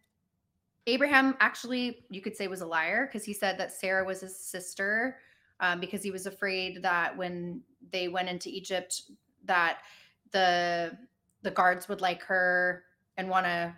abraham 0.87 1.35
actually 1.39 2.05
you 2.09 2.21
could 2.21 2.35
say 2.35 2.47
was 2.47 2.61
a 2.61 2.65
liar 2.65 3.07
because 3.07 3.23
he 3.25 3.33
said 3.33 3.57
that 3.57 3.71
sarah 3.71 4.05
was 4.05 4.21
his 4.21 4.37
sister 4.37 5.17
um, 5.61 5.79
because 5.79 6.03
he 6.03 6.11
was 6.11 6.25
afraid 6.25 6.81
that 6.81 7.15
when 7.15 7.61
they 7.91 8.07
went 8.07 8.27
into 8.27 8.49
Egypt, 8.49 9.03
that 9.45 9.79
the 10.31 10.97
the 11.43 11.51
guards 11.51 11.87
would 11.87 12.01
like 12.01 12.21
her 12.23 12.83
and 13.17 13.29
want 13.29 13.45
to 13.45 13.73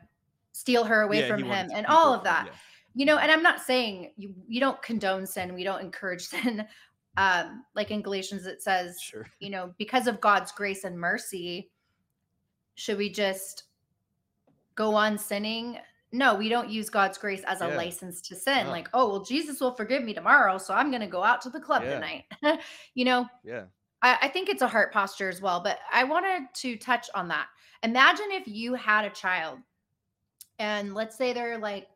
steal 0.54 0.84
her 0.84 1.02
away 1.02 1.20
Yeah, 1.20 1.28
from 1.28 1.44
him, 1.44 1.70
and 1.74 1.86
all 1.86 2.14
of 2.14 2.24
that. 2.24 2.46
yeah. 2.48 2.54
You 2.96 3.06
know, 3.06 3.18
and 3.18 3.32
I'm 3.32 3.44
not 3.44 3.62
saying 3.62 4.12
you 4.18 4.34
you 4.48 4.60
don't 4.60 4.82
condone 4.82 5.26
sin, 5.26 5.54
we 5.54 5.64
don't 5.64 5.82
encourage 5.82 6.22
sin. 6.28 6.66
Um, 7.16 7.64
like 7.76 7.92
in 7.92 8.02
Galatians, 8.02 8.48
it 8.48 8.62
says, 8.64 9.00
Sure. 9.00 9.28
you 9.40 9.50
know, 9.52 9.74
because 9.78 10.08
of 10.08 10.20
God's 10.20 10.52
grace 10.52 10.84
and 10.84 10.98
mercy, 10.98 11.70
should 12.76 12.98
we 12.98 13.10
just 13.12 13.66
go 14.76 14.96
on 14.96 15.18
sinning? 15.18 15.78
No, 16.12 16.36
we 16.36 16.50
don't 16.50 16.70
use 16.70 16.90
God's 16.90 17.18
grace 17.18 17.44
as 17.48 17.62
a 17.62 17.68
Yeah. 17.68 17.76
license 17.78 18.22
to 18.22 18.36
sin. 18.36 18.66
No. 18.66 18.72
Like, 18.72 18.90
oh, 18.94 19.10
well, 19.10 19.24
Jesus 19.24 19.60
will 19.60 19.76
forgive 19.76 20.04
me 20.04 20.14
tomorrow, 20.14 20.58
so 20.58 20.74
I'm 20.74 20.90
going 20.90 21.02
to 21.02 21.08
go 21.08 21.24
out 21.24 21.42
to 21.42 21.50
the 21.50 21.60
club 21.60 21.84
Yeah. 21.84 21.96
tonight. 21.96 22.24
you 22.96 23.06
know, 23.06 23.28
Yeah. 23.44 23.66
I, 24.02 24.18
I 24.24 24.28
think 24.28 24.50
it's 24.50 24.62
a 24.62 24.68
heart 24.68 24.92
posture 24.92 25.30
as 25.30 25.42
well. 25.42 25.60
But 25.62 25.80
I 25.92 26.04
wanted 26.04 26.48
to 26.56 26.78
touch 26.78 27.10
on 27.16 27.28
that. 27.30 27.48
Imagine 27.84 28.32
if 28.32 28.48
you 28.48 28.74
had 28.74 29.06
a 29.06 29.10
child 29.12 29.60
and 30.60 30.94
let's 30.94 31.18
say 31.18 31.34
they're 31.34 31.58
like 31.58 31.88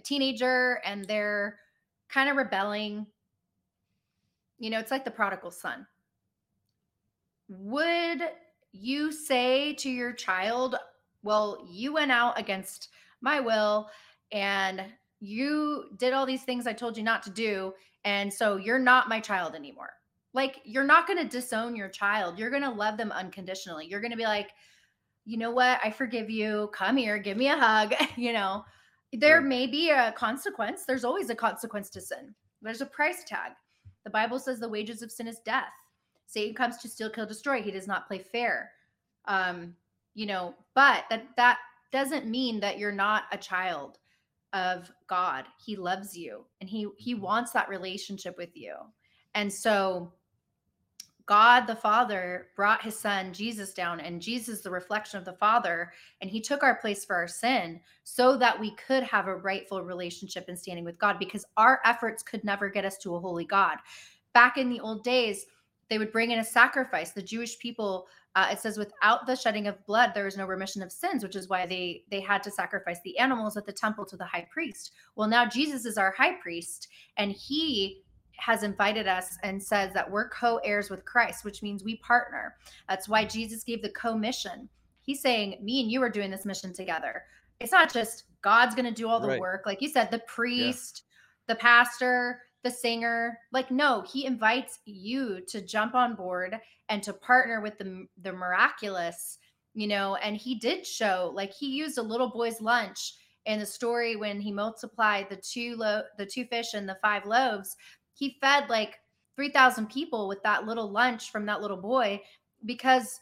a 0.00 0.02
teenager 0.02 0.80
and 0.84 1.04
they're 1.04 1.58
kind 2.08 2.28
of 2.28 2.36
rebelling. 2.36 3.06
You 4.58 4.70
know, 4.70 4.78
it's 4.78 4.90
like 4.90 5.04
the 5.04 5.10
prodigal 5.10 5.50
son. 5.50 5.86
Would 7.48 8.22
you 8.72 9.12
say 9.12 9.74
to 9.74 9.90
your 9.90 10.12
child, 10.12 10.76
Well, 11.22 11.66
you 11.70 11.92
went 11.92 12.12
out 12.12 12.38
against 12.38 12.88
my 13.20 13.40
will 13.40 13.88
and 14.32 14.84
you 15.20 15.84
did 15.98 16.12
all 16.12 16.24
these 16.24 16.44
things 16.44 16.66
I 16.66 16.72
told 16.72 16.96
you 16.96 17.02
not 17.02 17.22
to 17.24 17.30
do. 17.30 17.74
And 18.04 18.32
so 18.32 18.56
you're 18.56 18.78
not 18.78 19.08
my 19.08 19.20
child 19.20 19.54
anymore. 19.54 19.90
Like, 20.32 20.60
you're 20.64 20.84
not 20.84 21.06
going 21.06 21.18
to 21.18 21.28
disown 21.28 21.76
your 21.76 21.88
child. 21.88 22.38
You're 22.38 22.50
going 22.50 22.62
to 22.62 22.70
love 22.70 22.96
them 22.96 23.12
unconditionally. 23.12 23.86
You're 23.86 24.00
going 24.00 24.12
to 24.12 24.16
be 24.16 24.24
like, 24.24 24.50
you 25.26 25.36
know 25.36 25.50
what? 25.50 25.80
I 25.84 25.90
forgive 25.90 26.30
you. 26.30 26.70
Come 26.72 26.96
here, 26.96 27.18
give 27.18 27.36
me 27.36 27.48
a 27.48 27.56
hug. 27.56 27.94
you 28.16 28.32
know, 28.32 28.64
there 29.12 29.40
may 29.40 29.66
be 29.66 29.90
a 29.90 30.12
consequence. 30.12 30.84
There's 30.86 31.04
always 31.04 31.30
a 31.30 31.34
consequence 31.34 31.90
to 31.90 32.00
sin, 32.00 32.34
there's 32.62 32.80
a 32.80 32.86
price 32.86 33.24
tag. 33.24 33.52
The 34.04 34.10
Bible 34.10 34.38
says 34.38 34.58
the 34.58 34.68
wages 34.68 35.02
of 35.02 35.12
sin 35.12 35.28
is 35.28 35.40
death. 35.44 35.72
Satan 36.26 36.54
comes 36.54 36.78
to 36.78 36.88
steal, 36.88 37.10
kill, 37.10 37.26
destroy. 37.26 37.60
He 37.60 37.70
does 37.70 37.86
not 37.86 38.06
play 38.06 38.18
fair. 38.18 38.70
Um, 39.26 39.74
you 40.14 40.26
know, 40.26 40.54
but 40.74 41.04
that 41.10 41.26
that 41.36 41.58
doesn't 41.92 42.26
mean 42.26 42.60
that 42.60 42.78
you're 42.78 42.92
not 42.92 43.24
a 43.32 43.38
child 43.38 43.98
of 44.52 44.90
God. 45.08 45.44
He 45.64 45.76
loves 45.76 46.16
you 46.16 46.44
and 46.60 46.68
he 46.68 46.86
he 46.98 47.14
mm-hmm. 47.14 47.24
wants 47.24 47.52
that 47.52 47.68
relationship 47.68 48.36
with 48.38 48.56
you. 48.56 48.74
And 49.34 49.52
so 49.52 50.12
God 51.30 51.68
the 51.68 51.76
Father 51.76 52.48
brought 52.56 52.82
his 52.82 52.98
son 52.98 53.32
Jesus 53.32 53.72
down, 53.72 54.00
and 54.00 54.20
Jesus, 54.20 54.62
the 54.62 54.70
reflection 54.70 55.16
of 55.16 55.24
the 55.24 55.34
Father, 55.34 55.92
and 56.20 56.28
he 56.28 56.40
took 56.40 56.64
our 56.64 56.74
place 56.80 57.04
for 57.04 57.14
our 57.14 57.28
sin 57.28 57.80
so 58.02 58.36
that 58.36 58.58
we 58.58 58.72
could 58.72 59.04
have 59.04 59.28
a 59.28 59.36
rightful 59.36 59.84
relationship 59.84 60.46
and 60.48 60.58
standing 60.58 60.84
with 60.84 60.98
God 60.98 61.20
because 61.20 61.44
our 61.56 61.78
efforts 61.84 62.24
could 62.24 62.42
never 62.42 62.68
get 62.68 62.84
us 62.84 62.98
to 62.98 63.14
a 63.14 63.20
holy 63.20 63.44
God. 63.44 63.78
Back 64.34 64.58
in 64.58 64.68
the 64.68 64.80
old 64.80 65.04
days, 65.04 65.46
they 65.88 65.98
would 65.98 66.10
bring 66.10 66.32
in 66.32 66.40
a 66.40 66.44
sacrifice. 66.44 67.12
The 67.12 67.22
Jewish 67.22 67.60
people, 67.60 68.08
uh, 68.34 68.48
it 68.50 68.58
says, 68.58 68.76
without 68.76 69.24
the 69.24 69.36
shedding 69.36 69.68
of 69.68 69.86
blood, 69.86 70.10
there 70.16 70.26
is 70.26 70.36
no 70.36 70.46
remission 70.46 70.82
of 70.82 70.90
sins, 70.90 71.22
which 71.22 71.36
is 71.36 71.48
why 71.48 71.64
they 71.64 72.02
they 72.10 72.20
had 72.20 72.42
to 72.42 72.50
sacrifice 72.50 72.98
the 73.04 73.16
animals 73.18 73.56
at 73.56 73.66
the 73.66 73.72
temple 73.72 74.04
to 74.06 74.16
the 74.16 74.24
high 74.24 74.48
priest. 74.50 74.90
Well, 75.14 75.28
now 75.28 75.46
Jesus 75.46 75.84
is 75.84 75.96
our 75.96 76.10
high 76.10 76.34
priest, 76.42 76.88
and 77.18 77.30
he 77.30 78.02
has 78.40 78.62
invited 78.62 79.06
us 79.06 79.36
and 79.42 79.62
says 79.62 79.92
that 79.92 80.10
we're 80.10 80.28
co-heirs 80.30 80.90
with 80.90 81.04
Christ, 81.04 81.44
which 81.44 81.62
means 81.62 81.84
we 81.84 81.96
partner. 81.96 82.56
That's 82.88 83.08
why 83.08 83.24
Jesus 83.24 83.62
gave 83.62 83.82
the 83.82 83.90
co-mission. 83.90 84.68
He's 85.02 85.20
saying, 85.20 85.58
"Me 85.62 85.80
and 85.82 85.90
you 85.90 86.02
are 86.02 86.10
doing 86.10 86.30
this 86.30 86.44
mission 86.44 86.72
together." 86.72 87.24
It's 87.60 87.72
not 87.72 87.92
just 87.92 88.24
God's 88.42 88.74
going 88.74 88.86
to 88.86 89.02
do 89.02 89.08
all 89.08 89.20
the 89.20 89.28
right. 89.28 89.40
work, 89.40 89.66
like 89.66 89.82
you 89.82 89.88
said, 89.88 90.10
the 90.10 90.20
priest, 90.20 91.02
yeah. 91.04 91.54
the 91.54 91.60
pastor, 91.60 92.42
the 92.62 92.70
singer. 92.70 93.38
Like, 93.52 93.70
no, 93.70 94.02
he 94.10 94.24
invites 94.24 94.78
you 94.86 95.40
to 95.48 95.60
jump 95.60 95.94
on 95.94 96.14
board 96.14 96.58
and 96.88 97.02
to 97.02 97.12
partner 97.12 97.60
with 97.60 97.76
the 97.78 98.06
the 98.22 98.32
miraculous. 98.32 99.38
You 99.74 99.86
know, 99.86 100.16
and 100.16 100.36
he 100.36 100.56
did 100.56 100.84
show, 100.84 101.30
like, 101.32 101.52
he 101.52 101.66
used 101.68 101.96
a 101.98 102.02
little 102.02 102.28
boy's 102.28 102.60
lunch 102.60 103.14
in 103.46 103.60
the 103.60 103.66
story 103.66 104.16
when 104.16 104.40
he 104.40 104.52
multiplied 104.52 105.28
the 105.30 105.36
two 105.36 105.76
lo- 105.76 106.02
the 106.18 106.26
two 106.26 106.44
fish 106.46 106.74
and 106.74 106.88
the 106.88 106.98
five 107.00 107.24
loaves 107.24 107.76
he 108.20 108.36
fed 108.38 108.68
like 108.68 109.00
3000 109.36 109.88
people 109.88 110.28
with 110.28 110.42
that 110.42 110.66
little 110.66 110.90
lunch 110.90 111.32
from 111.32 111.46
that 111.46 111.62
little 111.62 111.78
boy 111.78 112.20
because 112.66 113.18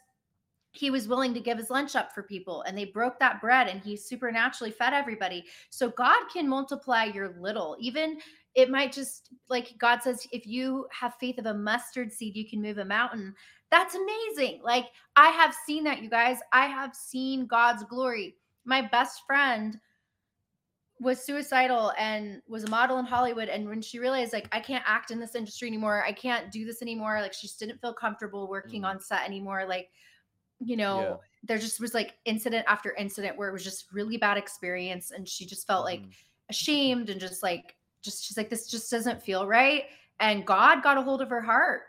he 0.73 0.91
was 0.91 1.07
willing 1.07 1.33
to 1.33 1.41
give 1.41 1.57
his 1.57 1.71
lunch 1.71 1.95
up 1.95 2.13
for 2.13 2.25
people 2.25 2.63
and 2.63 2.77
they 2.77 2.85
broke 2.85 3.19
that 3.19 3.41
bread 3.41 3.69
and 3.69 3.81
he 3.81 3.97
supernaturally 3.97 4.73
fed 4.73 4.93
everybody. 4.93 5.45
So 5.71 5.89
god 5.91 6.19
can 6.33 6.49
multiply 6.49 7.05
your 7.05 7.37
little. 7.41 7.77
Even 7.79 8.19
it 8.57 8.71
might 8.71 8.93
just 8.93 9.29
like 9.49 9.75
god 9.79 10.03
says 10.03 10.27
if 10.33 10.47
you 10.47 10.89
have 10.91 11.15
faith 11.21 11.39
of 11.39 11.47
a 11.47 11.55
mustard 11.55 12.13
seed 12.13 12.37
you 12.37 12.49
can 12.49 12.61
move 12.61 12.79
a 12.79 12.85
mountain. 12.85 13.33
That's 13.71 13.95
amazing. 13.95 14.61
Like 14.65 14.87
i 15.15 15.29
have 15.29 15.55
seen 15.65 15.85
that 15.85 16.03
you 16.03 16.11
guys. 16.11 16.39
I 16.53 16.67
have 16.67 16.97
seen 16.97 17.47
god's 17.47 17.85
glory. 17.85 18.35
My 18.65 18.83
best 18.83 19.23
friend 19.29 19.79
was 21.01 21.25
suicidal 21.25 21.93
and 21.97 22.43
was 22.49 22.65
a 22.65 22.71
model 22.71 22.99
in 22.99 23.05
Hollywood. 23.05 23.49
And 23.49 23.69
when 23.69 23.81
she 23.81 23.99
realized, 23.99 24.33
like, 24.33 24.49
I 24.53 24.61
can't 24.61 24.83
act 24.87 25.11
in 25.11 25.21
this 25.21 25.35
industry 25.35 25.69
anymore, 25.69 26.05
I 26.05 26.13
can't 26.13 26.51
do 26.51 26.65
this 26.65 26.83
anymore, 26.83 27.21
like, 27.21 27.33
she 27.33 27.47
just 27.47 27.61
didn't 27.61 27.81
feel 27.81 27.95
comfortable 27.95 28.49
working 28.49 28.83
mm. 28.83 28.87
on 28.87 29.01
set 29.01 29.25
anymore. 29.25 29.65
Like, 29.69 29.91
you 30.61 30.77
know, 30.77 31.01
yeah. 31.01 31.17
there 31.45 31.59
just 31.59 31.81
was 31.81 31.95
like 31.95 32.15
incident 32.25 32.65
after 32.67 32.93
incident 32.97 33.39
where 33.39 33.49
it 33.49 33.53
was 33.53 33.63
just 33.63 33.93
really 33.93 34.17
bad 34.17 34.37
experience. 34.37 35.13
And 35.13 35.29
she 35.29 35.47
just 35.47 35.67
felt 35.67 35.83
mm. 35.83 35.91
like 35.91 36.03
ashamed 36.51 37.11
and 37.11 37.21
just 37.21 37.43
like, 37.43 37.77
just, 38.03 38.25
she's 38.25 38.37
like, 38.37 38.51
this 38.51 38.69
just 38.69 38.91
doesn't 38.91 39.23
feel 39.23 39.47
right. 39.47 39.85
And 40.21 40.47
God 40.47 40.83
got 40.83 40.99
a 40.99 41.03
hold 41.03 41.23
of 41.23 41.31
her 41.31 41.41
heart. 41.41 41.83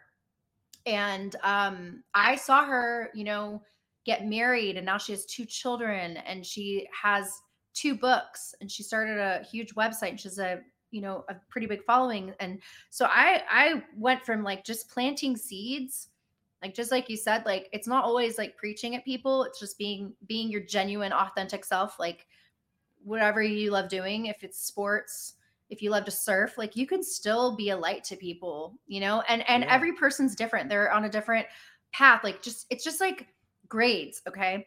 And 0.86 1.36
um, 1.44 2.04
I 2.14 2.36
saw 2.36 2.64
her, 2.64 3.10
you 3.16 3.24
know, 3.24 3.64
get 4.06 4.26
married 4.26 4.78
and 4.78 4.86
now 4.86 4.98
she 4.98 5.12
has 5.12 5.26
two 5.26 5.46
children 5.46 6.18
and 6.18 6.46
she 6.46 6.88
has 7.04 7.32
two 7.74 7.96
books 7.96 8.54
and 8.62 8.70
she 8.70 8.84
started 8.84 9.18
a 9.18 9.44
huge 9.44 9.76
website 9.76 10.10
and 10.10 10.20
she's 10.20 10.40
a 10.40 10.60
you 10.92 11.02
know 11.02 11.24
a 11.30 11.36
pretty 11.50 11.68
big 11.68 11.84
following 11.84 12.34
and 12.40 12.60
so 12.90 13.06
i 13.06 13.42
i 13.50 13.84
went 13.96 14.26
from 14.26 14.44
like 14.44 14.64
just 14.64 14.90
planting 14.90 15.38
seeds 15.38 16.10
like 16.62 16.74
just 16.74 16.92
like 16.92 17.10
you 17.10 17.18
said 17.18 17.46
like 17.46 17.70
it's 17.72 17.88
not 17.88 18.04
always 18.04 18.38
like 18.38 18.58
preaching 18.58 18.96
at 18.96 19.06
people 19.06 19.44
it's 19.44 19.60
just 19.60 19.78
being 19.78 20.14
being 20.28 20.50
your 20.50 20.62
genuine 20.62 21.14
authentic 21.14 21.64
self 21.64 22.00
like 22.00 22.26
whatever 23.04 23.42
you 23.42 23.72
love 23.72 23.88
doing 23.88 24.26
if 24.26 24.44
it's 24.44 24.66
sports 24.66 25.36
if 25.70 25.82
you 25.82 25.90
love 25.92 26.06
to 26.06 26.12
surf 26.12 26.58
like 26.58 26.76
you 26.76 26.88
can 26.88 27.04
still 27.04 27.56
be 27.56 27.70
a 27.70 27.78
light 27.78 28.04
to 28.04 28.16
people 28.16 28.78
you 28.88 29.00
know 29.00 29.24
and 29.30 29.48
and 29.48 29.64
yeah. 29.64 29.74
every 29.74 29.94
person's 29.94 30.36
different 30.36 30.70
they're 30.70 30.92
on 30.92 31.06
a 31.06 31.10
different 31.10 31.46
path 31.94 32.24
like 32.24 32.42
just 32.42 32.66
it's 32.70 32.84
just 32.84 33.00
like 33.00 33.28
grades 33.68 34.22
okay 34.28 34.66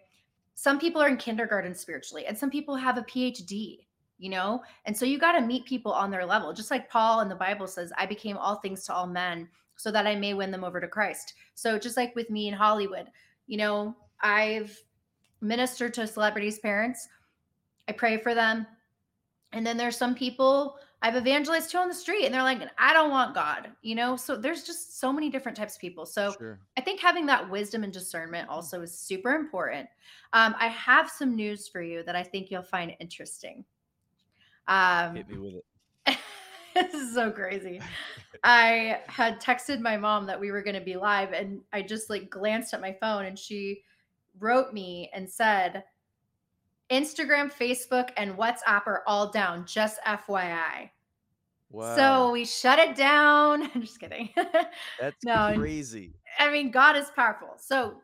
some 0.54 0.78
people 0.78 1.00
are 1.00 1.08
in 1.08 1.16
kindergarten 1.16 1.74
spiritually 1.74 2.26
and 2.26 2.36
some 2.36 2.50
people 2.50 2.76
have 2.76 2.98
a 2.98 3.02
phd 3.02 3.86
you 4.18 4.30
know? 4.30 4.62
And 4.84 4.96
so 4.96 5.04
you 5.04 5.18
got 5.18 5.32
to 5.32 5.40
meet 5.40 5.64
people 5.64 5.90
on 5.90 6.08
their 6.08 6.24
level. 6.24 6.52
Just 6.52 6.70
like 6.70 6.88
paul 6.88 7.20
in 7.20 7.28
the 7.28 7.34
bible 7.34 7.66
says 7.66 7.92
i 7.98 8.06
became 8.06 8.36
all 8.36 8.56
things 8.56 8.84
to 8.84 8.94
all 8.94 9.06
men 9.06 9.48
so 9.76 9.90
that 9.90 10.06
i 10.06 10.14
may 10.14 10.32
win 10.32 10.52
them 10.52 10.62
over 10.62 10.80
to 10.80 10.86
christ. 10.86 11.34
So 11.54 11.78
just 11.78 11.96
like 11.96 12.14
with 12.14 12.30
me 12.30 12.46
in 12.48 12.54
hollywood 12.54 13.08
you 13.48 13.58
know 13.58 13.96
i've 14.20 14.80
ministered 15.42 15.92
to 15.94 16.06
celebrities 16.06 16.60
parents. 16.60 17.08
I 17.88 17.92
pray 17.92 18.16
for 18.16 18.34
them. 18.34 18.66
And 19.52 19.66
then 19.66 19.76
there's 19.76 19.96
some 19.96 20.14
people 20.14 20.76
I've 21.02 21.16
evangelized 21.16 21.70
to 21.72 21.78
on 21.78 21.88
the 21.88 21.94
street 21.94 22.24
and 22.24 22.32
they're 22.32 22.44
like, 22.44 22.60
I 22.78 22.92
don't 22.92 23.10
want 23.10 23.34
God, 23.34 23.68
you 23.82 23.96
know? 23.96 24.14
So 24.14 24.36
there's 24.36 24.62
just 24.62 25.00
so 25.00 25.12
many 25.12 25.30
different 25.30 25.58
types 25.58 25.74
of 25.74 25.80
people. 25.80 26.06
So 26.06 26.32
sure. 26.38 26.60
I 26.76 26.80
think 26.80 27.00
having 27.00 27.26
that 27.26 27.50
wisdom 27.50 27.82
and 27.82 27.92
discernment 27.92 28.48
mm. 28.48 28.52
also 28.52 28.82
is 28.82 28.96
super 28.96 29.34
important. 29.34 29.88
Um, 30.32 30.54
I 30.58 30.68
have 30.68 31.10
some 31.10 31.34
news 31.34 31.66
for 31.66 31.82
you 31.82 32.04
that 32.04 32.14
I 32.14 32.22
think 32.22 32.50
you'll 32.50 32.62
find 32.62 32.94
interesting. 33.00 33.64
Um, 34.68 35.16
Hit 35.16 35.28
me 35.28 35.38
with 35.38 35.54
it. 36.06 36.18
this 36.74 36.94
is 36.94 37.12
so 37.12 37.32
crazy. 37.32 37.80
I 38.44 39.00
had 39.08 39.40
texted 39.40 39.80
my 39.80 39.96
mom 39.96 40.26
that 40.26 40.38
we 40.38 40.52
were 40.52 40.62
going 40.62 40.78
to 40.78 40.84
be 40.84 40.96
live 40.96 41.32
and 41.32 41.60
I 41.72 41.82
just 41.82 42.10
like 42.10 42.30
glanced 42.30 42.74
at 42.74 42.80
my 42.80 42.96
phone 43.00 43.24
and 43.24 43.36
she 43.36 43.82
wrote 44.38 44.72
me 44.72 45.10
and 45.12 45.28
said, 45.28 45.82
Instagram, 46.92 47.50
Facebook, 47.50 48.10
and 48.16 48.36
WhatsApp 48.36 48.86
are 48.86 49.02
all 49.06 49.30
down, 49.30 49.64
just 49.66 49.98
FYI. 50.06 50.90
Wow. 51.70 51.96
So 51.96 52.30
we 52.32 52.44
shut 52.44 52.78
it 52.78 52.94
down. 52.94 53.62
I'm 53.74 53.80
just 53.80 53.98
kidding. 53.98 54.28
That's 55.00 55.24
no, 55.24 55.54
crazy. 55.56 56.12
I 56.38 56.50
mean, 56.50 56.70
God 56.70 56.96
is 56.96 57.10
powerful. 57.16 57.56
So 57.56 57.94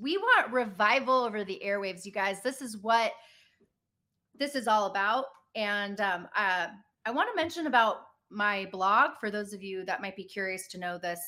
we 0.00 0.16
want 0.16 0.52
revival 0.52 1.24
over 1.24 1.44
the 1.44 1.60
airwaves, 1.64 2.06
you 2.06 2.12
guys. 2.12 2.42
This 2.42 2.62
is 2.62 2.76
what 2.78 3.12
this 4.38 4.54
is 4.54 4.68
all 4.68 4.86
about. 4.86 5.24
And 5.56 6.00
um, 6.00 6.28
uh, 6.36 6.68
I 7.04 7.10
want 7.10 7.28
to 7.30 7.36
mention 7.36 7.66
about 7.66 8.02
my 8.30 8.68
blog 8.70 9.12
for 9.18 9.30
those 9.30 9.52
of 9.52 9.62
you 9.62 9.84
that 9.86 10.00
might 10.00 10.14
be 10.14 10.24
curious 10.24 10.68
to 10.68 10.78
know 10.78 10.98
this. 10.98 11.20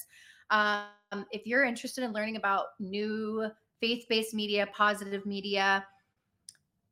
Um, 0.51 0.85
if 1.33 1.47
you're 1.47 1.65
interested 1.65 2.05
in 2.05 2.13
learning 2.13 2.37
about 2.37 2.67
new 2.79 3.49
faith 3.81 4.05
based 4.09 4.35
media, 4.35 4.69
positive 4.73 5.27
media, 5.27 5.85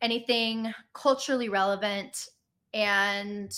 anything 0.01 0.73
culturally 0.95 1.49
relevant 1.49 2.29
and 2.75 3.53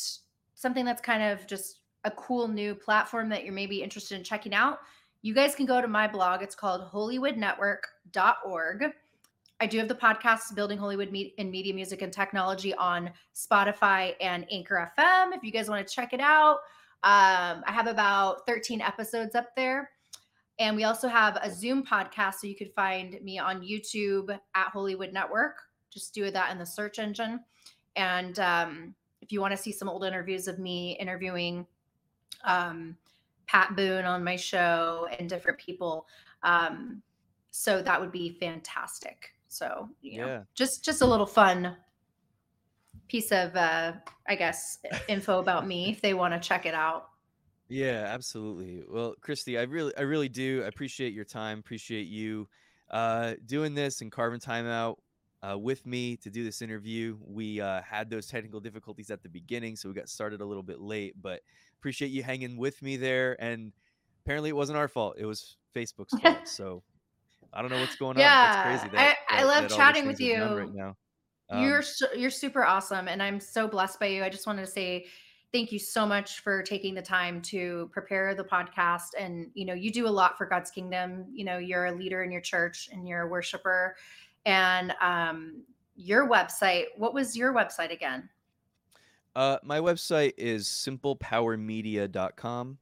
something 0.54 0.84
that's 0.84 1.00
kind 1.02 1.22
of 1.22 1.46
just 1.46 1.80
a 2.04 2.10
cool 2.12 2.48
new 2.48 2.74
platform 2.74 3.28
that 3.28 3.44
you're 3.44 3.52
maybe 3.52 3.82
interested 3.82 4.16
in 4.16 4.24
checking 4.24 4.54
out, 4.54 4.78
you 5.22 5.34
guys 5.34 5.54
can 5.54 5.66
go 5.66 5.80
to 5.80 5.88
my 5.88 6.08
blog. 6.08 6.42
It's 6.42 6.54
called 6.54 6.90
holywoodnetwork.org. 6.90 8.84
I 9.62 9.66
do 9.66 9.76
have 9.76 9.88
the 9.88 9.94
podcast 9.94 10.54
Building 10.54 10.78
Holywood 10.78 11.12
Meet 11.12 11.34
in 11.36 11.50
Media, 11.50 11.74
Music, 11.74 12.00
and 12.00 12.10
Technology 12.10 12.72
on 12.74 13.10
Spotify 13.34 14.14
and 14.20 14.46
Anchor 14.50 14.90
FM. 14.98 15.36
If 15.36 15.44
you 15.44 15.52
guys 15.52 15.68
want 15.68 15.86
to 15.86 15.94
check 15.94 16.14
it 16.14 16.20
out, 16.20 16.60
um, 17.02 17.62
I 17.66 17.72
have 17.72 17.86
about 17.86 18.46
13 18.46 18.80
episodes 18.80 19.34
up 19.34 19.48
there. 19.56 19.90
And 20.58 20.76
we 20.76 20.84
also 20.84 21.08
have 21.08 21.36
a 21.42 21.50
Zoom 21.50 21.84
podcast, 21.84 22.36
so 22.36 22.46
you 22.46 22.56
could 22.56 22.72
find 22.74 23.18
me 23.22 23.38
on 23.38 23.60
YouTube 23.60 24.30
at 24.30 24.68
Holywood 24.68 25.12
Network 25.12 25.56
just 25.90 26.14
do 26.14 26.30
that 26.30 26.52
in 26.52 26.58
the 26.58 26.66
search 26.66 26.98
engine. 26.98 27.40
And 27.96 28.38
um, 28.38 28.94
if 29.20 29.32
you 29.32 29.40
want 29.40 29.52
to 29.52 29.56
see 29.56 29.72
some 29.72 29.88
old 29.88 30.04
interviews 30.04 30.48
of 30.48 30.58
me 30.58 30.96
interviewing 31.00 31.66
um, 32.44 32.96
Pat 33.46 33.74
Boone 33.76 34.04
on 34.04 34.22
my 34.22 34.36
show 34.36 35.08
and 35.18 35.28
different 35.28 35.58
people, 35.58 36.06
um, 36.42 37.02
so 37.50 37.82
that 37.82 38.00
would 38.00 38.12
be 38.12 38.30
fantastic. 38.30 39.34
So 39.48 39.88
you 40.00 40.18
know, 40.18 40.26
Yeah. 40.26 40.42
just 40.54 40.84
just 40.84 41.02
a 41.02 41.06
little 41.06 41.26
fun 41.26 41.76
piece 43.08 43.32
of 43.32 43.54
uh, 43.56 43.92
I 44.28 44.36
guess 44.36 44.78
info 45.08 45.40
about 45.40 45.66
me 45.66 45.90
if 45.90 46.00
they 46.00 46.14
want 46.14 46.32
to 46.34 46.40
check 46.40 46.64
it 46.66 46.74
out. 46.74 47.08
Yeah, 47.68 48.04
absolutely. 48.08 48.82
Well, 48.88 49.14
Christy, 49.20 49.56
I 49.56 49.62
really, 49.62 49.96
I 49.96 50.00
really 50.00 50.28
do 50.28 50.64
appreciate 50.64 51.12
your 51.12 51.24
time. 51.24 51.60
Appreciate 51.60 52.08
you 52.08 52.48
uh, 52.90 53.34
doing 53.46 53.74
this 53.74 54.00
and 54.00 54.10
carving 54.10 54.40
time 54.40 54.66
out 54.66 54.98
uh, 55.48 55.58
with 55.58 55.86
me 55.86 56.16
to 56.18 56.30
do 56.30 56.44
this 56.44 56.60
interview. 56.62 57.16
We 57.24 57.60
uh, 57.60 57.82
had 57.82 58.10
those 58.10 58.26
technical 58.26 58.60
difficulties 58.60 59.10
at 59.10 59.22
the 59.22 59.28
beginning, 59.28 59.76
so 59.76 59.88
we 59.88 59.94
got 59.94 60.08
started 60.08 60.40
a 60.40 60.44
little 60.44 60.62
bit 60.62 60.80
late. 60.80 61.14
But 61.20 61.40
appreciate 61.78 62.08
you 62.10 62.22
hanging 62.22 62.56
with 62.56 62.80
me 62.82 62.96
there. 62.96 63.36
And 63.42 63.72
apparently, 64.24 64.50
it 64.50 64.56
wasn't 64.56 64.78
our 64.78 64.88
fault; 64.88 65.16
it 65.18 65.24
was 65.26 65.56
Facebook's 65.74 66.12
fault. 66.22 66.46
So 66.48 66.82
I 67.52 67.62
don't 67.62 67.70
know 67.70 67.80
what's 67.80 67.96
going 67.96 68.16
on. 68.16 68.20
Yeah, 68.20 68.52
That's 68.64 68.82
crazy. 68.82 68.96
I- 68.96 69.02
That, 69.04 69.16
I 69.28 69.42
love 69.44 69.68
that 69.68 69.76
chatting 69.76 70.06
with 70.06 70.18
things 70.18 70.34
are 70.34 70.38
done 70.40 70.50
you. 70.52 70.58
right 70.58 70.74
now. 70.74 70.96
you're 71.60 71.78
Um, 71.78 71.82
su- 71.84 72.08
you're 72.18 72.30
super 72.30 72.64
awesome, 72.64 73.08
and 73.08 73.22
I'm 73.22 73.40
so 73.40 73.66
blessed 73.66 73.98
by 73.98 74.06
you. 74.06 74.22
I 74.22 74.28
just 74.28 74.46
wanted 74.46 74.64
to 74.66 74.70
say 74.70 75.06
thank 75.52 75.72
you 75.72 75.80
so 75.80 76.06
much 76.06 76.40
for 76.42 76.62
taking 76.62 76.94
the 76.94 77.02
time 77.02 77.42
to 77.42 77.90
prepare 77.92 78.36
the 78.36 78.44
podcast. 78.44 79.08
And 79.18 79.50
you 79.54 79.64
know, 79.64 79.74
you 79.74 79.90
do 79.90 80.06
a 80.06 80.08
lot 80.10 80.38
for 80.38 80.46
God's 80.46 80.70
kingdom. 80.70 81.24
You 81.32 81.44
know, 81.44 81.58
you're 81.58 81.86
a 81.86 81.92
leader 81.92 82.22
in 82.22 82.30
your 82.30 82.40
church 82.40 82.88
and 82.92 83.08
you're 83.08 83.22
a 83.22 83.26
worshiper. 83.26 83.96
And 84.46 84.94
um, 85.00 85.64
your 85.96 86.28
website, 86.28 86.84
what 86.96 87.14
was 87.14 87.36
your 87.36 87.52
website 87.52 87.92
again? 87.92 88.28
Uh, 89.36 89.58
my 89.62 89.78
website 89.78 90.32
is 90.36 90.66
simplepowermedia.com. 90.66 92.78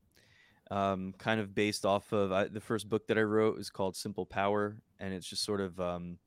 Um, 0.71 1.15
kind 1.17 1.41
of 1.41 1.55
based 1.55 1.87
off 1.87 2.13
of 2.13 2.31
I, 2.31 2.45
the 2.45 2.61
first 2.61 2.91
book 2.91 3.07
that 3.07 3.17
I 3.17 3.23
wrote 3.23 3.59
is 3.59 3.71
called 3.71 3.97
Simple 3.97 4.27
Power, 4.27 4.77
and 5.01 5.15
it's 5.15 5.27
just 5.27 5.43
sort 5.43 5.63
of 5.63 5.81
um, 5.81 6.19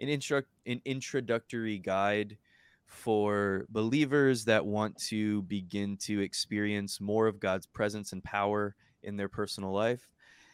an 0.00 0.08
intro 0.08 0.40
an 0.64 0.80
introductory 0.86 1.78
guide 1.78 2.38
for 2.86 3.66
believers 3.68 4.46
that 4.46 4.64
want 4.64 4.96
to 5.08 5.42
begin 5.42 5.98
to 5.98 6.20
experience 6.20 7.02
more 7.02 7.26
of 7.26 7.38
God's 7.38 7.66
presence 7.66 8.12
and 8.12 8.24
power 8.24 8.74
in 9.02 9.16
their 9.16 9.28
personal 9.28 9.72
life 9.72 10.08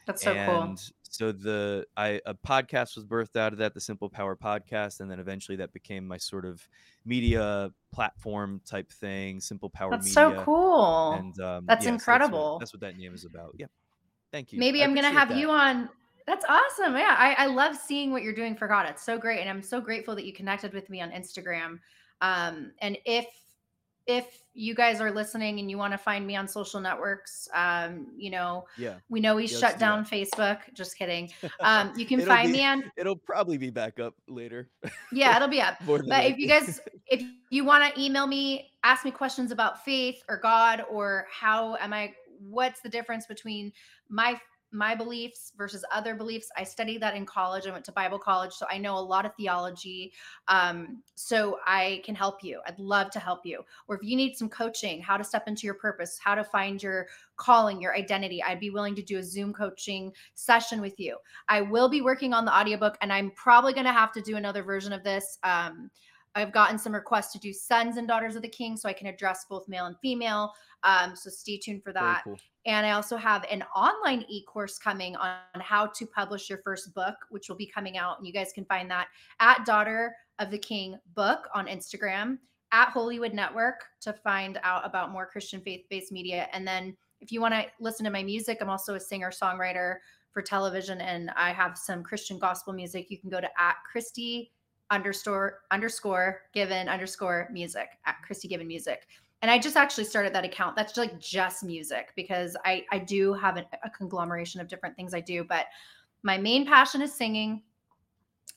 That's 0.09 0.23
so 0.23 0.33
and 0.33 0.47
cool. 0.51 0.77
so 1.03 1.33
the 1.33 1.85
I 1.99 2.19
a 2.25 2.33
podcast 2.33 2.97
was 2.97 3.05
birthed 3.05 3.37
out 3.37 3.53
of 3.53 3.59
that, 3.59 3.75
the 3.75 3.81
Simple 3.81 4.09
Power 4.09 4.35
podcast, 4.35 5.01
and 5.01 5.11
then 5.11 5.21
eventually 5.21 5.55
that 5.57 5.71
became 5.75 6.09
my 6.09 6.17
sort 6.17 6.47
of 6.47 6.67
media 7.05 7.71
platform 7.93 8.63
type 8.65 8.91
thing, 8.91 9.39
Simple 9.39 9.69
Power 9.69 9.91
That's 9.91 10.07
Media. 10.07 10.15
so 10.15 10.43
cool. 10.45 11.13
And 11.13 11.39
um, 11.43 11.67
That's 11.67 11.85
yeah, 11.85 11.91
so 11.91 11.95
incredible. 11.95 12.59
That's 12.59 12.73
what, 12.73 12.81
that's 12.81 12.95
what 12.95 12.97
that 12.97 12.99
name 12.99 13.15
is 13.15 13.27
about. 13.27 13.55
Yeah, 13.59 13.67
thank 14.33 14.51
you. 14.51 14.59
Maybe 14.59 14.81
I 14.81 14.85
I'm 14.85 14.95
gonna 14.95 15.11
have 15.11 15.29
that. 15.29 15.37
you 15.37 15.51
on. 15.51 15.91
That's 16.27 16.47
awesome. 16.49 16.97
Yeah, 16.97 17.15
I, 17.19 17.35
I 17.35 17.47
love 17.49 17.77
seeing 17.77 18.11
what 18.11 18.23
you're 18.23 18.35
doing 18.35 18.57
for 18.57 18.67
God. 18.67 18.87
It's 18.89 19.05
so 19.05 19.19
great, 19.19 19.41
and 19.41 19.51
I'm 19.51 19.63
so 19.63 19.83
grateful 19.83 20.15
that 20.15 20.25
you 20.25 20.33
connected 20.33 20.73
with 20.73 20.89
me 20.89 21.03
on 21.03 21.11
Instagram. 21.11 21.81
Um, 22.23 22.73
and 22.81 22.97
if 23.05 23.27
if 24.09 24.43
you 24.55 24.75
guys 24.75 25.01
are 25.01 25.13
listening 25.13 25.61
and 25.61 25.71
you 25.71 25.77
want 25.77 25.93
to 25.93 25.99
find 25.99 26.27
me 26.27 26.35
on 26.35 26.49
social 26.49 26.81
networks, 26.81 27.47
um, 27.55 28.07
you 28.17 28.31
know, 28.31 28.65
Yeah, 28.79 28.95
we 29.11 29.21
know 29.21 29.37
we 29.37 29.47
shut 29.47 29.75
do 29.75 29.81
down 29.81 30.05
Facebook. 30.05 30.59
Just 30.75 30.99
kidding. 30.99 31.31
Um, 31.61 31.93
you 31.97 32.07
can 32.07 32.21
find 32.25 32.53
be- 32.53 32.59
me 32.59 32.65
on. 32.65 32.91
It'll 32.97 33.17
probably 33.17 33.59
be 33.59 33.71
back 33.71 33.99
up 33.99 34.15
later. 34.29 34.71
Yeah, 35.13 35.37
it'll 35.37 35.49
be 35.59 35.61
up. 35.61 35.75
But 35.87 36.25
if 36.25 36.39
you 36.39 36.49
guys, 36.49 36.81
if 37.07 37.23
you 37.51 37.65
want 37.65 37.95
to 37.95 38.01
email 38.01 38.27
me, 38.27 38.71
ask 38.85 39.05
me 39.05 39.11
questions 39.11 39.51
about 39.51 39.85
faith 39.85 40.23
or 40.29 40.39
God 40.39 40.85
or 40.91 41.27
how 41.31 41.77
am 41.77 41.93
I, 41.93 42.15
what's 42.41 42.81
the 42.81 42.89
difference 42.89 43.27
between 43.27 43.73
my 44.09 44.41
my 44.71 44.95
beliefs 44.95 45.53
versus 45.57 45.85
other 45.93 46.15
beliefs. 46.15 46.49
I 46.57 46.65
studied 46.65 47.01
that 47.03 47.15
in 47.15 47.25
college. 47.25 47.67
I 47.67 47.73
went 47.73 47.85
to 47.87 47.93
Bible 47.93 48.19
college, 48.19 48.53
so 48.53 48.67
I 48.71 48.79
know 48.79 48.99
a 48.99 49.01
lot 49.01 49.25
of 49.25 49.35
theology. 49.35 50.13
Um, 50.49 51.03
so 51.15 51.59
I 51.67 52.03
can 52.05 52.15
help 52.15 52.45
you. 52.45 52.61
I'd 52.67 52.79
love 52.79 53.11
to 53.13 53.19
help 53.19 53.41
you. 53.45 53.65
Or 53.87 53.97
if 53.97 54.03
you 54.03 54.17
need 54.17 54.37
some 54.37 54.49
coaching, 54.49 55.01
how 55.01 55.17
to 55.17 55.25
step 55.25 55.49
into 55.49 55.67
your 55.67 55.75
purpose, 55.75 56.19
how 56.23 56.35
to 56.35 56.45
find 56.45 56.83
your 56.83 57.07
calling, 57.37 57.81
your 57.81 57.95
identity, 57.95 58.43
I'd 58.43 58.61
be 58.61 58.71
willing 58.71 58.95
to 58.97 59.03
do 59.03 59.19
a 59.19 59.23
Zoom 59.23 59.53
coaching 59.53 60.13
session 60.35 60.81
with 60.81 60.99
you. 61.01 61.17
I 61.49 61.63
will 61.63 61.89
be 61.89 62.03
working 62.03 62.35
on 62.35 62.45
the 62.45 62.55
audiobook 62.55 62.99
and 63.01 63.13
I'm 63.13 63.31
probably 63.33 63.73
going 63.73 63.87
to 63.87 63.93
have 63.93 64.13
to 64.13 64.21
do 64.21 64.37
another 64.37 64.63
version 64.63 64.93
of 64.93 65.03
this. 65.03 65.39
Um, 65.45 65.91
I've 66.35 66.53
gotten 66.53 66.79
some 66.79 66.95
requests 66.95 67.33
to 67.33 67.39
do 67.39 67.53
sons 67.53 67.97
and 67.97 68.07
daughters 68.07 68.37
of 68.37 68.43
the 68.43 68.49
king 68.49 68.77
so 68.77 68.89
I 68.89 68.93
can 68.93 69.07
address 69.07 69.47
both 69.49 69.69
male 69.69 69.87
and 69.87 69.97
female. 70.01 70.53
Um, 70.83 71.17
so 71.17 71.31
stay 71.31 71.59
tuned 71.59 71.83
for 71.83 71.93
that. 71.93 72.23
cool. 72.25 72.39
And 72.69 72.85
I 72.85 72.91
also 72.91 73.17
have 73.17 73.47
an 73.51 73.65
online 73.75 74.27
e 74.29 74.45
course 74.45 74.79
coming 74.79 75.17
on 75.17 75.39
how 75.55 75.87
to 75.87 76.07
publish 76.07 76.51
your 76.51 76.59
first 76.59 76.95
book, 76.95 77.15
which 77.31 77.49
will 77.49 77.57
be 77.57 77.67
coming 77.67 77.97
out. 77.97 78.19
And 78.19 78.27
you 78.27 78.33
guys 78.33 78.53
can 78.55 78.67
find 78.67 78.91
that 78.91 79.09
at 79.41 79.65
Daughter 79.65 80.15
of 80.39 80.51
the 80.51 80.59
King 80.59 80.99
Book 81.15 81.49
on 81.55 81.67
Instagram, 81.67 82.37
at 82.71 82.91
Holywood 82.91 83.33
Network 83.33 83.85
to 84.03 84.13
find 84.13 84.61
out 84.63 84.85
about 84.85 85.11
more 85.11 85.25
Christian 85.25 85.63
faith 85.63 85.87
based 85.89 86.13
media. 86.13 86.47
And 86.53 86.69
then 86.69 86.95
if 87.23 87.33
you 87.33 87.41
want 87.41 87.55
to 87.55 87.65
listen 87.81 88.05
to 88.05 88.11
my 88.11 88.23
music, 88.23 88.59
I'm 88.61 88.69
also 88.69 88.97
a 88.97 89.01
singer 89.01 89.31
songwriter 89.31 89.97
for 90.33 90.43
television 90.43 91.01
and 91.01 91.31
I 91.37 91.53
have 91.53 91.79
some 91.79 92.03
Christian 92.03 92.39
gospel 92.39 92.75
music. 92.75 93.07
You 93.09 93.19
can 93.19 93.31
go 93.31 93.41
to 93.41 93.49
at 93.59 93.77
Christy 93.91 94.53
underscore 94.91 95.61
underscore 95.71 96.43
given 96.53 96.87
underscore 96.87 97.49
music 97.51 97.89
at 98.05 98.17
Christy 98.27 98.47
given 98.47 98.67
music. 98.67 99.07
And 99.41 99.51
I 99.51 99.59
just 99.59 99.77
actually 99.77 100.05
started 100.05 100.35
that 100.35 100.45
account. 100.45 100.75
That's 100.75 100.97
like 100.97 101.19
just 101.21 101.63
music 101.63 102.13
because 102.17 102.57
I 102.65 102.85
I 102.91 102.99
do 102.99 103.33
have 103.35 103.57
an, 103.57 103.65
a 103.85 103.91
conglomeration 103.91 104.61
of 104.61 104.69
different 104.69 104.97
things 104.97 105.15
I 105.15 105.21
do, 105.21 105.45
but 105.45 105.67
my 106.23 106.37
main 106.39 106.67
passion 106.67 107.03
is 107.03 107.15
singing, 107.15 107.63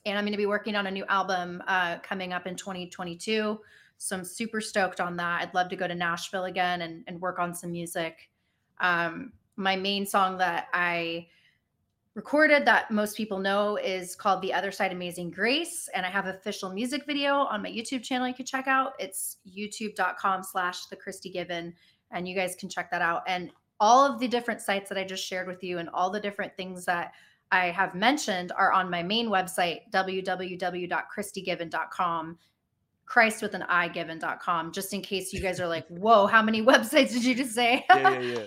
and 0.04 0.18
I'm 0.18 0.24
going 0.24 0.32
to 0.32 0.38
be 0.38 0.46
working 0.46 0.74
on 0.74 0.86
a 0.86 0.90
new 0.90 1.04
album 1.06 1.62
uh, 1.68 1.98
coming 1.98 2.32
up 2.32 2.46
in 2.46 2.56
2022. 2.56 3.60
So 3.98 4.16
I'm 4.16 4.24
super 4.24 4.60
stoked 4.60 5.00
on 5.00 5.16
that. 5.16 5.42
I'd 5.42 5.54
love 5.54 5.68
to 5.68 5.76
go 5.76 5.86
to 5.86 5.94
Nashville 5.94 6.46
again 6.46 6.82
and, 6.82 7.04
and 7.06 7.20
work 7.20 7.38
on 7.38 7.54
some 7.54 7.70
music. 7.70 8.30
Um, 8.80 9.32
my 9.54 9.76
main 9.76 10.06
song 10.06 10.38
that 10.38 10.66
I 10.72 11.28
recorded 12.14 12.66
that 12.66 12.90
most 12.90 13.16
people 13.16 13.38
know 13.38 13.76
is 13.76 14.14
called 14.14 14.42
The 14.42 14.52
Other 14.52 14.70
Side 14.70 14.92
Amazing 14.92 15.30
Grace. 15.30 15.88
And 15.94 16.04
I 16.04 16.10
have 16.10 16.26
official 16.26 16.70
music 16.72 17.06
video 17.06 17.36
on 17.36 17.62
my 17.62 17.70
YouTube 17.70 18.02
channel 18.02 18.28
you 18.28 18.34
can 18.34 18.44
check 18.44 18.66
out. 18.66 18.92
It's 18.98 19.38
youtube.com 19.48 20.42
slash 20.42 20.84
the 20.86 20.96
Christy 20.96 21.30
Given. 21.30 21.72
And 22.10 22.28
you 22.28 22.34
guys 22.34 22.54
can 22.54 22.68
check 22.68 22.90
that 22.90 23.00
out. 23.00 23.22
And 23.26 23.50
all 23.80 24.04
of 24.04 24.20
the 24.20 24.28
different 24.28 24.60
sites 24.60 24.90
that 24.90 24.98
I 24.98 25.04
just 25.04 25.24
shared 25.24 25.48
with 25.48 25.64
you 25.64 25.78
and 25.78 25.88
all 25.94 26.10
the 26.10 26.20
different 26.20 26.54
things 26.56 26.84
that 26.84 27.12
I 27.50 27.66
have 27.66 27.94
mentioned 27.94 28.52
are 28.52 28.72
on 28.72 28.90
my 28.90 29.02
main 29.02 29.28
website, 29.28 29.90
www.christygiven.com. 29.90 32.38
Christ 33.04 33.42
with 33.42 33.54
an 33.54 33.64
I 33.64 33.88
given.com, 33.88 34.70
just 34.72 34.94
in 34.94 35.02
case 35.02 35.34
you 35.34 35.40
guys 35.40 35.60
are 35.60 35.68
like, 35.68 35.86
whoa, 35.88 36.26
how 36.26 36.42
many 36.42 36.62
websites 36.64 37.12
did 37.12 37.24
you 37.24 37.34
just 37.34 37.54
say? 37.54 37.84
Yeah, 37.90 38.10
yeah, 38.10 38.20
yeah. 38.20 38.44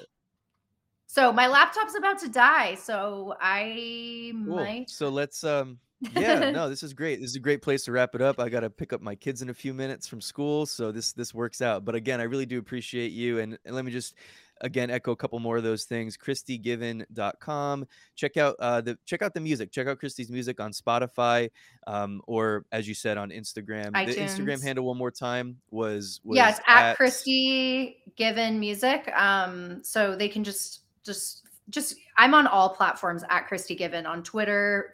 So 1.07 1.31
my 1.31 1.47
laptop's 1.47 1.95
about 1.95 2.19
to 2.19 2.29
die, 2.29 2.75
so 2.75 3.35
I 3.39 4.31
Cool. 4.33 4.55
might. 4.55 4.89
So 4.89 5.09
let's 5.09 5.43
um 5.43 5.79
yeah, 6.15 6.49
no, 6.51 6.69
this 6.69 6.83
is 6.83 6.93
great. 6.93 7.19
This 7.19 7.31
is 7.31 7.35
a 7.35 7.41
great 7.41 7.61
place 7.61 7.83
to 7.85 7.91
wrap 7.91 8.15
it 8.15 8.21
up. 8.21 8.39
I 8.39 8.49
got 8.49 8.61
to 8.61 8.69
pick 8.69 8.93
up 8.93 9.01
my 9.01 9.15
kids 9.15 9.41
in 9.41 9.49
a 9.49 9.53
few 9.53 9.73
minutes 9.73 10.07
from 10.07 10.21
school, 10.21 10.65
so 10.65 10.91
this 10.91 11.13
this 11.13 11.33
works 11.33 11.61
out. 11.61 11.85
But 11.85 11.95
again, 11.95 12.19
I 12.19 12.23
really 12.23 12.45
do 12.45 12.59
appreciate 12.59 13.11
you 13.11 13.39
and, 13.39 13.57
and 13.65 13.75
let 13.75 13.85
me 13.85 13.91
just 13.91 14.15
again 14.61 14.89
echo 14.89 15.11
a 15.11 15.15
couple 15.15 15.37
more 15.39 15.57
of 15.57 15.63
those 15.63 15.83
things. 15.83 16.17
christygiven.com. 16.17 17.85
Check 18.15 18.37
out 18.37 18.55
uh 18.59 18.81
the 18.81 18.97
check 19.05 19.21
out 19.21 19.33
the 19.33 19.41
music. 19.41 19.71
Check 19.71 19.87
out 19.87 19.99
Christy's 19.99 20.29
music 20.29 20.59
on 20.59 20.71
Spotify 20.71 21.49
um 21.87 22.21
or 22.25 22.65
as 22.71 22.87
you 22.87 22.93
said 22.93 23.17
on 23.17 23.29
Instagram. 23.29 23.91
The 24.05 24.15
Instagram 24.15 24.63
handle 24.63 24.85
one 24.85 24.97
more 24.97 25.11
time 25.11 25.57
was 25.71 26.21
was 26.23 26.37
yeah, 26.37 26.49
it's 26.49 26.59
at, 26.67 26.95
Christy 26.95 28.03
Given 28.15 28.59
Music. 28.59 29.11
Um, 29.15 29.83
so 29.83 30.15
they 30.15 30.29
can 30.29 30.43
just 30.43 30.84
just 31.05 31.43
just 31.69 31.95
I'm 32.17 32.33
on 32.33 32.47
all 32.47 32.69
platforms 32.69 33.23
at 33.29 33.47
Christy 33.47 33.75
Given 33.75 34.05
on 34.05 34.23
Twitter. 34.23 34.93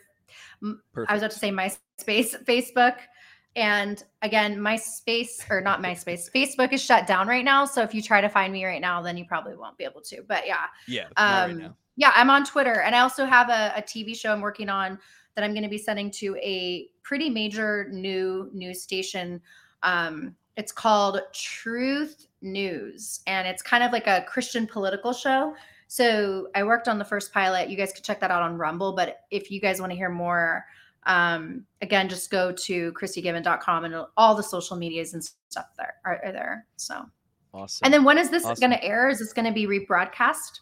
I 0.64 1.14
was 1.14 1.22
about 1.22 1.32
to 1.32 1.40
say 1.40 1.52
MySpace, 1.52 2.44
Facebook. 2.46 2.96
And 3.56 4.02
again, 4.22 4.58
MySpace 4.58 5.50
or 5.50 5.60
not 5.60 5.82
MySpace, 5.82 6.32
Facebook 6.36 6.72
is 6.72 6.82
shut 6.82 7.06
down 7.06 7.28
right 7.28 7.44
now. 7.44 7.66
So 7.66 7.82
if 7.82 7.94
you 7.94 8.02
try 8.02 8.22
to 8.22 8.30
find 8.30 8.54
me 8.54 8.64
right 8.66 8.82
now, 8.82 9.02
then 9.02 9.18
you 9.18 9.26
probably 9.26 9.56
won't 9.56 9.78
be 9.78 9.84
able 9.84 10.02
to. 10.02 10.24
But 10.28 10.48
yeah, 10.48 10.66
Yeah, 10.88 11.08
not 11.18 11.50
right 11.50 11.66
um, 11.66 11.76
yeah, 11.98 12.14
I'm 12.16 12.30
on 12.30 12.46
Twitter, 12.46 12.82
and 12.82 12.96
I 12.96 13.00
also 13.00 13.26
have 13.26 13.50
a, 13.50 13.74
a 13.76 13.82
TV 13.82 14.16
show 14.16 14.32
I'm 14.32 14.42
working 14.42 14.70
on 14.70 14.98
that 15.36 15.44
I'm 15.44 15.52
going 15.52 15.64
to 15.64 15.70
be 15.70 15.78
sending 15.78 16.10
to 16.12 16.36
a 16.38 16.88
pretty 17.04 17.30
major 17.30 17.90
new 17.92 18.50
news 18.54 18.82
station. 18.82 19.42
Um, 19.84 20.36
it's 20.56 20.72
called 20.72 21.22
Truth 21.34 22.28
News, 22.42 23.22
and 23.28 23.48
it's 23.48 23.62
kind 23.62 23.84
of 23.84 23.92
like 23.92 24.08
a 24.08 24.24
Christian 24.28 24.66
political 24.66 25.12
show. 25.12 25.54
So 25.92 26.48
I 26.56 26.64
worked 26.64 26.88
on 26.88 27.00
the 27.00 27.04
first 27.04 27.34
pilot. 27.34 27.70
You 27.70 27.76
guys 27.76 27.92
can 27.92 28.02
check 28.02 28.22
that 28.22 28.32
out 28.32 28.42
on 28.42 28.58
Rumble. 28.58 28.94
But 28.94 29.24
if 29.30 29.52
you 29.52 29.60
guys 29.60 29.82
want 29.82 29.92
to 29.92 29.96
hear 29.98 30.08
more 30.10 30.66
Um, 31.06 31.66
again, 31.82 32.08
just 32.08 32.30
go 32.32 32.52
to 32.54 32.94
christygiven.com 32.94 33.84
and 33.86 34.06
all 34.16 34.36
the 34.36 34.44
social 34.44 34.78
medias 34.78 35.14
and 35.16 35.22
stuff 35.50 35.66
there 35.78 35.96
are, 36.06 36.22
are 36.24 36.32
there. 36.32 36.66
So 36.78 37.10
Awesome. 37.54 37.84
and 37.84 37.94
then 37.94 38.04
when 38.06 38.18
is 38.18 38.30
this 38.30 38.46
Awesome. 38.46 38.70
going 38.70 38.80
to 38.80 38.82
air? 38.86 39.10
Is 39.10 39.20
this 39.20 39.34
going 39.34 39.48
to 39.48 39.52
be 39.52 39.66
rebroadcast? 39.68 40.60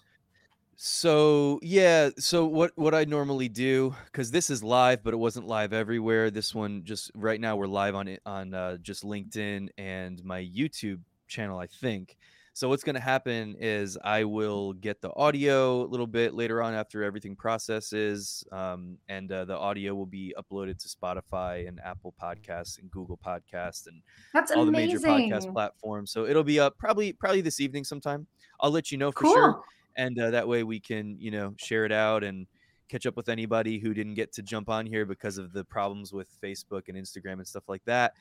So 0.78 1.60
yeah, 1.62 2.10
so 2.18 2.46
what 2.46 2.72
what 2.76 2.96
I 2.96 3.04
normally 3.04 3.50
do 3.50 3.94
because 4.06 4.32
this 4.32 4.50
is 4.50 4.64
live, 4.64 5.04
but 5.04 5.14
it 5.14 5.18
wasn't 5.18 5.46
live 5.46 5.74
everywhere. 5.74 6.32
This 6.32 6.56
one 6.56 6.84
just 6.86 7.12
right 7.14 7.40
now 7.40 7.56
we're 7.58 7.68
live 7.68 7.94
on 7.96 8.08
it 8.08 8.22
on 8.26 8.54
uh, 8.54 8.78
just 8.78 9.04
LinkedIn 9.04 9.68
and 9.78 10.24
my 10.24 10.42
YouTube 10.42 11.02
channel, 11.28 11.60
I 11.60 11.68
think. 11.68 12.18
So 12.60 12.68
what's 12.68 12.84
going 12.84 12.96
to 12.96 13.02
happen 13.02 13.56
is 13.58 13.98
I 14.04 14.26
will 14.26 14.74
get 14.74 15.00
the 15.00 15.14
audio 15.16 15.82
a 15.82 15.88
little 15.88 16.06
bit 16.06 16.34
later 16.34 16.62
on 16.62 16.74
after 16.74 17.06
everything 17.06 17.38
processes, 17.38 18.44
um, 18.52 18.98
and 19.08 19.32
uh, 19.32 19.46
the 19.46 19.58
audio 19.58 19.96
will 19.96 20.06
be 20.06 20.36
uploaded 20.38 20.78
to 20.80 20.90
Spotify 20.90 21.70
and 21.70 21.80
Apple 21.80 22.14
Podcasts 22.22 22.78
and 22.78 22.92
Google 22.92 23.18
Podcasts 23.26 23.88
and 23.88 24.02
That's 24.34 24.52
all 24.52 24.66
the 24.66 24.74
major 24.74 25.00
podcast 25.00 25.54
platforms. 25.54 26.12
So 26.12 26.26
it'll 26.26 26.44
be 26.44 26.60
up 26.60 26.78
probably 26.78 27.14
probably 27.14 27.40
this 27.40 27.62
evening 27.62 27.86
sometime. 27.86 28.28
I'll 28.60 28.72
let 28.72 28.92
you 28.92 28.98
know 28.98 29.14
for 29.14 29.22
Cool. 29.22 29.34
sure 29.36 29.64
and 29.96 30.20
uh, 30.20 30.32
that 30.32 30.46
way 30.46 30.64
we 30.64 30.82
can 30.82 31.16
you 31.18 31.32
know 31.32 31.54
share 31.58 31.86
it 31.86 31.94
out 31.94 32.26
and 32.26 32.46
catch 32.90 33.06
up 33.06 33.16
with 33.16 33.30
anybody 33.30 33.80
who 33.80 33.94
didn't 33.94 34.16
get 34.16 34.34
to 34.34 34.42
jump 34.42 34.70
on 34.70 34.86
here 34.86 35.06
because 35.06 35.38
of 35.38 35.54
the 35.54 35.64
problems 35.64 36.12
with 36.12 36.28
facebook 36.42 36.90
and 36.90 36.98
instagram 36.98 37.34
and 37.34 37.48
stuff 37.48 37.64
like 37.68 37.84
that 37.86 38.14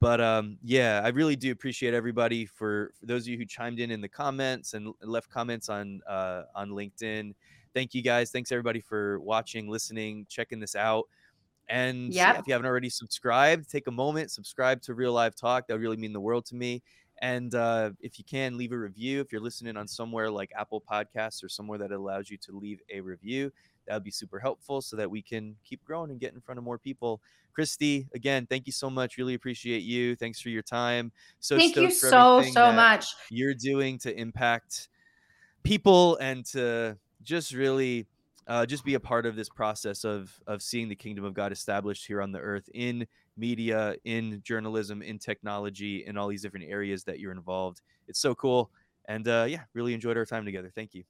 but 0.00 0.20
um 0.20 0.58
yeah 0.62 1.00
i 1.04 1.08
really 1.08 1.36
do 1.36 1.52
appreciate 1.52 1.94
everybody 1.94 2.46
for, 2.46 2.92
for 2.98 3.06
those 3.06 3.22
of 3.22 3.28
you 3.28 3.38
who 3.38 3.44
chimed 3.44 3.78
in 3.78 3.90
in 3.90 4.00
the 4.00 4.08
comments 4.08 4.74
and 4.74 4.92
left 5.02 5.30
comments 5.30 5.68
on 5.68 6.00
uh 6.08 6.42
on 6.54 6.70
linkedin. 6.70 7.34
Thank 7.72 7.94
you 7.94 8.02
guys. 8.02 8.32
Thanks 8.32 8.50
everybody 8.50 8.80
for 8.80 9.20
watching 9.20 9.68
listening 9.68 10.26
checking 10.28 10.58
this 10.58 10.74
out. 10.74 11.04
And 11.68 12.12
yeah, 12.12 12.36
if 12.36 12.48
you 12.48 12.52
haven't 12.52 12.66
already 12.66 12.90
subscribed 12.90 13.70
take 13.70 13.86
a 13.86 13.92
moment 13.92 14.30
subscribe 14.32 14.82
to 14.82 14.94
real 14.94 15.12
live 15.12 15.36
talk. 15.36 15.68
That 15.68 15.74
would 15.74 15.82
really 15.82 15.96
mean 15.96 16.12
the 16.12 16.20
world 16.20 16.46
to 16.46 16.56
me. 16.56 16.82
And 17.22 17.54
uh, 17.54 17.90
if 18.00 18.18
you 18.18 18.24
can, 18.24 18.56
leave 18.56 18.72
a 18.72 18.78
review. 18.78 19.20
If 19.20 19.30
you're 19.30 19.42
listening 19.42 19.76
on 19.76 19.86
somewhere 19.86 20.30
like 20.30 20.50
Apple 20.58 20.82
Podcasts 20.90 21.44
or 21.44 21.50
somewhere 21.50 21.78
that 21.78 21.92
allows 21.92 22.30
you 22.30 22.38
to 22.38 22.52
leave 22.52 22.80
a 22.90 23.00
review, 23.02 23.52
that 23.86 23.94
would 23.94 24.04
be 24.04 24.10
super 24.10 24.38
helpful 24.38 24.80
so 24.80 24.96
that 24.96 25.10
we 25.10 25.22
can 25.22 25.56
keep 25.64 25.84
growing 25.84 26.10
and 26.10 26.20
get 26.20 26.34
in 26.34 26.40
front 26.40 26.58
of 26.58 26.64
more 26.64 26.78
people. 26.78 27.20
Christy, 27.52 28.08
again, 28.14 28.46
thank 28.46 28.66
you 28.66 28.72
so 28.72 28.88
much. 28.88 29.18
Really 29.18 29.34
appreciate 29.34 29.82
you. 29.82 30.16
Thanks 30.16 30.40
for 30.40 30.48
your 30.50 30.62
time. 30.62 31.12
So 31.40 31.56
Thank 31.56 31.76
you 31.76 31.90
so, 31.90 32.42
so 32.42 32.72
much. 32.72 33.06
you're 33.30 33.54
doing 33.54 33.98
to 33.98 34.16
impact 34.16 34.88
people 35.62 36.16
and 36.16 36.44
to 36.46 36.96
just 37.22 37.52
really 37.52 38.06
uh, 38.46 38.66
just 38.66 38.84
be 38.84 38.94
a 38.94 39.00
part 39.00 39.26
of 39.26 39.36
this 39.36 39.48
process 39.48 40.04
of 40.04 40.32
of 40.46 40.62
seeing 40.62 40.88
the 40.88 40.96
kingdom 40.96 41.24
of 41.24 41.34
God 41.34 41.52
established 41.52 42.06
here 42.06 42.20
on 42.20 42.32
the 42.32 42.40
earth 42.40 42.68
in 42.74 43.06
media, 43.36 43.94
in 44.04 44.40
journalism, 44.44 45.02
in 45.02 45.18
technology, 45.18 46.04
in 46.06 46.16
all 46.16 46.28
these 46.28 46.42
different 46.42 46.66
areas 46.68 47.04
that 47.04 47.20
you're 47.20 47.32
involved. 47.32 47.80
It's 48.08 48.20
so 48.20 48.34
cool, 48.34 48.70
and 49.06 49.26
uh, 49.28 49.46
yeah, 49.48 49.62
really 49.74 49.94
enjoyed 49.94 50.16
our 50.16 50.26
time 50.26 50.44
together. 50.44 50.72
Thank 50.74 50.94
you. 50.94 51.04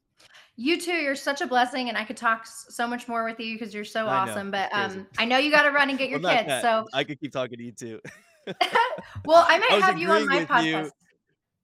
You 0.56 0.78
too. 0.78 0.92
You're 0.92 1.16
such 1.16 1.40
a 1.40 1.46
blessing, 1.46 1.88
and 1.88 1.96
I 1.96 2.04
could 2.04 2.16
talk 2.16 2.46
so 2.46 2.86
much 2.86 3.08
more 3.08 3.24
with 3.24 3.40
you 3.40 3.58
because 3.58 3.72
you're 3.72 3.84
so 3.84 4.06
I 4.06 4.26
know, 4.26 4.32
awesome. 4.32 4.50
But 4.50 4.68
um, 4.72 5.06
I 5.18 5.24
know 5.24 5.38
you 5.38 5.50
got 5.50 5.62
to 5.62 5.70
run 5.70 5.88
and 5.88 5.98
get 5.98 6.10
your 6.10 6.20
Well, 6.20 6.34
kids. 6.36 6.48
that. 6.48 6.62
So, 6.62 6.86
I 6.92 7.04
could 7.04 7.18
keep 7.20 7.32
talking 7.32 7.56
to 7.56 7.64
you 7.64 7.72
too. 7.72 8.00
well, 9.24 9.44
I 9.48 9.58
might 9.58 9.72
I 9.72 9.86
have 9.86 9.98
you 9.98 10.10
on 10.10 10.26
my 10.26 10.40
with 10.40 10.48
you 10.50 10.54
podcast. 10.54 10.90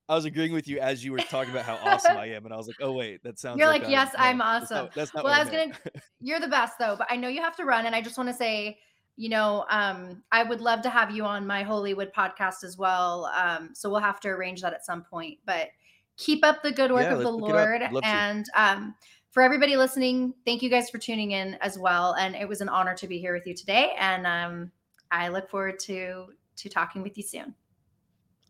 I 0.09 0.15
was 0.15 0.25
agreeing 0.25 0.53
with 0.53 0.69
you 0.69 0.79
as 0.79 1.05
you 1.05 1.11
were 1.11 1.19
talking 1.19 1.51
about 1.51 1.65
how 1.65 1.75
awesome 1.83 2.17
I 2.17 2.27
am, 2.27 2.45
and 2.45 2.55
I 2.55 2.57
was 2.57 2.69
like, 2.69 2.77
"Oh 2.81 2.93
wait, 2.93 3.23
that 3.25 3.39
sounds." 3.41 3.59
You're 3.59 3.67
like, 3.67 3.83
like, 3.83 3.91
I'm- 3.91 3.93
yes, 3.93 4.13
no, 4.17 4.25
I'm 4.25 4.39
that's 4.39 4.63
awesome. 4.65 4.77
not- 4.85 4.95
That's 4.95 5.15
not 5.15 5.25
Well, 5.25 5.33
I 5.35 5.43
was 5.43 5.51
meant. 5.51 5.75
You're 6.21 6.41
the 6.41 6.49
best 6.49 6.79
though, 6.79 6.95
but 6.97 7.09
I 7.11 7.17
know 7.17 7.29
you 7.29 7.43
have 7.43 7.57
to 7.57 7.65
run, 7.65 7.87
and 7.87 7.95
I 7.95 8.01
just 8.01 8.17
want 8.17 8.29
to 8.29 8.35
say, 8.35 8.79
you 9.17 9.29
know, 9.29 9.65
um, 9.69 10.23
I 10.31 10.45
would 10.45 10.61
love 10.61 10.81
to 10.83 10.91
have 10.91 11.11
you 11.11 11.25
on 11.25 11.47
my 11.47 11.65
Holywood 11.65 12.13
podcast 12.17 12.63
as 12.63 12.79
well. 12.79 13.27
Um, 13.37 13.71
so 13.75 13.91
we'll 13.91 14.01
have 14.01 14.21
to 14.21 14.29
arrange 14.29 14.63
that 14.63 14.73
at 14.75 14.85
some 14.87 15.03
point. 15.03 15.39
But 15.45 15.69
keep 16.17 16.45
up 16.45 16.63
the 16.63 16.73
good 16.73 16.91
work 16.91 17.03
Yeah, 17.03 17.15
of 17.15 17.19
the 17.21 17.31
let's 17.31 17.41
look 17.41 17.51
it 17.51 17.57
up. 17.57 17.67
Lord, 17.67 17.83
I'd 17.83 17.93
love 17.93 18.03
to. 18.03 18.09
and 18.09 18.47
um, 18.55 18.95
for 19.31 19.43
everybody 19.43 19.77
listening, 19.77 20.35
thank 20.45 20.63
you 20.63 20.71
guys 20.71 20.89
for 20.91 20.99
tuning 20.99 21.33
in 21.33 21.55
as 21.61 21.79
well. 21.79 22.15
And 22.15 22.35
it 22.35 22.49
was 22.49 22.61
an 22.61 22.69
honor 22.69 22.95
to 22.95 23.07
be 23.07 23.19
here 23.19 23.35
with 23.35 23.47
you 23.47 23.55
today, 23.55 23.93
and 23.99 24.27
um, 24.27 24.71
I 25.11 25.29
look 25.29 25.49
forward 25.51 25.79
to 25.81 26.27
to 26.57 26.69
talking 26.69 27.03
with 27.03 27.17
you 27.19 27.23
soon. 27.23 27.55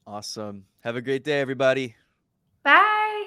Awesome. 0.06 0.64
Have 0.80 0.94
a 0.94 1.02
great 1.02 1.24
day, 1.24 1.40
everybody. 1.40 1.96
Bye. 2.62 3.26